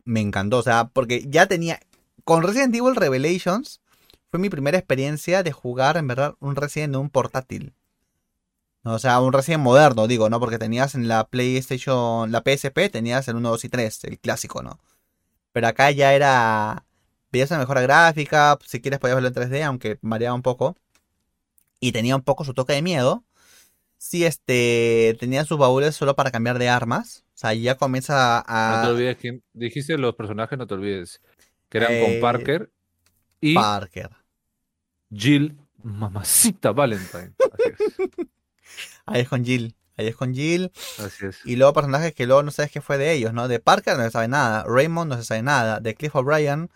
Me 0.04 0.22
encantó, 0.22 0.60
o 0.60 0.64
sea, 0.64 0.90
porque 0.90 1.26
ya 1.28 1.48
tenía... 1.48 1.80
Con 2.24 2.44
Resident 2.44 2.76
Evil 2.76 2.96
Revelations 2.96 3.82
fue 4.30 4.40
mi 4.40 4.50
primera 4.50 4.78
experiencia 4.78 5.44
de 5.44 5.52
jugar, 5.52 5.98
en 5.98 6.08
verdad, 6.08 6.36
un 6.40 6.56
Resident 6.56 6.96
en 6.96 7.02
un 7.02 7.10
portátil. 7.10 7.74
O 8.84 9.00
sea, 9.00 9.20
un 9.20 9.34
Resident 9.34 9.64
moderno, 9.64 10.08
digo, 10.08 10.30
¿no? 10.30 10.40
Porque 10.40 10.60
tenías 10.60 10.94
en 10.94 11.08
la 11.08 11.28
PlayStation, 11.28 12.32
la 12.32 12.44
PSP, 12.46 12.92
tenías 12.92 13.28
el 13.28 13.36
1, 13.38 13.50
2 13.50 13.66
y 13.66 13.70
3, 13.70 14.04
el 14.04 14.20
clásico, 14.20 14.62
¿no? 14.62 14.80
Pero 15.52 15.68
acá 15.68 15.90
ya 15.92 16.14
era... 16.14 16.86
Veías 17.32 17.50
una 17.50 17.62
mejora 17.62 17.82
gráfica, 17.82 18.58
si 18.66 18.82
quieres 18.82 19.00
podías 19.00 19.16
verlo 19.16 19.30
en 19.30 19.34
3D, 19.34 19.64
aunque 19.64 19.98
variaba 20.02 20.36
un 20.36 20.44
poco. 20.44 20.76
Y 21.80 21.92
tenía 21.92 22.16
un 22.16 22.22
poco 22.22 22.46
su 22.46 22.54
toque 22.54 22.74
de 22.74 22.82
miedo. 22.82 23.24
Sí, 24.08 24.24
este, 24.24 25.18
tenía 25.20 25.46
sus 25.46 25.58
baúles 25.58 25.96
solo 25.96 26.16
para 26.16 26.30
cambiar 26.30 26.60
de 26.60 26.70
armas. 26.70 27.26
O 27.34 27.38
sea, 27.38 27.56
ya 27.56 27.76
comienza 27.76 28.46
No 28.48 28.82
te 28.82 28.88
a... 28.88 28.90
olvides 28.92 29.18
quién, 29.18 29.44
dijiste 29.52 29.98
los 29.98 30.14
personajes, 30.14 30.60
no 30.60 30.68
te 30.68 30.76
olvides. 30.76 31.22
Que 31.70 31.80
eran 31.80 31.92
Eh, 31.92 32.02
con 32.06 32.22
Parker 32.22 32.72
y 33.42 33.56
Parker. 33.56 34.12
Jill, 35.12 35.58
mamacita 35.82 36.72
Valentine. 36.72 37.34
Así 37.52 37.70
es. 37.72 37.80
Ahí 39.08 39.22
es 39.22 39.28
con 39.28 39.44
Jill. 39.44 39.76
Ahí 39.98 40.06
es 40.06 40.16
con 40.16 40.36
Jill. 40.36 40.72
Así 41.00 41.26
es. 41.26 41.40
Y 41.44 41.56
luego 41.56 41.74
personajes 41.74 42.14
que 42.14 42.28
luego 42.28 42.44
no 42.44 42.52
sabes 42.52 42.72
qué 42.72 42.82
fue 42.82 43.00
de 43.00 43.12
ellos, 43.12 43.34
¿no? 43.34 43.48
De 43.48 43.60
Parker 43.60 43.98
no 43.98 44.04
se 44.04 44.12
sabe 44.12 44.28
nada. 44.28 44.66
Raymond 44.68 45.10
no 45.10 45.18
se 45.18 45.24
sabe 45.24 45.42
nada. 45.42 45.80
De 45.80 45.96
Cliff 45.96 46.16
O'Brien 46.16 46.70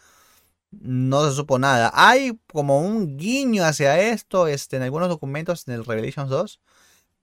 no 0.72 1.30
se 1.30 1.36
supo 1.36 1.60
nada. 1.60 1.92
Hay 1.94 2.40
como 2.52 2.82
un 2.82 3.18
guiño 3.18 3.64
hacia 3.66 4.00
esto 4.00 4.48
este, 4.48 4.78
en 4.78 4.84
algunos 4.84 5.10
documentos 5.10 5.68
en 5.68 5.76
el 5.76 5.86
Revelations 5.86 6.30
2. 6.30 6.60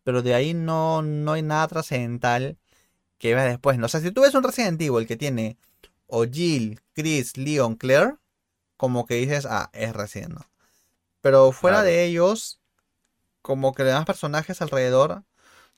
Pero 0.06 0.22
de 0.22 0.34
ahí 0.34 0.54
no, 0.54 1.02
no 1.02 1.32
hay 1.32 1.42
nada 1.42 1.66
trascendental 1.66 2.56
que 3.18 3.34
veas 3.34 3.48
después. 3.48 3.76
¿no? 3.76 3.86
O 3.86 3.88
sea, 3.88 4.00
si 4.00 4.12
tú 4.12 4.20
ves 4.20 4.36
un 4.36 4.44
Resident 4.44 4.80
Evil 4.80 5.04
que 5.04 5.16
tiene 5.16 5.58
o 6.06 6.24
Jill, 6.24 6.80
Chris, 6.92 7.36
Leon, 7.36 7.74
Claire, 7.74 8.14
como 8.76 9.04
que 9.04 9.16
dices, 9.16 9.46
ah, 9.50 9.68
es 9.72 9.92
Resident, 9.92 10.34
¿no? 10.34 10.46
Pero 11.22 11.50
fuera 11.50 11.78
Claro. 11.78 11.88
de 11.88 12.04
ellos, 12.04 12.60
como 13.42 13.74
que 13.74 13.82
los 13.82 13.90
demás 13.90 14.06
personajes 14.06 14.62
alrededor 14.62 15.24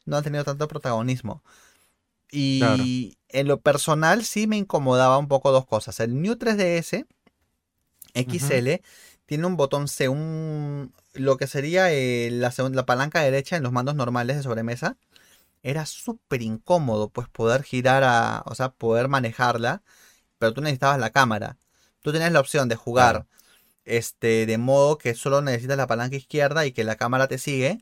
no 0.04 0.18
han 0.18 0.24
tenido 0.24 0.44
tanto 0.44 0.68
protagonismo. 0.68 1.42
Y 2.30 2.58
Claro. 2.58 2.84
en 3.30 3.48
lo 3.48 3.60
personal 3.62 4.26
sí 4.26 4.46
me 4.46 4.58
incomodaba 4.58 5.16
un 5.16 5.28
poco 5.28 5.52
dos 5.52 5.64
cosas. 5.64 6.00
El 6.00 6.20
New 6.20 6.34
3DS 6.36 7.06
XL 8.12 8.82
tiene 9.28 9.46
un 9.46 9.56
botón 9.58 9.88
C, 9.88 10.08
un, 10.08 10.92
lo 11.14 11.36
que 11.36 11.46
sería 11.46 11.92
eh, 11.92 12.30
la, 12.32 12.52
la 12.72 12.86
palanca 12.86 13.20
derecha 13.22 13.56
en 13.56 13.62
los 13.62 13.72
mandos 13.72 13.94
normales 13.94 14.36
de 14.38 14.42
sobremesa. 14.42 14.96
Era 15.62 15.86
súper 15.86 16.42
incómodo, 16.42 17.10
pues 17.10 17.28
poder 17.28 17.62
girar 17.64 18.04
a, 18.04 18.42
o 18.46 18.54
sea, 18.56 18.70
poder 18.70 19.08
manejarla, 19.08 19.82
pero 20.38 20.54
tú 20.54 20.62
necesitabas 20.62 20.98
la 21.00 21.10
cámara. 21.10 21.58
Tú 22.02 22.12
tenías 22.12 22.32
la 22.32 22.40
opción 22.40 22.68
de 22.68 22.76
jugar 22.76 23.12
Claro. 23.14 23.26
este, 23.84 24.46
de 24.46 24.58
modo 24.58 24.98
que 24.98 25.14
solo 25.14 25.42
necesitas 25.42 25.76
la 25.78 25.86
palanca 25.88 26.16
izquierda 26.16 26.66
y 26.66 26.72
que 26.72 26.84
la 26.84 26.96
cámara 26.96 27.28
te 27.28 27.38
sigue. 27.38 27.80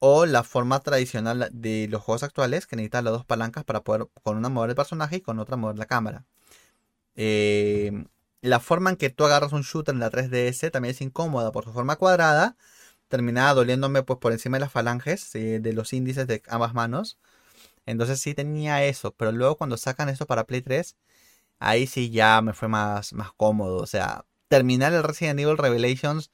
O 0.00 0.26
la 0.26 0.42
forma 0.44 0.80
tradicional 0.80 1.48
de 1.52 1.88
los 1.88 2.02
juegos 2.02 2.22
actuales, 2.24 2.66
que 2.66 2.76
necesitas 2.76 3.04
las 3.04 3.14
dos 3.14 3.24
palancas 3.24 3.64
para 3.64 3.82
poder 3.82 4.08
con 4.22 4.36
una 4.36 4.50
mover 4.50 4.70
el 4.70 4.76
personaje 4.76 5.16
y 5.16 5.20
con 5.22 5.38
otra 5.40 5.56
mover 5.56 5.78
la 5.78 5.86
cámara. 5.86 6.26
Eh, 7.16 8.04
la 8.44 8.60
forma 8.60 8.90
en 8.90 8.96
que 8.96 9.10
tú 9.10 9.24
agarras 9.24 9.52
un 9.52 9.62
shooter 9.62 9.94
en 9.94 10.00
la 10.00 10.10
3DS 10.10 10.70
también 10.70 10.94
es 10.94 11.00
incómoda 11.00 11.52
por 11.52 11.64
su 11.64 11.72
forma 11.72 11.96
cuadrada. 11.96 12.56
Terminaba 13.08 13.54
doliéndome 13.54 14.02
pues 14.02 14.18
por 14.18 14.32
encima 14.32 14.58
de 14.58 14.62
las 14.62 14.72
falanges, 14.72 15.34
eh, 15.34 15.60
de 15.60 15.72
los 15.72 15.92
índices 15.92 16.26
de 16.26 16.42
ambas 16.48 16.74
manos. 16.74 17.18
Entonces 17.86 18.20
sí 18.20 18.34
tenía 18.34 18.84
eso, 18.84 19.12
pero 19.14 19.32
luego 19.32 19.56
cuando 19.56 19.76
sacan 19.78 20.08
eso 20.10 20.26
para 20.26 20.44
Play 20.46 20.62
3, 20.62 20.96
ahí 21.60 21.86
sí 21.86 22.10
ya 22.10 22.40
me 22.42 22.54
fue 22.54 22.68
más, 22.68 23.12
más 23.14 23.32
cómodo. 23.34 23.78
O 23.78 23.86
sea, 23.86 24.26
terminar 24.48 24.92
el 24.94 25.04
Resident 25.04 25.40
Evil 25.40 25.58
Revelations 25.58 26.30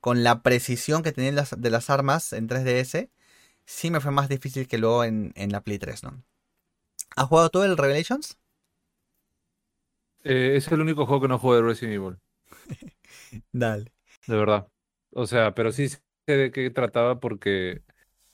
con 0.00 0.24
la 0.24 0.42
precisión 0.42 1.02
que 1.02 1.12
tenían 1.12 1.36
las, 1.36 1.60
de 1.60 1.70
las 1.70 1.90
armas 1.90 2.32
en 2.34 2.48
3DS, 2.48 3.10
sí 3.66 3.90
me 3.90 4.00
fue 4.00 4.12
más 4.12 4.28
difícil 4.28 4.68
que 4.68 4.78
luego 4.78 5.04
en, 5.04 5.32
en 5.36 5.52
la 5.52 5.62
Play 5.62 5.78
3, 5.78 6.04
¿no? 6.04 6.22
¿Has 7.16 7.26
jugado 7.28 7.50
tú 7.50 7.62
el 7.62 7.76
Revelations? 7.76 8.38
Eh, 10.24 10.56
es 10.56 10.70
el 10.72 10.80
único 10.80 11.06
juego 11.06 11.22
que 11.22 11.28
no 11.28 11.38
juego 11.38 11.56
de 11.56 11.62
Resident 11.68 11.94
Evil, 11.96 12.18
Dale. 13.52 13.92
de 14.26 14.36
verdad. 14.36 14.68
O 15.12 15.26
sea, 15.26 15.54
pero 15.54 15.72
sí 15.72 15.88
sé 15.88 16.00
de 16.26 16.50
qué 16.50 16.70
trataba 16.70 17.20
porque 17.20 17.82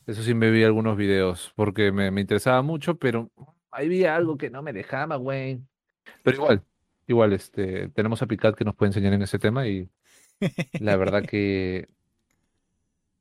eso 0.07 0.23
sí 0.23 0.35
me 0.35 0.51
vi 0.51 0.65
algunos 0.65 0.97
videos, 0.97 1.53
porque 1.57 1.93
me, 1.93 2.11
me 2.11 2.21
interesaba 2.23 2.63
mucho, 2.63 2.99
pero 2.99 3.31
ahí 3.71 3.89
vi 3.89 4.05
algo 4.05 4.37
que 4.39 4.51
no 4.51 4.63
me 4.63 4.73
dejaba, 4.73 5.17
güey. 5.17 5.63
Pero 6.23 6.37
igual, 6.37 6.65
igual, 7.07 7.33
este, 7.33 7.89
tenemos 7.91 8.23
a 8.23 8.27
Picat 8.27 8.55
que 8.57 8.65
nos 8.65 8.75
puede 8.77 8.91
enseñar 8.91 9.13
en 9.13 9.23
ese 9.23 9.39
tema 9.39 9.67
y 9.69 9.89
la 10.79 10.97
verdad 10.97 11.25
que 11.27 11.89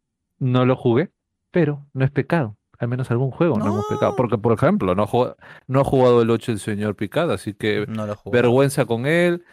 no 0.39 0.65
lo 0.65 0.75
jugué, 0.75 1.11
pero 1.51 1.87
no 1.93 2.05
es 2.05 2.11
pecado. 2.11 2.58
Al 2.79 2.87
menos 2.87 3.11
algún 3.11 3.29
juego 3.31 3.57
no, 3.57 3.67
hemos 3.67 3.85
pecado. 3.87 4.15
Porque, 4.15 4.37
por 4.37 4.53
ejemplo, 4.53 4.95
no, 4.95 5.03
ha 5.03 5.07
jugado- 5.07 5.37
no 5.67 5.81
ha 5.81 5.83
jugado 5.83 6.21
el 6.21 6.29
8 6.29 6.51
el 6.53 6.59
señor 6.59 6.95
Picard, 6.95 7.29
así 7.31 7.53
que 7.53 7.85
No 7.87 8.07
lo 8.07 8.15
jugué. 8.15 8.37
vergüenza 8.37 8.85
con 8.85 9.05
él. 9.05 9.43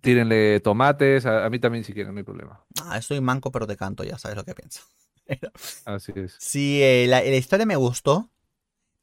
Tírenle 0.00 0.60
tomates, 0.60 1.26
a, 1.26 1.44
a 1.44 1.50
mí 1.50 1.58
también 1.58 1.84
si 1.84 1.92
quieren, 1.92 2.14
no 2.14 2.18
hay 2.18 2.24
problema. 2.24 2.64
Ah, 2.82 3.02
soy 3.02 3.20
manco 3.20 3.50
pero 3.52 3.66
te 3.66 3.76
canto, 3.76 4.04
ya 4.04 4.16
sabes 4.18 4.36
lo 4.36 4.44
que 4.44 4.54
pienso. 4.54 4.82
Así 5.84 6.12
es. 6.14 6.36
Sí, 6.38 6.80
eh, 6.82 7.06
la, 7.08 7.20
la 7.20 7.36
historia 7.36 7.66
me 7.66 7.76
gustó. 7.76 8.30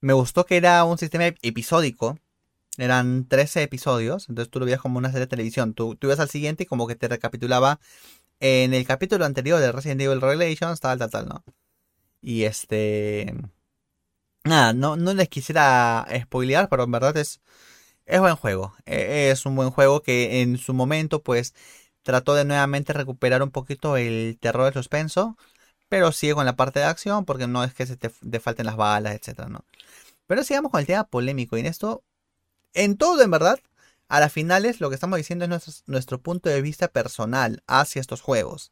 Me 0.02 0.14
gustó 0.14 0.46
que 0.46 0.58
era 0.58 0.84
un 0.86 0.98
sistema 0.98 1.26
ep- 1.28 1.38
episódico. 1.42 2.18
Eran 2.78 3.28
13 3.28 3.64
episodios, 3.64 4.30
entonces 4.30 4.52
tú 4.52 4.60
lo 4.60 4.66
veías 4.66 4.80
como 4.82 4.98
una 5.00 5.10
serie 5.10 5.22
de 5.22 5.28
televisión. 5.28 5.74
Tú, 5.74 5.96
tú 5.96 6.08
ibas 6.08 6.20
al 6.20 6.30
siguiente 6.30 6.64
y 6.64 6.66
como 6.68 6.86
que 6.88 6.96
te 6.96 7.08
recapitulaba 7.08 7.80
en 8.40 8.74
el 8.76 8.86
capítulo 8.86 9.26
anterior 9.26 9.60
de 9.60 9.72
Resident 9.72 10.02
Evil 10.02 10.22
Revelations, 10.22 10.80
tal, 10.80 11.00
tal, 11.00 11.10
tal, 11.10 11.28
¿no? 11.28 11.44
Y 12.22 12.44
este... 12.44 13.34
Nada, 14.48 14.74
no, 14.74 14.96
no 14.96 15.14
les 15.14 15.30
quisiera 15.30 16.06
spoilear, 16.24 16.70
pero 16.70 16.84
en 16.84 16.92
verdad 16.92 17.18
es, 17.18 17.42
es 18.06 18.20
buen 18.22 18.36
juego. 18.38 18.76
E- 18.86 19.32
Es 19.32 19.46
un 19.46 19.56
buen 19.56 19.72
juego 19.72 20.02
que 20.04 20.42
en 20.42 20.58
su 20.58 20.74
momento 20.74 21.24
pues 21.24 21.56
trató 22.04 22.36
de 22.36 22.46
nuevamente 22.46 22.94
recuperar 22.94 23.44
un 23.44 23.52
poquito 23.52 23.98
el 23.98 24.38
terror 24.42 24.66
del 24.66 24.74
suspenso, 24.76 25.38
Pero 25.90 26.12
sigue 26.14 26.36
con 26.36 26.46
la 26.46 26.56
parte 26.58 26.80
de 26.82 26.86
acción 26.88 27.26
porque 27.26 27.48
no 27.48 27.64
es 27.64 27.74
que 27.76 27.86
se 27.88 27.98
te, 27.98 28.10
te 28.10 28.40
falten 28.42 28.66
las 28.68 28.78
balas, 28.78 29.16
etcétera, 29.16 29.50
¿no? 29.50 29.66
Pero 30.28 30.44
sigamos 30.44 30.72
con 30.72 30.82
el 30.82 30.88
tema 30.88 31.06
polémico. 31.06 31.58
Y 31.58 31.62
en 31.62 31.68
esto, 31.68 32.04
en 32.74 32.98
todo 32.98 33.22
en 33.24 33.32
verdad, 33.32 33.60
a 34.10 34.20
las 34.20 34.32
finales 34.34 34.82
lo 34.82 34.90
que 34.90 34.96
estamos 34.96 35.18
diciendo 35.18 35.46
es 35.46 35.50
nuestro, 35.50 35.74
nuestro 35.88 36.22
punto 36.22 36.50
de 36.50 36.62
vista 36.62 36.88
personal 36.90 37.64
hacia 37.68 38.00
estos 38.02 38.22
juegos. 38.22 38.72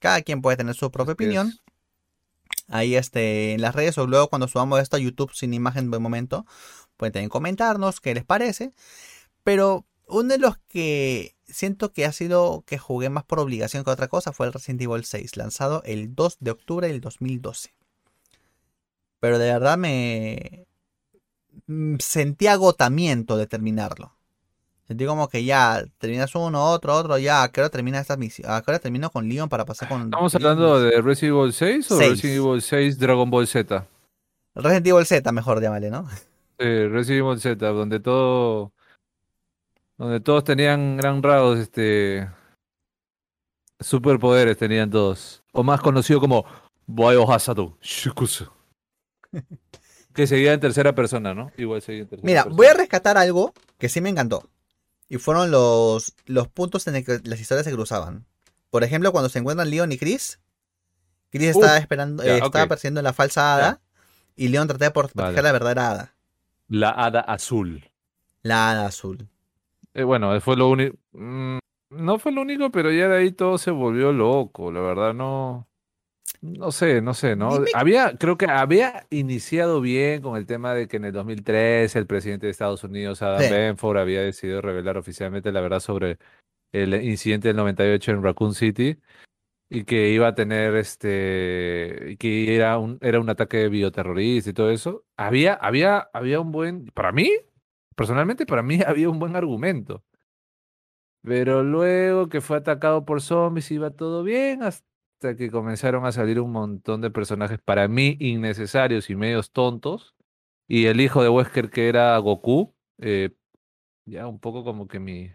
Cada 0.00 0.22
quien 0.22 0.42
puede 0.42 0.56
tener 0.58 0.74
su 0.74 0.90
propia 0.90 1.14
opinión. 1.14 1.58
Ahí 2.68 2.96
este, 2.96 3.52
en 3.54 3.60
las 3.62 3.74
redes 3.74 3.96
o 3.98 4.06
luego 4.06 4.28
cuando 4.28 4.48
subamos 4.48 4.80
esto 4.80 4.96
a 4.96 5.00
YouTube 5.00 5.32
sin 5.34 5.54
imagen 5.54 5.90
de 5.90 5.98
momento, 5.98 6.46
pueden 6.96 7.12
también 7.12 7.28
comentarnos 7.30 8.00
qué 8.00 8.14
les 8.14 8.24
parece. 8.24 8.72
Pero 9.44 9.86
uno 10.08 10.28
de 10.28 10.38
los 10.38 10.58
que 10.68 11.36
siento 11.46 11.92
que 11.92 12.04
ha 12.04 12.12
sido 12.12 12.64
que 12.66 12.78
jugué 12.78 13.08
más 13.10 13.24
por 13.24 13.38
obligación 13.38 13.84
que 13.84 13.90
otra 13.90 14.08
cosa 14.08 14.32
fue 14.32 14.46
el 14.46 14.52
Resident 14.52 14.82
Evil 14.82 15.04
6, 15.04 15.36
lanzado 15.36 15.82
el 15.84 16.14
2 16.14 16.38
de 16.40 16.50
octubre 16.50 16.88
del 16.88 17.00
2012. 17.00 17.74
Pero 19.20 19.38
de 19.38 19.52
verdad 19.52 19.78
me 19.78 20.66
mm, 21.66 21.96
sentí 21.98 22.46
agotamiento 22.48 23.36
de 23.36 23.46
terminarlo. 23.46 24.15
Sentí 24.86 25.04
como 25.04 25.28
que 25.28 25.44
ya 25.44 25.84
terminas 25.98 26.32
uno, 26.36 26.64
otro, 26.70 26.94
otro, 26.94 27.18
ya, 27.18 27.42
¿a 27.42 27.50
qué 27.50 27.60
hora 27.60 27.70
termina 27.70 27.98
esta 27.98 28.16
misión? 28.16 28.48
¿A 28.50 28.62
qué 28.62 28.70
hora 28.70 28.78
termino 28.78 29.10
con 29.10 29.28
Leon 29.28 29.48
para 29.48 29.64
pasar 29.64 29.88
con... 29.88 30.04
¿Estamos 30.04 30.34
hablando 30.36 30.80
de 30.80 31.00
Resident 31.02 31.36
Evil 31.36 31.52
6 31.52 31.90
o. 31.90 31.98
Resident 31.98 32.46
Evil 32.46 32.62
6 32.62 32.98
Dragon 32.98 33.28
Ball 33.28 33.48
Z? 33.48 33.84
Resident 34.54 34.86
Evil 34.86 35.04
Z, 35.04 35.32
mejor 35.32 35.60
llámale, 35.60 35.90
¿no? 35.90 36.08
Sí, 36.58 36.86
Resident 36.86 37.26
Evil 37.26 37.40
Z, 37.40 37.66
donde 37.66 37.98
todo. 37.98 38.72
Donde 39.98 40.20
todos 40.20 40.44
tenían 40.44 40.96
gran 40.96 41.22
rasgos, 41.22 41.58
este. 41.58 42.30
Superpoderes 43.80 44.56
tenían 44.56 44.88
todos. 44.88 45.42
O 45.52 45.62
más 45.64 45.80
conocido 45.80 46.20
como 46.20 46.46
Biohazard 46.86 47.72
Shikusu. 47.80 48.46
Que 50.14 50.26
seguía 50.26 50.54
en 50.54 50.60
tercera 50.60 50.94
persona, 50.94 51.34
¿no? 51.34 51.52
Igual 51.58 51.82
seguía 51.82 52.02
en 52.04 52.08
tercera 52.08 52.26
Mira, 52.26 52.42
persona. 52.44 52.56
voy 52.56 52.66
a 52.68 52.72
rescatar 52.72 53.18
algo 53.18 53.52
que 53.78 53.90
sí 53.90 54.00
me 54.00 54.08
encantó. 54.08 54.48
Y 55.08 55.18
fueron 55.18 55.50
los, 55.50 56.14
los 56.26 56.48
puntos 56.48 56.86
en 56.86 56.96
el 56.96 57.04
que 57.04 57.20
las 57.24 57.40
historias 57.40 57.64
se 57.64 57.72
cruzaban. 57.72 58.26
Por 58.70 58.84
ejemplo, 58.84 59.12
cuando 59.12 59.28
se 59.28 59.38
encuentran 59.38 59.70
Leon 59.70 59.92
y 59.92 59.98
Chris. 59.98 60.40
Chris 61.30 61.54
Uh, 61.54 61.60
estaba 61.60 61.78
esperando, 61.78 62.24
ya, 62.24 62.36
eh, 62.36 62.40
estaba 62.42 62.66
persiguiendo 62.66 63.02
la 63.02 63.12
falsa 63.12 63.54
hada. 63.54 63.80
Y 64.36 64.48
Leon 64.48 64.68
trataba 64.68 64.88
de 64.88 64.92
proteger 64.92 65.22
Vale. 65.24 65.42
la 65.42 65.52
verdadera 65.52 65.88
hada. 65.90 66.14
La 66.68 66.90
hada 66.90 67.20
azul. 67.20 67.90
La 68.42 68.70
hada 68.70 68.86
azul. 68.86 69.28
Eh, 69.94 70.02
bueno, 70.02 70.38
fue 70.40 70.56
lo 70.56 70.68
único. 70.68 70.96
no 71.12 72.18
fue 72.18 72.32
lo 72.32 72.42
único, 72.42 72.70
pero 72.70 72.90
ya 72.90 73.08
de 73.08 73.18
ahí 73.18 73.32
todo 73.32 73.58
se 73.58 73.70
volvió 73.70 74.12
loco, 74.12 74.70
la 74.70 74.80
verdad, 74.80 75.14
no. 75.14 75.66
No 76.42 76.70
sé, 76.72 77.00
no 77.02 77.14
sé, 77.14 77.34
¿no? 77.36 77.50
Dime- 77.58 77.70
Había, 77.74 78.16
creo 78.18 78.36
que 78.36 78.46
había 78.46 79.06
iniciado 79.10 79.80
bien 79.80 80.22
con 80.22 80.36
el 80.36 80.46
tema 80.46 80.74
de 80.74 80.86
que 80.88 80.96
en 80.98 81.04
el 81.06 81.12
2003 81.12 81.94
el 81.96 82.06
presidente 82.06 82.46
de 82.46 82.50
Estados 82.52 82.84
Unidos, 82.84 83.22
Adam 83.22 83.42
Sí. 83.42 83.50
Benford, 83.50 83.98
había 83.98 84.22
decidido 84.22 84.60
revelar 84.60 84.96
oficialmente 84.98 85.52
la 85.52 85.60
verdad 85.60 85.80
sobre 85.80 86.18
el 86.72 86.94
incidente 87.04 87.48
del 87.48 87.56
98 87.56 88.10
en 88.12 88.22
Raccoon 88.22 88.54
City 88.54 88.98
y 89.70 89.84
que 89.84 90.10
iba 90.10 90.28
a 90.28 90.34
tener 90.34 90.74
este, 90.76 92.16
que 92.18 92.54
era 92.54 92.78
un, 92.78 92.98
era 93.00 93.18
un 93.20 93.30
ataque 93.30 93.68
bioterrorista 93.68 94.50
y 94.50 94.52
todo 94.52 94.70
eso. 94.70 95.04
Había, 95.16 95.54
había, 95.54 96.08
había 96.12 96.40
un 96.40 96.52
buen, 96.52 96.86
para 96.86 97.12
mí, 97.12 97.30
personalmente 97.96 98.46
para 98.46 98.62
mí 98.62 98.80
había 98.86 99.08
un 99.08 99.18
buen 99.18 99.36
argumento. 99.36 100.04
Pero 101.22 101.62
luego 101.62 102.28
que 102.28 102.40
fue 102.40 102.58
atacado 102.58 103.04
por 103.04 103.20
zombies 103.20 103.70
iba 103.70 103.90
todo 103.90 104.22
bien 104.22 104.62
hasta 104.62 104.86
que 105.20 105.50
comenzaron 105.50 106.04
a 106.06 106.12
salir 106.12 106.40
un 106.40 106.52
montón 106.52 107.00
de 107.00 107.10
personajes 107.10 107.58
para 107.58 107.88
mí 107.88 108.16
innecesarios 108.20 109.10
y 109.10 109.16
medios 109.16 109.50
tontos. 109.50 110.14
Y 110.68 110.86
el 110.86 111.00
hijo 111.00 111.22
de 111.22 111.28
Wesker 111.28 111.70
que 111.70 111.88
era 111.88 112.16
Goku, 112.18 112.74
eh, 112.98 113.30
ya 114.04 114.26
un 114.26 114.38
poco 114.38 114.64
como 114.64 114.88
que 114.88 114.98
mi, 114.98 115.30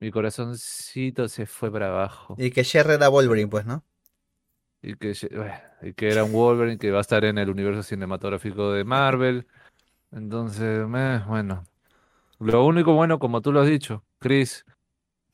mi 0.00 0.10
corazoncito 0.10 1.28
se 1.28 1.46
fue 1.46 1.72
para 1.72 1.88
abajo. 1.88 2.34
Y 2.38 2.50
que 2.50 2.62
Sherry 2.62 2.94
era 2.94 3.08
Wolverine, 3.08 3.48
pues, 3.48 3.66
¿no? 3.66 3.84
Y 4.80 4.94
que, 4.94 5.14
bueno, 5.34 5.54
y 5.82 5.92
que 5.94 6.08
era 6.08 6.24
un 6.24 6.32
Wolverine 6.32 6.78
que 6.78 6.90
va 6.90 6.98
a 6.98 7.00
estar 7.00 7.24
en 7.24 7.38
el 7.38 7.50
universo 7.50 7.82
cinematográfico 7.82 8.72
de 8.72 8.84
Marvel. 8.84 9.46
Entonces, 10.12 10.86
bueno. 11.26 11.64
Lo 12.38 12.64
único 12.64 12.94
bueno, 12.94 13.18
como 13.18 13.40
tú 13.42 13.50
lo 13.50 13.60
has 13.60 13.68
dicho, 13.68 14.04
Chris, 14.20 14.64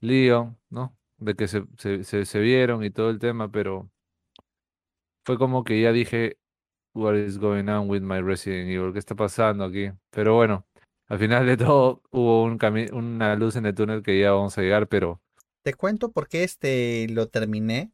Leon. 0.01 0.57
De 1.25 1.35
que 1.35 1.49
se, 1.49 1.65
se, 1.79 2.25
se, 2.25 2.39
vieron 2.41 2.85
y 2.85 2.91
todo 2.91 3.11
el 3.11 3.19
tema, 3.19 3.51
pero 3.51 3.91
fue 5.25 5.39
como 5.39 5.65
que 5.65 5.81
ya 5.81 5.93
dije, 5.93 6.39
what 6.95 7.15
is 7.15 7.39
going 7.39 7.69
on 7.69 7.89
with 7.89 8.03
my 8.03 8.21
Resident 8.21 8.69
Evil? 8.71 8.93
¿Qué 8.93 8.99
está 8.99 9.15
pasando 9.15 9.65
aquí? 9.65 9.91
Pero 10.11 10.35
bueno, 10.35 10.67
al 11.09 11.19
final 11.19 11.47
de 11.47 11.57
todo 11.57 12.03
hubo 12.11 12.45
un 12.45 12.59
una 12.93 13.35
luz 13.37 13.57
en 13.57 13.67
el 13.67 13.75
túnel 13.75 14.03
que 14.03 14.21
ya 14.21 14.33
vamos 14.33 14.57
a 14.59 14.63
llegar, 14.63 14.89
pero 14.89 15.23
Te 15.63 15.75
cuento 15.75 16.13
por 16.13 16.29
qué 16.29 16.45
este 16.45 17.07
lo 17.11 17.29
terminé. 17.29 17.93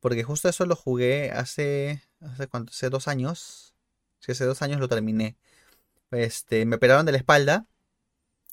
Porque 0.00 0.22
justo 0.24 0.48
eso 0.48 0.66
lo 0.66 0.76
jugué 0.76 1.32
hace. 1.32 2.02
¿Hace 2.20 2.46
cuánto? 2.48 2.70
Hace 2.70 2.90
dos 2.90 3.08
años. 3.08 3.74
Sí, 4.20 4.32
hace 4.32 4.44
dos 4.44 4.62
años 4.62 4.80
lo 4.80 4.88
terminé. 4.88 5.36
Este, 6.12 6.64
me 6.66 6.76
operaron 6.76 7.06
de 7.06 7.12
la 7.12 7.18
espalda. 7.18 7.66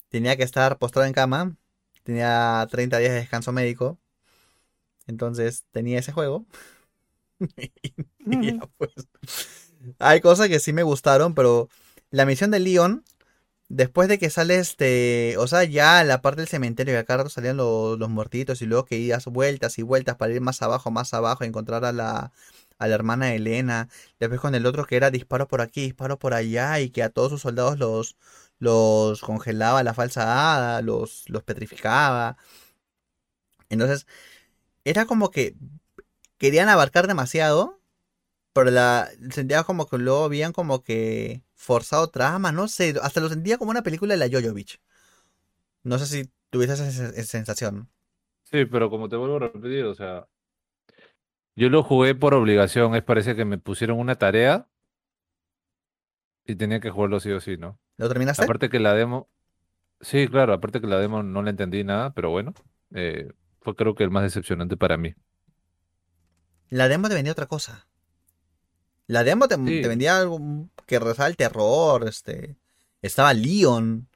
Tenía 0.08 0.36
que 0.36 0.42
estar 0.44 0.78
postrado 0.78 1.06
en 1.06 1.12
cama. 1.14 1.56
Tenía 2.04 2.66
30 2.70 2.98
días 2.98 3.12
de 3.12 3.20
descanso 3.20 3.52
médico. 3.52 3.98
Entonces 5.06 5.64
tenía 5.72 5.98
ese 6.00 6.12
juego. 6.12 6.46
Y 8.26 8.46
ya, 8.46 8.58
pues. 8.78 8.92
Hay 9.98 10.20
cosas 10.20 10.48
que 10.48 10.60
sí 10.60 10.72
me 10.72 10.82
gustaron, 10.82 11.34
pero 11.34 11.68
la 12.10 12.26
misión 12.26 12.50
de 12.50 12.60
Leon, 12.60 13.04
después 13.68 14.08
de 14.08 14.18
que 14.18 14.30
sale 14.30 14.58
este, 14.58 15.36
o 15.38 15.46
sea, 15.48 15.64
ya 15.64 16.04
la 16.04 16.22
parte 16.22 16.42
del 16.42 16.48
cementerio, 16.48 16.94
que 16.94 16.98
acá 16.98 17.18
rato 17.18 17.30
salían 17.30 17.56
los, 17.58 17.98
los 17.98 18.10
muertitos 18.10 18.62
y 18.62 18.66
luego 18.66 18.84
que 18.86 18.98
ibas 18.98 19.26
vueltas 19.26 19.78
y 19.78 19.82
vueltas 19.82 20.16
para 20.16 20.32
ir 20.34 20.40
más 20.42 20.62
abajo, 20.62 20.90
más 20.90 21.14
abajo, 21.14 21.44
encontrar 21.44 21.84
a 21.84 21.92
la, 21.92 22.32
a 22.78 22.88
la 22.88 22.94
hermana 22.96 23.26
de 23.28 23.36
Elena, 23.36 23.88
después 24.20 24.40
con 24.40 24.54
el 24.54 24.66
otro 24.66 24.86
que 24.86 24.96
era 24.96 25.10
disparo 25.10 25.48
por 25.48 25.60
aquí, 25.62 25.82
disparo 25.82 26.18
por 26.18 26.34
allá 26.34 26.80
y 26.80 26.90
que 26.90 27.02
a 27.02 27.10
todos 27.10 27.30
sus 27.32 27.42
soldados 27.42 27.78
los, 27.78 28.16
los 28.58 29.20
congelaba 29.22 29.82
la 29.84 29.94
falsa 29.94 30.54
hada, 30.56 30.82
los, 30.82 31.24
los 31.28 31.42
petrificaba. 31.44 32.36
Entonces, 33.68 34.06
era 34.84 35.06
como 35.06 35.30
que 35.30 35.56
querían 36.38 36.68
abarcar 36.68 37.06
demasiado, 37.06 37.80
pero 38.52 38.70
la 38.70 39.10
sentía 39.30 39.64
como 39.64 39.86
que 39.88 39.98
luego 39.98 40.24
habían 40.24 40.52
como 40.52 40.82
que 40.82 41.42
forzado 41.54 42.08
trama, 42.10 42.52
no 42.52 42.68
sé, 42.68 42.94
hasta 43.02 43.20
lo 43.20 43.28
sentía 43.30 43.58
como 43.58 43.70
una 43.72 43.82
película 43.82 44.14
de 44.16 44.18
la 44.18 44.28
Jojovich. 44.34 44.80
No 45.84 45.98
sé 45.98 46.06
si 46.06 46.30
tuviste 46.50 46.74
esa, 46.74 46.88
esa 46.88 47.24
sensación. 47.24 47.88
Sí, 48.44 48.64
pero 48.66 48.88
como 48.90 49.08
te 49.08 49.16
vuelvo 49.16 49.36
a 49.36 49.38
repetir, 49.40 49.84
o 49.84 49.94
sea, 49.94 50.26
yo 51.56 51.68
lo 51.68 51.82
jugué 51.82 52.14
por 52.14 52.34
obligación, 52.34 52.94
es 52.94 53.02
parece 53.02 53.36
que 53.36 53.44
me 53.44 53.58
pusieron 53.58 53.98
una 53.98 54.16
tarea 54.16 54.68
y 56.46 56.56
tenía 56.56 56.80
que 56.80 56.90
jugarlo 56.90 57.20
sí 57.20 57.30
o 57.30 57.40
sí, 57.40 57.56
¿no? 57.56 57.78
¿Lo 57.96 58.08
terminaste? 58.08 58.44
Aparte 58.44 58.68
que 58.68 58.80
la 58.80 58.94
demo, 58.94 59.30
sí, 60.00 60.28
claro, 60.28 60.54
aparte 60.54 60.80
que 60.80 60.86
la 60.86 60.98
demo 60.98 61.22
no 61.22 61.42
la 61.42 61.50
entendí 61.50 61.84
nada, 61.84 62.14
pero 62.14 62.30
bueno, 62.30 62.54
eh, 62.94 63.32
fue 63.64 63.74
creo 63.74 63.94
que 63.94 64.04
el 64.04 64.10
más 64.10 64.22
decepcionante 64.22 64.76
para 64.76 64.96
mí. 64.96 65.14
La 66.68 66.88
demo 66.88 67.08
te 67.08 67.14
vendía 67.14 67.32
otra 67.32 67.46
cosa. 67.46 67.86
La 69.06 69.24
demo 69.24 69.48
te, 69.48 69.56
Sí. 69.56 69.82
te 69.82 69.88
vendía 69.88 70.16
algo 70.18 70.68
que 70.86 70.98
rezaba 70.98 71.28
el 71.28 71.36
terror, 71.36 72.06
este, 72.08 72.56
estaba 73.02 73.34
Leon, 73.34 74.08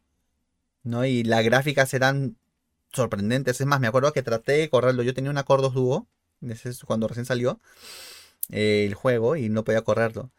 ¿no? 0.83 1.05
Y 1.05 1.25
las 1.25 1.45
gráficas 1.45 1.93
eran 1.95 2.37
sorprendentes. 2.93 3.61
Es 3.61 3.67
más, 3.67 3.81
me 3.81 3.87
acuerdo 3.87 4.13
que 4.13 4.23
traté 4.23 4.53
de 4.53 4.71
correrlo. 4.71 5.03
Yo 5.03 5.15
tenía 5.15 5.31
un 5.31 5.39
Acordos 5.39 5.75
Duo, 5.75 6.07
ese 6.41 6.71
es 6.71 6.85
cuando 6.85 7.09
recién 7.09 7.27
salió 7.27 7.61
eh, 8.51 8.85
el 8.87 8.95
juego 8.95 9.37
y 9.37 9.49
no 9.49 9.65
podía 9.65 9.83
correrlo. 9.83 10.31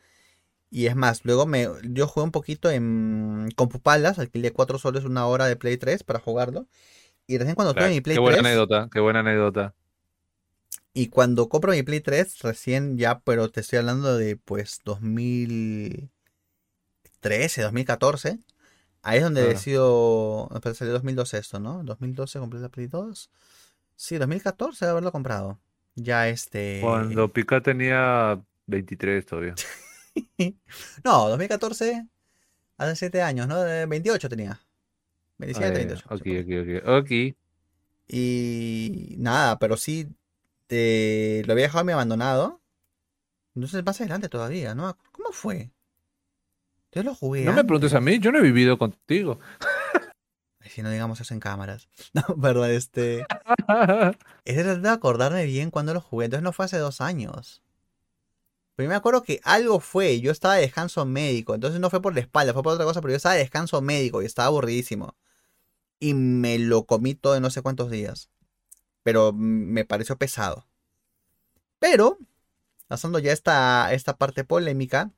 Y 0.72 0.86
es 0.88 0.95
más, 0.95 1.26
luego 1.26 1.45
me, 1.48 1.68
yo 1.84 2.07
jugué 2.07 2.23
un 2.26 2.31
poquito 2.31 2.69
en 2.69 3.49
Compupalas, 3.56 4.19
alquilé 4.19 4.52
4 4.52 4.77
soles 4.77 5.03
una 5.03 5.26
hora 5.26 5.45
de 5.48 5.56
Play 5.56 5.77
3 5.77 6.03
para 6.03 6.19
jugarlo. 6.19 6.68
Y 7.30 7.38
recién 7.38 7.53
cuando 7.56 7.73
tuve 7.76 7.89
mi 7.89 8.01
Play 8.01 8.15
Qué 8.15 8.19
buena 8.19 8.38
3, 8.39 8.45
anécdota, 8.47 8.89
qué 8.91 8.99
buena 8.99 9.19
anécdota. 9.19 9.76
y 10.93 11.07
cuando 11.10 11.47
compro 11.47 11.72
mi 11.72 11.84
Play 11.84 11.99
3, 12.01 12.39
recién 12.41 12.97
ya, 12.97 13.19
pero 13.19 13.49
te 13.51 13.60
estoy 13.61 13.77
hablando 13.77 14.18
de 14.18 14.35
pues 14.35 14.81
2013, 14.84 17.61
2014. 17.61 18.39
Ahí 19.03 19.18
es 19.19 19.23
donde 19.23 19.41
Claro. 19.41 19.53
decido. 19.53 20.49
Espera, 20.56 20.73
salió 20.76 20.93
2012 20.93 21.38
esto, 21.38 21.60
¿no? 21.60 21.84
2012 21.84 22.39
compré 22.39 22.60
la 22.60 22.69
Play 22.69 22.88
2. 22.88 23.30
Sí, 23.95 24.18
2014 24.18 24.85
de 24.85 24.91
haberlo 24.91 25.11
comprado. 25.11 25.60
Ya 25.95 26.27
este. 26.30 26.80
Cuando 26.81 27.31
Pika 27.31 27.61
tenía 27.61 28.41
23 28.65 29.23
todavía. 29.26 29.53
No, 31.03 31.30
2014. 31.30 32.07
Hace 32.77 32.95
7 32.95 33.22
años, 33.22 33.47
¿no? 33.47 33.64
Eh, 33.65 33.85
28 33.85 34.27
tenía. 34.30 34.60
27, 35.39 35.67
Ah, 35.67 35.71
ya, 35.71 35.79
ya. 35.79 35.85
28. 35.85 36.05
Ok, 36.13 36.21
ok, 36.21 36.85
ok. 36.85 37.03
Ok. 37.03 37.35
Y 38.07 39.15
nada, 39.17 39.59
pero 39.59 39.77
sí, 39.77 40.07
te- 40.67 41.43
lo 41.45 41.53
había 41.53 41.65
dejado 41.65 41.83
medio 41.85 41.95
abandonado. 41.97 42.61
Entonces 43.55 43.83
más 43.83 43.99
adelante 43.99 44.29
todavía, 44.29 44.73
¿no? 44.75 44.97
¿Cómo 45.11 45.31
fue? 45.31 45.71
Yo 46.91 47.03
lo 47.03 47.13
jugué. 47.13 47.43
No 47.43 47.53
me 47.53 47.63
preguntes 47.63 47.93
a 47.93 47.99
mí, 47.99 48.19
yo 48.19 48.31
no 48.31 48.39
he 48.39 48.41
vivido 48.41 48.77
contigo. 48.77 49.39
Si 50.69 50.81
no 50.83 50.89
digamos 50.91 51.19
eso 51.19 51.33
en 51.33 51.39
cámaras. 51.39 51.87
No, 52.13 52.21
perdón, 52.39 52.69
este. 52.71 53.25
Tratando 54.45 54.79
de 54.87 54.89
acordarme 54.89 55.45
bien 55.45 55.71
cuando 55.71 55.93
lo 55.93 56.01
jugué. 56.01 56.25
Entonces 56.25 56.43
no 56.43 56.51
fue 56.53 56.65
hace 56.65 56.77
dos 56.77 57.01
años. 57.01 57.63
Pero 58.75 58.85
yo 58.85 58.89
me 58.89 58.95
acuerdo 58.95 59.23
que 59.23 59.39
algo 59.43 59.79
fue. 59.79 60.19
Yo 60.21 60.31
estaba 60.31 60.55
de 60.55 60.61
descanso 60.61 61.05
médico. 61.05 61.53
Entonces 61.55 61.79
no 61.79 61.89
fue 61.89 62.01
por 62.01 62.13
la 62.13 62.21
espalda, 62.21 62.53
fue 62.53 62.63
por 62.63 62.73
otra 62.73 62.85
cosa. 62.85 63.01
Pero 63.01 63.11
yo 63.11 63.17
estaba 63.17 63.35
de 63.35 63.41
descanso 63.41 63.81
médico 63.81 64.21
y 64.21 64.25
estaba 64.25 64.47
aburridísimo. 64.47 65.15
Y 65.99 66.13
me 66.13 66.57
lo 66.59 66.85
comí 66.85 67.15
todo 67.15 67.35
en 67.35 67.41
no 67.41 67.49
sé 67.49 67.61
cuántos 67.61 67.91
días. 67.91 68.30
Pero 69.03 69.34
me 69.34 69.85
pareció 69.85 70.17
pesado. 70.17 70.67
Pero, 71.80 72.17
pasando 72.88 73.19
ya 73.19 73.31
esta, 73.31 73.93
esta 73.93 74.17
parte 74.17 74.43
polémica, 74.43 75.11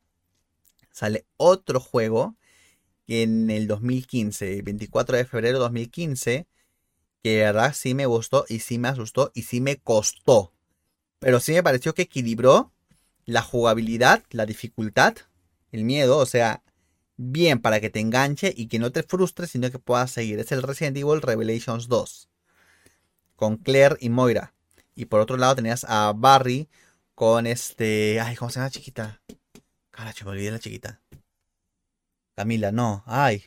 sale 0.91 1.26
otro 1.38 1.80
juego 1.80 2.36
en 3.08 3.49
el 3.49 3.68
2015, 3.68 4.62
24 4.62 5.18
de 5.18 5.26
febrero 5.26 5.58
de 5.58 5.64
2015, 5.64 6.48
que 7.24 7.30
de 7.30 7.41
verdad 7.41 7.74
sí 7.76 7.94
me 7.94 8.06
gustó 8.06 8.45
y 8.48 8.60
sí 8.60 8.78
me 8.78 8.88
asustó 8.88 9.32
y 9.34 9.44
sí 9.44 9.62
me 9.62 9.78
costó. 9.78 10.53
Pero 11.20 11.40
sí 11.40 11.53
me 11.53 11.64
pareció 11.64 11.94
que 11.94 12.03
equilibró 12.03 12.72
la 13.26 13.41
jugabilidad, 13.41 14.24
la 14.32 14.45
dificultad, 14.45 15.16
el 15.72 15.84
miedo, 15.84 16.18
o 16.18 16.26
sea, 16.26 16.64
bien 17.22 17.60
para 17.60 17.80
que 17.80 17.89
te 17.89 17.99
enganche 17.99 18.53
y 18.56 18.68
que 18.68 18.80
no 18.80 18.91
te 18.91 19.03
frustres, 19.03 19.52
sino 19.52 19.69
que 19.69 19.80
puedas 19.80 20.11
seguir. 20.11 20.39
Es 20.39 20.52
el 20.52 20.64
Resident 20.64 20.98
Evil 20.98 21.22
Revelations 21.22 21.88
2, 21.88 22.30
con 23.35 23.57
Claire 23.57 23.98
y 23.99 24.10
Moira. 24.10 24.53
Y 24.95 25.06
por 25.06 25.19
otro 25.19 25.38
lado 25.38 25.56
tenías 25.56 25.85
a 25.88 26.14
Barry 26.15 26.68
con 27.15 27.45
este... 27.45 28.19
Ay, 28.19 28.35
¿cómo 28.35 28.49
se 28.49 28.56
llama 28.56 28.68
la 28.68 28.72
chiquita? 28.72 29.22
Caracho, 29.91 30.26
me 30.26 30.31
olvidé 30.31 30.45
de 30.45 30.52
la 30.52 30.60
chiquita. 30.60 31.02
Camila, 32.35 32.72
no. 32.72 33.03
Ay. 33.06 33.43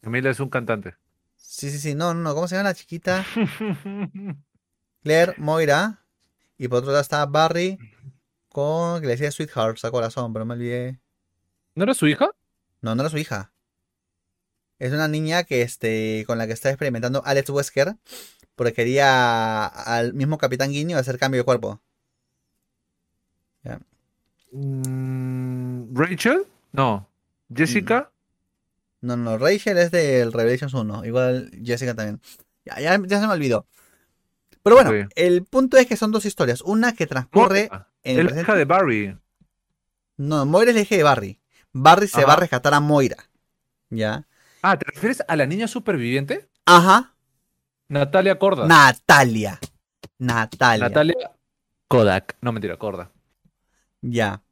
Camila 0.00 0.30
es 0.30 0.40
un 0.40 0.48
cantante. 0.48 0.94
Sí, 1.36 1.70
sí, 1.70 1.78
sí. 1.78 1.94
No, 1.94 2.14
no, 2.14 2.20
no. 2.20 2.34
¿Cómo 2.34 2.46
se 2.46 2.54
llama 2.54 2.70
la 2.70 2.74
chiquita? 2.74 3.26
Claire, 5.02 5.34
Moira. 5.38 6.04
Y 6.56 6.68
por 6.68 6.78
otro 6.78 6.90
lado 6.90 7.02
está 7.02 7.24
Barry 7.26 7.78
con... 8.48 9.00
Que 9.00 9.06
le 9.06 9.12
decía 9.12 9.30
Sweetheart, 9.30 9.84
a 9.84 9.90
corazón, 9.90 10.32
pero 10.32 10.44
me 10.44 10.54
olvidé. 10.54 11.00
¿No 11.78 11.84
era 11.84 11.94
su 11.94 12.08
hija? 12.08 12.32
No, 12.80 12.96
no 12.96 13.02
era 13.02 13.08
su 13.08 13.18
hija. 13.18 13.52
Es 14.80 14.92
una 14.92 15.06
niña 15.06 15.44
que 15.44 15.62
este, 15.62 16.24
con 16.26 16.36
la 16.36 16.48
que 16.48 16.52
está 16.52 16.70
experimentando 16.70 17.22
Alex 17.24 17.50
Wesker. 17.50 17.94
Porque 18.56 18.72
quería 18.72 19.64
al 19.64 20.12
mismo 20.12 20.38
Capitán 20.38 20.72
Guiño 20.72 20.98
hacer 20.98 21.20
cambio 21.20 21.40
de 21.40 21.44
cuerpo. 21.44 21.80
Mm, 24.50 25.94
¿Rachel? 25.94 26.46
No. 26.72 27.08
¿Jessica? 27.54 28.10
No, 29.00 29.16
no, 29.16 29.38
Rachel 29.38 29.78
es 29.78 29.92
del 29.92 30.32
Revelations 30.32 30.74
1. 30.74 31.04
Igual 31.04 31.52
Jessica 31.62 31.94
también. 31.94 32.20
Ya, 32.64 32.80
ya, 32.80 33.00
ya 33.06 33.20
se 33.20 33.26
me 33.28 33.34
olvidó. 33.34 33.66
Pero 34.64 34.74
bueno, 34.74 35.08
el 35.14 35.44
punto 35.44 35.76
es 35.76 35.86
que 35.86 35.96
son 35.96 36.10
dos 36.10 36.26
historias. 36.26 36.60
Una 36.62 36.92
que 36.96 37.06
transcurre 37.06 37.70
en 37.70 37.70
el 38.02 38.10
es 38.10 38.16
la 38.16 38.22
presente. 38.22 38.40
hija 38.40 38.54
de 38.56 38.64
Barry. 38.64 39.18
No, 40.16 40.44
Moira 40.44 40.72
es 40.72 40.76
el 40.76 40.82
eje 40.82 40.96
de 40.96 41.02
Barry. 41.04 41.38
Barry 41.78 42.08
se 42.08 42.24
va 42.24 42.34
a 42.34 42.36
rescatar 42.36 42.74
a 42.74 42.80
Moira. 42.80 43.16
¿Ya? 43.90 44.26
Ah, 44.62 44.76
¿te 44.76 44.86
refieres 44.86 45.22
a 45.26 45.36
la 45.36 45.46
niña 45.46 45.68
superviviente? 45.68 46.48
Ajá. 46.66 47.14
Natalia 47.88 48.38
Corda. 48.38 48.66
Natalia. 48.66 49.58
Natalia. 50.18 50.88
Natalia 50.88 51.30
Kodak. 51.86 52.36
No, 52.40 52.52
mentira, 52.52 52.76
Corda. 52.76 53.10
Ya. 54.02 54.42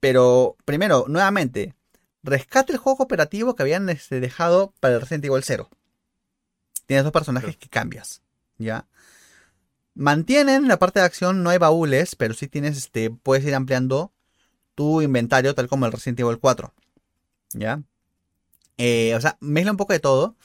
Pero, 0.00 0.56
primero, 0.64 1.04
nuevamente, 1.08 1.74
rescate 2.22 2.72
el 2.72 2.78
juego 2.78 2.96
cooperativo 2.96 3.54
que 3.54 3.62
habían 3.62 3.88
este, 3.90 4.20
dejado 4.20 4.72
para 4.80 4.94
el 4.94 5.00
Resident 5.00 5.26
Evil 5.26 5.44
0. 5.44 5.68
Tienes 6.86 7.04
dos 7.04 7.12
personajes 7.12 7.56
que 7.56 7.68
cambias. 7.68 8.22
¿Ya? 8.58 8.86
Mantienen 9.94 10.66
la 10.66 10.78
parte 10.78 11.00
de 11.00 11.06
acción, 11.06 11.42
no 11.42 11.50
hay 11.50 11.58
baúles, 11.58 12.16
pero 12.16 12.34
sí 12.34 12.48
tienes, 12.48 12.76
este, 12.76 13.10
puedes 13.10 13.44
ir 13.44 13.54
ampliando 13.54 14.12
tu 14.74 15.02
inventario, 15.02 15.54
tal 15.54 15.68
como 15.68 15.86
el 15.86 15.92
Resident 15.92 16.20
Evil 16.20 16.38
4. 16.38 16.72
¿Ya? 17.54 17.82
Eh, 18.78 19.14
o 19.14 19.20
sea, 19.20 19.36
mezcla 19.40 19.72
un 19.72 19.76
poco 19.76 19.92
de 19.92 20.00
todo. 20.00 20.36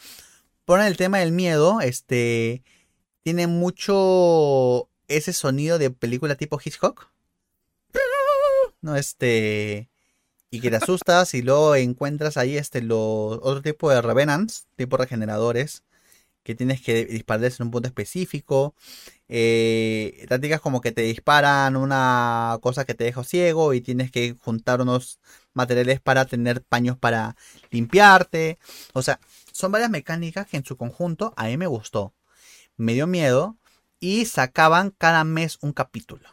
Ponen 0.66 0.88
el 0.88 0.98
tema 0.98 1.20
del 1.20 1.32
miedo, 1.32 1.80
este, 1.82 2.64
tiene 3.24 3.48
mucho 3.48 4.90
ese 5.08 5.34
sonido 5.34 5.78
de 5.78 5.92
película 5.92 6.36
tipo 6.36 6.60
Hitchcock. 6.64 7.10
No, 8.82 8.96
este. 8.96 9.90
Y 10.52 10.62
que 10.62 10.70
te 10.70 10.76
asustas 10.76 11.34
y 11.34 11.42
luego 11.42 11.76
encuentras 11.76 12.38
ahí 12.38 12.56
este 12.58 12.82
los 12.82 13.40
otro 13.42 13.62
tipo 13.62 13.90
de 13.90 14.02
revenants, 14.02 14.68
tipo 14.76 14.96
regeneradores, 14.96 15.84
que 16.46 16.54
tienes 16.56 16.80
que 16.80 17.06
dispararles 17.06 17.60
en 17.60 17.66
un 17.66 17.72
punto 17.72 17.88
específico. 17.88 18.76
Eh, 19.28 20.26
tácticas 20.30 20.62
como 20.62 20.80
que 20.80 20.92
te 20.92 21.02
disparan 21.02 21.76
una 21.76 22.60
cosa 22.62 22.86
que 22.86 22.94
te 22.94 23.04
deja 23.04 23.24
ciego 23.24 23.74
y 23.74 23.82
tienes 23.82 24.12
que 24.12 24.36
juntar 24.40 24.80
unos 24.80 25.20
materiales 25.54 26.00
para 26.02 26.26
tener 26.26 26.62
paños 26.62 26.98
para 27.00 27.36
limpiarte. 27.72 28.60
O 28.94 29.02
sea, 29.02 29.20
son 29.52 29.72
varias 29.72 29.90
mecánicas 29.90 30.46
que 30.46 30.58
en 30.58 30.66
su 30.66 30.78
conjunto 30.78 31.34
a 31.36 31.46
mí 31.48 31.58
me 31.58 31.66
gustó. 31.66 32.14
Me 32.78 32.94
dio 32.94 33.08
miedo 33.08 33.58
y 34.00 34.26
sacaban 34.26 34.92
cada 34.92 35.24
mes 35.24 35.58
un 35.62 35.74
capítulo. 35.74 36.30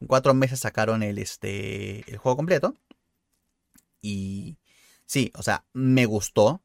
En 0.00 0.06
cuatro 0.06 0.32
meses 0.34 0.60
sacaron 0.60 1.02
el, 1.02 1.18
este, 1.18 2.08
el 2.08 2.18
juego 2.18 2.36
completo. 2.36 2.76
Y 4.00 4.58
sí, 5.06 5.32
o 5.34 5.42
sea, 5.42 5.64
me 5.72 6.06
gustó. 6.06 6.62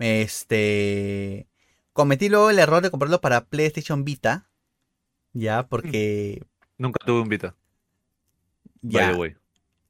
Este. 0.00 1.46
Cometí 1.96 2.28
luego 2.28 2.50
el 2.50 2.58
error 2.58 2.82
de 2.82 2.90
comprarlo 2.90 3.22
para 3.22 3.46
PlayStation 3.46 4.04
Vita. 4.04 4.50
Ya, 5.32 5.66
porque. 5.66 6.44
Nunca 6.76 7.02
tuve 7.06 7.22
un 7.22 7.28
Vita. 7.30 7.56
Ya. 8.82 9.16
Way. 9.16 9.34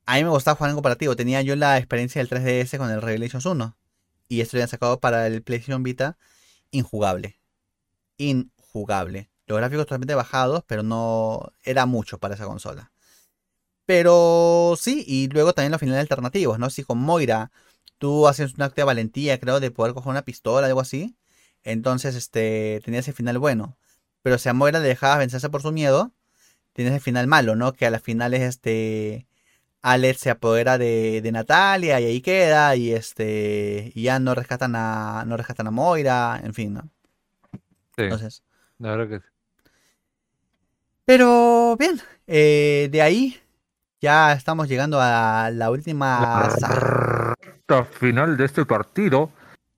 A 0.05 0.15
mí 0.15 0.23
me 0.23 0.31
gustaba 0.31 0.55
jugar 0.55 0.71
en 0.71 0.77
cooperativo. 0.77 1.17
Tenía 1.17 1.43
yo 1.43 1.57
la 1.57 1.79
experiencia 1.79 2.21
del 2.21 2.29
3DS 2.29 2.79
con 2.79 2.93
el 2.93 3.03
Revelations 3.03 3.45
1. 3.45 3.77
Y 4.29 4.41
esto 4.41 4.57
lo 4.57 4.59
habían 4.59 4.69
sacado 4.69 5.01
para 5.01 5.27
el 5.27 5.43
PlayStation 5.43 5.83
Vita. 5.83 6.17
Injugable. 6.71 7.41
Injugable. 8.19 9.29
Los 9.49 9.59
gráficos 9.59 9.87
totalmente 9.87 10.15
bajados, 10.15 10.63
pero 10.65 10.85
no 10.85 11.51
era 11.65 11.87
mucho 11.87 12.19
para 12.19 12.37
esa 12.37 12.47
consola. 12.47 12.93
Pero 13.85 14.77
sí, 14.79 15.03
y 15.09 15.27
luego 15.27 15.55
también 15.55 15.73
los 15.73 15.81
finales 15.81 16.03
alternativos, 16.03 16.61
¿no? 16.61 16.71
Si 16.71 16.85
con 16.85 16.99
Moira 16.99 17.51
tú 17.99 18.29
haces 18.29 18.55
un 18.55 18.63
acto 18.63 18.81
de 18.81 18.85
valentía, 18.85 19.41
creo, 19.41 19.59
de 19.59 19.73
poder 19.73 19.93
coger 19.93 20.11
una 20.11 20.23
pistola 20.23 20.69
o 20.69 20.69
algo 20.69 20.81
así. 20.81 21.17
Entonces, 21.67 22.15
este, 22.15 22.81
tenías 22.85 23.07
el 23.09 23.15
final 23.15 23.39
bueno. 23.39 23.77
Pero 24.23 24.39
si 24.39 24.49
a 24.49 24.55
Moira 24.55 24.79
le 24.81 24.89
dejabas 24.89 25.19
vencerse 25.19 25.51
por 25.51 25.63
su 25.63 25.73
miedo, 25.73 26.13
tienes 26.73 26.95
el 26.95 27.01
final 27.01 27.27
malo, 27.27 27.57
¿no? 27.57 27.73
Que 27.75 27.87
a 27.87 27.91
la 27.91 27.99
final 28.01 28.35
es 28.35 28.43
este. 28.43 29.27
Alex 29.83 30.21
se 30.21 30.31
apodera 30.31 30.79
de, 30.79 31.21
de 31.23 31.33
Natalia 31.33 32.01
y 32.01 32.05
ahí 32.07 32.21
queda. 32.21 32.75
Y 32.77 32.93
este. 32.93 33.93
Y 33.95 34.03
ya 34.05 34.19
no 34.19 34.35
rescatan 34.35 34.75
a. 34.77 35.25
no 35.27 35.37
rescatan 35.37 35.67
a 35.69 35.71
Moira. 35.71 36.41
En 36.43 36.55
fin, 36.55 36.75
¿no? 36.75 36.89
Sí, 37.97 38.03
Entonces. 38.05 38.43
la 38.79 38.91
verdad 38.97 39.09
que 39.09 39.19
sí. 39.21 39.33
Pero 41.05 41.77
bien. 41.79 42.01
eh, 42.27 42.89
de 42.91 43.03
ahí. 43.03 43.41
Ya 44.01 44.33
estamos 44.35 44.69
llegando 44.69 44.99
a 45.01 45.51
la 45.53 45.71
última. 45.71 46.49
Recta 47.41 47.85
final 47.85 48.37
de 48.37 48.45
este 48.45 48.65
partido. 48.67 49.31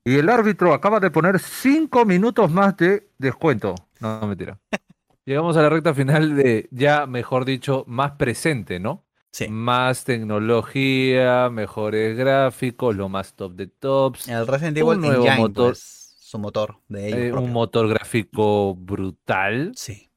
Y 0.09 0.17
el 0.17 0.31
árbitro 0.31 0.73
acaba 0.73 1.01
de 1.01 1.11
poner 1.11 1.39
cinco 1.39 2.07
minutos 2.07 2.51
más 2.51 2.75
de 2.79 3.11
descuento. 3.19 3.75
No, 4.01 4.19
no 4.21 4.27
mentira. 4.27 4.59
Llegamos 5.27 5.55
a 5.59 5.63
la 5.63 5.69
recta 5.69 5.93
final 5.93 6.35
de, 6.35 6.67
ya 6.71 7.07
mejor 7.07 7.45
dicho, 7.45 7.85
más 7.87 8.13
presente, 8.13 8.81
¿no? 8.81 9.05
Sí. 9.33 9.49
Más 9.49 10.05
tecnología, 10.05 11.51
mejores 11.51 12.17
gráficos, 12.17 12.97
lo 12.97 13.11
más 13.11 13.35
top 13.35 13.53
de 13.53 13.67
tops. 13.67 14.29
El 14.29 14.47
Resident 14.47 14.79
Un 14.79 14.83
Evil 14.83 15.01
nuevo 15.03 15.25
Engine, 15.27 15.37
motor. 15.43 15.73
pues, 15.73 16.17
su 16.21 16.39
motor 16.39 16.79
de 16.89 17.09
ellos 17.09 17.21
eh, 17.21 17.33
un 17.35 17.53
motor 17.53 17.87
gráfico 17.87 18.75
brutal. 18.77 19.73
Sí. 19.77 20.11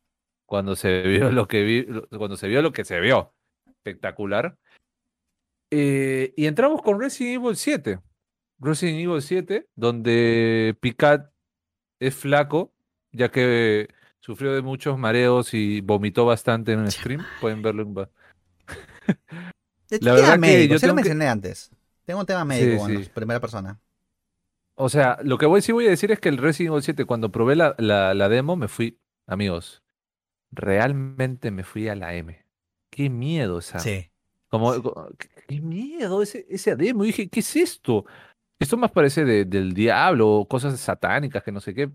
cuando 0.46 0.78
se 0.78 1.02
vio 1.02 1.32
lo 1.32 1.50
que 1.50 1.64
vi, 1.64 1.86
cuando 2.18 2.38
se 2.38 2.48
vio 2.48 2.62
lo 2.62 2.72
que 2.72 2.86
se 2.86 3.02
vio. 3.02 3.34
Espectacular. 3.68 4.58
Eh, 5.70 6.34
y 6.38 6.46
entramos 6.46 6.82
con 6.82 6.98
Resident 6.98 7.44
Evil 7.44 7.58
7. 7.58 8.00
Resident 8.62 9.00
Evil 9.00 9.22
7, 9.22 9.68
donde 9.76 10.78
Picard 10.80 11.30
es 12.00 12.16
flaco, 12.16 12.74
ya 13.12 13.30
que 13.32 13.88
sufrió 14.20 14.54
de 14.54 14.62
muchos 14.62 14.98
mareos 14.98 15.54
y 15.54 15.82
vomitó 15.82 16.26
bastante 16.26 16.74
en 16.74 16.80
un 16.80 16.92
stream. 16.92 17.26
Pueden 17.42 17.62
verlo 17.62 17.82
en... 17.84 17.94
La 20.02 20.14
verdad 20.14 20.34
tema 20.34 20.48
que 20.48 20.54
médico, 20.54 20.74
yo 20.74 20.80
sí 20.80 20.86
lo 20.86 20.94
que- 20.94 20.96
mencioné 20.96 21.28
antes. 21.28 21.72
Tengo 22.06 22.20
un 22.22 22.26
tema 22.26 22.46
médico 22.46 22.86
Sí, 22.88 22.94
en 22.94 23.04
sí. 23.04 23.10
primera 23.14 23.40
persona. 23.40 23.80
O 24.76 24.90
sea, 24.90 25.18
lo 25.24 25.38
que 25.38 25.46
voy, 25.46 25.62
sí 25.62 25.72
voy 25.72 25.86
a 25.88 25.90
decir 25.90 26.12
es 26.12 26.20
que 26.20 26.30
el 26.30 26.38
Resident 26.38 26.72
Evil 26.72 26.84
7, 26.84 27.06
cuando 27.06 27.32
probé 27.32 27.56
la, 27.56 27.76
la, 27.78 28.14
la 28.14 28.30
demo, 28.30 28.56
me 28.56 28.68
fui, 28.68 28.98
amigos, 29.28 29.84
realmente 30.52 31.52
me 31.52 31.64
fui 31.64 31.88
a 31.88 31.96
la 31.96 32.16
M. 32.16 32.44
qué 32.90 33.10
miedo 33.10 33.60
esa. 33.60 33.80
Sí. 33.80 34.10
Como, 34.50 34.82
co- 34.82 35.10
qué, 35.18 35.30
qué 35.48 35.62
miedo 35.62 36.22
ese, 36.22 36.46
ese 36.50 36.76
demo. 36.76 37.04
Y 37.04 37.08
dije, 37.08 37.30
¿qué 37.30 37.42
es 37.42 37.56
esto? 37.56 38.06
Esto 38.62 38.78
más 38.78 38.92
parece 38.92 39.26
de- 39.26 39.46
del 39.46 39.74
diablo 39.74 40.46
cosas 40.50 40.80
satánicas 40.80 41.44
que 41.44 41.52
no 41.52 41.60
sé 41.60 41.74
qué. 41.74 41.90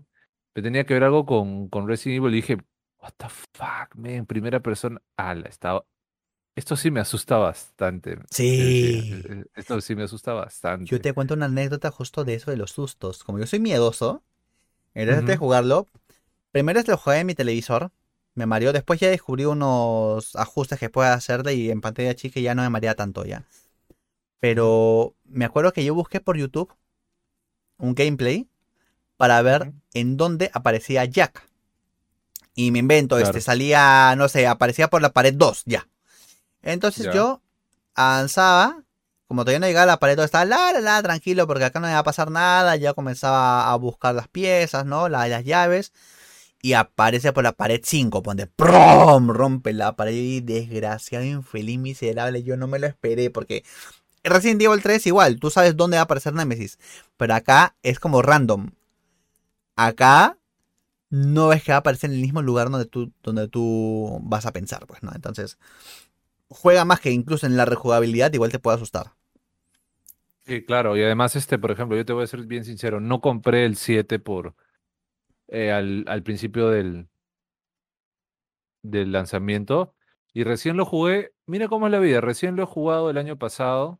Pero 0.53 0.65
tenía 0.65 0.85
que 0.85 0.93
ver 0.93 1.03
algo 1.03 1.25
con, 1.25 1.69
con 1.69 1.87
Resident 1.87 2.17
Evil 2.23 2.33
y 2.33 2.37
dije, 2.37 2.57
what 3.01 3.13
the 3.17 3.27
fuck, 3.29 3.95
man, 3.95 4.25
primera 4.25 4.59
persona. 4.59 5.01
Ala, 5.15 5.47
estaba. 5.47 5.85
Esto 6.55 6.75
sí 6.75 6.89
me 6.89 6.99
asusta 6.99 7.37
bastante. 7.37 8.17
Sí. 8.31 8.59
"Eh, 8.59 9.23
eh, 9.29 9.43
Esto 9.55 9.79
sí 9.81 9.95
me 9.95 10.03
asusta 10.03 10.33
bastante. 10.33 10.85
Yo 10.85 10.99
te 10.99 11.13
cuento 11.13 11.35
una 11.35 11.45
anécdota 11.45 11.91
justo 11.91 12.25
de 12.25 12.33
eso 12.33 12.49
de 12.51 12.57
los 12.57 12.71
sustos. 12.71 13.23
Como 13.23 13.37
yo 13.39 13.45
soy 13.45 13.59
miedoso, 13.59 14.23
en 14.95 15.07
vez 15.07 15.25
de 15.25 15.37
jugarlo, 15.37 15.87
primero 16.51 16.81
lo 16.85 16.97
jugué 16.97 17.19
en 17.19 17.27
mi 17.27 17.35
televisor, 17.35 17.91
me 18.33 18.45
mareó, 18.47 18.73
después 18.73 18.99
ya 18.99 19.09
descubrí 19.09 19.45
unos 19.45 20.35
ajustes 20.35 20.79
que 20.79 20.89
puede 20.89 21.09
hacerle 21.09 21.53
y 21.53 21.69
en 21.69 21.81
pantalla 21.81 22.15
chica 22.15 22.39
ya 22.39 22.55
no 22.55 22.63
me 22.63 22.69
marea 22.69 22.95
tanto 22.95 23.23
ya. 23.25 23.43
Pero 24.39 25.15
me 25.25 25.45
acuerdo 25.45 25.73
que 25.73 25.83
yo 25.83 25.93
busqué 25.95 26.19
por 26.19 26.37
YouTube 26.37 26.73
un 27.77 27.95
gameplay 27.95 28.47
para 29.17 29.41
ver 29.41 29.73
en 29.93 30.17
dónde 30.17 30.51
aparecía 30.53 31.05
Jack. 31.05 31.47
Y 32.55 32.71
me 32.71 32.79
invento, 32.79 33.19
este, 33.19 33.41
salía, 33.41 34.15
no 34.17 34.29
sé, 34.29 34.47
aparecía 34.47 34.87
por 34.89 35.01
la 35.01 35.11
pared 35.13 35.33
2, 35.35 35.63
ya. 35.65 35.87
Entonces 36.63 37.05
Ya. 37.05 37.13
yo 37.13 37.41
avanzaba, 37.93 38.83
como 39.27 39.43
todavía 39.43 39.59
no 39.59 39.67
llegaba 39.67 39.83
a 39.83 39.87
la 39.95 39.99
pared 39.99 40.15
2, 40.15 40.25
estaba 40.25 40.45
la, 40.45 40.71
la, 40.73 40.81
la, 40.81 41.03
tranquilo, 41.03 41.45
porque 41.45 41.65
acá 41.65 41.79
no 41.79 41.87
me 41.87 41.93
va 41.93 41.99
a 41.99 42.03
pasar 42.03 42.31
nada. 42.31 42.75
Ya 42.75 42.93
comenzaba 42.93 43.71
a 43.71 43.75
buscar 43.75 44.15
las 44.15 44.27
piezas, 44.27 44.85
¿no? 44.85 45.07
La- 45.09 45.27
las 45.27 45.43
llaves. 45.45 45.93
Y 46.61 46.73
aparece 46.73 47.31
por 47.33 47.43
la 47.43 47.51
pared 47.51 47.81
5, 47.83 48.23
ponte 48.23 48.47
¡prom! 48.47 49.29
Rompe 49.29 49.73
la 49.73 49.95
pared 49.95 50.13
y 50.13 50.41
desgraciado, 50.41 51.23
infeliz, 51.23 51.77
miserable. 51.77 52.41
Yo 52.41 52.57
no 52.57 52.67
me 52.67 52.79
lo 52.79 52.87
esperé 52.87 53.29
porque 53.29 53.63
Resident 54.23 54.61
Evil 54.61 54.81
3 54.81 55.05
igual, 55.07 55.39
tú 55.39 55.49
sabes 55.49 55.75
dónde 55.77 55.97
va 55.97 56.01
a 56.01 56.03
aparecer 56.05 56.33
Nemesis. 56.33 56.79
Pero 57.17 57.33
acá 57.35 57.75
es 57.83 57.99
como 57.99 58.21
random. 58.21 58.71
Acá 59.75 60.37
no 61.09 61.53
es 61.53 61.63
que 61.63 61.71
va 61.73 61.77
a 61.77 61.79
aparecer 61.79 62.09
en 62.11 62.17
el 62.17 62.23
mismo 62.23 62.41
lugar 62.43 62.69
donde 62.71 62.85
tú, 62.87 63.13
donde 63.23 63.47
tú 63.49 64.19
vas 64.23 64.45
a 64.45 64.53
pensar, 64.53 64.87
pues, 64.87 65.03
¿no? 65.03 65.11
Entonces, 65.15 65.57
juega 66.49 66.85
más 66.85 66.99
que 67.01 67.11
incluso 67.11 67.47
en 67.47 67.57
la 67.57 67.65
rejugabilidad, 67.65 68.33
igual 68.33 68.51
te 68.51 68.59
puede 68.59 68.77
asustar. 68.77 69.13
Sí, 70.45 70.63
claro. 70.65 70.95
Y 70.95 71.03
además, 71.03 71.35
este, 71.35 71.59
por 71.59 71.71
ejemplo, 71.71 71.97
yo 71.97 72.05
te 72.05 72.13
voy 72.13 72.23
a 72.23 72.27
ser 72.27 72.45
bien 72.45 72.63
sincero, 72.63 72.99
no 73.01 73.19
compré 73.19 73.65
el 73.65 73.75
7 73.75 74.17
por 74.19 74.55
eh, 75.49 75.71
al, 75.71 76.05
al 76.07 76.23
principio 76.23 76.69
del, 76.69 77.09
del 78.81 79.11
lanzamiento. 79.11 79.93
Y 80.33 80.43
recién 80.43 80.77
lo 80.77 80.85
jugué. 80.85 81.31
Mira 81.45 81.67
cómo 81.67 81.87
es 81.87 81.91
la 81.91 81.99
vida. 81.99 82.21
Recién 82.21 82.55
lo 82.55 82.63
he 82.63 82.65
jugado 82.65 83.09
el 83.09 83.17
año 83.17 83.37
pasado. 83.37 83.99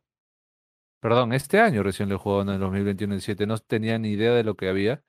Perdón, 1.00 1.34
este 1.34 1.60
año 1.60 1.84
recién 1.84 2.10
lo 2.10 2.16
he 2.16 2.18
jugado 2.18 2.42
en 2.42 2.50
el 2.50 2.60
2021 2.60 3.14
el 3.14 3.22
7. 3.22 3.46
No 3.46 3.58
tenía 3.58 3.98
ni 4.00 4.12
idea 4.12 4.34
de 4.34 4.44
lo 4.44 4.56
que 4.56 4.70
había. 4.70 5.04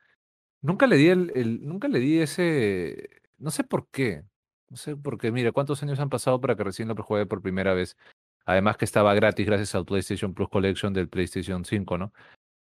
Nunca 0.61 0.87
le 0.87 0.97
di 0.97 1.09
el, 1.09 1.33
el- 1.35 1.67
nunca 1.67 1.89
le 1.89 1.99
di 1.99 2.21
ese. 2.21 3.09
No 3.39 3.51
sé 3.51 3.65
por 3.65 3.89
qué. 3.89 4.25
No 4.69 4.77
sé 4.77 4.97
por 4.97 5.19
qué. 5.19 5.33
Mira, 5.33 5.53
¿cuántos 5.53 5.83
años 5.83 5.99
han 6.01 6.11
pasado 6.11 6.41
para 6.41 6.57
que 6.57 6.65
recién 6.65 6.89
lo 6.89 7.03
juegue 7.03 7.27
por 7.27 7.41
primera 7.41 7.75
vez? 7.75 7.97
Además 8.45 8.77
que 8.77 8.85
estaba 8.85 9.15
gratis 9.15 9.47
gracias 9.47 9.75
al 9.75 9.85
PlayStation 9.85 10.35
Plus 10.35 10.49
Collection 10.49 10.93
del 10.93 11.09
PlayStation 11.09 11.65
5, 11.65 11.99
¿no? 11.99 12.13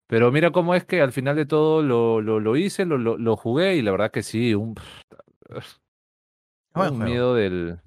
Pero 0.08 0.32
mira 0.32 0.52
cómo 0.52 0.76
es 0.76 0.84
que 0.84 1.02
al 1.02 1.12
final 1.12 1.36
de 1.36 1.46
todo 1.46 1.82
lo, 1.82 2.22
lo, 2.22 2.40
lo 2.40 2.58
hice, 2.58 2.86
lo, 2.86 2.98
lo, 2.98 3.18
lo 3.18 3.38
jugué 3.38 3.76
y 3.78 3.82
la 3.82 3.92
verdad 3.92 4.12
que 4.12 4.24
sí, 4.24 4.54
un, 4.54 4.76
miedo 7.06 7.34
del... 7.34 7.80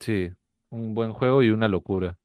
Sí, 0.00 0.30
un 0.70 0.94
buen 0.94 1.12
juego 1.12 1.42
y 1.42 1.50
una 1.50 1.68
locura. 1.68 2.18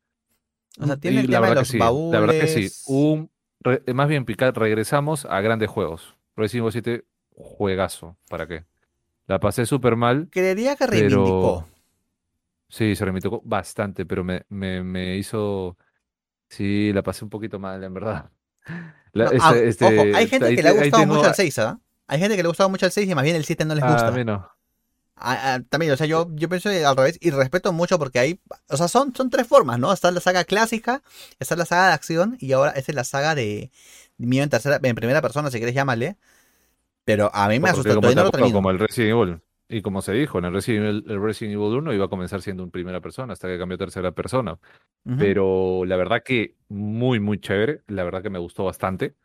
O 0.79 0.85
sea, 0.85 0.95
Mm, 0.95 0.99
tiene 0.99 1.17
y 1.17 1.19
el 1.21 1.29
tema 1.29 1.49
de 1.49 1.55
los 1.55 1.67
sí, 1.67 1.77
la 1.77 2.19
verdad 2.19 2.33
que 2.33 2.47
sí. 2.47 2.69
Un, 2.87 3.29
re- 3.59 3.83
más 3.93 4.07
bien, 4.07 4.25
picar, 4.25 4.57
regresamos 4.57 5.25
a 5.25 5.41
grandes 5.41 5.69
juegos. 5.69 6.15
Resident 6.35 6.63
Evil 6.63 6.71
7, 6.71 7.05
juegazo. 7.35 8.17
¿Para 8.29 8.47
qué? 8.47 8.65
La 9.27 9.39
pasé 9.39 9.65
súper 9.65 9.95
mal, 9.95 10.29
Creería 10.31 10.75
que 10.75 10.87
reivindicó. 10.87 11.65
pero... 11.65 11.81
Sí, 12.69 12.95
se 12.95 13.03
remitió 13.03 13.41
bastante, 13.43 14.05
pero 14.05 14.23
me, 14.23 14.45
me, 14.49 14.81
me 14.83 15.17
hizo... 15.17 15.77
Sí, 16.49 16.91
la 16.93 17.01
pasé 17.03 17.23
un 17.25 17.29
poquito 17.29 17.59
mal, 17.59 17.83
en 17.83 17.93
verdad. 17.93 18.29
La- 19.13 19.25
No, 19.25 19.31
este- 19.31 19.39
ah, 19.43 19.55
este, 19.57 19.85
ojo, 19.99 20.17
hay 20.17 20.27
gente 20.27 20.55
que 20.55 20.63
le 20.63 20.69
ha 20.69 20.73
gustado 20.73 21.05
mucho 21.05 21.27
el 21.27 21.35
6, 21.35 21.59
¿ah? 21.59 21.79
Hay 22.07 22.19
gente 22.19 22.35
que 22.35 22.43
le 22.43 22.47
ha 22.47 22.49
gustado 22.49 22.69
mucho 22.69 22.85
el 22.85 22.91
6 22.91 23.09
y 23.09 23.15
más 23.15 23.23
bien 23.23 23.35
el 23.35 23.45
7 23.45 23.65
no 23.65 23.75
les 23.75 23.83
Ah, 23.83 23.91
gusta. 23.91 24.07
a 24.07 24.11
mí 24.11 24.23
no. 24.23 24.49
Ah, 25.23 25.53
ah, 25.53 25.59
también, 25.69 25.91
o 25.91 25.97
sea, 25.97 26.07
yo, 26.07 26.27
yo 26.33 26.49
pienso 26.49 26.69
al 26.69 26.97
revés 26.97 27.19
y 27.21 27.29
respeto 27.29 27.71
mucho 27.73 27.99
porque 27.99 28.19
hay, 28.19 28.39
o 28.69 28.77
sea, 28.77 28.87
son, 28.87 29.13
son 29.15 29.29
tres 29.29 29.47
formas, 29.47 29.77
¿no? 29.77 29.93
Está 29.93 30.09
la 30.11 30.19
saga 30.19 30.43
clásica, 30.45 31.03
está 31.39 31.55
la 31.55 31.65
saga 31.65 31.87
de 31.87 31.93
acción 31.93 32.37
y 32.39 32.53
ahora 32.53 32.71
esta 32.71 32.91
es 32.91 32.95
la 32.95 33.03
saga 33.03 33.35
de 33.35 33.69
miedo 34.17 34.43
en 34.43 34.49
tercera, 34.49 34.79
en 34.81 34.95
primera 34.95 35.21
persona, 35.21 35.51
si 35.51 35.57
quieres 35.57 35.75
llámale. 35.75 36.17
Pero 37.03 37.29
a 37.33 37.47
mí 37.49 37.59
me 37.59 37.69
asustó, 37.69 37.95
como, 37.95 38.11
no 38.11 38.23
lo 38.23 38.31
como 38.31 38.71
el 38.71 38.79
Resident 38.79 39.11
Evil. 39.11 39.41
Y 39.69 39.81
como 39.81 40.01
se 40.01 40.11
dijo, 40.11 40.39
en 40.39 40.45
el 40.45 40.53
Resident 40.53 40.85
Evil, 40.85 41.05
el 41.07 41.21
Resident 41.21 41.53
Evil 41.55 41.77
1 41.77 41.93
iba 41.93 42.05
a 42.05 42.09
comenzar 42.09 42.41
siendo 42.41 42.63
en 42.63 42.71
primera 42.71 42.99
persona 42.99 43.33
hasta 43.33 43.47
que 43.47 43.57
cambió 43.57 43.75
a 43.75 43.79
tercera 43.79 44.11
persona. 44.11 44.53
Ujú. 45.05 45.15
Pero 45.17 45.85
la 45.85 45.95
verdad 45.95 46.23
que 46.23 46.55
muy, 46.67 47.19
muy 47.19 47.39
chévere. 47.39 47.81
La 47.87 48.03
verdad 48.03 48.21
que 48.21 48.29
me 48.29 48.39
gustó 48.39 48.65
bastante. 48.65 49.15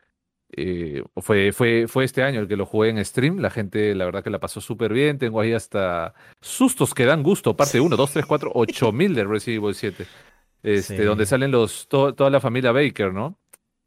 Eh, 0.50 1.02
fue, 1.16 1.52
fue, 1.52 1.86
fue 1.88 2.04
este 2.04 2.22
año 2.22 2.40
el 2.40 2.48
que 2.48 2.56
lo 2.56 2.66
jugué 2.66 2.90
en 2.90 3.04
stream. 3.04 3.38
La 3.38 3.50
gente, 3.50 3.94
la 3.94 4.04
verdad 4.04 4.22
que 4.22 4.30
la 4.30 4.38
pasó 4.38 4.60
súper 4.60 4.92
bien. 4.92 5.18
Tengo 5.18 5.40
ahí 5.40 5.52
hasta 5.52 6.14
sustos 6.40 6.94
que 6.94 7.04
dan 7.04 7.22
gusto. 7.22 7.56
Parte 7.56 7.80
1, 7.80 7.96
2, 7.96 8.10
3, 8.12 8.26
4, 8.26 8.52
8 8.54 8.92
mil 8.92 9.14
de 9.14 9.24
Resident 9.24 9.62
Evil 9.62 9.74
7. 9.74 10.06
Este, 10.62 10.96
Sí. 10.96 11.02
Donde 11.02 11.26
salen 11.26 11.50
los, 11.50 11.88
to- 11.88 12.14
toda 12.14 12.30
la 12.30 12.40
familia 12.40 12.72
Baker, 12.72 13.12
¿no? 13.12 13.38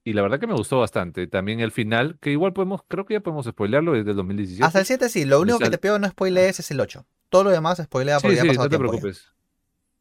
Y 0.04 0.14
la 0.14 0.22
verdad 0.22 0.40
que 0.40 0.48
me 0.48 0.54
gustó 0.54 0.80
bastante. 0.80 1.28
También 1.28 1.60
el 1.60 1.72
final, 1.72 2.18
que 2.22 2.32
igual 2.32 2.54
podemos, 2.54 2.82
creo 2.88 3.06
que 3.06 3.16
ya 3.16 3.20
podemos 3.20 3.46
spoilearlo 3.46 3.94
desde 3.94 4.12
el 4.12 4.18
2017. 4.18 4.66
Hasta 4.66 4.80
el 4.80 4.86
7 4.86 5.10
sí, 5.10 5.26
lo 5.26 5.40
único 5.42 5.60
que 5.60 5.70
te 5.70 5.78
pido 5.78 6.00
no 6.00 6.08
spoilees 6.08 6.60
es 6.60 6.72
el 6.72 6.80
8. 6.80 7.06
Todo 7.30 7.44
lo 7.46 7.50
demás 7.52 7.82
spoilea 7.84 8.20
porque 8.20 8.36
Sí, 8.36 8.36
ya 8.38 8.42
sí, 8.44 8.48
pasado 8.50 8.66
no 8.66 8.70
te 8.70 8.78
tiempo 8.78 8.94
ya. 8.94 9.00
preocupes. 9.00 9.34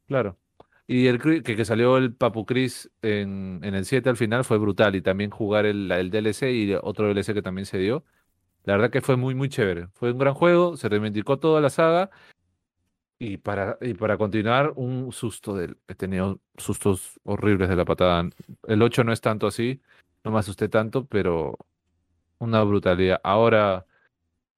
Claro. 0.06 0.36
Y 0.88 1.06
el 1.08 1.20
que, 1.20 1.42
que 1.42 1.64
salió 1.66 1.98
el 1.98 2.14
Papu 2.14 2.46
Chris 2.46 2.90
en, 3.02 3.60
en 3.62 3.74
el 3.74 3.84
7 3.84 4.08
al 4.10 4.16
final 4.16 4.44
fue 4.44 4.58
brutal. 4.58 4.96
Y 4.96 5.02
también 5.02 5.30
jugar 5.30 5.66
el, 5.66 5.92
el 5.92 6.10
DLC 6.10 6.50
y 6.52 6.74
otro 6.74 7.06
DLC 7.08 7.34
que 7.34 7.42
también 7.42 7.66
se 7.66 7.78
dio. 7.78 8.04
La 8.64 8.74
verdad 8.74 8.90
que 8.90 9.02
fue 9.02 9.16
muy, 9.16 9.34
muy 9.34 9.48
chévere. 9.50 9.88
Fue 9.94 10.12
un 10.12 10.18
gran 10.18 10.34
juego, 10.34 10.76
se 10.78 10.88
reivindicó 10.88 11.38
toda 11.38 11.60
la 11.60 11.70
saga. 11.70 12.10
Y 13.20 13.38
para, 13.38 13.78
y 13.80 13.94
para 13.94 14.16
continuar, 14.16 14.72
un 14.76 15.10
susto 15.12 15.54
del. 15.56 15.76
He 15.88 15.94
tenido 15.94 16.40
sustos 16.56 17.18
horribles 17.24 17.68
de 17.68 17.76
la 17.76 17.84
patada. 17.84 18.28
El 18.66 18.82
8 18.82 19.02
no 19.04 19.12
es 19.12 19.20
tanto 19.20 19.46
así, 19.48 19.80
no 20.24 20.30
me 20.30 20.38
asusté 20.38 20.68
tanto, 20.68 21.04
pero 21.06 21.58
una 22.38 22.62
brutalidad. 22.64 23.20
Ahora, 23.24 23.86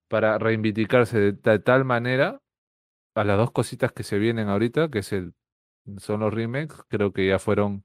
para 0.09 0.39
reivindicarse 0.39 1.19
de, 1.21 1.33
ta- 1.35 1.61
tal 1.63 1.85
manera, 1.87 2.41
a 3.15 3.25
las 3.25 3.39
dos 3.39 3.53
cositas 3.53 3.93
que 3.93 4.05
se 4.05 4.19
vienen 4.19 4.49
ahorita, 4.49 4.91
que 4.91 5.01
es 5.01 5.13
el, 5.13 5.35
son 5.99 6.21
los 6.21 6.33
remakes, 6.33 6.77
creo 6.89 7.13
que 7.13 7.27
ya 7.29 7.39
fueron 7.39 7.85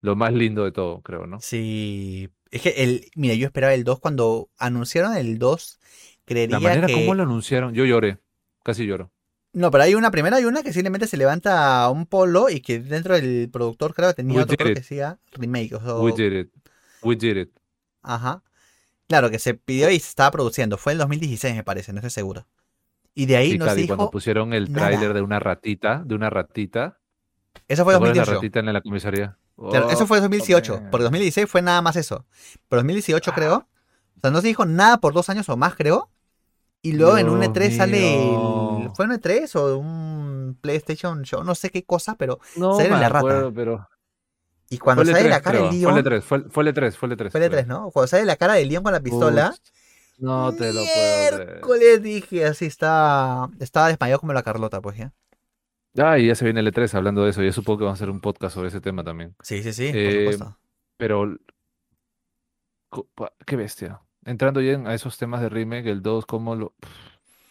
lo 0.00 0.16
más 0.16 0.32
lindo 0.32 0.64
de 0.64 0.72
todo, 0.72 1.02
creo, 1.02 1.26
¿no? 1.26 1.40
Sí. 1.40 2.30
Es 2.50 2.62
que 2.62 2.70
el, 2.82 3.10
mira, 3.14 3.34
yo 3.34 3.46
esperaba 3.46 3.74
el 3.74 3.84
2 3.84 4.00
cuando 4.00 4.50
anunciaron 4.58 5.16
el 5.16 5.38
2, 5.38 5.80
creería 6.24 6.58
La 6.58 6.60
manera 6.60 6.86
que... 6.86 6.94
como 6.94 7.14
lo 7.14 7.22
anunciaron, 7.22 7.74
yo 7.74 7.84
lloré, 7.84 8.18
casi 8.64 8.86
lloro. 8.86 9.12
No, 9.52 9.70
pero 9.70 9.84
hay 9.84 9.94
una 9.96 10.10
primera, 10.10 10.36
hay 10.36 10.44
una 10.44 10.62
que 10.62 10.72
simplemente 10.72 11.08
se 11.08 11.16
levanta 11.16 11.88
un 11.90 12.06
polo 12.06 12.50
y 12.50 12.60
que 12.60 12.78
dentro 12.78 13.14
del 13.14 13.50
productor 13.50 13.94
creo 13.94 14.10
que 14.10 14.14
tenía 14.14 14.36
We 14.36 14.42
otro 14.44 14.56
creo 14.56 14.74
que 14.74 14.80
decía 14.80 15.18
remake. 15.32 15.74
O 15.74 15.80
sea, 15.80 15.96
We 15.96 16.12
did 16.12 16.32
it. 16.32 16.52
We 17.02 17.16
did 17.16 17.36
it. 17.36 17.50
Ajá. 18.02 18.44
Claro, 19.08 19.28
que 19.28 19.40
se 19.40 19.54
pidió 19.54 19.90
y 19.90 19.98
se 19.98 20.08
estaba 20.08 20.30
produciendo. 20.30 20.76
Fue 20.76 20.92
en 20.92 20.98
2016 20.98 21.56
me 21.56 21.64
parece, 21.64 21.92
no 21.92 21.98
estoy 21.98 22.10
seguro. 22.10 22.46
Y 23.12 23.26
de 23.26 23.36
ahí 23.36 23.54
Y 23.54 23.58
no 23.58 23.64
se 23.64 23.70
Cadi, 23.70 23.86
cuando 23.88 24.10
pusieron 24.10 24.52
el 24.52 24.72
tráiler 24.72 25.14
de 25.14 25.20
una 25.20 25.40
ratita, 25.40 26.04
de 26.06 26.14
una 26.14 26.30
ratita, 26.30 26.99
Eso 27.68 27.84
fue 27.84 27.92
¿te 27.92 27.96
acuerdas 27.96 28.16
la 28.16 28.22
2018. 28.24 28.32
ratita 28.34 28.60
en 28.60 28.72
la 28.72 28.80
comisaría? 28.80 29.36
Claro, 29.70 29.90
eso 29.90 30.06
fue 30.06 30.18
Oh, 30.18 30.22
2018. 30.22 30.74
man. 30.80 30.90
Porque 30.90 31.04
2016 31.04 31.48
fue 31.50 31.62
nada 31.62 31.82
más 31.82 31.96
eso. 31.96 32.24
Pero 32.68 32.80
2018 32.82 33.30
Ah. 33.30 33.34
creo. 33.34 33.54
O 34.16 34.20
sea, 34.20 34.30
no 34.30 34.40
se 34.40 34.48
dijo 34.48 34.64
nada 34.66 34.98
por 34.98 35.12
dos 35.12 35.28
años 35.30 35.48
o 35.48 35.56
más, 35.56 35.74
creo. 35.74 36.10
Y 36.82 36.92
luego 36.92 37.18
en 37.18 37.28
un 37.28 37.40
Dios 37.40 37.52
E3 37.52 37.76
sale 37.76 38.14
el... 38.22 38.28
mío. 38.30 38.92
¿Fue 38.96 39.04
un 39.04 39.12
E3 39.12 39.54
o 39.56 39.76
un 39.78 40.58
PlayStation 40.60 41.22
Show? 41.22 41.44
No 41.44 41.54
sé 41.54 41.70
qué 41.70 41.84
cosa, 41.84 42.14
pero... 42.16 42.38
No 42.56 42.74
sale 42.76 42.88
me 42.90 42.96
la 42.98 43.08
rata. 43.08 43.18
acuerdo, 43.18 43.52
pero... 43.52 43.88
Y 44.70 44.78
cuando 44.78 45.02
Fue 45.04 45.12
sale 45.12 45.26
E3, 45.26 45.30
la 45.30 45.40
cara 45.42 45.58
del 45.58 45.68
Fue 45.68 45.76
Leon... 45.78 45.98
el 45.98 46.04
E3, 46.04 46.22
fue, 46.22 46.40
fue 46.48 46.62
el 46.64 46.74
E3, 46.74 46.92
fue 46.92 47.08
el 47.08 47.16
E3. 47.18 47.30
Fue 47.30 47.44
el 47.44 47.50
creo. 47.50 47.62
E3, 47.62 47.66
¿no? 47.66 47.90
Cuando 47.90 48.06
sale 48.06 48.24
la 48.24 48.36
cara 48.36 48.54
del 48.54 48.68
Leon 48.68 48.82
con 48.82 48.92
la 48.92 49.00
pistola... 49.00 49.48
Ups, 49.50 49.72
No 50.18 50.52
te 50.52 50.72
lo 50.72 50.80
puedo. 50.82 51.44
Miércoles 51.44 52.02
dije, 52.02 52.46
así 52.46 52.64
está... 52.66 53.48
Estaba 53.58 53.88
desmayado 53.88 54.20
como 54.20 54.32
la 54.32 54.42
Carlota, 54.42 54.80
pues 54.80 54.96
ya. 54.96 55.12
Ah, 55.98 56.18
y 56.18 56.28
ya 56.28 56.34
se 56.34 56.44
viene 56.44 56.60
el 56.60 56.72
E3 56.72 56.94
hablando 56.94 57.24
de 57.24 57.30
eso. 57.30 57.42
Yo 57.42 57.52
supongo 57.52 57.78
que 57.78 57.84
vamos 57.84 58.00
a 58.00 58.04
hacer 58.04 58.10
un 58.10 58.20
podcast 58.20 58.54
sobre 58.54 58.68
ese 58.68 58.80
tema 58.80 59.02
también. 59.02 59.34
Sí, 59.42 59.62
sí, 59.62 59.72
sí, 59.72 59.90
Eh, 59.92 60.24
por 60.24 60.34
supuesto. 60.34 60.58
Pero, 60.96 61.36
qué 63.46 63.56
bestia. 63.56 64.00
Entrando 64.24 64.60
ya 64.60 64.78
a 64.86 64.94
esos 64.94 65.16
temas 65.18 65.40
de 65.40 65.48
remake, 65.48 65.86
el 65.86 66.02
2, 66.02 66.26
cómo 66.26 66.54
lo... 66.54 66.74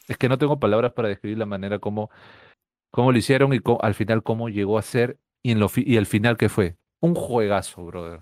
Es 0.08 0.18
que 0.18 0.30
no 0.30 0.38
tengo 0.38 0.60
palabras 0.60 0.94
para 0.94 1.08
describir 1.08 1.38
la 1.38 1.46
manera 1.46 1.80
como 1.80 2.10
cómo 2.92 3.12
lo 3.12 3.18
hicieron 3.18 3.54
y 3.54 3.60
al 3.82 3.94
final 3.94 4.24
cómo 4.24 4.50
llegó 4.50 4.78
a 4.78 4.82
ser 4.82 5.20
y, 5.44 5.52
en 5.52 5.60
lo 5.60 5.70
fi- 5.70 5.84
y 5.86 5.98
el 5.98 6.06
final 6.06 6.38
que 6.38 6.50
fue. 6.50 6.78
Un 7.00 7.16
juegazo, 7.16 7.86
brother. 7.86 8.22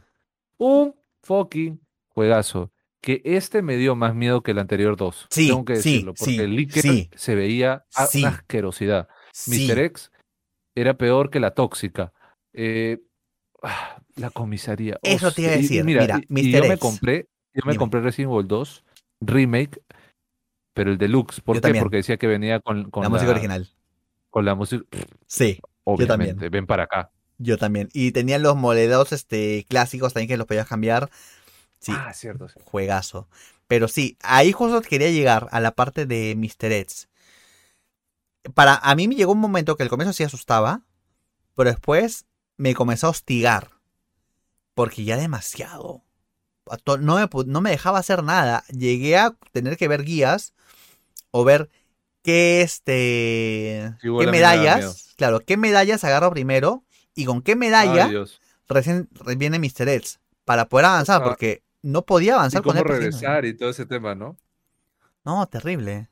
Un 0.57 0.95
fucking 1.23 1.79
juegazo. 2.09 2.71
Que 3.01 3.21
este 3.23 3.61
me 3.61 3.77
dio 3.77 3.95
más 3.95 4.15
miedo 4.15 4.41
que 4.43 4.51
el 4.51 4.59
anterior 4.59 4.97
2. 4.97 5.27
Sí, 5.29 5.47
Tengo 5.47 5.63
que 5.65 5.77
sí, 5.77 5.91
decirlo. 5.91 6.13
Porque 6.13 6.31
sí, 6.33 6.39
el 6.39 6.55
Licker 6.55 6.81
sí. 6.81 7.09
se 7.15 7.35
veía 7.35 7.85
a 7.95 8.05
Sí. 8.07 8.19
una 8.19 8.29
asquerosidad. 8.29 9.07
Sí. 9.37 9.67
Mr. 9.67 9.79
X 9.79 10.11
era 10.75 10.97
peor 10.97 11.29
que 11.29 11.39
la 11.39 11.51
tóxica. 11.51 12.11
Eh, 12.53 12.99
ah, 13.61 14.01
la 14.15 14.29
comisaría. 14.31 14.97
Eso 15.03 15.31
te 15.31 15.43
iba 15.43 15.51
a 15.51 15.55
y- 15.57 15.61
decir, 15.61 15.83
mira, 15.83 16.01
mira, 16.01 16.19
y- 16.27 16.39
y 16.39 16.43
Mr. 16.51 16.51
yo 16.57 16.61
me 16.67 16.73
X. 16.73 16.79
compré, 16.79 17.27
yo 17.53 17.61
me 17.65 17.73
Dime. 17.73 17.77
compré 17.79 18.01
Resident 18.01 18.31
Evil 18.33 18.47
2 18.47 18.83
Remake, 19.21 19.79
pero 20.73 20.91
el 20.91 20.97
deluxe. 20.97 21.41
¿Por 21.41 21.55
Yo 21.55 21.61
qué? 21.61 21.67
también. 21.67 21.83
Porque 21.83 21.97
decía 21.97 22.17
que 22.17 22.27
venía 22.27 22.59
con, 22.59 22.89
con 22.89 23.03
la 23.03 23.09
música 23.09 23.31
original. 23.31 23.69
Con 24.29 24.45
la 24.45 24.55
música. 24.55 24.83
Sí, 25.27 25.59
Obviamente, 25.83 26.33
también. 26.33 26.51
ven 26.51 26.67
para 26.67 26.83
acá. 26.83 27.11
yo 27.39 27.57
también. 27.57 27.89
Y 27.93 28.11
tenían 28.11 28.41
los 28.43 28.55
modelos 28.55 29.11
este, 29.13 29.65
clásicos 29.69 30.13
también 30.13 30.27
que 30.29 30.37
los 30.37 30.47
podías 30.47 30.67
cambiar. 30.67 31.09
Sí, 31.79 31.91
Ah, 31.95 32.11
cierto. 32.13 32.49
sí. 32.49 32.59
juegazo. 32.65 33.27
Pero 33.67 33.87
sí, 33.87 34.17
ahí 34.23 34.51
justo 34.51 34.81
quería 34.81 35.11
llegar 35.11 35.47
a 35.51 35.59
la 35.59 35.71
parte 35.71 36.05
de 36.07 36.35
Mr. 36.35 36.71
X. 36.71 37.07
Para 38.53 38.75
a 38.75 38.95
mí 38.95 39.07
me 39.07 39.15
llegó 39.15 39.31
un 39.33 39.39
momento 39.39 39.75
que 39.75 39.83
al 39.83 39.89
comienzo 39.89 40.13
sí 40.13 40.23
asustaba, 40.23 40.81
pero 41.55 41.69
después 41.69 42.25
me 42.57 42.73
comenzó 42.75 43.07
a 43.07 43.11
hostigar. 43.11 43.71
Porque 44.73 45.03
ya 45.03 45.17
demasiado. 45.17 46.03
No 46.99 47.15
me, 47.15 47.27
no 47.45 47.61
me 47.61 47.69
dejaba 47.71 47.99
hacer 47.99 48.23
nada. 48.23 48.63
Llegué 48.69 49.17
a 49.17 49.35
tener 49.53 49.77
que 49.77 49.87
ver 49.87 50.03
guías 50.03 50.53
o 51.31 51.43
ver 51.43 51.69
qué 52.23 52.61
este 52.61 53.95
qué 54.25 54.31
medallas, 54.31 55.13
claro, 55.15 55.39
qué 55.39 55.55
medallas 55.57 56.03
agarro 56.03 56.29
primero 56.31 56.83
y 57.15 57.25
con 57.25 57.41
qué 57.41 57.55
medalla 57.55 58.05
Ay, 58.05 58.15
recién 58.67 59.07
re- 59.13 59.35
viene 59.35 59.59
Mr. 59.59 59.87
X 59.89 60.19
para 60.45 60.67
poder 60.67 60.85
avanzar 60.87 61.21
porque 61.23 61.63
no 61.81 62.05
podía 62.05 62.31
Y 62.31 62.35
avanzar 62.35 62.61
con 62.61 62.71
cómo 62.73 62.79
él 62.81 62.85
persiguiéndome. 62.87 63.21
regresar 63.21 63.45
y 63.45 63.53
todo 63.57 63.69
ese 63.69 63.85
tema, 63.85 64.13
¿no? 64.13 64.37
No, 65.23 65.45
terrible. 65.47 66.09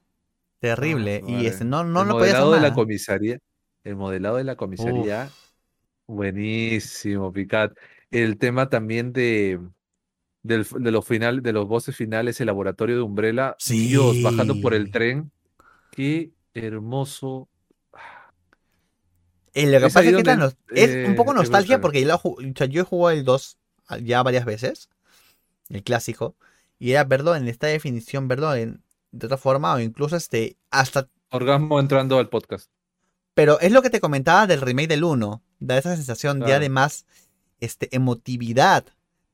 Terrible. 0.60 1.22
Ah, 1.24 1.30
y 1.30 1.46
este, 1.46 1.66
no, 1.66 1.84
no 1.84 2.02
el 2.02 2.08
lo 2.08 2.14
podía 2.18 2.34
hacer 2.34 2.42
modelado 2.46 2.52
de 2.54 2.58
la 2.58 2.62
nada. 2.70 2.76
comisaría. 2.76 3.40
El 3.84 3.96
modelado 3.96 4.38
de 4.38 4.44
la 4.44 4.56
comisaría. 4.56 5.30
Buenísimo, 6.08 7.32
Picat. 7.34 7.74
El 8.12 8.38
tema 8.38 8.70
también 8.70 9.12
de, 9.14 9.60
del- 10.44 10.66
de 10.80 10.92
los 10.92 11.06
final, 11.06 11.42
de 11.42 11.54
los 11.54 11.68
voces 11.68 11.96
finales, 11.96 12.40
el 12.40 12.48
laboratorio 12.48 12.96
de 12.96 13.02
Umbrella. 13.02 13.56
Dios, 13.68 14.22
bajando 14.24 14.60
por 14.62 14.74
el 14.74 14.86
Sí. 14.86 14.92
tren. 14.92 15.32
Qué 15.92 16.32
hermoso. 16.54 17.50
Eh, 19.54 19.66
lo 19.68 19.80
que 19.80 19.86
Es 19.88 19.94
pasa 19.94 20.04
es 20.10 20.16
que 20.24 20.36
nos- 20.36 20.58
es 20.70 21.08
un 21.08 21.16
poco 21.16 21.32
eh, 21.32 21.36
nostalgia 21.36 21.80
porque 21.80 22.04
yo, 22.04 22.66
yo 22.68 22.82
he 22.82 22.86
jugado 22.86 23.18
el 23.18 23.24
2 23.24 23.58
ya 24.04 24.22
varias 24.24 24.46
veces, 24.46 24.90
el 25.70 25.84
clásico, 25.84 26.36
y 26.78 26.92
era 26.92 27.04
verlo 27.06 27.36
en 27.36 27.48
esta 27.48 27.68
definición, 27.68 28.28
verlo 28.28 28.54
en, 28.56 28.84
de 29.16 29.26
otra 29.28 29.38
forma, 29.38 29.74
o 29.74 29.80
incluso 29.80 30.16
este, 30.16 30.58
hasta 30.72 31.08
Orgasmo 31.32 31.80
entrando 31.80 32.18
al 32.20 32.30
podcast. 32.30 32.70
Pero 33.34 33.60
es 33.60 33.72
lo 33.72 33.82
que 33.82 33.90
te 33.90 34.00
comentaba 34.00 34.48
del 34.48 34.62
remake 34.62 34.88
del 34.88 35.04
1. 35.04 35.42
Da 35.60 35.78
esa 35.78 35.96
sensación 35.96 36.40
Claro. 36.40 36.60
de 36.60 36.70
más 36.70 37.06
este, 37.60 37.94
emotividad. 37.96 38.86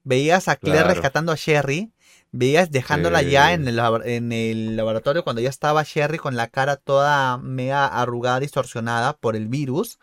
Veías 0.04 0.48
a 0.48 0.56
Claire 0.56 0.80
Claro. 0.84 0.94
rescatando 0.96 1.32
a 1.32 1.36
Sherry. 1.36 1.92
Veías 2.32 2.72
dejándola 2.72 3.22
ya 3.22 3.54
en 3.54 3.68
el, 3.68 3.80
en 4.06 4.32
el 4.32 4.76
laboratorio 4.78 5.24
cuando 5.24 5.42
ya 5.42 5.50
estaba 5.50 5.84
Sherry 5.84 6.18
con 6.18 6.36
la 6.36 6.48
cara 6.48 6.78
toda 6.78 7.38
mega 7.38 7.86
arrugada, 7.86 8.40
distorsionada 8.40 9.18
por 9.18 9.36
el 9.36 9.48
virus. 9.48 10.00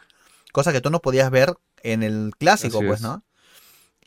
Cosa 0.52 0.72
que 0.72 0.80
tú 0.80 0.90
no 0.90 1.00
podías 1.00 1.30
ver 1.30 1.54
en 1.82 2.02
el 2.02 2.32
clásico, 2.38 2.78
Así 2.78 2.86
pues, 2.86 3.00
es. 3.00 3.04
¿no? 3.06 3.24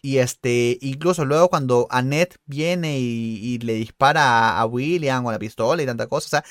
Y 0.04 0.18
este, 0.18 0.78
incluso 0.82 1.26
luego 1.26 1.50
cuando 1.50 1.88
Annette 1.92 2.38
viene 2.46 3.00
y, 3.00 3.40
y 3.56 3.60
le 3.60 3.74
dispara 3.76 4.24
a, 4.58 4.62
a 4.62 4.66
William 4.66 5.24
con 5.24 5.34
la 5.34 5.40
pistola 5.40 5.82
y 5.84 5.86
tanta 5.86 6.08
cosa, 6.08 6.28
o 6.28 6.30
sea, 6.30 6.44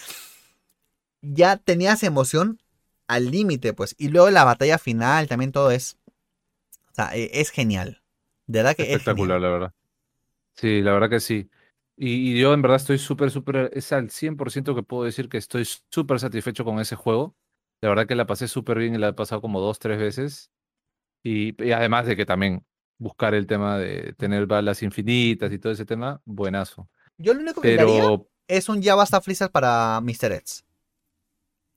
ya 1.22 1.56
tenías 1.56 2.02
emoción 2.02 2.60
al 3.08 3.30
límite, 3.30 3.72
pues. 3.74 3.94
Y 3.98 4.08
luego 4.08 4.30
la 4.30 4.44
batalla 4.44 4.78
final, 4.78 5.28
también 5.28 5.52
todo 5.52 5.70
es. 5.70 5.98
O 6.92 6.94
sea, 6.94 7.16
e- 7.16 7.30
es 7.40 7.50
genial. 7.50 8.02
De 8.46 8.60
verdad 8.60 8.76
que 8.76 8.94
es 8.94 9.02
Espectacular, 9.02 9.40
la 9.40 9.48
verdad. 9.50 9.74
Sí, 10.56 10.82
la 10.82 10.92
verdad 10.92 11.10
que 11.10 11.20
sí. 11.20 11.50
Y, 11.96 12.32
y 12.36 12.40
yo 12.40 12.54
en 12.54 12.62
verdad 12.62 12.76
estoy 12.78 12.98
súper, 12.98 13.30
súper, 13.30 13.70
es 13.74 13.92
al 13.92 14.10
100% 14.10 14.74
que 14.74 14.82
puedo 14.82 15.04
decir 15.04 15.28
que 15.28 15.38
estoy 15.38 15.64
súper 15.90 16.20
satisfecho 16.20 16.64
con 16.64 16.80
ese 16.80 16.96
juego. 16.96 17.36
La 17.80 17.90
verdad 17.90 18.06
que 18.06 18.14
la 18.16 18.26
pasé 18.26 18.48
súper 18.48 18.78
bien 18.78 18.94
y 18.94 18.98
la 18.98 19.08
he 19.10 19.12
pasado 19.14 19.40
como 19.42 19.60
dos, 19.60 19.78
tres 19.78 19.98
veces. 19.98 20.52
Y, 21.24 21.62
y 21.64 21.72
además 21.72 22.06
de 22.06 22.16
que 22.16 22.26
también 22.26 22.64
buscar 23.00 23.34
el 23.34 23.46
tema 23.48 23.78
de 23.78 24.12
tener 24.12 24.46
balas 24.46 24.82
infinitas 24.84 25.50
y 25.52 25.58
todo 25.58 25.72
ese 25.72 25.84
tema, 25.86 26.20
buenazo. 26.24 26.88
Yo 27.18 27.34
lo 27.34 27.40
único 27.40 27.60
que 27.60 27.76
Pero 27.76 28.28
es 28.46 28.68
un 28.68 28.80
ya 28.82 28.94
basta 28.94 29.20
Freezer 29.20 29.50
para 29.50 30.00
Mr. 30.00 30.32
X. 30.32 30.64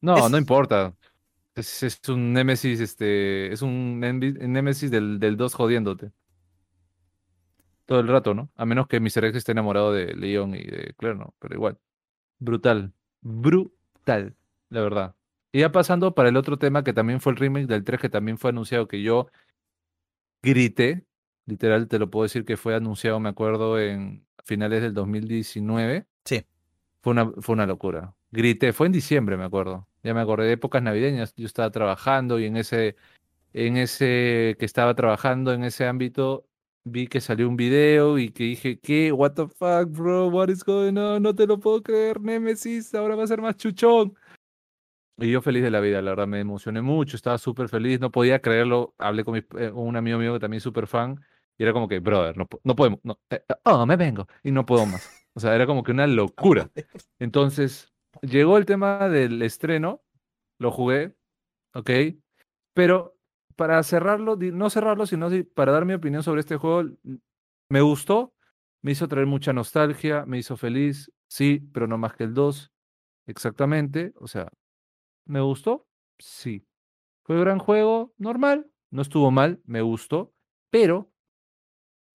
no, 0.01 0.17
Es- 0.17 0.31
no 0.31 0.37
importa. 0.37 0.93
Es, 1.55 1.83
es 1.83 1.99
un 2.09 2.33
Némesis, 2.33 2.79
este, 2.79 3.53
es 3.53 3.61
un 3.61 3.99
Némesis 3.99 4.89
del, 4.91 5.19
del 5.19 5.37
2 5.37 5.53
jodiéndote. 5.53 6.11
Todo 7.85 7.99
el 7.99 8.07
rato, 8.07 8.33
¿no? 8.33 8.49
A 8.55 8.65
menos 8.65 8.87
que 8.87 8.99
Mr. 8.99 9.25
X 9.25 9.35
esté 9.37 9.51
enamorado 9.51 9.91
de 9.93 10.13
Leon 10.15 10.55
y 10.55 10.63
de 10.63 10.93
Claire, 10.97 11.17
¿no? 11.19 11.33
Pero 11.39 11.55
igual. 11.55 11.77
Brutal. 12.39 12.93
Brutal, 13.21 14.35
la 14.69 14.81
verdad. 14.81 15.15
Y 15.51 15.59
ya 15.59 15.71
pasando 15.71 16.15
para 16.15 16.29
el 16.29 16.37
otro 16.37 16.57
tema 16.57 16.83
que 16.83 16.93
también 16.93 17.21
fue 17.21 17.33
el 17.33 17.37
remake 17.37 17.67
del 17.67 17.83
3, 17.83 18.01
que 18.01 18.09
también 18.09 18.37
fue 18.37 18.49
anunciado, 18.49 18.87
que 18.87 19.01
yo 19.03 19.27
grité. 20.41 21.05
Literal, 21.45 21.87
te 21.87 21.99
lo 21.99 22.09
puedo 22.09 22.23
decir 22.23 22.45
que 22.45 22.57
fue 22.57 22.75
anunciado, 22.75 23.19
me 23.19 23.29
acuerdo, 23.29 23.79
en 23.79 24.25
finales 24.45 24.81
del 24.81 24.93
2019. 24.93 26.05
Sí. 26.23 26.45
Fue 27.01 27.11
una, 27.11 27.31
fue 27.39 27.53
una 27.53 27.65
locura. 27.65 28.13
Grité, 28.31 28.71
fue 28.73 28.87
en 28.87 28.93
diciembre, 28.93 29.35
me 29.37 29.43
acuerdo. 29.43 29.87
Ya 30.03 30.13
me 30.13 30.21
acordé 30.21 30.47
de 30.47 30.53
épocas 30.53 30.81
navideñas. 30.81 31.33
Yo 31.35 31.45
estaba 31.45 31.69
trabajando 31.71 32.39
y 32.39 32.45
en 32.45 32.57
ese, 32.57 32.95
en 33.53 33.77
ese 33.77 34.55
que 34.57 34.65
estaba 34.65 34.95
trabajando 34.95 35.53
en 35.53 35.63
ese 35.65 35.85
ámbito, 35.85 36.45
vi 36.85 37.07
que 37.07 37.21
salió 37.21 37.47
un 37.49 37.57
video 37.57 38.17
y 38.17 38.29
que 38.29 38.45
dije, 38.45 38.79
¿qué? 38.79 39.11
What 39.11 39.33
the 39.33 39.47
fuck, 39.47 39.89
bro? 39.89 40.27
What 40.27 40.49
is 40.49 40.63
going 40.63 40.97
on? 40.97 41.23
No 41.23 41.35
te 41.35 41.45
lo 41.45 41.59
puedo 41.59 41.83
creer, 41.83 42.21
Nemesis, 42.21 42.95
ahora 42.95 43.15
va 43.15 43.23
a 43.23 43.27
ser 43.27 43.41
más 43.41 43.57
chuchón. 43.57 44.15
Y 45.17 45.29
yo 45.29 45.41
feliz 45.41 45.61
de 45.61 45.69
la 45.71 45.79
vida, 45.79 46.01
la 46.01 46.11
verdad, 46.11 46.27
me 46.27 46.39
emocioné 46.39 46.81
mucho, 46.81 47.15
estaba 47.15 47.37
súper 47.37 47.69
feliz, 47.69 47.99
no 47.99 48.11
podía 48.11 48.39
creerlo. 48.39 48.95
Hablé 48.97 49.23
con, 49.23 49.35
mi- 49.35 49.39
eh, 49.59 49.69
con 49.71 49.87
un 49.87 49.95
amigo 49.95 50.17
mío 50.17 50.33
que 50.33 50.39
también 50.39 50.57
es 50.57 50.63
súper 50.63 50.87
fan 50.87 51.23
y 51.57 51.63
era 51.63 51.73
como 51.73 51.88
que, 51.88 51.99
brother, 51.99 52.38
no, 52.38 52.47
no 52.63 52.75
podemos, 52.75 52.99
no, 53.03 53.19
oh, 53.65 53.85
me 53.85 53.95
vengo 53.95 54.27
y 54.43 54.51
no 54.51 54.65
puedo 54.65 54.85
más. 54.85 55.11
O 55.34 55.39
sea, 55.39 55.55
era 55.55 55.65
como 55.65 55.84
que 55.84 55.91
una 55.91 56.07
locura. 56.07 56.71
Entonces, 57.19 57.93
llegó 58.21 58.57
el 58.57 58.65
tema 58.65 59.09
del 59.09 59.41
estreno, 59.41 60.01
lo 60.59 60.71
jugué, 60.71 61.15
¿ok? 61.73 61.89
Pero 62.73 63.15
para 63.55 63.81
cerrarlo, 63.84 64.35
no 64.38 64.69
cerrarlo, 64.69 65.05
sino 65.05 65.30
si- 65.30 65.43
para 65.43 65.71
dar 65.71 65.85
mi 65.85 65.93
opinión 65.93 66.23
sobre 66.23 66.41
este 66.41 66.57
juego, 66.57 66.89
me 67.69 67.81
gustó, 67.81 68.34
me 68.81 68.91
hizo 68.91 69.07
traer 69.07 69.27
mucha 69.27 69.53
nostalgia, 69.53 70.25
me 70.25 70.38
hizo 70.39 70.57
feliz, 70.57 71.11
sí, 71.27 71.59
pero 71.73 71.88
no 71.88 71.97
más 71.97 72.13
que 72.15 72.23
el 72.25 72.34
2, 72.34 72.71
exactamente. 73.27 74.13
O 74.17 74.27
sea, 74.27 74.51
¿me 75.25 75.41
gustó? 75.41 75.88
Sí. 76.19 76.65
¿Fue 77.23 77.38
un 77.38 77.43
gran 77.43 77.59
juego? 77.59 78.13
Normal, 78.19 78.71
no 78.91 79.03
estuvo 79.03 79.31
mal, 79.31 79.61
me 79.65 79.84
gustó, 79.84 80.34
pero 80.71 81.12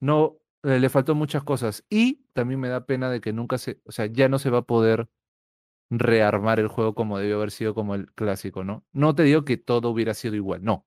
no, 0.01 0.39
eh, 0.63 0.79
le 0.79 0.89
faltó 0.89 1.15
muchas 1.15 1.43
cosas. 1.43 1.85
Y 1.89 2.25
también 2.33 2.61
me 2.61 2.69
da 2.69 2.87
pena 2.87 3.11
de 3.11 3.21
que 3.21 3.33
nunca 3.33 3.59
se, 3.59 3.81
o 3.85 3.93
sea, 3.93 4.07
ya 4.07 4.29
no 4.29 4.39
se 4.39 4.51
va 4.51 4.59
a 4.59 4.63
poder 4.63 5.09
rearmar 5.91 6.61
el 6.61 6.69
juego 6.69 6.95
como 6.95 7.19
debió 7.19 7.37
haber 7.37 7.51
sido 7.51 7.75
como 7.75 7.95
el 7.95 8.13
clásico, 8.13 8.65
¿no? 8.65 8.85
No 8.93 9.15
te 9.15 9.23
digo 9.23 9.45
que 9.45 9.57
todo 9.57 9.91
hubiera 9.91 10.15
sido 10.15 10.35
igual, 10.35 10.63
no. 10.63 10.87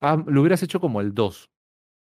Ah, 0.00 0.22
lo 0.26 0.40
hubieras 0.40 0.62
hecho 0.62 0.80
como 0.80 1.00
el 1.00 1.14
2, 1.14 1.50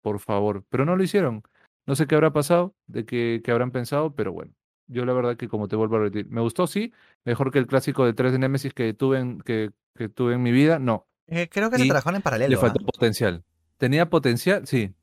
por 0.02 0.18
favor, 0.18 0.64
pero 0.68 0.84
no 0.84 0.96
lo 0.96 1.02
hicieron. 1.02 1.42
No 1.86 1.94
sé 1.94 2.06
qué 2.06 2.16
habrá 2.16 2.32
pasado, 2.32 2.74
de 2.86 3.06
qué, 3.06 3.40
qué 3.44 3.50
habrán 3.52 3.70
pensado, 3.70 4.14
pero 4.14 4.32
bueno. 4.32 4.52
Yo 4.88 5.04
la 5.04 5.12
verdad 5.12 5.36
que 5.36 5.48
como 5.48 5.66
te 5.66 5.76
vuelvo 5.76 5.96
a 5.96 6.00
repetir, 6.00 6.30
me 6.30 6.40
gustó, 6.40 6.66
sí, 6.66 6.92
mejor 7.24 7.50
que 7.50 7.58
el 7.58 7.66
clásico 7.66 8.04
de 8.04 8.12
3 8.12 8.32
de 8.32 8.38
Nemesis 8.38 8.72
que 8.72 8.92
tuve 8.94 9.18
en, 9.18 9.40
que, 9.40 9.72
que 9.96 10.08
tuve 10.08 10.34
en 10.34 10.42
mi 10.42 10.52
vida, 10.52 10.78
no. 10.78 11.06
Eh, 11.26 11.48
creo 11.48 11.70
que 11.70 11.78
se 11.78 11.84
Y 11.84 11.88
trabajaron 11.88 12.16
en 12.16 12.22
paralelo. 12.22 12.50
Le 12.50 12.56
faltó 12.56 12.84
potencial. 12.84 13.44
¿Tenía 13.78 14.08
potencial? 14.08 14.66
Sí. 14.66 14.94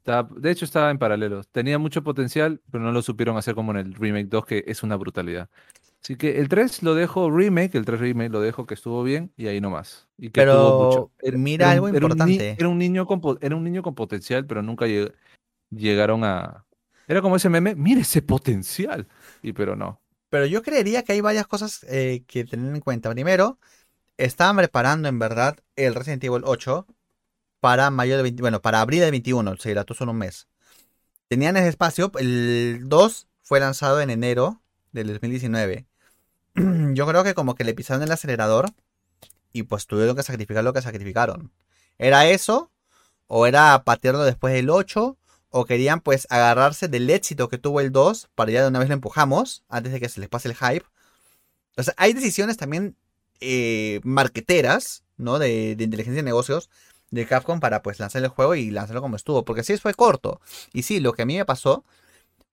Estaba- 0.00 0.28
de 0.34 0.50
hecho, 0.50 0.64
estaba 0.64 0.90
en 0.90 0.98
paralelo. 0.98 1.42
Tenía 1.44 1.78
mucho 1.78 2.02
potencial, 2.02 2.60
pero 2.70 2.82
no 2.82 2.90
lo 2.92 3.02
supieron 3.02 3.36
hacer 3.36 3.54
como 3.54 3.70
en 3.72 3.78
el 3.78 3.94
Remake 3.94 4.28
2, 4.28 4.44
que 4.46 4.64
es 4.66 4.82
una 4.82 4.96
brutalidad. 4.96 5.48
Así 6.02 6.16
que 6.16 6.38
el 6.40 6.48
3 6.48 6.82
lo 6.82 6.94
dejo 6.94 7.30
remake, 7.30 7.74
el 7.76 7.84
3 7.84 8.00
remake 8.00 8.30
lo 8.32 8.40
dejo 8.40 8.66
que 8.66 8.72
estuvo 8.72 9.02
bien 9.02 9.32
y 9.36 9.48
ahí 9.48 9.60
nomás. 9.60 10.08
Y 10.16 10.30
que 10.30 10.40
Pero 10.40 11.10
mucho. 11.22 11.38
mira 11.38 11.70
algo 11.70 11.84
un 11.86 11.92
ni- 11.92 11.98
importante. 11.98 12.56
era 12.58 12.68
un 12.68 12.78
niño 12.78 13.06
con, 13.06 13.20
era 13.42 13.54
un 13.54 13.62
niño 13.62 13.82
con 13.82 13.94
potencial, 13.94 14.46
pero 14.46 14.62
nunca 14.62 14.86
lleg- 14.86 15.12
llegaron 15.70 16.24
a. 16.24 16.64
Era 17.06 17.20
como 17.20 17.36
ese 17.36 17.50
meme, 17.50 17.74
mire 17.74 18.00
ese 18.00 18.22
potencial. 18.22 19.06
Y 19.42 19.52
pero 19.52 19.76
no. 19.76 20.00
Pero 20.30 20.46
yo 20.46 20.62
creería 20.62 21.02
que 21.02 21.12
hay 21.12 21.20
varias 21.20 21.46
cosas 21.46 21.84
eh, 21.88 22.22
que 22.26 22.44
tener 22.44 22.74
en 22.74 22.80
cuenta. 22.80 23.10
Primero, 23.10 23.58
estaban 24.16 24.56
preparando 24.56 25.08
en 25.08 25.18
verdad 25.18 25.58
el 25.76 25.94
Resident 25.94 26.24
Evil 26.24 26.42
8 26.46 26.86
para 27.60 27.90
mayo 27.90 28.16
de 28.16 28.22
20, 28.22 28.42
bueno, 28.42 28.62
para 28.62 28.80
abril 28.80 29.00
del 29.00 29.10
21, 29.10 29.56
se 29.56 29.68
dilató 29.68 29.94
solo 29.94 30.12
un 30.12 30.18
mes. 30.18 30.48
Tenían 31.28 31.56
ese 31.56 31.68
espacio, 31.68 32.10
el 32.18 32.88
2 32.88 33.28
fue 33.42 33.60
lanzado 33.60 34.00
en 34.00 34.10
enero 34.10 34.62
del 34.92 35.08
2019. 35.08 35.86
Yo 36.94 37.06
creo 37.06 37.22
que 37.22 37.34
como 37.34 37.54
que 37.54 37.64
le 37.64 37.74
pisaron 37.74 38.02
el 38.02 38.10
acelerador 38.10 38.72
y 39.52 39.64
pues 39.64 39.86
tuvieron 39.86 40.16
que 40.16 40.22
sacrificar 40.22 40.64
lo 40.64 40.72
que 40.72 40.82
sacrificaron. 40.82 41.52
¿Era 41.98 42.26
eso? 42.26 42.70
¿O 43.26 43.46
era 43.46 43.84
patearlo 43.84 44.24
después 44.24 44.54
del 44.54 44.70
8? 44.70 45.16
¿O 45.50 45.64
querían 45.64 46.00
pues 46.00 46.26
agarrarse 46.30 46.88
del 46.88 47.10
éxito 47.10 47.48
que 47.48 47.58
tuvo 47.58 47.80
el 47.80 47.92
2 47.92 48.30
para 48.34 48.50
ya 48.50 48.62
de 48.62 48.68
una 48.68 48.78
vez 48.78 48.88
lo 48.88 48.94
empujamos 48.94 49.64
antes 49.68 49.92
de 49.92 50.00
que 50.00 50.08
se 50.08 50.20
les 50.20 50.28
pase 50.28 50.48
el 50.48 50.56
hype? 50.56 50.86
Entonces 51.70 51.94
hay 51.96 52.12
decisiones 52.12 52.56
también 52.56 52.96
eh, 53.40 54.00
marqueteras, 54.02 55.04
¿no? 55.16 55.38
De, 55.38 55.76
de 55.76 55.84
inteligencia 55.84 56.22
de 56.22 56.24
negocios 56.24 56.70
de 57.10 57.26
Capcom 57.26 57.60
para 57.60 57.82
pues 57.82 57.98
lanzar 57.98 58.22
el 58.22 58.28
juego 58.28 58.54
y 58.54 58.70
lanzarlo 58.70 59.02
como 59.02 59.16
estuvo. 59.16 59.44
Porque 59.44 59.62
sí 59.64 59.76
fue 59.76 59.94
corto. 59.94 60.40
Y 60.72 60.82
sí, 60.82 61.00
lo 61.00 61.12
que 61.12 61.22
a 61.22 61.26
mí 61.26 61.36
me 61.36 61.44
pasó 61.44 61.84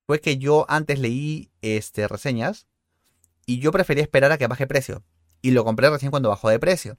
fue 0.05 0.21
que 0.21 0.37
yo 0.37 0.65
antes 0.69 0.99
leí 0.99 1.51
este, 1.61 2.07
reseñas 2.07 2.67
y 3.45 3.59
yo 3.59 3.71
prefería 3.71 4.03
esperar 4.03 4.31
a 4.31 4.37
que 4.37 4.47
baje 4.47 4.67
precio. 4.67 5.03
Y 5.41 5.51
lo 5.51 5.63
compré 5.63 5.89
recién 5.89 6.11
cuando 6.11 6.29
bajó 6.29 6.49
de 6.49 6.59
precio. 6.59 6.97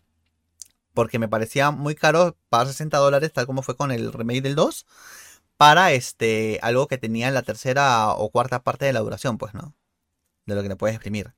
Porque 0.95 1.19
me 1.19 1.29
parecía 1.29 1.71
muy 1.71 1.95
caro 1.95 2.37
pagar 2.49 2.69
60 2.69 2.97
dólares, 2.99 3.33
tal 3.33 3.47
como 3.47 3.63
fue 3.63 3.77
con 3.77 3.93
el 3.93 4.13
remake 4.13 4.43
del 4.43 4.55
2, 4.55 4.87
para 5.57 5.93
este 5.93 6.59
algo 6.63 6.87
que 6.87 6.99
tenía 6.99 7.29
en 7.29 7.35
la 7.35 7.43
tercera 7.43 8.13
o 8.13 8.31
cuarta 8.31 8.63
parte 8.63 8.87
de 8.87 8.93
la 8.93 9.01
duración, 9.01 9.39
pues, 9.39 9.55
¿no? 9.55 9.75
De 10.47 10.55
lo 10.55 10.63
que 10.63 10.69
le 10.69 10.77
puedes 10.77 10.95
exprimir. 10.97 11.35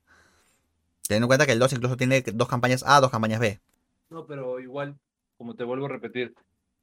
Teniendo 1.07 1.25
en 1.25 1.29
cuenta 1.29 1.47
que 1.47 1.53
el 1.53 1.59
2 1.59 1.73
incluso 1.73 1.97
tiene 1.97 2.23
dos 2.23 2.49
campañas 2.49 2.85
A, 2.87 3.01
dos 3.01 3.11
campañas 3.11 3.41
B. 3.41 3.61
No, 4.11 4.27
pero 4.27 4.61
igual, 4.61 4.97
como 5.41 5.55
te 5.55 5.65
vuelvo 5.65 5.87
a 5.87 5.89
repetir, 5.89 6.35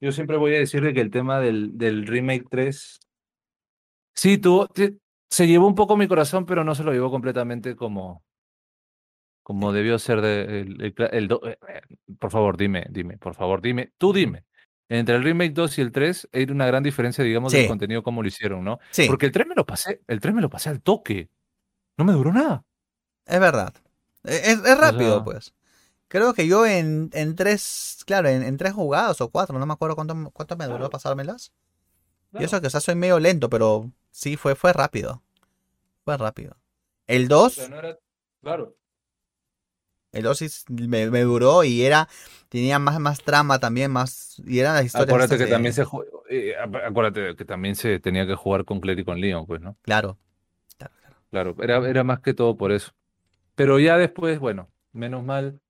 yo 0.01 0.11
siempre 0.11 0.35
voy 0.35 0.55
a 0.55 0.57
decirle 0.57 0.91
que 0.91 1.01
el 1.01 1.11
tema 1.11 1.39
del, 1.39 1.77
del 1.77 2.07
remake 2.07 2.47
3 2.49 2.99
Sí, 4.15 4.39
tuvo, 4.39 4.67
se 5.29 5.47
llevó 5.47 5.67
un 5.67 5.75
poco 5.75 5.95
mi 5.95 6.07
corazón, 6.07 6.47
pero 6.47 6.63
no 6.63 6.73
se 6.73 6.83
lo 6.83 6.91
llevó 6.91 7.11
completamente 7.11 7.75
como, 7.75 8.23
como 9.43 9.71
debió 9.71 9.99
ser 9.99 10.21
de, 10.21 10.61
el, 10.61 10.81
el, 10.81 11.31
eh, 11.31 11.57
eh, 11.67 11.81
por 12.17 12.31
favor, 12.31 12.57
dime, 12.57 12.87
dime, 12.89 13.19
por 13.19 13.35
favor, 13.35 13.61
dime, 13.61 13.93
tú 13.99 14.11
dime. 14.11 14.43
Entre 14.89 15.15
el 15.15 15.23
remake 15.23 15.53
2 15.53 15.77
y 15.77 15.81
el 15.81 15.91
3 15.91 16.27
hay 16.33 16.45
una 16.45 16.65
gran 16.65 16.81
diferencia, 16.81 17.23
digamos, 17.23 17.51
del 17.51 17.67
contenido 17.67 18.01
como 18.01 18.23
lo 18.23 18.27
hicieron, 18.27 18.63
¿no? 18.63 18.79
Sí. 18.89 19.05
Porque 19.05 19.27
el 19.27 19.31
3 19.31 19.45
me 19.45 19.53
lo 19.53 19.67
pasé, 19.67 20.01
el 20.07 20.19
3 20.19 20.33
me 20.33 20.41
lo 20.41 20.49
pasé 20.49 20.69
al 20.69 20.81
toque. 20.81 21.29
No 21.95 22.05
me 22.05 22.13
duró 22.13 22.33
nada. 22.33 22.65
Es 23.23 23.39
verdad. 23.39 23.75
E, 24.23 24.35
es, 24.35 24.65
es 24.65 24.77
rápido, 24.79 25.23
pues. 25.23 25.53
Creo 26.07 26.33
que 26.33 26.47
yo 26.47 26.65
en, 26.65 27.09
en 27.13 27.35
tres, 27.35 28.03
claro, 28.05 28.29
en, 28.29 28.43
en, 28.43 28.57
tres 28.57 28.73
jugadas 28.73 29.19
o 29.21 29.29
cuatro, 29.29 29.59
no 29.59 29.65
me 29.65 29.73
acuerdo 29.73 29.95
cuánto, 29.95 30.31
cuánto 30.31 30.55
me 30.55 30.65
duró 30.65 30.89
pasármelas. 30.89 31.51
Y 32.33 32.43
eso 32.43 32.61
que 32.61 32.67
o 32.67 32.69
sea, 32.69 32.81
soy 32.81 32.95
medio 32.95 33.19
lento, 33.19 33.49
pero 33.49 33.91
Sí, 34.17 34.35
fue, 34.35 34.55
fue 34.55 34.73
rápido. 34.73 35.21
Fue 36.03 36.17
rápido. 36.17 36.57
El 37.05 37.27
2. 37.27 37.69
Claro. 38.41 38.75
El 40.11 40.23
2 40.23 40.37
sí 40.39 40.47
me, 40.69 41.05
duró 41.05 41.63
y 41.63 41.83
era. 41.83 42.09
Tenía 42.49 42.79
más, 42.79 42.99
más 42.99 43.21
trama 43.21 43.59
también, 43.59 43.91
más. 43.91 44.41
Y 44.43 44.57
eran 44.57 44.73
las 44.73 44.85
historias. 44.85 45.09
Acuérdate 45.09 45.37
que 45.37 45.45
también 45.45 45.71
se 45.71 45.85
eh, 46.31 46.55
acuérdate 46.83 47.35
que 47.35 47.45
también 47.45 47.75
se 47.75 47.99
tenía 47.99 48.25
que 48.25 48.33
jugar 48.33 48.65
con 48.65 48.79
Claire 48.79 49.03
y 49.03 49.05
con 49.05 49.21
Leon, 49.21 49.45
pues, 49.45 49.61
¿no? 49.61 49.77
Claro. 49.83 50.17
Claro, 50.79 50.95
claro. 51.29 51.55
era, 51.61 51.87
era 51.87 52.03
más 52.03 52.21
que 52.21 52.33
todo 52.33 52.57
por 52.57 52.71
eso. 52.71 52.93
Pero 53.53 53.77
ya 53.77 53.99
después, 53.99 54.39
bueno, 54.39 54.67
menos 54.93 55.23
mal, 55.23 55.61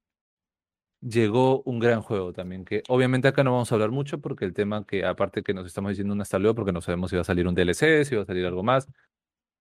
llegó 1.01 1.61
un 1.63 1.79
gran 1.79 2.01
juego 2.01 2.33
también, 2.33 2.65
que 2.65 2.83
obviamente 2.87 3.27
acá 3.27 3.43
no 3.43 3.51
vamos 3.51 3.71
a 3.71 3.75
hablar 3.75 3.91
mucho 3.91 4.19
porque 4.19 4.45
el 4.45 4.53
tema 4.53 4.85
que 4.85 5.05
aparte 5.05 5.43
que 5.43 5.53
nos 5.53 5.65
estamos 5.67 5.89
diciendo 5.89 6.13
un 6.13 6.21
hasta 6.21 6.39
luego 6.39 6.55
porque 6.55 6.71
no 6.71 6.81
sabemos 6.81 7.09
si 7.11 7.15
va 7.15 7.21
a 7.21 7.25
salir 7.25 7.47
un 7.47 7.55
DLC, 7.55 8.05
si 8.05 8.15
va 8.15 8.23
a 8.23 8.25
salir 8.25 8.45
algo 8.45 8.63
más, 8.63 8.87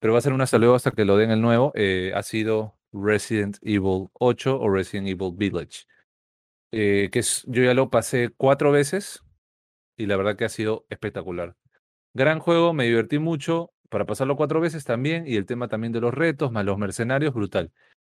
pero 0.00 0.12
va 0.12 0.18
a 0.18 0.22
ser 0.22 0.32
un 0.32 0.40
hasta 0.40 0.58
luego 0.58 0.74
hasta 0.74 0.90
que 0.92 1.04
lo 1.04 1.16
den 1.16 1.30
el 1.30 1.40
nuevo, 1.40 1.72
eh, 1.74 2.12
ha 2.14 2.22
sido 2.22 2.76
Resident 2.92 3.58
Evil 3.62 4.08
8 4.14 4.60
o 4.60 4.70
Resident 4.70 5.08
Evil 5.08 5.32
Village, 5.34 5.84
eh, 6.72 7.10
que 7.12 7.20
es, 7.20 7.44
yo 7.46 7.62
ya 7.62 7.74
lo 7.74 7.90
pasé 7.90 8.30
cuatro 8.36 8.72
veces 8.72 9.22
y 9.96 10.06
la 10.06 10.16
verdad 10.16 10.36
que 10.36 10.44
ha 10.44 10.48
sido 10.48 10.86
espectacular. 10.90 11.56
Gran 12.14 12.38
juego, 12.40 12.72
me 12.72 12.84
divertí 12.84 13.18
mucho 13.18 13.72
para 13.90 14.06
pasarlo 14.06 14.36
cuatro 14.36 14.60
veces 14.60 14.84
también 14.84 15.26
y 15.26 15.36
el 15.36 15.46
tema 15.46 15.68
también 15.68 15.92
de 15.92 16.00
los 16.00 16.14
retos, 16.14 16.52
más 16.52 16.64
los 16.64 16.78
mercenarios, 16.78 17.34
brutal. 17.34 17.72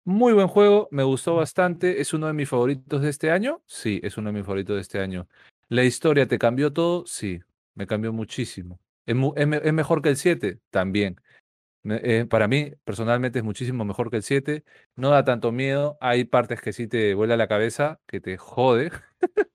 Muy 0.05 0.33
buen 0.33 0.47
juego, 0.47 0.87
me 0.91 1.03
gustó 1.03 1.35
bastante. 1.35 2.01
¿Es 2.01 2.13
uno 2.13 2.27
de 2.27 2.33
mis 2.33 2.49
favoritos 2.49 3.01
de 3.01 3.09
este 3.09 3.31
año? 3.31 3.61
Sí, 3.65 3.99
es 4.03 4.17
uno 4.17 4.29
de 4.29 4.33
mis 4.33 4.45
favoritos 4.45 4.75
de 4.75 4.81
este 4.81 4.99
año. 4.99 5.27
¿La 5.67 5.83
historia 5.83 6.27
te 6.27 6.39
cambió 6.39 6.73
todo? 6.73 7.05
Sí, 7.05 7.39
me 7.75 7.85
cambió 7.85 8.11
muchísimo. 8.11 8.79
¿Es, 9.05 9.15
mejor 9.73 10.01
que 10.01 10.09
el 10.09 10.17
7? 10.17 10.59
También. 10.69 11.21
Eh, 11.83 12.25
para 12.29 12.47
mí, 12.47 12.73
personalmente, 12.83 13.39
es 13.39 13.45
muchísimo 13.45 13.85
mejor 13.85 14.09
que 14.09 14.17
el 14.17 14.23
7. 14.23 14.63
No 14.95 15.09
da 15.09 15.23
tanto 15.23 15.51
miedo. 15.51 15.97
Hay 16.01 16.25
partes 16.25 16.61
que 16.61 16.73
sí 16.73 16.87
te 16.87 17.13
vuela 17.13 17.37
la 17.37 17.47
cabeza, 17.47 17.99
que 18.07 18.21
te 18.21 18.37
jode. 18.37 18.91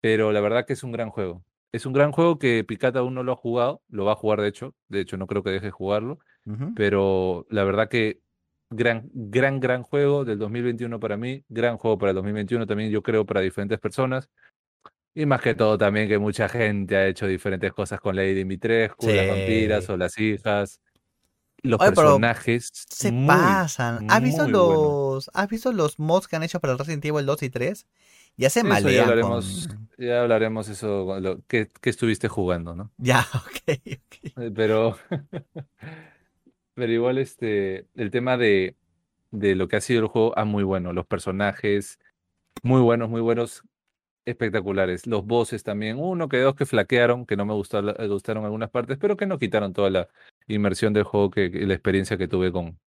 Pero 0.00 0.32
la 0.32 0.40
verdad 0.40 0.66
que 0.66 0.72
es 0.72 0.82
un 0.82 0.92
gran 0.92 1.10
juego. 1.10 1.44
Es 1.72 1.86
un 1.86 1.92
gran 1.92 2.12
juego 2.12 2.38
que 2.38 2.64
Picata 2.64 3.00
aún 3.00 3.14
no 3.14 3.22
lo 3.22 3.32
ha 3.32 3.36
jugado. 3.36 3.82
Lo 3.88 4.04
va 4.04 4.12
a 4.12 4.16
jugar, 4.16 4.40
de 4.40 4.48
hecho. 4.48 4.74
De 4.88 5.00
hecho, 5.00 5.16
no 5.16 5.26
creo 5.26 5.42
que 5.42 5.50
deje 5.50 5.66
de 5.66 5.72
jugarlo. 5.72 6.18
Pero 6.76 7.44
la 7.50 7.64
verdad 7.64 7.88
que 7.88 8.20
gran, 8.70 9.08
gran, 9.12 9.60
gran 9.60 9.82
juego 9.82 10.24
del 10.24 10.38
2021 10.38 10.98
para 11.00 11.16
mí, 11.16 11.44
gran 11.48 11.76
juego 11.76 11.98
para 11.98 12.10
el 12.10 12.16
2021 12.16 12.66
también, 12.66 12.90
yo 12.90 13.02
creo, 13.02 13.24
para 13.24 13.40
diferentes 13.40 13.78
personas. 13.78 14.28
Y 15.14 15.24
más 15.24 15.40
que 15.40 15.54
todo 15.54 15.78
también 15.78 16.08
que 16.08 16.18
mucha 16.18 16.48
gente 16.48 16.94
ha 16.96 17.06
hecho 17.06 17.26
diferentes 17.26 17.72
cosas 17.72 18.00
con 18.00 18.16
Lady 18.16 18.34
Dimitrescu, 18.34 19.06
las 19.08 19.28
vampiras 19.28 19.88
o 19.88 19.96
las 19.96 20.18
hijas. 20.18 20.80
Los 21.62 21.78
personajes 21.78 22.70
se 22.72 23.12
pasan. 23.26 24.10
¿Has 24.10 24.22
visto 24.22 24.46
los 24.46 25.30
¿Has 25.32 25.48
visto 25.48 25.72
los 25.72 25.98
mods 25.98 26.28
que 26.28 26.36
han 26.36 26.42
hecho 26.42 26.60
para 26.60 26.74
el 26.74 26.78
Resident 26.78 27.04
Evil 27.06 27.24
2 27.24 27.42
y 27.44 27.50
3? 27.50 27.86
Ya 28.36 28.50
se 28.50 28.62
malean. 28.62 28.94
Ya 28.94 29.02
hablaremos, 29.02 29.68
ya 29.96 30.20
hablaremos 30.20 30.68
eso, 30.68 31.18
lo, 31.18 31.40
que, 31.46 31.70
que, 31.80 31.88
estuviste 31.88 32.28
jugando, 32.28 32.76
¿no? 32.76 32.92
Ya, 32.98 33.20
ok, 33.34 33.78
ok. 33.86 34.38
Eh, 34.38 34.52
pero 34.54 34.98
Pero 36.76 36.92
igual 36.92 37.18
este, 37.18 37.86
el 37.94 38.10
tema 38.10 38.36
de, 38.36 38.76
de 39.30 39.54
lo 39.56 39.66
que 39.66 39.76
ha 39.76 39.80
sido 39.80 40.02
el 40.02 40.08
juego, 40.08 40.32
ah, 40.36 40.44
muy 40.44 40.62
bueno. 40.62 40.92
Los 40.92 41.06
personajes, 41.06 41.98
muy 42.62 42.82
buenos, 42.82 43.08
muy 43.08 43.22
buenos, 43.22 43.64
espectaculares. 44.26 45.06
Los 45.06 45.24
bosses 45.24 45.62
también, 45.62 45.98
uno 45.98 46.28
que 46.28 46.38
dos 46.38 46.54
que 46.54 46.66
flaquearon, 46.66 47.24
que 47.24 47.36
no 47.36 47.46
me 47.46 47.54
gustaron, 47.54 47.94
eh, 47.98 48.08
gustaron 48.08 48.44
algunas 48.44 48.70
partes, 48.70 48.98
pero 48.98 49.16
que 49.16 49.26
no 49.26 49.38
quitaron 49.38 49.72
toda 49.72 49.88
la 49.88 50.08
inmersión 50.48 50.92
del 50.92 51.04
juego 51.04 51.30
que, 51.30 51.48
la 51.48 51.74
experiencia 51.74 52.18
que 52.18 52.28
tuve 52.28 52.52
con, 52.52 52.78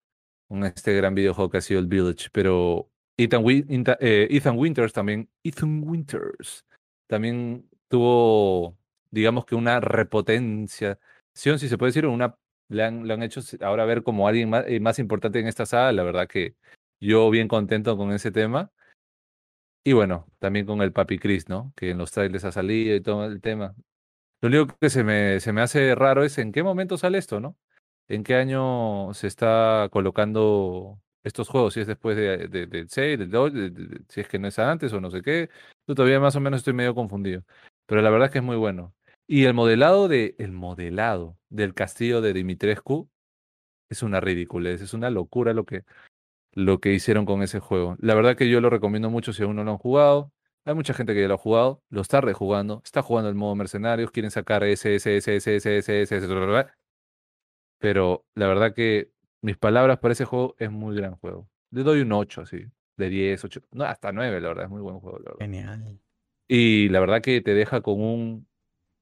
con 0.47 0.63
este 0.65 0.93
gran 0.95 1.15
videojuego 1.15 1.49
que 1.49 1.57
ha 1.57 1.61
sido 1.61 1.79
el 1.79 1.87
Village. 1.87 2.29
Pero 2.31 2.89
Ethan, 3.17 3.43
eh, 3.47 4.27
Ethan 4.29 4.57
Winters 4.57 4.93
también, 4.93 5.29
Ethan 5.43 5.81
Winters 5.83 6.65
también 7.07 7.67
tuvo, 7.87 8.77
digamos 9.09 9.45
que 9.45 9.55
una 9.55 9.79
repotencia, 9.79 10.99
si 11.33 11.57
se 11.57 11.77
puede 11.77 11.89
decir, 11.89 12.05
una 12.05 12.35
le 12.69 12.83
han, 12.83 13.23
hecho 13.23 13.41
ahora 13.61 13.85
ver 13.85 14.03
como 14.03 14.27
alguien 14.27 14.49
más, 14.49 14.65
eh, 14.67 14.79
más, 14.79 14.99
importante 14.99 15.39
en 15.39 15.47
esta 15.47 15.65
sala. 15.65 15.91
La 15.91 16.03
verdad 16.03 16.27
que 16.27 16.55
yo 17.01 17.29
bien 17.29 17.47
contento 17.47 17.97
con 17.97 18.11
ese 18.13 18.31
tema. 18.31 18.71
Y 19.83 19.93
bueno, 19.93 20.27
también 20.39 20.65
con 20.65 20.81
el 20.81 20.91
Papi 20.93 21.17
Chris, 21.19 21.49
¿no? 21.49 21.73
Que 21.75 21.91
en 21.91 21.97
los 21.97 22.11
trailers 22.11 22.45
ha 22.45 22.51
salido 22.51 22.95
y 22.95 23.01
todo 23.01 23.25
el 23.25 23.41
tema. 23.41 23.75
Lo 24.41 24.49
único 24.49 24.77
que 24.79 24.89
se 24.89 25.03
me, 25.03 25.39
se 25.39 25.53
me 25.53 25.61
hace 25.61 25.95
raro 25.95 26.23
es 26.23 26.37
en 26.37 26.51
qué 26.51 26.63
momento 26.63 26.97
sale 26.97 27.17
esto, 27.17 27.39
¿no? 27.39 27.57
¿En 28.07 28.23
qué 28.23 28.35
año 28.35 29.13
se 29.13 29.27
está 29.27 29.89
colocando 29.91 31.01
estos 31.23 31.49
juegos? 31.49 31.73
Si 31.75 31.81
es 31.81 31.87
después 31.87 32.17
de, 32.17 32.47
del 32.47 32.89
6, 32.89 33.19
del 33.19 33.31
2, 33.31 33.53
si 34.09 34.21
es 34.21 34.27
que 34.27 34.39
no 34.39 34.47
es 34.47 34.59
antes 34.59 34.93
o 34.93 35.01
no 35.01 35.11
sé 35.11 35.21
qué. 35.21 35.49
Yo 35.87 35.95
todavía 35.95 36.19
más 36.19 36.35
o 36.35 36.39
menos 36.41 36.59
estoy 36.59 36.73
medio 36.73 36.95
confundido. 36.95 37.43
Pero 37.85 38.01
la 38.01 38.09
verdad 38.09 38.27
es 38.27 38.31
que 38.33 38.39
es 38.39 38.43
muy 38.43 38.57
bueno. 38.57 38.93
Y 39.31 39.45
el 39.45 39.53
modelado, 39.53 40.07
de, 40.07 40.33
el 40.39 40.51
modelado 40.51 41.37
del 41.49 41.75
castillo 41.75 42.19
de 42.19 42.33
Dimitrescu 42.33 43.07
es 43.87 44.01
una 44.01 44.19
ridiculez, 44.19 44.81
es 44.81 44.95
una 44.95 45.11
locura 45.11 45.53
lo 45.53 45.65
que, 45.65 45.83
lo 46.51 46.79
que 46.79 46.93
hicieron 46.93 47.27
con 47.27 47.43
ese 47.43 47.59
juego. 47.59 47.95
La 47.99 48.15
verdad 48.15 48.35
que 48.35 48.49
yo 48.49 48.59
lo 48.59 48.71
recomiendo 48.71 49.11
mucho 49.11 49.31
si 49.31 49.43
aún 49.43 49.55
no 49.55 49.63
lo 49.63 49.69
han 49.69 49.77
jugado. 49.77 50.31
Hay 50.65 50.73
mucha 50.73 50.95
gente 50.95 51.13
que 51.13 51.21
ya 51.21 51.27
lo 51.27 51.35
ha 51.35 51.37
jugado, 51.37 51.83
lo 51.91 52.01
está 52.01 52.21
rejugando, 52.21 52.81
está 52.83 53.03
jugando 53.03 53.29
el 53.29 53.35
modo 53.35 53.53
mercenarios, 53.53 54.09
quieren 54.09 54.31
sacar 54.31 54.63
ese, 54.63 54.95
ese, 54.95 55.17
ese, 55.17 55.35
ese, 55.35 55.57
ese, 55.57 55.77
ese, 55.77 56.01
ese, 56.01 56.67
pero 57.77 58.25
la 58.33 58.47
verdad 58.47 58.73
que 58.73 59.11
mis 59.43 59.57
palabras 59.57 59.99
para 59.99 60.13
ese 60.13 60.25
juego 60.25 60.55
es 60.57 60.71
muy 60.71 60.95
gran 60.95 61.13
juego. 61.17 61.47
Le 61.69 61.83
doy 61.83 62.01
un 62.01 62.11
8 62.13 62.41
así, 62.41 62.65
de 62.97 63.09
10, 63.09 63.45
8, 63.45 63.61
no, 63.73 63.83
hasta 63.83 64.11
9, 64.11 64.41
la 64.41 64.47
verdad, 64.47 64.63
es 64.65 64.71
muy 64.71 64.81
buen 64.81 64.99
juego, 64.99 65.19
la 65.19 65.25
verdad. 65.25 65.39
Genial. 65.39 65.99
Y 66.47 66.89
la 66.89 66.99
verdad 66.99 67.21
que 67.21 67.41
te 67.41 67.53
deja 67.53 67.81
con 67.81 68.01
un 68.01 68.48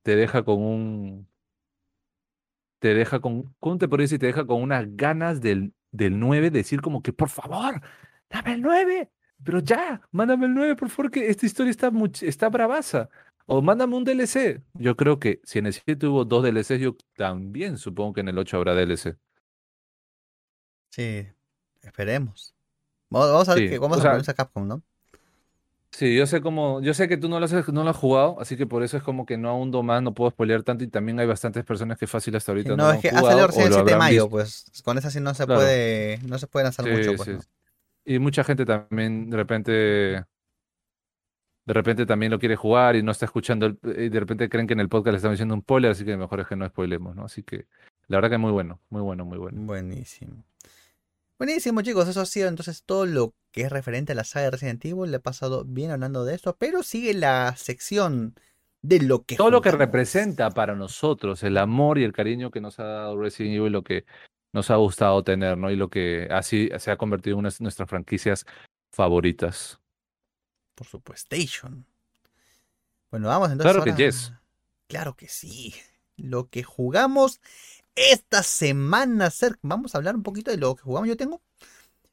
te 0.08 0.16
deja 0.16 0.42
con 0.42 0.62
un. 0.62 1.28
Te 2.80 2.94
deja 2.94 3.20
con. 3.20 3.54
¿Cómo 3.60 3.78
te 3.78 3.90
podría 3.90 4.06
decir? 4.06 4.20
Te 4.20 4.28
deja 4.28 4.48
con 4.48 4.62
unas 4.62 4.86
ganas 4.96 5.42
del, 5.42 5.74
del 5.92 6.18
9, 6.18 6.50
decir 6.50 6.80
como 6.80 7.04
que, 7.04 7.12
por 7.12 7.28
favor, 7.28 7.82
dame 8.30 8.54
el 8.54 8.62
9. 8.62 9.12
pero 9.44 9.60
ya, 9.60 10.00
mándame 10.12 10.46
el 10.46 10.54
9, 10.54 10.78
por 10.78 10.88
favor, 10.88 11.12
que 11.12 11.28
esta 11.28 11.46
historia 11.46 11.72
está, 11.72 11.92
está 12.22 12.48
bravaza. 12.48 13.10
O 13.48 13.62
mándame 13.62 13.98
un 13.98 14.06
DLC. 14.06 14.64
Yo 14.76 14.96
creo 14.96 15.20
que 15.20 15.42
si 15.44 15.60
en 15.60 15.66
el 15.66 15.74
7 15.74 16.08
hubo 16.08 16.24
dos 16.24 16.42
DLCs, 16.42 16.80
yo 16.80 16.96
también 17.18 17.78
supongo 17.78 18.14
que 18.14 18.22
en 18.22 18.30
el 18.30 18.38
8 18.38 18.56
habrá 18.56 18.76
DLC. 18.76 19.18
Sí, 20.90 21.28
esperemos. 21.82 22.56
Vamos, 23.10 23.50
a 23.50 23.56
ver 23.56 23.72
qué, 23.72 23.78
cómo 23.78 23.96
se 23.96 24.04
pronuncia 24.04 24.34
Capcom, 24.34 24.66
¿no? 24.70 24.82
Sí, 25.92 26.16
yo 26.16 26.28
sé 26.28 26.42
cómo, 26.42 26.82
yo 26.82 26.94
sé 26.94 27.08
que 27.08 27.18
tú 27.18 27.30
no 27.30 27.40
lo, 27.40 27.46
has, 27.46 27.70
no 27.70 27.84
lo 27.84 27.90
has 27.90 27.96
jugado, 27.96 28.40
así 28.40 28.58
que 28.58 28.68
por 28.68 28.84
eso 28.84 28.98
es 28.98 29.04
como 29.04 29.26
que 29.26 29.38
no 29.38 29.50
ahundo 29.50 29.84
más, 29.84 30.02
no 30.04 30.14
puedo 30.14 30.30
spoilear 30.30 30.64
tanto 30.64 30.84
y 30.84 30.88
también 30.88 31.20
hay 31.20 31.26
bastantes 31.26 31.64
personas 31.64 31.98
que 31.98 32.08
fácil 32.08 32.36
hasta 32.36 32.52
ahorita 32.52 32.76
no, 32.76 32.78
no 32.78 32.92
es 32.92 33.02
que 33.02 33.10
ha 33.10 33.22
salido 33.22 33.48
recién 33.48 33.68
el 33.68 33.74
7 33.74 33.92
de 33.92 33.98
mayo, 33.98 34.30
pues 34.30 34.66
con 34.84 34.98
esa 34.98 35.10
sí 35.10 35.20
no 35.22 35.34
se 35.34 35.48
puede, 35.48 36.20
no 36.28 36.38
se 36.38 36.48
pueden 36.48 36.68
hacer 36.68 36.86
mucho, 36.86 37.16
pues, 37.16 37.50
Y 38.06 38.20
mucha 38.20 38.44
gente 38.44 38.66
también 38.66 39.30
de 39.30 39.38
repente, 39.38 39.72
de 39.72 40.26
repente 41.74 42.06
también 42.06 42.32
lo 42.32 42.40
quiere 42.40 42.58
jugar 42.58 42.96
y 42.96 43.02
no 43.02 43.12
está 43.12 43.26
escuchando, 43.26 43.68
y 43.84 44.10
de 44.10 44.20
repente 44.20 44.50
creen 44.50 44.68
que 44.68 44.74
en 44.74 44.82
el 44.82 44.90
podcast 44.90 45.14
le 45.14 45.18
estamos 45.18 45.34
diciendo 45.34 45.56
un 45.56 45.62
spoiler, 45.62 45.92
así 45.92 46.06
que 46.06 46.18
mejor 46.18 46.42
es 46.42 46.48
que 46.48 46.56
no 46.58 46.68
spoilemos, 46.68 47.16
¿no? 47.16 47.26
Así 47.26 47.44
que 47.44 47.66
la 48.08 48.18
verdad 48.18 48.30
que 48.30 48.36
es 48.36 48.42
muy 48.42 48.52
bueno, 48.52 48.82
muy 48.90 49.02
bueno, 49.02 49.26
muy 49.26 49.38
bueno. 49.38 49.62
Buenísimo. 49.62 50.44
Buenísimo, 51.38 51.82
chicos. 51.82 52.08
Eso 52.08 52.22
ha 52.22 52.26
sido 52.26 52.48
entonces 52.48 52.84
todo 52.84 53.06
lo 53.06 53.34
que 53.52 53.62
es 53.62 53.72
referente 53.72 54.14
a 54.14 54.16
la 54.16 54.24
saga 54.24 54.46
de 54.46 54.52
Resident 54.52 54.84
Evil. 54.86 55.12
Le 55.12 55.18
he 55.18 55.20
pasado 55.20 55.66
bien 55.66 55.92
hablando 55.92 56.26
de 56.26 56.34
esto, 56.34 56.56
pero 56.58 56.82
sigue 56.82 57.14
la 57.14 57.56
sección 57.56 58.34
de 58.82 59.02
lo 59.02 59.24
que. 59.24 59.36
Todo 59.36 59.52
lo 59.52 59.62
que 59.62 59.72
representa 59.72 60.50
para 60.50 60.76
nosotros, 60.76 61.44
el 61.44 61.58
amor 61.58 62.00
y 62.00 62.04
el 62.04 62.14
cariño 62.14 62.50
que 62.50 62.60
nos 62.60 62.80
ha 62.80 62.86
dado 62.86 63.20
Resident 63.20 63.56
Evil, 63.56 63.74
lo 63.74 63.84
que 63.84 64.06
nos 64.52 64.72
ha 64.72 64.78
gustado 64.78 65.24
tener, 65.24 65.58
¿no? 65.58 65.70
Y 65.70 65.76
lo 65.76 65.90
que 65.90 66.28
así 66.32 66.70
se 66.80 66.90
ha 66.90 66.98
convertido 66.98 67.36
en 67.36 67.40
una 67.40 67.50
de 67.50 67.58
nuestras 67.60 67.88
franquicias 67.88 68.46
favoritas. 68.92 69.80
Por 70.74 70.88
supuesto. 70.88 71.36
Bueno, 73.12 73.28
vamos 73.28 73.52
entonces. 73.52 73.76
Claro 73.76 73.84
que 73.84 74.04
yes. 74.04 74.34
Claro 74.88 75.16
que 75.16 75.28
sí. 75.28 75.76
Lo 76.16 76.50
que 76.50 76.64
jugamos 76.64 77.42
esta 77.98 78.44
semana. 78.44 79.32
Vamos 79.62 79.94
a 79.94 79.98
hablar 79.98 80.16
un 80.16 80.24
poquito 80.24 80.52
de 80.52 80.58
lo 80.58 80.76
que 80.76 80.84
jugamos. 80.84 81.10
Yo 81.10 81.18
tengo. 81.18 81.42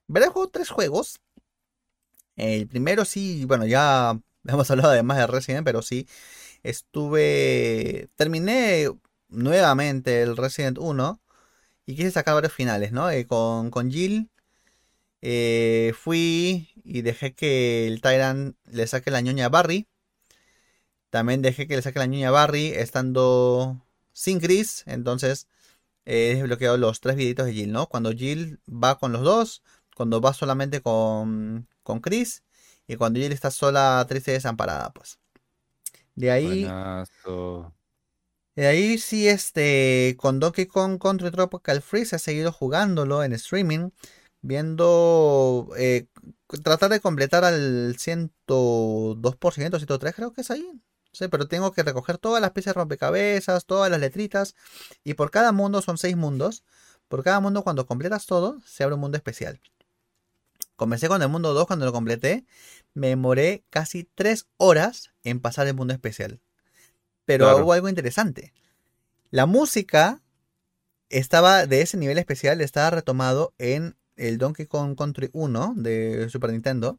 ¿Verdad? 0.09 0.31
Juego 0.31 0.49
tres 0.51 0.71
juegos. 0.71 1.21
El 2.37 2.67
primero 2.67 3.05
sí, 3.05 3.45
bueno, 3.45 3.67
ya 3.67 4.19
hemos 4.45 4.71
hablado 4.71 4.91
además 4.91 5.19
de 5.19 5.27
Resident, 5.27 5.65
pero 5.65 5.83
sí. 5.83 6.09
Estuve. 6.63 8.09
Terminé 8.17 8.91
nuevamente 9.29 10.23
el 10.23 10.37
Resident 10.37 10.79
1. 10.79 11.21
Y 11.87 11.97
quise 11.97 12.11
sacar 12.11 12.35
varios 12.35 12.53
finales, 12.53 12.93
¿no? 12.93 13.11
Eh, 13.11 13.27
con, 13.27 13.71
con 13.71 13.91
Jill. 13.93 14.31
Eh, 15.23 15.95
fui 15.99 16.69
y 16.85 17.03
dejé 17.03 17.35
que 17.35 17.87
el 17.87 18.01
Tyrant 18.01 18.57
le 18.67 18.87
saque 18.87 19.11
la 19.11 19.21
ñoña 19.21 19.47
a 19.47 19.49
Barry. 19.51 19.89
También 21.11 21.43
dejé 21.43 21.67
que 21.67 21.77
le 21.77 21.83
saque 21.83 21.99
la 21.99 22.07
ñoña 22.07 22.29
a 22.29 22.33
Barry 22.33 22.69
estando 22.69 23.87
sin 24.13 24.41
Chris. 24.41 24.85
Entonces 24.87 25.49
he 26.05 26.35
desbloqueado 26.35 26.77
los 26.77 27.01
tres 27.01 27.17
videitos 27.17 27.47
de 27.47 27.53
Jill, 27.53 27.73
¿no? 27.73 27.89
Cuando 27.89 28.13
Jill 28.13 28.61
va 28.69 28.99
con 28.99 29.13
los 29.13 29.23
dos, 29.23 29.63
cuando 29.97 30.21
va 30.21 30.35
solamente 30.35 30.81
con, 30.83 31.69
con 31.83 32.01
Chris 32.01 32.45
y 32.87 32.97
cuando 32.97 33.21
Jill 33.21 33.33
está 33.33 33.51
sola, 33.51 34.05
triste 34.09 34.33
y 34.33 34.35
desamparada, 34.35 34.93
pues. 34.93 35.19
De 36.15 36.31
ahí... 36.31 36.65
De 38.57 38.67
ahí 38.69 38.99
sí, 38.99 39.27
este, 39.29 40.17
con 40.17 40.39
Donkey 40.39 40.67
Kong 40.67 41.01
Country 41.01 41.31
Tropical 41.33 41.83
Freeze 41.83 42.15
he 42.17 42.19
seguido 42.21 42.53
jugándolo 42.53 43.25
en 43.25 43.33
streaming, 43.33 43.91
viendo, 44.43 45.71
eh, 45.77 46.07
tratar 46.63 46.91
de 46.91 47.01
completar 47.01 47.45
al 47.45 47.97
102%, 47.97 49.79
103 49.79 50.15
creo 50.15 50.33
que 50.33 50.43
es 50.43 50.51
ahí, 50.53 50.71
Sí, 51.15 51.29
pero 51.29 51.47
tengo 51.47 51.73
que 51.73 51.83
recoger 51.83 52.19
todas 52.19 52.43
las 52.43 52.51
piezas 52.51 52.75
de 52.75 52.81
rompecabezas, 52.81 53.65
todas 53.65 53.91
las 53.91 54.01
letritas. 54.01 54.55
Y 55.05 55.15
por 55.15 55.31
cada 55.31 55.53
mundo 55.53 55.81
son 55.81 55.97
seis 55.97 56.17
mundos. 56.17 56.65
Por 57.09 57.23
cada 57.23 57.41
mundo, 57.41 57.63
cuando 57.63 57.87
completas 57.87 58.27
todo, 58.27 58.61
se 58.67 58.83
abre 58.83 58.97
un 58.97 59.01
mundo 59.01 59.17
especial. 59.17 59.61
Comencé 60.77 61.07
con 61.07 61.23
el 61.23 61.29
mundo 61.29 61.55
2 61.55 61.67
cuando 61.67 61.87
lo 61.87 61.93
completé. 61.93 62.45
Me 62.95 63.09
demoré 63.09 63.65
casi 63.71 64.05
tres 64.15 64.49
horas 64.57 65.13
en 65.23 65.41
pasar 65.41 65.69
el 65.69 65.75
mundo 65.75 65.95
especial. 65.95 66.41
Pero 67.25 67.57
hubo 67.59 67.73
algo 67.73 67.89
interesante. 67.89 68.53
La 69.31 69.47
música 69.47 70.21
estaba 71.09 71.67
de 71.67 71.81
ese 71.81 71.97
nivel 71.97 72.19
especial, 72.19 72.61
estaba 72.61 72.91
retomado 72.91 73.55
en 73.59 73.97
el 74.17 74.39
Donkey 74.39 74.67
Kong 74.67 74.97
Country 74.97 75.31
1 75.33 75.75
de 75.77 76.29
Super 76.29 76.51
Nintendo. 76.51 76.99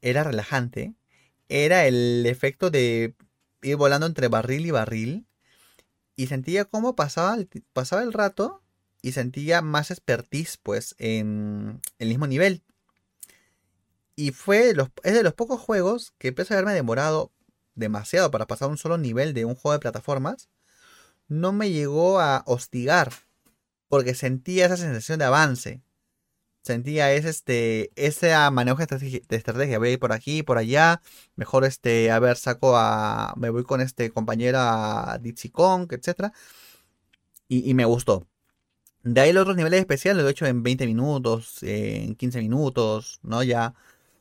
Era 0.00 0.24
relajante 0.24 0.94
era 1.50 1.86
el 1.86 2.24
efecto 2.26 2.70
de 2.70 3.16
ir 3.62 3.76
volando 3.76 4.06
entre 4.06 4.28
barril 4.28 4.64
y 4.66 4.70
barril. 4.70 5.26
Y 6.16 6.28
sentía 6.28 6.64
cómo 6.64 6.96
pasaba 6.96 7.34
el, 7.34 7.48
pasaba 7.72 8.02
el 8.02 8.12
rato 8.12 8.62
y 9.02 9.12
sentía 9.12 9.60
más 9.62 9.90
expertise 9.90 10.58
pues 10.58 10.94
en 10.98 11.80
el 11.98 12.08
mismo 12.08 12.26
nivel. 12.26 12.62
Y 14.14 14.32
fue 14.32 14.74
es 15.02 15.14
de 15.14 15.22
los 15.22 15.34
pocos 15.34 15.60
juegos 15.60 16.12
que 16.18 16.32
pese 16.32 16.54
a 16.54 16.58
haberme 16.58 16.74
demorado 16.74 17.32
demasiado 17.74 18.30
para 18.30 18.46
pasar 18.46 18.68
un 18.68 18.78
solo 18.78 18.98
nivel 18.98 19.34
de 19.34 19.44
un 19.44 19.54
juego 19.54 19.72
de 19.72 19.80
plataformas, 19.80 20.48
no 21.28 21.52
me 21.52 21.70
llegó 21.70 22.20
a 22.20 22.42
hostigar 22.46 23.12
porque 23.88 24.14
sentía 24.14 24.66
esa 24.66 24.76
sensación 24.76 25.18
de 25.18 25.24
avance 25.24 25.82
sentía 26.62 27.12
es 27.12 27.24
este 27.24 27.90
ese 27.96 28.34
manejo 28.50 28.84
de 28.84 29.36
estrategia, 29.36 29.78
voy 29.78 29.88
a 29.88 29.92
ir 29.92 29.98
por 29.98 30.12
aquí 30.12 30.38
y 30.38 30.42
por 30.42 30.58
allá 30.58 31.00
mejor 31.36 31.64
este 31.64 32.10
a 32.10 32.18
ver 32.18 32.36
saco 32.36 32.76
a 32.76 33.34
me 33.36 33.50
voy 33.50 33.64
con 33.64 33.80
este 33.80 34.10
compañera 34.10 35.18
Dixie 35.20 35.50
Kong 35.50 35.88
etcétera 35.92 36.32
y, 37.48 37.74
me 37.74 37.84
gustó. 37.84 38.28
De 39.02 39.20
ahí 39.20 39.32
los 39.32 39.42
otros 39.42 39.56
niveles 39.56 39.80
especiales 39.80 40.22
lo 40.22 40.28
he 40.28 40.32
hecho 40.32 40.46
en 40.46 40.62
20 40.62 40.86
minutos 40.86 41.62
en 41.62 42.14
15 42.16 42.40
minutos 42.40 43.20
no 43.22 43.42
ya 43.42 43.74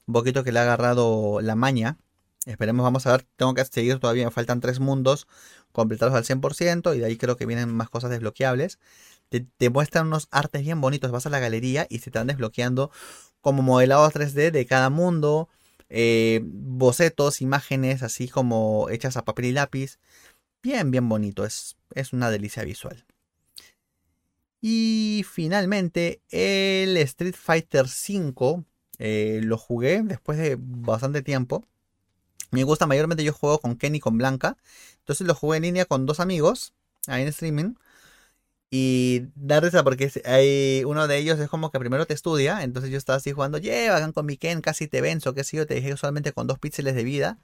un 0.08 0.14
poquito 0.14 0.44
que 0.44 0.52
le 0.52 0.60
ha 0.60 0.64
agarrado 0.64 1.42
la 1.42 1.56
maña. 1.56 1.98
Esperemos 2.46 2.84
vamos 2.84 3.06
a 3.06 3.12
ver 3.12 3.28
tengo 3.38 3.54
que 3.54 3.66
seguir 3.66 4.00
todavía 4.00 4.26
me 4.26 4.32
faltan 4.32 4.62
tres 4.62 4.80
mundos 4.80 5.28
completados 5.72 6.16
al 6.16 6.24
100% 6.26 6.96
y 6.96 7.00
de 7.00 7.06
ahí 7.06 7.18
creo 7.18 7.38
que 7.38 7.46
vienen 7.46 7.70
más 7.74 7.90
cosas 7.90 8.10
desbloqueables 8.12 8.80
te, 9.30 9.70
muestran 9.70 10.08
unos 10.08 10.28
artes 10.32 10.64
bien 10.64 10.82
bonitos. 10.82 11.12
Vas 11.12 11.26
a 11.26 11.30
la 11.30 11.40
galería 11.40 11.88
y 11.90 12.00
se 12.00 12.12
te 12.12 12.24
desbloqueando 12.24 12.92
como 13.42 13.62
modelados 13.62 14.14
3D 14.14 14.52
de 14.52 14.66
cada 14.66 14.90
mundo. 14.90 15.50
Eh, 15.90 16.42
bocetos, 16.44 17.42
imágenes 17.42 18.04
así 18.04 18.28
como 18.28 18.90
hechas 18.90 19.18
a 19.18 19.26
papel 19.26 19.46
y 19.46 19.52
lápiz. 19.54 20.00
Bien, 20.64 20.92
bien 20.92 21.08
bonito. 21.10 21.46
Es, 21.46 21.78
es 21.96 22.14
una 22.14 22.30
delicia 22.32 22.64
visual. 22.64 23.06
Y 24.62 25.26
finalmente 25.30 26.22
el 26.30 26.98
Street 26.98 27.36
Fighter 27.36 27.86
V 27.86 28.66
eh, 28.98 29.40
lo 29.44 29.58
jugué 29.58 30.02
después 30.04 30.38
de 30.38 30.58
bastante 30.60 31.22
tiempo. 31.22 31.66
Me 32.52 32.64
gusta 32.64 32.88
mayormente 32.88 33.24
yo 33.24 33.34
juego 33.34 33.60
con 33.60 33.76
Kenny 33.78 33.98
y 33.98 34.02
con 34.02 34.18
Blanca. 34.18 34.58
Entonces 35.00 35.26
lo 35.26 35.36
jugué 35.36 35.58
en 35.58 35.64
línea 35.64 35.86
con 35.86 36.06
dos 36.06 36.20
amigos 36.20 36.74
ahí 37.08 37.22
en 37.24 37.30
streaming. 37.30 37.76
Y 38.72 39.24
da 39.36 39.60
risa 39.60 39.84
porque 39.84 40.12
hay 40.26 40.84
uno 40.86 41.08
de 41.08 41.18
ellos 41.18 41.40
es 41.40 41.50
como 41.50 41.72
que 41.72 41.80
primero 41.80 42.06
te 42.06 42.14
estudia, 42.14 42.64
entonces 42.64 42.92
yo 42.92 42.98
estaba 42.98 43.18
así 43.18 43.32
jugando, 43.32 43.58
llevan 43.58 44.12
con 44.12 44.28
mi 44.28 44.38
Ken, 44.38 44.62
casi 44.62 44.88
te 44.88 45.02
venzo, 45.02 45.34
qué 45.34 45.44
sé 45.44 45.58
yo, 45.58 45.66
te 45.66 45.74
dejé 45.74 45.98
solamente 45.98 46.34
con 46.34 46.46
dos 46.46 46.60
píxeles 46.60 46.94
de 46.96 47.04
vida. 47.04 47.40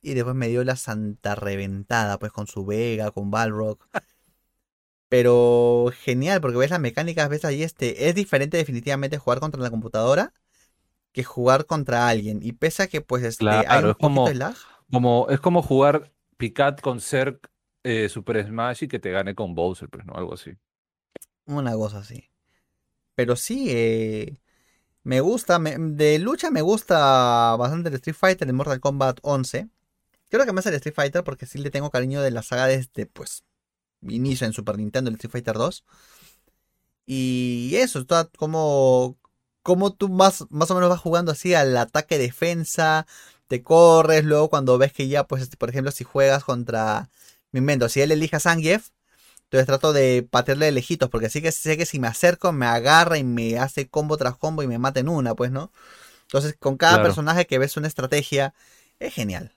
Y 0.00 0.14
después 0.14 0.36
me 0.36 0.48
dio 0.48 0.62
la 0.64 0.76
santa 0.76 1.34
reventada, 1.34 2.18
pues 2.18 2.30
con 2.32 2.46
su 2.46 2.64
Vega, 2.64 3.10
con 3.10 3.30
Balrog. 3.30 3.78
Pero 5.08 5.90
genial, 6.02 6.40
porque 6.40 6.58
ves 6.58 6.70
las 6.70 6.80
mecánicas, 6.80 7.28
ves 7.28 7.44
ahí 7.44 7.62
este. 7.62 8.08
Es 8.08 8.14
diferente 8.14 8.58
definitivamente 8.58 9.18
jugar 9.18 9.40
contra 9.40 9.60
la 9.60 9.70
computadora 9.70 10.34
que 11.12 11.24
jugar 11.24 11.66
contra 11.66 12.08
alguien. 12.08 12.40
Y 12.42 12.52
pese 12.52 12.84
a 12.84 12.86
que 12.86 13.00
pues 13.00 13.24
este, 13.24 13.48
hay 13.48 13.82
un 13.82 13.90
es 13.90 13.96
como, 13.96 14.28
como, 14.90 15.26
es 15.30 15.40
como 15.40 15.62
jugar 15.62 16.12
Picat 16.36 16.80
con 16.80 17.00
Zerg 17.00 17.40
eh, 17.88 18.08
Super 18.08 18.46
Smash 18.46 18.84
y 18.84 18.88
que 18.88 18.98
te 18.98 19.10
gane 19.10 19.34
con 19.34 19.54
Bowser, 19.54 19.88
pues, 19.88 20.04
¿no? 20.04 20.14
Algo 20.14 20.34
así. 20.34 20.52
Una 21.46 21.72
cosa 21.72 21.98
así. 21.98 22.28
Pero 23.14 23.34
sí, 23.34 23.68
eh, 23.70 24.38
me 25.02 25.20
gusta, 25.20 25.58
de 25.58 26.18
lucha 26.18 26.50
me 26.50 26.60
gusta 26.60 27.56
bastante 27.56 27.88
el 27.88 27.94
Street 27.96 28.16
Fighter, 28.16 28.46
el 28.46 28.54
Mortal 28.54 28.80
Kombat 28.80 29.20
11. 29.22 29.68
Creo 30.28 30.44
que 30.44 30.52
más 30.52 30.66
el 30.66 30.74
Street 30.74 30.94
Fighter 30.94 31.24
porque 31.24 31.46
sí 31.46 31.58
le 31.58 31.70
tengo 31.70 31.90
cariño 31.90 32.20
de 32.20 32.30
la 32.30 32.42
saga 32.42 32.66
desde, 32.66 33.06
pues, 33.06 33.44
inicio 34.02 34.46
en 34.46 34.52
Super 34.52 34.76
Nintendo, 34.76 35.08
el 35.08 35.16
Street 35.16 35.32
Fighter 35.32 35.54
2. 35.56 35.84
Y 37.06 37.74
eso, 37.76 38.00
está 38.00 38.28
como, 38.36 39.16
como 39.62 39.94
tú 39.94 40.10
más, 40.10 40.44
más 40.50 40.70
o 40.70 40.74
menos 40.74 40.90
vas 40.90 41.00
jugando 41.00 41.32
así 41.32 41.54
al 41.54 41.76
ataque 41.76 42.18
defensa, 42.18 43.06
te 43.46 43.62
corres, 43.62 44.24
luego 44.24 44.50
cuando 44.50 44.76
ves 44.78 44.92
que 44.92 45.08
ya, 45.08 45.26
pues, 45.26 45.48
por 45.56 45.70
ejemplo, 45.70 45.90
si 45.90 46.04
juegas 46.04 46.44
contra 46.44 47.08
me 47.52 47.60
invento, 47.60 47.88
si 47.88 48.00
él 48.00 48.12
elige 48.12 48.36
a 48.36 48.40
Zangief, 48.40 48.90
entonces 49.44 49.66
trato 49.66 49.92
de 49.92 50.26
patearle 50.28 50.66
de 50.66 50.72
lejitos, 50.72 51.08
porque 51.08 51.26
así 51.26 51.40
que 51.40 51.52
sé 51.52 51.76
que 51.76 51.86
si 51.86 51.98
me 51.98 52.06
acerco 52.08 52.52
me 52.52 52.66
agarra 52.66 53.16
y 53.18 53.24
me 53.24 53.58
hace 53.58 53.88
combo 53.88 54.16
tras 54.16 54.36
combo 54.36 54.62
y 54.62 54.66
me 54.66 54.78
mata 54.78 55.00
en 55.00 55.08
una, 55.08 55.34
pues, 55.34 55.50
¿no? 55.50 55.72
Entonces, 56.22 56.56
con 56.58 56.76
cada 56.76 56.94
Claro. 56.96 57.08
personaje 57.08 57.46
que 57.46 57.58
ves 57.58 57.78
una 57.78 57.88
estrategia, 57.88 58.52
es 58.98 59.14
genial. 59.14 59.56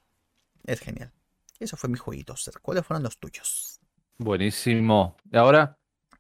Es 0.66 0.80
genial. 0.80 1.12
Eso 1.60 1.76
fue 1.76 1.90
mi 1.90 1.98
jueguito. 1.98 2.36
¿Cuáles 2.62 2.86
fueron 2.86 3.04
los 3.04 3.18
tuyos? 3.18 3.80
Buenísimo. 4.18 5.18
Y 5.30 5.38
ahora, 5.38 5.78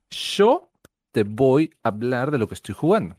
yo 0.09 0.69
te 1.13 1.23
voy 1.23 1.73
a 1.83 1.87
hablar 1.89 2.31
de 2.31 2.37
lo 2.37 2.47
que 2.47 2.55
estoy 2.55 2.75
jugando. 2.75 3.15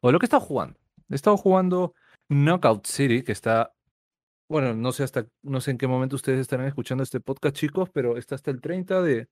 O 0.00 0.08
de 0.08 0.12
lo 0.12 0.18
que 0.18 0.24
he 0.24 0.28
estado 0.28 0.40
jugando. 0.40 0.78
He 1.10 1.14
estado 1.14 1.36
jugando 1.36 1.94
Knockout 2.30 2.86
City, 2.86 3.22
que 3.22 3.32
está. 3.32 3.74
Bueno, 4.48 4.74
no 4.74 4.92
sé 4.92 5.02
hasta, 5.02 5.26
no 5.42 5.60
sé 5.60 5.72
en 5.72 5.78
qué 5.78 5.88
momento 5.88 6.14
ustedes 6.14 6.40
estarán 6.40 6.66
escuchando 6.66 7.02
este 7.02 7.20
podcast, 7.20 7.56
chicos, 7.56 7.90
pero 7.92 8.16
está 8.16 8.36
hasta 8.36 8.52
el 8.52 8.60
30 8.60 9.02
de, 9.02 9.28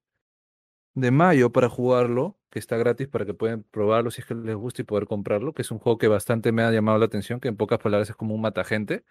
de 0.94 1.10
mayo 1.12 1.52
para 1.52 1.68
jugarlo, 1.68 2.36
que 2.50 2.58
está 2.58 2.76
gratis 2.76 3.08
para 3.08 3.24
que 3.24 3.34
puedan 3.34 3.62
probarlo 3.64 4.10
si 4.10 4.22
es 4.22 4.26
que 4.26 4.34
les 4.34 4.56
gusta 4.56 4.82
y 4.82 4.84
poder 4.84 5.06
comprarlo, 5.06 5.52
que 5.52 5.62
es 5.62 5.70
un 5.70 5.78
juego 5.78 5.98
que 5.98 6.08
bastante 6.08 6.50
me 6.52 6.62
ha 6.62 6.72
llamado 6.72 6.98
la 6.98 7.06
atención, 7.06 7.40
que 7.40 7.48
en 7.48 7.56
pocas 7.56 7.78
palabras 7.78 8.10
es 8.10 8.16
como 8.16 8.34
un 8.34 8.40
matagente. 8.40 9.04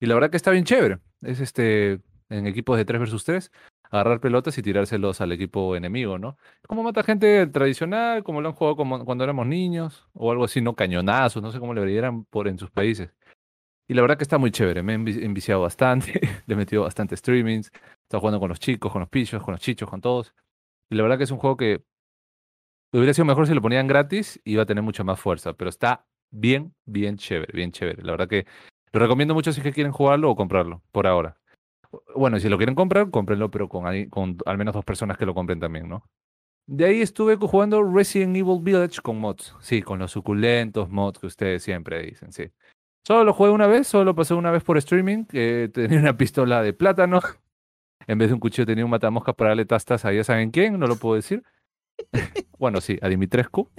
Y 0.00 0.06
la 0.06 0.14
verdad 0.14 0.30
que 0.30 0.36
está 0.36 0.52
bien 0.52 0.64
chévere. 0.64 1.00
Es 1.22 1.40
este 1.40 2.00
en 2.30 2.46
equipos 2.46 2.76
de 2.76 2.84
3 2.84 3.00
versus 3.00 3.24
3, 3.24 3.50
agarrar 3.90 4.20
pelotas 4.20 4.56
y 4.58 4.62
tirárselos 4.62 5.20
al 5.20 5.32
equipo 5.32 5.74
enemigo, 5.76 6.18
¿no? 6.18 6.36
Como 6.66 6.82
mata 6.82 7.02
gente 7.02 7.46
tradicional, 7.46 8.22
como 8.22 8.40
lo 8.40 8.48
han 8.50 8.54
jugado 8.54 8.76
como 8.76 9.04
cuando 9.04 9.24
éramos 9.24 9.46
niños, 9.46 10.06
o 10.12 10.30
algo 10.30 10.44
así, 10.44 10.60
no 10.60 10.74
cañonazos, 10.76 11.42
no 11.42 11.50
sé 11.52 11.58
cómo 11.58 11.74
le 11.74 11.84
dieran 11.86 12.24
por 12.24 12.48
en 12.48 12.58
sus 12.58 12.70
países. 12.70 13.10
Y 13.88 13.94
la 13.94 14.02
verdad 14.02 14.18
que 14.18 14.24
está 14.24 14.36
muy 14.38 14.50
chévere, 14.50 14.82
me 14.82 14.92
he 14.94 14.98
envi- 14.98 15.22
enviciado 15.24 15.62
bastante, 15.62 16.20
le 16.46 16.54
he 16.54 16.56
metido 16.56 16.82
bastante 16.82 17.16
streamings, 17.16 17.70
estado 18.02 18.20
jugando 18.20 18.40
con 18.40 18.50
los 18.50 18.60
chicos, 18.60 18.92
con 18.92 19.00
los 19.00 19.08
pillos, 19.08 19.42
con 19.42 19.52
los 19.52 19.60
chichos, 19.60 19.88
con 19.88 20.00
todos. 20.00 20.34
Y 20.90 20.96
la 20.96 21.02
verdad 21.02 21.18
que 21.18 21.24
es 21.24 21.30
un 21.30 21.38
juego 21.38 21.56
que 21.56 21.82
hubiera 22.92 23.14
sido 23.14 23.24
mejor 23.24 23.46
si 23.46 23.54
lo 23.54 23.62
ponían 23.62 23.86
gratis, 23.86 24.40
iba 24.44 24.62
a 24.62 24.66
tener 24.66 24.82
mucha 24.82 25.04
más 25.04 25.20
fuerza, 25.20 25.52
pero 25.54 25.70
está 25.70 26.06
bien, 26.30 26.74
bien 26.84 27.16
chévere, 27.16 27.52
bien 27.54 27.72
chévere. 27.72 28.02
La 28.02 28.12
verdad 28.12 28.28
que 28.28 28.46
lo 28.92 29.00
recomiendo 29.00 29.34
mucho 29.34 29.52
si 29.52 29.60
es 29.60 29.64
que 29.64 29.72
quieren 29.72 29.92
jugarlo 29.92 30.30
o 30.30 30.36
comprarlo, 30.36 30.82
por 30.92 31.06
ahora. 31.06 31.38
Bueno, 32.14 32.36
y 32.36 32.40
si 32.40 32.48
lo 32.50 32.58
quieren 32.58 32.74
comprar, 32.74 33.10
cómprenlo, 33.10 33.50
pero 33.50 33.68
con, 33.68 33.84
con 34.10 34.36
al 34.44 34.58
menos 34.58 34.74
dos 34.74 34.84
personas 34.84 35.16
que 35.16 35.24
lo 35.26 35.34
compren 35.34 35.60
también, 35.60 35.88
¿no? 35.88 36.04
De 36.66 36.84
ahí 36.84 37.00
estuve 37.00 37.36
jugando 37.36 37.82
Resident 37.82 38.36
Evil 38.36 38.60
Village 38.60 39.00
con 39.02 39.18
mods. 39.18 39.54
Sí, 39.60 39.80
con 39.80 39.98
los 39.98 40.12
suculentos 40.12 40.90
mods 40.90 41.18
que 41.18 41.26
ustedes 41.26 41.62
siempre 41.62 42.02
dicen, 42.02 42.30
sí. 42.30 42.50
Solo 43.08 43.24
lo 43.24 43.32
jugué 43.32 43.48
una 43.48 43.66
vez, 43.66 43.86
solo 43.86 44.04
lo 44.04 44.14
pasé 44.14 44.34
una 44.34 44.50
vez 44.50 44.62
por 44.62 44.76
streaming, 44.76 45.24
que 45.24 45.70
tenía 45.72 45.98
una 45.98 46.18
pistola 46.18 46.62
de 46.62 46.74
plátano. 46.74 47.20
En 48.06 48.18
vez 48.18 48.28
de 48.28 48.34
un 48.34 48.40
cuchillo 48.40 48.66
tenía 48.66 48.84
un 48.84 48.90
matamoscas 48.90 49.34
para 49.34 49.48
darle 49.48 49.64
tastas 49.64 50.04
a 50.04 50.12
ya 50.12 50.22
saben 50.24 50.50
quién, 50.50 50.78
no 50.78 50.86
lo 50.86 50.96
puedo 50.96 51.14
decir. 51.14 51.42
bueno, 52.58 52.82
sí, 52.82 52.98
a 53.00 53.08
Dimitrescu. 53.08 53.70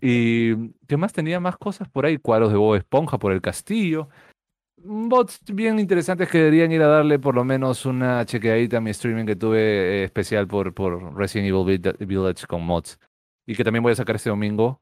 Y 0.00 0.70
¿qué 0.86 0.96
más 0.96 1.12
tenía 1.12 1.40
más 1.40 1.58
cosas 1.58 1.90
por 1.90 2.06
ahí? 2.06 2.16
Cuadros 2.16 2.52
de 2.52 2.56
Bob 2.56 2.76
Esponja 2.76 3.18
por 3.18 3.32
el 3.32 3.42
castillo. 3.42 4.08
Bots 4.78 5.40
bien 5.52 5.78
interesantes 5.78 6.30
que 6.30 6.38
deberían 6.38 6.72
ir 6.72 6.80
a 6.80 6.86
darle 6.86 7.18
por 7.18 7.34
lo 7.34 7.44
menos 7.44 7.84
una 7.84 8.24
chequeadita 8.24 8.78
a 8.78 8.80
mi 8.80 8.92
streaming 8.92 9.26
que 9.26 9.36
tuve 9.36 9.60
eh, 9.60 10.04
especial 10.04 10.48
por, 10.48 10.72
por 10.72 11.14
Resident 11.14 11.48
Evil 11.50 11.66
Vill- 11.66 12.06
Village 12.06 12.46
con 12.46 12.62
mods. 12.64 12.98
Y 13.46 13.54
que 13.54 13.62
también 13.62 13.82
voy 13.82 13.92
a 13.92 13.96
sacar 13.96 14.16
este 14.16 14.30
domingo, 14.30 14.80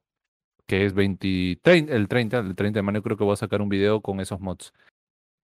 que 0.66 0.84
es 0.86 0.94
20, 0.94 1.58
30 1.62 1.94
el 1.94 2.08
30, 2.08 2.38
el 2.40 2.54
30 2.56 2.78
de 2.78 2.82
mayo 2.82 3.02
creo 3.02 3.16
que 3.16 3.24
voy 3.24 3.34
a 3.34 3.36
sacar 3.36 3.62
un 3.62 3.68
video 3.68 4.00
con 4.00 4.20
esos 4.20 4.40
mods. 4.40 4.72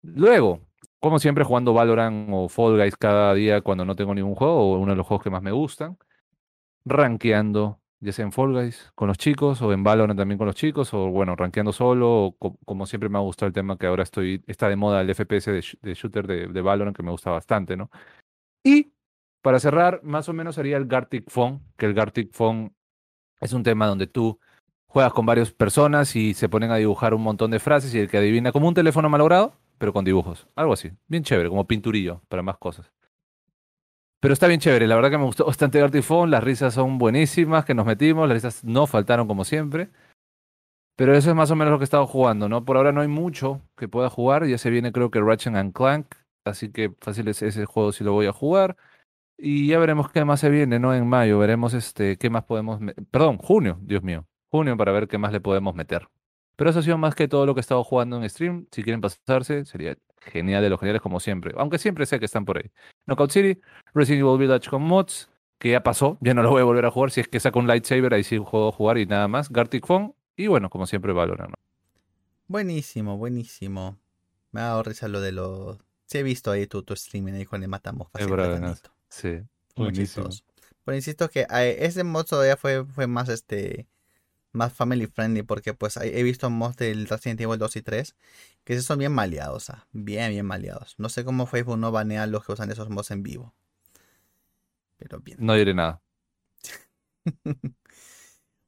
Luego, 0.02 0.60
como 1.00 1.18
siempre, 1.18 1.44
jugando 1.44 1.74
Valorant 1.74 2.28
o 2.32 2.48
Fall 2.48 2.76
Guys 2.78 2.96
cada 2.96 3.34
día 3.34 3.60
cuando 3.62 3.84
no 3.84 3.96
tengo 3.96 4.14
ningún 4.14 4.34
juego, 4.34 4.74
o 4.74 4.78
uno 4.78 4.92
de 4.92 4.96
los 4.96 5.06
juegos 5.06 5.24
que 5.24 5.30
más 5.30 5.42
me 5.42 5.52
gustan. 5.52 5.98
Rankeando, 6.84 7.80
ya 8.00 8.12
sea 8.12 8.24
en 8.24 8.32
Fall 8.32 8.52
Guys 8.52 8.92
con 8.94 9.08
los 9.08 9.18
chicos, 9.18 9.60
o 9.62 9.72
en 9.72 9.84
Valorant 9.84 10.18
también 10.18 10.38
con 10.38 10.46
los 10.46 10.56
chicos, 10.56 10.94
o 10.94 11.08
bueno, 11.08 11.36
rankeando 11.36 11.72
solo, 11.72 12.24
o 12.26 12.36
co- 12.38 12.58
como 12.64 12.86
siempre 12.86 13.08
me 13.08 13.18
ha 13.18 13.20
gustado 13.22 13.48
el 13.48 13.52
tema 13.52 13.76
que 13.76 13.86
ahora 13.86 14.04
estoy, 14.04 14.42
está 14.46 14.68
de 14.68 14.76
moda 14.76 15.00
el 15.02 15.10
FPS 15.10 15.50
de, 15.52 15.58
sh- 15.60 15.78
de 15.82 15.94
shooter 15.94 16.26
de, 16.26 16.46
de 16.48 16.60
Valorant, 16.62 16.96
que 16.96 17.02
me 17.02 17.10
gusta 17.10 17.30
bastante, 17.30 17.76
¿no? 17.76 17.90
Y 18.64 18.92
para 19.42 19.60
cerrar, 19.60 20.00
más 20.02 20.28
o 20.28 20.32
menos 20.32 20.58
haría 20.58 20.76
el 20.76 20.86
Gartic 20.86 21.30
Phone, 21.30 21.60
que 21.76 21.86
el 21.86 21.94
Gartic 21.94 22.32
Phone 22.32 22.74
es 23.40 23.52
un 23.52 23.62
tema 23.62 23.86
donde 23.86 24.06
tú 24.06 24.38
juegas 24.88 25.12
con 25.12 25.26
varias 25.26 25.52
personas 25.52 26.16
y 26.16 26.34
se 26.34 26.48
ponen 26.48 26.70
a 26.70 26.76
dibujar 26.76 27.14
un 27.14 27.22
montón 27.22 27.50
de 27.50 27.60
frases 27.60 27.94
y 27.94 28.00
el 28.00 28.08
que 28.08 28.18
adivina 28.18 28.52
como 28.52 28.68
un 28.68 28.74
teléfono 28.74 29.08
malogrado, 29.08 29.54
pero 29.78 29.92
con 29.92 30.04
dibujos. 30.04 30.48
Algo 30.56 30.72
así. 30.72 30.90
Bien 31.06 31.22
chévere, 31.22 31.48
como 31.48 31.66
pinturillo 31.66 32.22
para 32.28 32.42
más 32.42 32.56
cosas. 32.58 32.90
Pero 34.20 34.34
está 34.34 34.48
bien 34.48 34.58
chévere, 34.58 34.88
la 34.88 34.96
verdad 34.96 35.10
que 35.10 35.18
me 35.18 35.24
gustó 35.24 35.46
bastante 35.46 36.02
Phone, 36.02 36.30
las 36.30 36.42
risas 36.42 36.74
son 36.74 36.98
buenísimas 36.98 37.64
que 37.64 37.74
nos 37.74 37.86
metimos, 37.86 38.28
las 38.28 38.34
risas 38.36 38.64
no 38.64 38.88
faltaron 38.88 39.28
como 39.28 39.44
siempre. 39.44 39.90
Pero 40.96 41.14
eso 41.14 41.30
es 41.30 41.36
más 41.36 41.50
o 41.52 41.56
menos 41.56 41.70
lo 41.70 41.78
que 41.78 41.84
he 41.84 41.90
estado 41.90 42.06
jugando, 42.08 42.48
¿no? 42.48 42.64
Por 42.64 42.76
ahora 42.76 42.90
no 42.90 43.02
hay 43.02 43.08
mucho 43.08 43.62
que 43.76 43.86
pueda 43.86 44.10
jugar, 44.10 44.46
ya 44.46 44.58
se 44.58 44.70
viene 44.70 44.90
creo 44.90 45.12
que 45.12 45.20
Ratchet 45.20 45.54
and 45.54 45.72
Clank, 45.72 46.06
así 46.44 46.72
que 46.72 46.92
fácil 47.00 47.28
es 47.28 47.40
ese 47.42 47.66
juego 47.66 47.92
si 47.92 48.02
lo 48.02 48.12
voy 48.12 48.26
a 48.26 48.32
jugar. 48.32 48.76
Y 49.38 49.68
ya 49.68 49.78
veremos 49.78 50.10
qué 50.10 50.24
más 50.24 50.40
se 50.40 50.50
viene, 50.50 50.80
¿no? 50.80 50.94
En 50.94 51.06
mayo, 51.06 51.38
veremos 51.38 51.74
este, 51.74 52.16
qué 52.18 52.30
más 52.30 52.44
podemos... 52.44 52.80
Perdón, 53.12 53.38
junio, 53.38 53.78
Dios 53.82 54.02
mío. 54.02 54.26
Junio 54.50 54.76
para 54.76 54.92
ver 54.92 55.08
qué 55.08 55.18
más 55.18 55.32
le 55.32 55.40
podemos 55.40 55.74
meter. 55.74 56.08
Pero 56.56 56.70
eso 56.70 56.80
ha 56.80 56.82
sido 56.82 56.98
más 56.98 57.14
que 57.14 57.28
todo 57.28 57.46
lo 57.46 57.54
que 57.54 57.60
he 57.60 57.62
estado 57.62 57.84
jugando 57.84 58.16
en 58.16 58.28
stream. 58.28 58.66
Si 58.72 58.82
quieren 58.82 59.00
pasarse, 59.00 59.64
sería 59.64 59.96
genial 60.20 60.62
de 60.62 60.70
los 60.70 60.80
geniales 60.80 61.00
como 61.00 61.20
siempre. 61.20 61.54
Aunque 61.56 61.78
siempre 61.78 62.04
sé 62.04 62.18
que 62.18 62.24
están 62.24 62.44
por 62.44 62.58
ahí. 62.58 62.70
Knockout 63.06 63.30
City, 63.30 63.60
Resident 63.94 64.26
Evil 64.26 64.38
Village 64.38 64.68
con 64.68 64.82
mods, 64.82 65.30
que 65.58 65.70
ya 65.70 65.82
pasó, 65.82 66.18
ya 66.20 66.34
no 66.34 66.42
lo 66.42 66.50
voy 66.50 66.62
a 66.62 66.64
volver 66.64 66.84
a 66.86 66.90
jugar. 66.90 67.10
Si 67.10 67.20
es 67.20 67.28
que 67.28 67.38
saco 67.38 67.58
un 67.58 67.66
lightsaber, 67.66 68.12
ahí 68.12 68.24
sí 68.24 68.40
puedo 68.40 68.72
jugar 68.72 68.98
y 68.98 69.06
nada 69.06 69.28
más. 69.28 69.50
Gartic 69.50 69.86
Phone, 69.86 70.14
y 70.36 70.46
bueno, 70.46 70.70
como 70.70 70.86
siempre, 70.86 71.12
Valorant. 71.12 71.54
Buenísimo, 72.48 73.16
buenísimo. 73.18 73.98
Me 74.50 74.60
ha 74.60 74.64
dado 74.64 74.82
risa 74.82 75.08
lo 75.08 75.20
de 75.20 75.32
los. 75.32 75.78
Sí, 76.06 76.18
he 76.18 76.22
visto 76.22 76.50
ahí 76.50 76.66
tu, 76.66 76.82
tu 76.82 76.94
streaming 76.94 77.34
ahí 77.34 77.44
con 77.44 77.62
el 77.62 77.68
matamoscas. 77.68 78.22
Es 78.22 78.26
y 78.26 78.30
el 78.30 78.36
bravazo. 78.36 78.60
platanito. 78.60 78.90
Sí, 79.08 79.40
buenísimo. 79.76 80.28
Pero 80.84 80.96
insisto 80.96 81.28
que 81.28 81.46
ese 81.50 82.02
mod 82.02 82.24
todavía 82.24 82.56
fue, 82.56 82.84
fue 82.84 83.06
más 83.06 83.28
este 83.28 83.86
más 84.52 84.72
family 84.72 85.06
friendly 85.06 85.42
porque 85.42 85.74
pues 85.74 85.96
he 85.98 86.22
visto 86.22 86.48
mods 86.50 86.76
del 86.76 87.06
Resident 87.08 87.40
Evil 87.40 87.58
2 87.58 87.76
y 87.76 87.82
3 87.82 88.16
que 88.64 88.76
sí 88.76 88.82
son 88.82 88.98
bien 88.98 89.12
maleados, 89.12 89.70
ah, 89.70 89.86
bien 89.92 90.30
bien 90.30 90.46
maleados. 90.46 90.94
No 90.98 91.08
sé 91.08 91.24
cómo 91.24 91.46
Facebook 91.46 91.78
no 91.78 91.90
banea 91.92 92.24
a 92.24 92.26
los 92.26 92.44
que 92.44 92.52
usan 92.52 92.70
esos 92.70 92.88
mods 92.90 93.10
en 93.10 93.22
vivo. 93.22 93.54
Pero 94.98 95.20
bien. 95.20 95.38
No 95.40 95.54
diré 95.54 95.74
nada. 95.74 96.00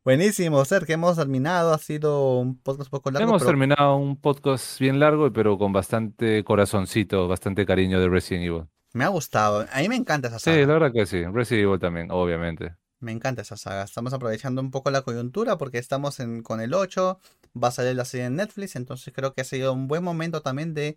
Buenísimo, 0.05 0.65
Ser, 0.65 0.87
que 0.87 0.95
hemos 0.95 1.17
terminado. 1.17 1.75
Ha 1.75 1.79
sido 1.79 2.39
un 2.39 2.59
podcast 2.59 2.91
poco 2.91 3.11
largo, 3.11 3.29
Hemos 3.29 3.43
pero 3.43 3.51
terminado 3.51 3.97
un 3.97 4.17
podcast 4.19 4.79
bien 4.81 4.99
largo, 4.99 5.31
pero 5.33 5.59
con 5.59 5.73
bastante 5.73 6.43
corazoncito, 6.43 7.29
bastante 7.29 7.67
cariño 7.67 8.01
de 8.01 8.09
Resident 8.09 8.47
Evil. 8.47 8.65
me 8.95 9.05
ha 9.05 9.09
gustado. 9.09 9.67
A 9.73 9.79
mí 9.81 9.89
me 9.89 9.97
encanta 9.97 10.29
esa 10.29 10.39
Sí, 10.39 10.45
saga. 10.47 10.67
la 10.67 10.73
verdad 10.73 10.93
que 10.93 11.05
sí. 11.07 11.23
Resident 11.27 11.65
Evil 11.67 11.79
también, 11.79 12.11
obviamente. 12.11 12.75
Me 13.01 13.13
encanta 13.13 13.43
esa 13.43 13.57
saga. 13.57 13.83
Estamos 13.85 14.13
aprovechando 14.13 14.61
un 14.61 14.71
poco 14.71 14.91
la 14.91 15.03
coyuntura 15.03 15.57
porque 15.59 15.79
estamos 15.79 16.21
en, 16.21 16.43
con 16.43 16.61
el 16.61 16.75
8. 16.75 17.19
Va 17.63 17.69
a 17.69 17.71
salir 17.73 17.97
la 17.97 18.05
serie 18.05 18.27
en 18.27 18.37
Netflix. 18.37 18.77
Entonces 18.77 19.13
creo 19.15 19.33
que 19.35 19.41
ha 19.41 19.45
sido 19.45 19.73
un 19.73 19.89
buen 19.89 20.05
momento 20.05 20.43
también 20.43 20.75
de 20.75 20.97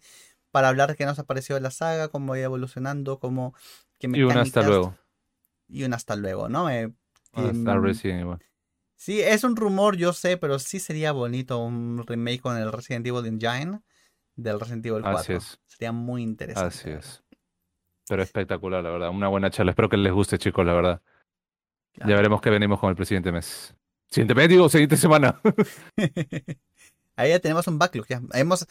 para 0.52 0.68
hablar 0.70 0.90
de 0.90 0.96
qué 0.96 1.06
nos 1.06 1.18
ha 1.18 1.24
parecido 1.24 1.60
la 1.60 1.72
saga, 1.72 2.10
cómo 2.10 2.34
va 2.34 2.40
evolucionando, 2.40 3.20
cómo 3.20 3.56
qué 4.00 4.08
Y 4.14 4.22
un 4.24 4.32
hasta 4.38 4.62
mecánicas- 4.62 4.68
luego. 4.68 4.98
Y 5.70 5.84
un 5.86 5.94
hasta 5.94 6.16
luego, 6.16 6.50
¿no? 6.50 6.70
Eh, 6.70 6.94
Hasta 7.32 7.50
em, 7.50 7.82
Resident 7.84 8.22
Evil. 8.22 8.38
sí, 8.96 9.22
es 9.22 9.44
un 9.44 9.56
rumor, 9.56 9.96
yo 9.96 10.14
sé, 10.14 10.38
pero 10.38 10.60
sí 10.60 10.80
sería 10.80 11.12
bonito 11.14 11.58
un 11.60 12.04
remake 12.06 12.42
con 12.42 12.58
el 12.58 12.72
Resident 12.72 13.08
Evil 13.08 13.26
Engine 13.26 13.82
del 14.36 14.60
Resident 14.60 14.86
Evil 14.86 15.02
4. 15.02 15.20
Así 15.20 15.34
es. 15.34 15.60
Sería 15.66 15.92
muy 15.94 16.22
interesante. 16.22 16.68
Así 16.68 16.90
es. 16.92 17.24
Pero 18.08 18.22
espectacular, 18.22 18.84
la 18.84 18.92
verdad. 18.92 19.10
Una 19.10 19.30
buena 19.30 19.50
charla. 19.50 19.72
Espero 19.72 19.88
que 19.90 19.98
les 19.98 20.12
guste, 20.14 20.38
chicos, 20.38 20.66
la 20.66 20.74
verdad. 20.74 21.02
Claro. 21.94 22.10
Ya 22.10 22.16
veremos 22.16 22.42
qué 22.42 22.50
venimos 22.50 22.80
con 22.80 22.90
el 22.90 22.96
presidente 22.96 23.32
mes. 23.32 23.74
Siguiente 24.10 24.36
mes, 24.36 24.50
digo, 24.50 24.70
siguiente 24.70 24.98
semana. 24.98 25.42
Ahí 27.16 27.30
ya 27.30 27.40
tenemos 27.40 27.68
un 27.68 27.80
backlog. 27.80 28.08
Ya. 28.08 28.22
Hemos, 28.34 28.68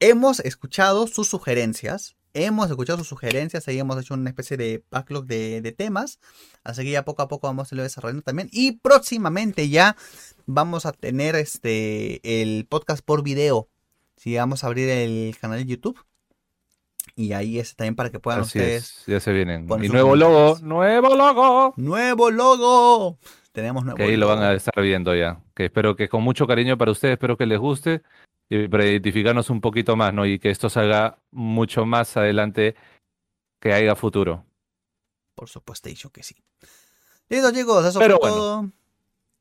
hemos 0.00 0.40
escuchado 0.40 1.06
sus 1.06 1.28
sugerencias. 1.28 2.16
Hemos 2.34 2.70
escuchado 2.70 2.98
sus 2.98 3.08
sugerencias. 3.08 3.68
Ahí 3.68 3.78
hemos 3.78 4.00
hecho 4.00 4.14
una 4.14 4.30
especie 4.30 4.56
de 4.56 4.84
backlog 4.90 5.26
de, 5.26 5.60
de 5.60 5.72
temas. 5.72 6.18
Así 6.64 6.84
que 6.84 6.90
ya 6.90 7.04
poco 7.04 7.22
a 7.22 7.28
poco 7.28 7.46
vamos 7.46 7.70
a 7.70 7.74
irlo 7.74 7.82
desarrollando 7.82 8.22
también. 8.22 8.48
Y 8.52 8.72
próximamente 8.72 9.68
ya 9.68 9.96
vamos 10.46 10.86
a 10.86 10.92
tener 10.92 11.36
este 11.36 12.42
el 12.42 12.66
podcast 12.66 13.04
por 13.04 13.22
video. 13.22 13.68
Sí, 14.16 14.36
vamos 14.36 14.64
a 14.64 14.68
abrir 14.68 14.88
el 14.88 15.36
canal 15.38 15.58
de 15.58 15.66
YouTube. 15.66 15.98
Y 17.14 17.32
ahí 17.32 17.58
es 17.58 17.76
también 17.76 17.94
para 17.94 18.10
que 18.10 18.18
puedan 18.18 18.40
Así 18.40 18.58
ustedes. 18.58 18.98
es. 19.00 19.06
Ya 19.06 19.20
se 19.20 19.32
vienen. 19.32 19.66
Y 19.82 19.88
nuevo 19.88 20.16
logo. 20.16 20.58
Nuevo 20.62 21.14
logo. 21.14 21.74
¡Nuevo 21.76 22.30
logo! 22.30 23.18
Tenemos 23.52 23.84
nuevo 23.84 23.98
Que 23.98 24.04
ahí 24.04 24.16
lo 24.16 24.28
van 24.28 24.42
a 24.42 24.54
estar 24.54 24.82
viendo 24.82 25.14
ya. 25.14 25.40
Que 25.54 25.66
espero 25.66 25.94
que 25.94 26.08
con 26.08 26.22
mucho 26.22 26.46
cariño 26.46 26.78
para 26.78 26.90
ustedes, 26.90 27.12
espero 27.14 27.36
que 27.36 27.44
les 27.46 27.58
guste. 27.58 28.02
Y 28.48 28.68
para 28.68 28.86
identificarnos 28.86 29.50
un 29.50 29.60
poquito 29.60 29.94
más, 29.96 30.12
¿no? 30.14 30.24
Y 30.26 30.38
que 30.38 30.50
esto 30.50 30.70
salga 30.70 31.18
mucho 31.30 31.84
más 31.84 32.16
adelante 32.16 32.76
que 33.60 33.72
haya 33.72 33.94
futuro. 33.94 34.44
Por 35.34 35.48
supuesto, 35.48 35.88
que 36.10 36.22
sí. 36.22 36.36
Listo, 37.28 37.52
chicos, 37.52 37.84
eso 37.84 37.98
Pero 37.98 38.18
fue 38.18 38.28
bueno. 38.30 38.42
todo. 38.42 38.70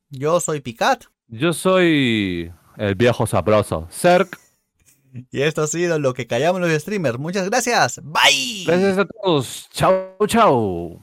Yo 0.10 0.40
soy 0.40 0.60
Picat. 0.62 1.06
Yo 1.28 1.54
soy 1.54 2.52
El 2.78 2.96
viejo 2.96 3.26
sabroso. 3.28 3.88
Cerc. 3.92 4.38
Y 5.14 5.42
esto 5.42 5.62
ha 5.62 5.68
sido 5.68 6.00
lo 6.00 6.14
que 6.14 6.28
callamos 6.28 6.62
los 6.62 6.72
streamers. 6.72 7.20
Muchas 7.20 7.50
gracias. 7.50 8.02
Bye. 8.04 8.64
Gracias 8.66 8.98
a 8.98 9.06
todos. 9.06 9.70
Chao, 9.72 10.16
chao. 10.28 11.00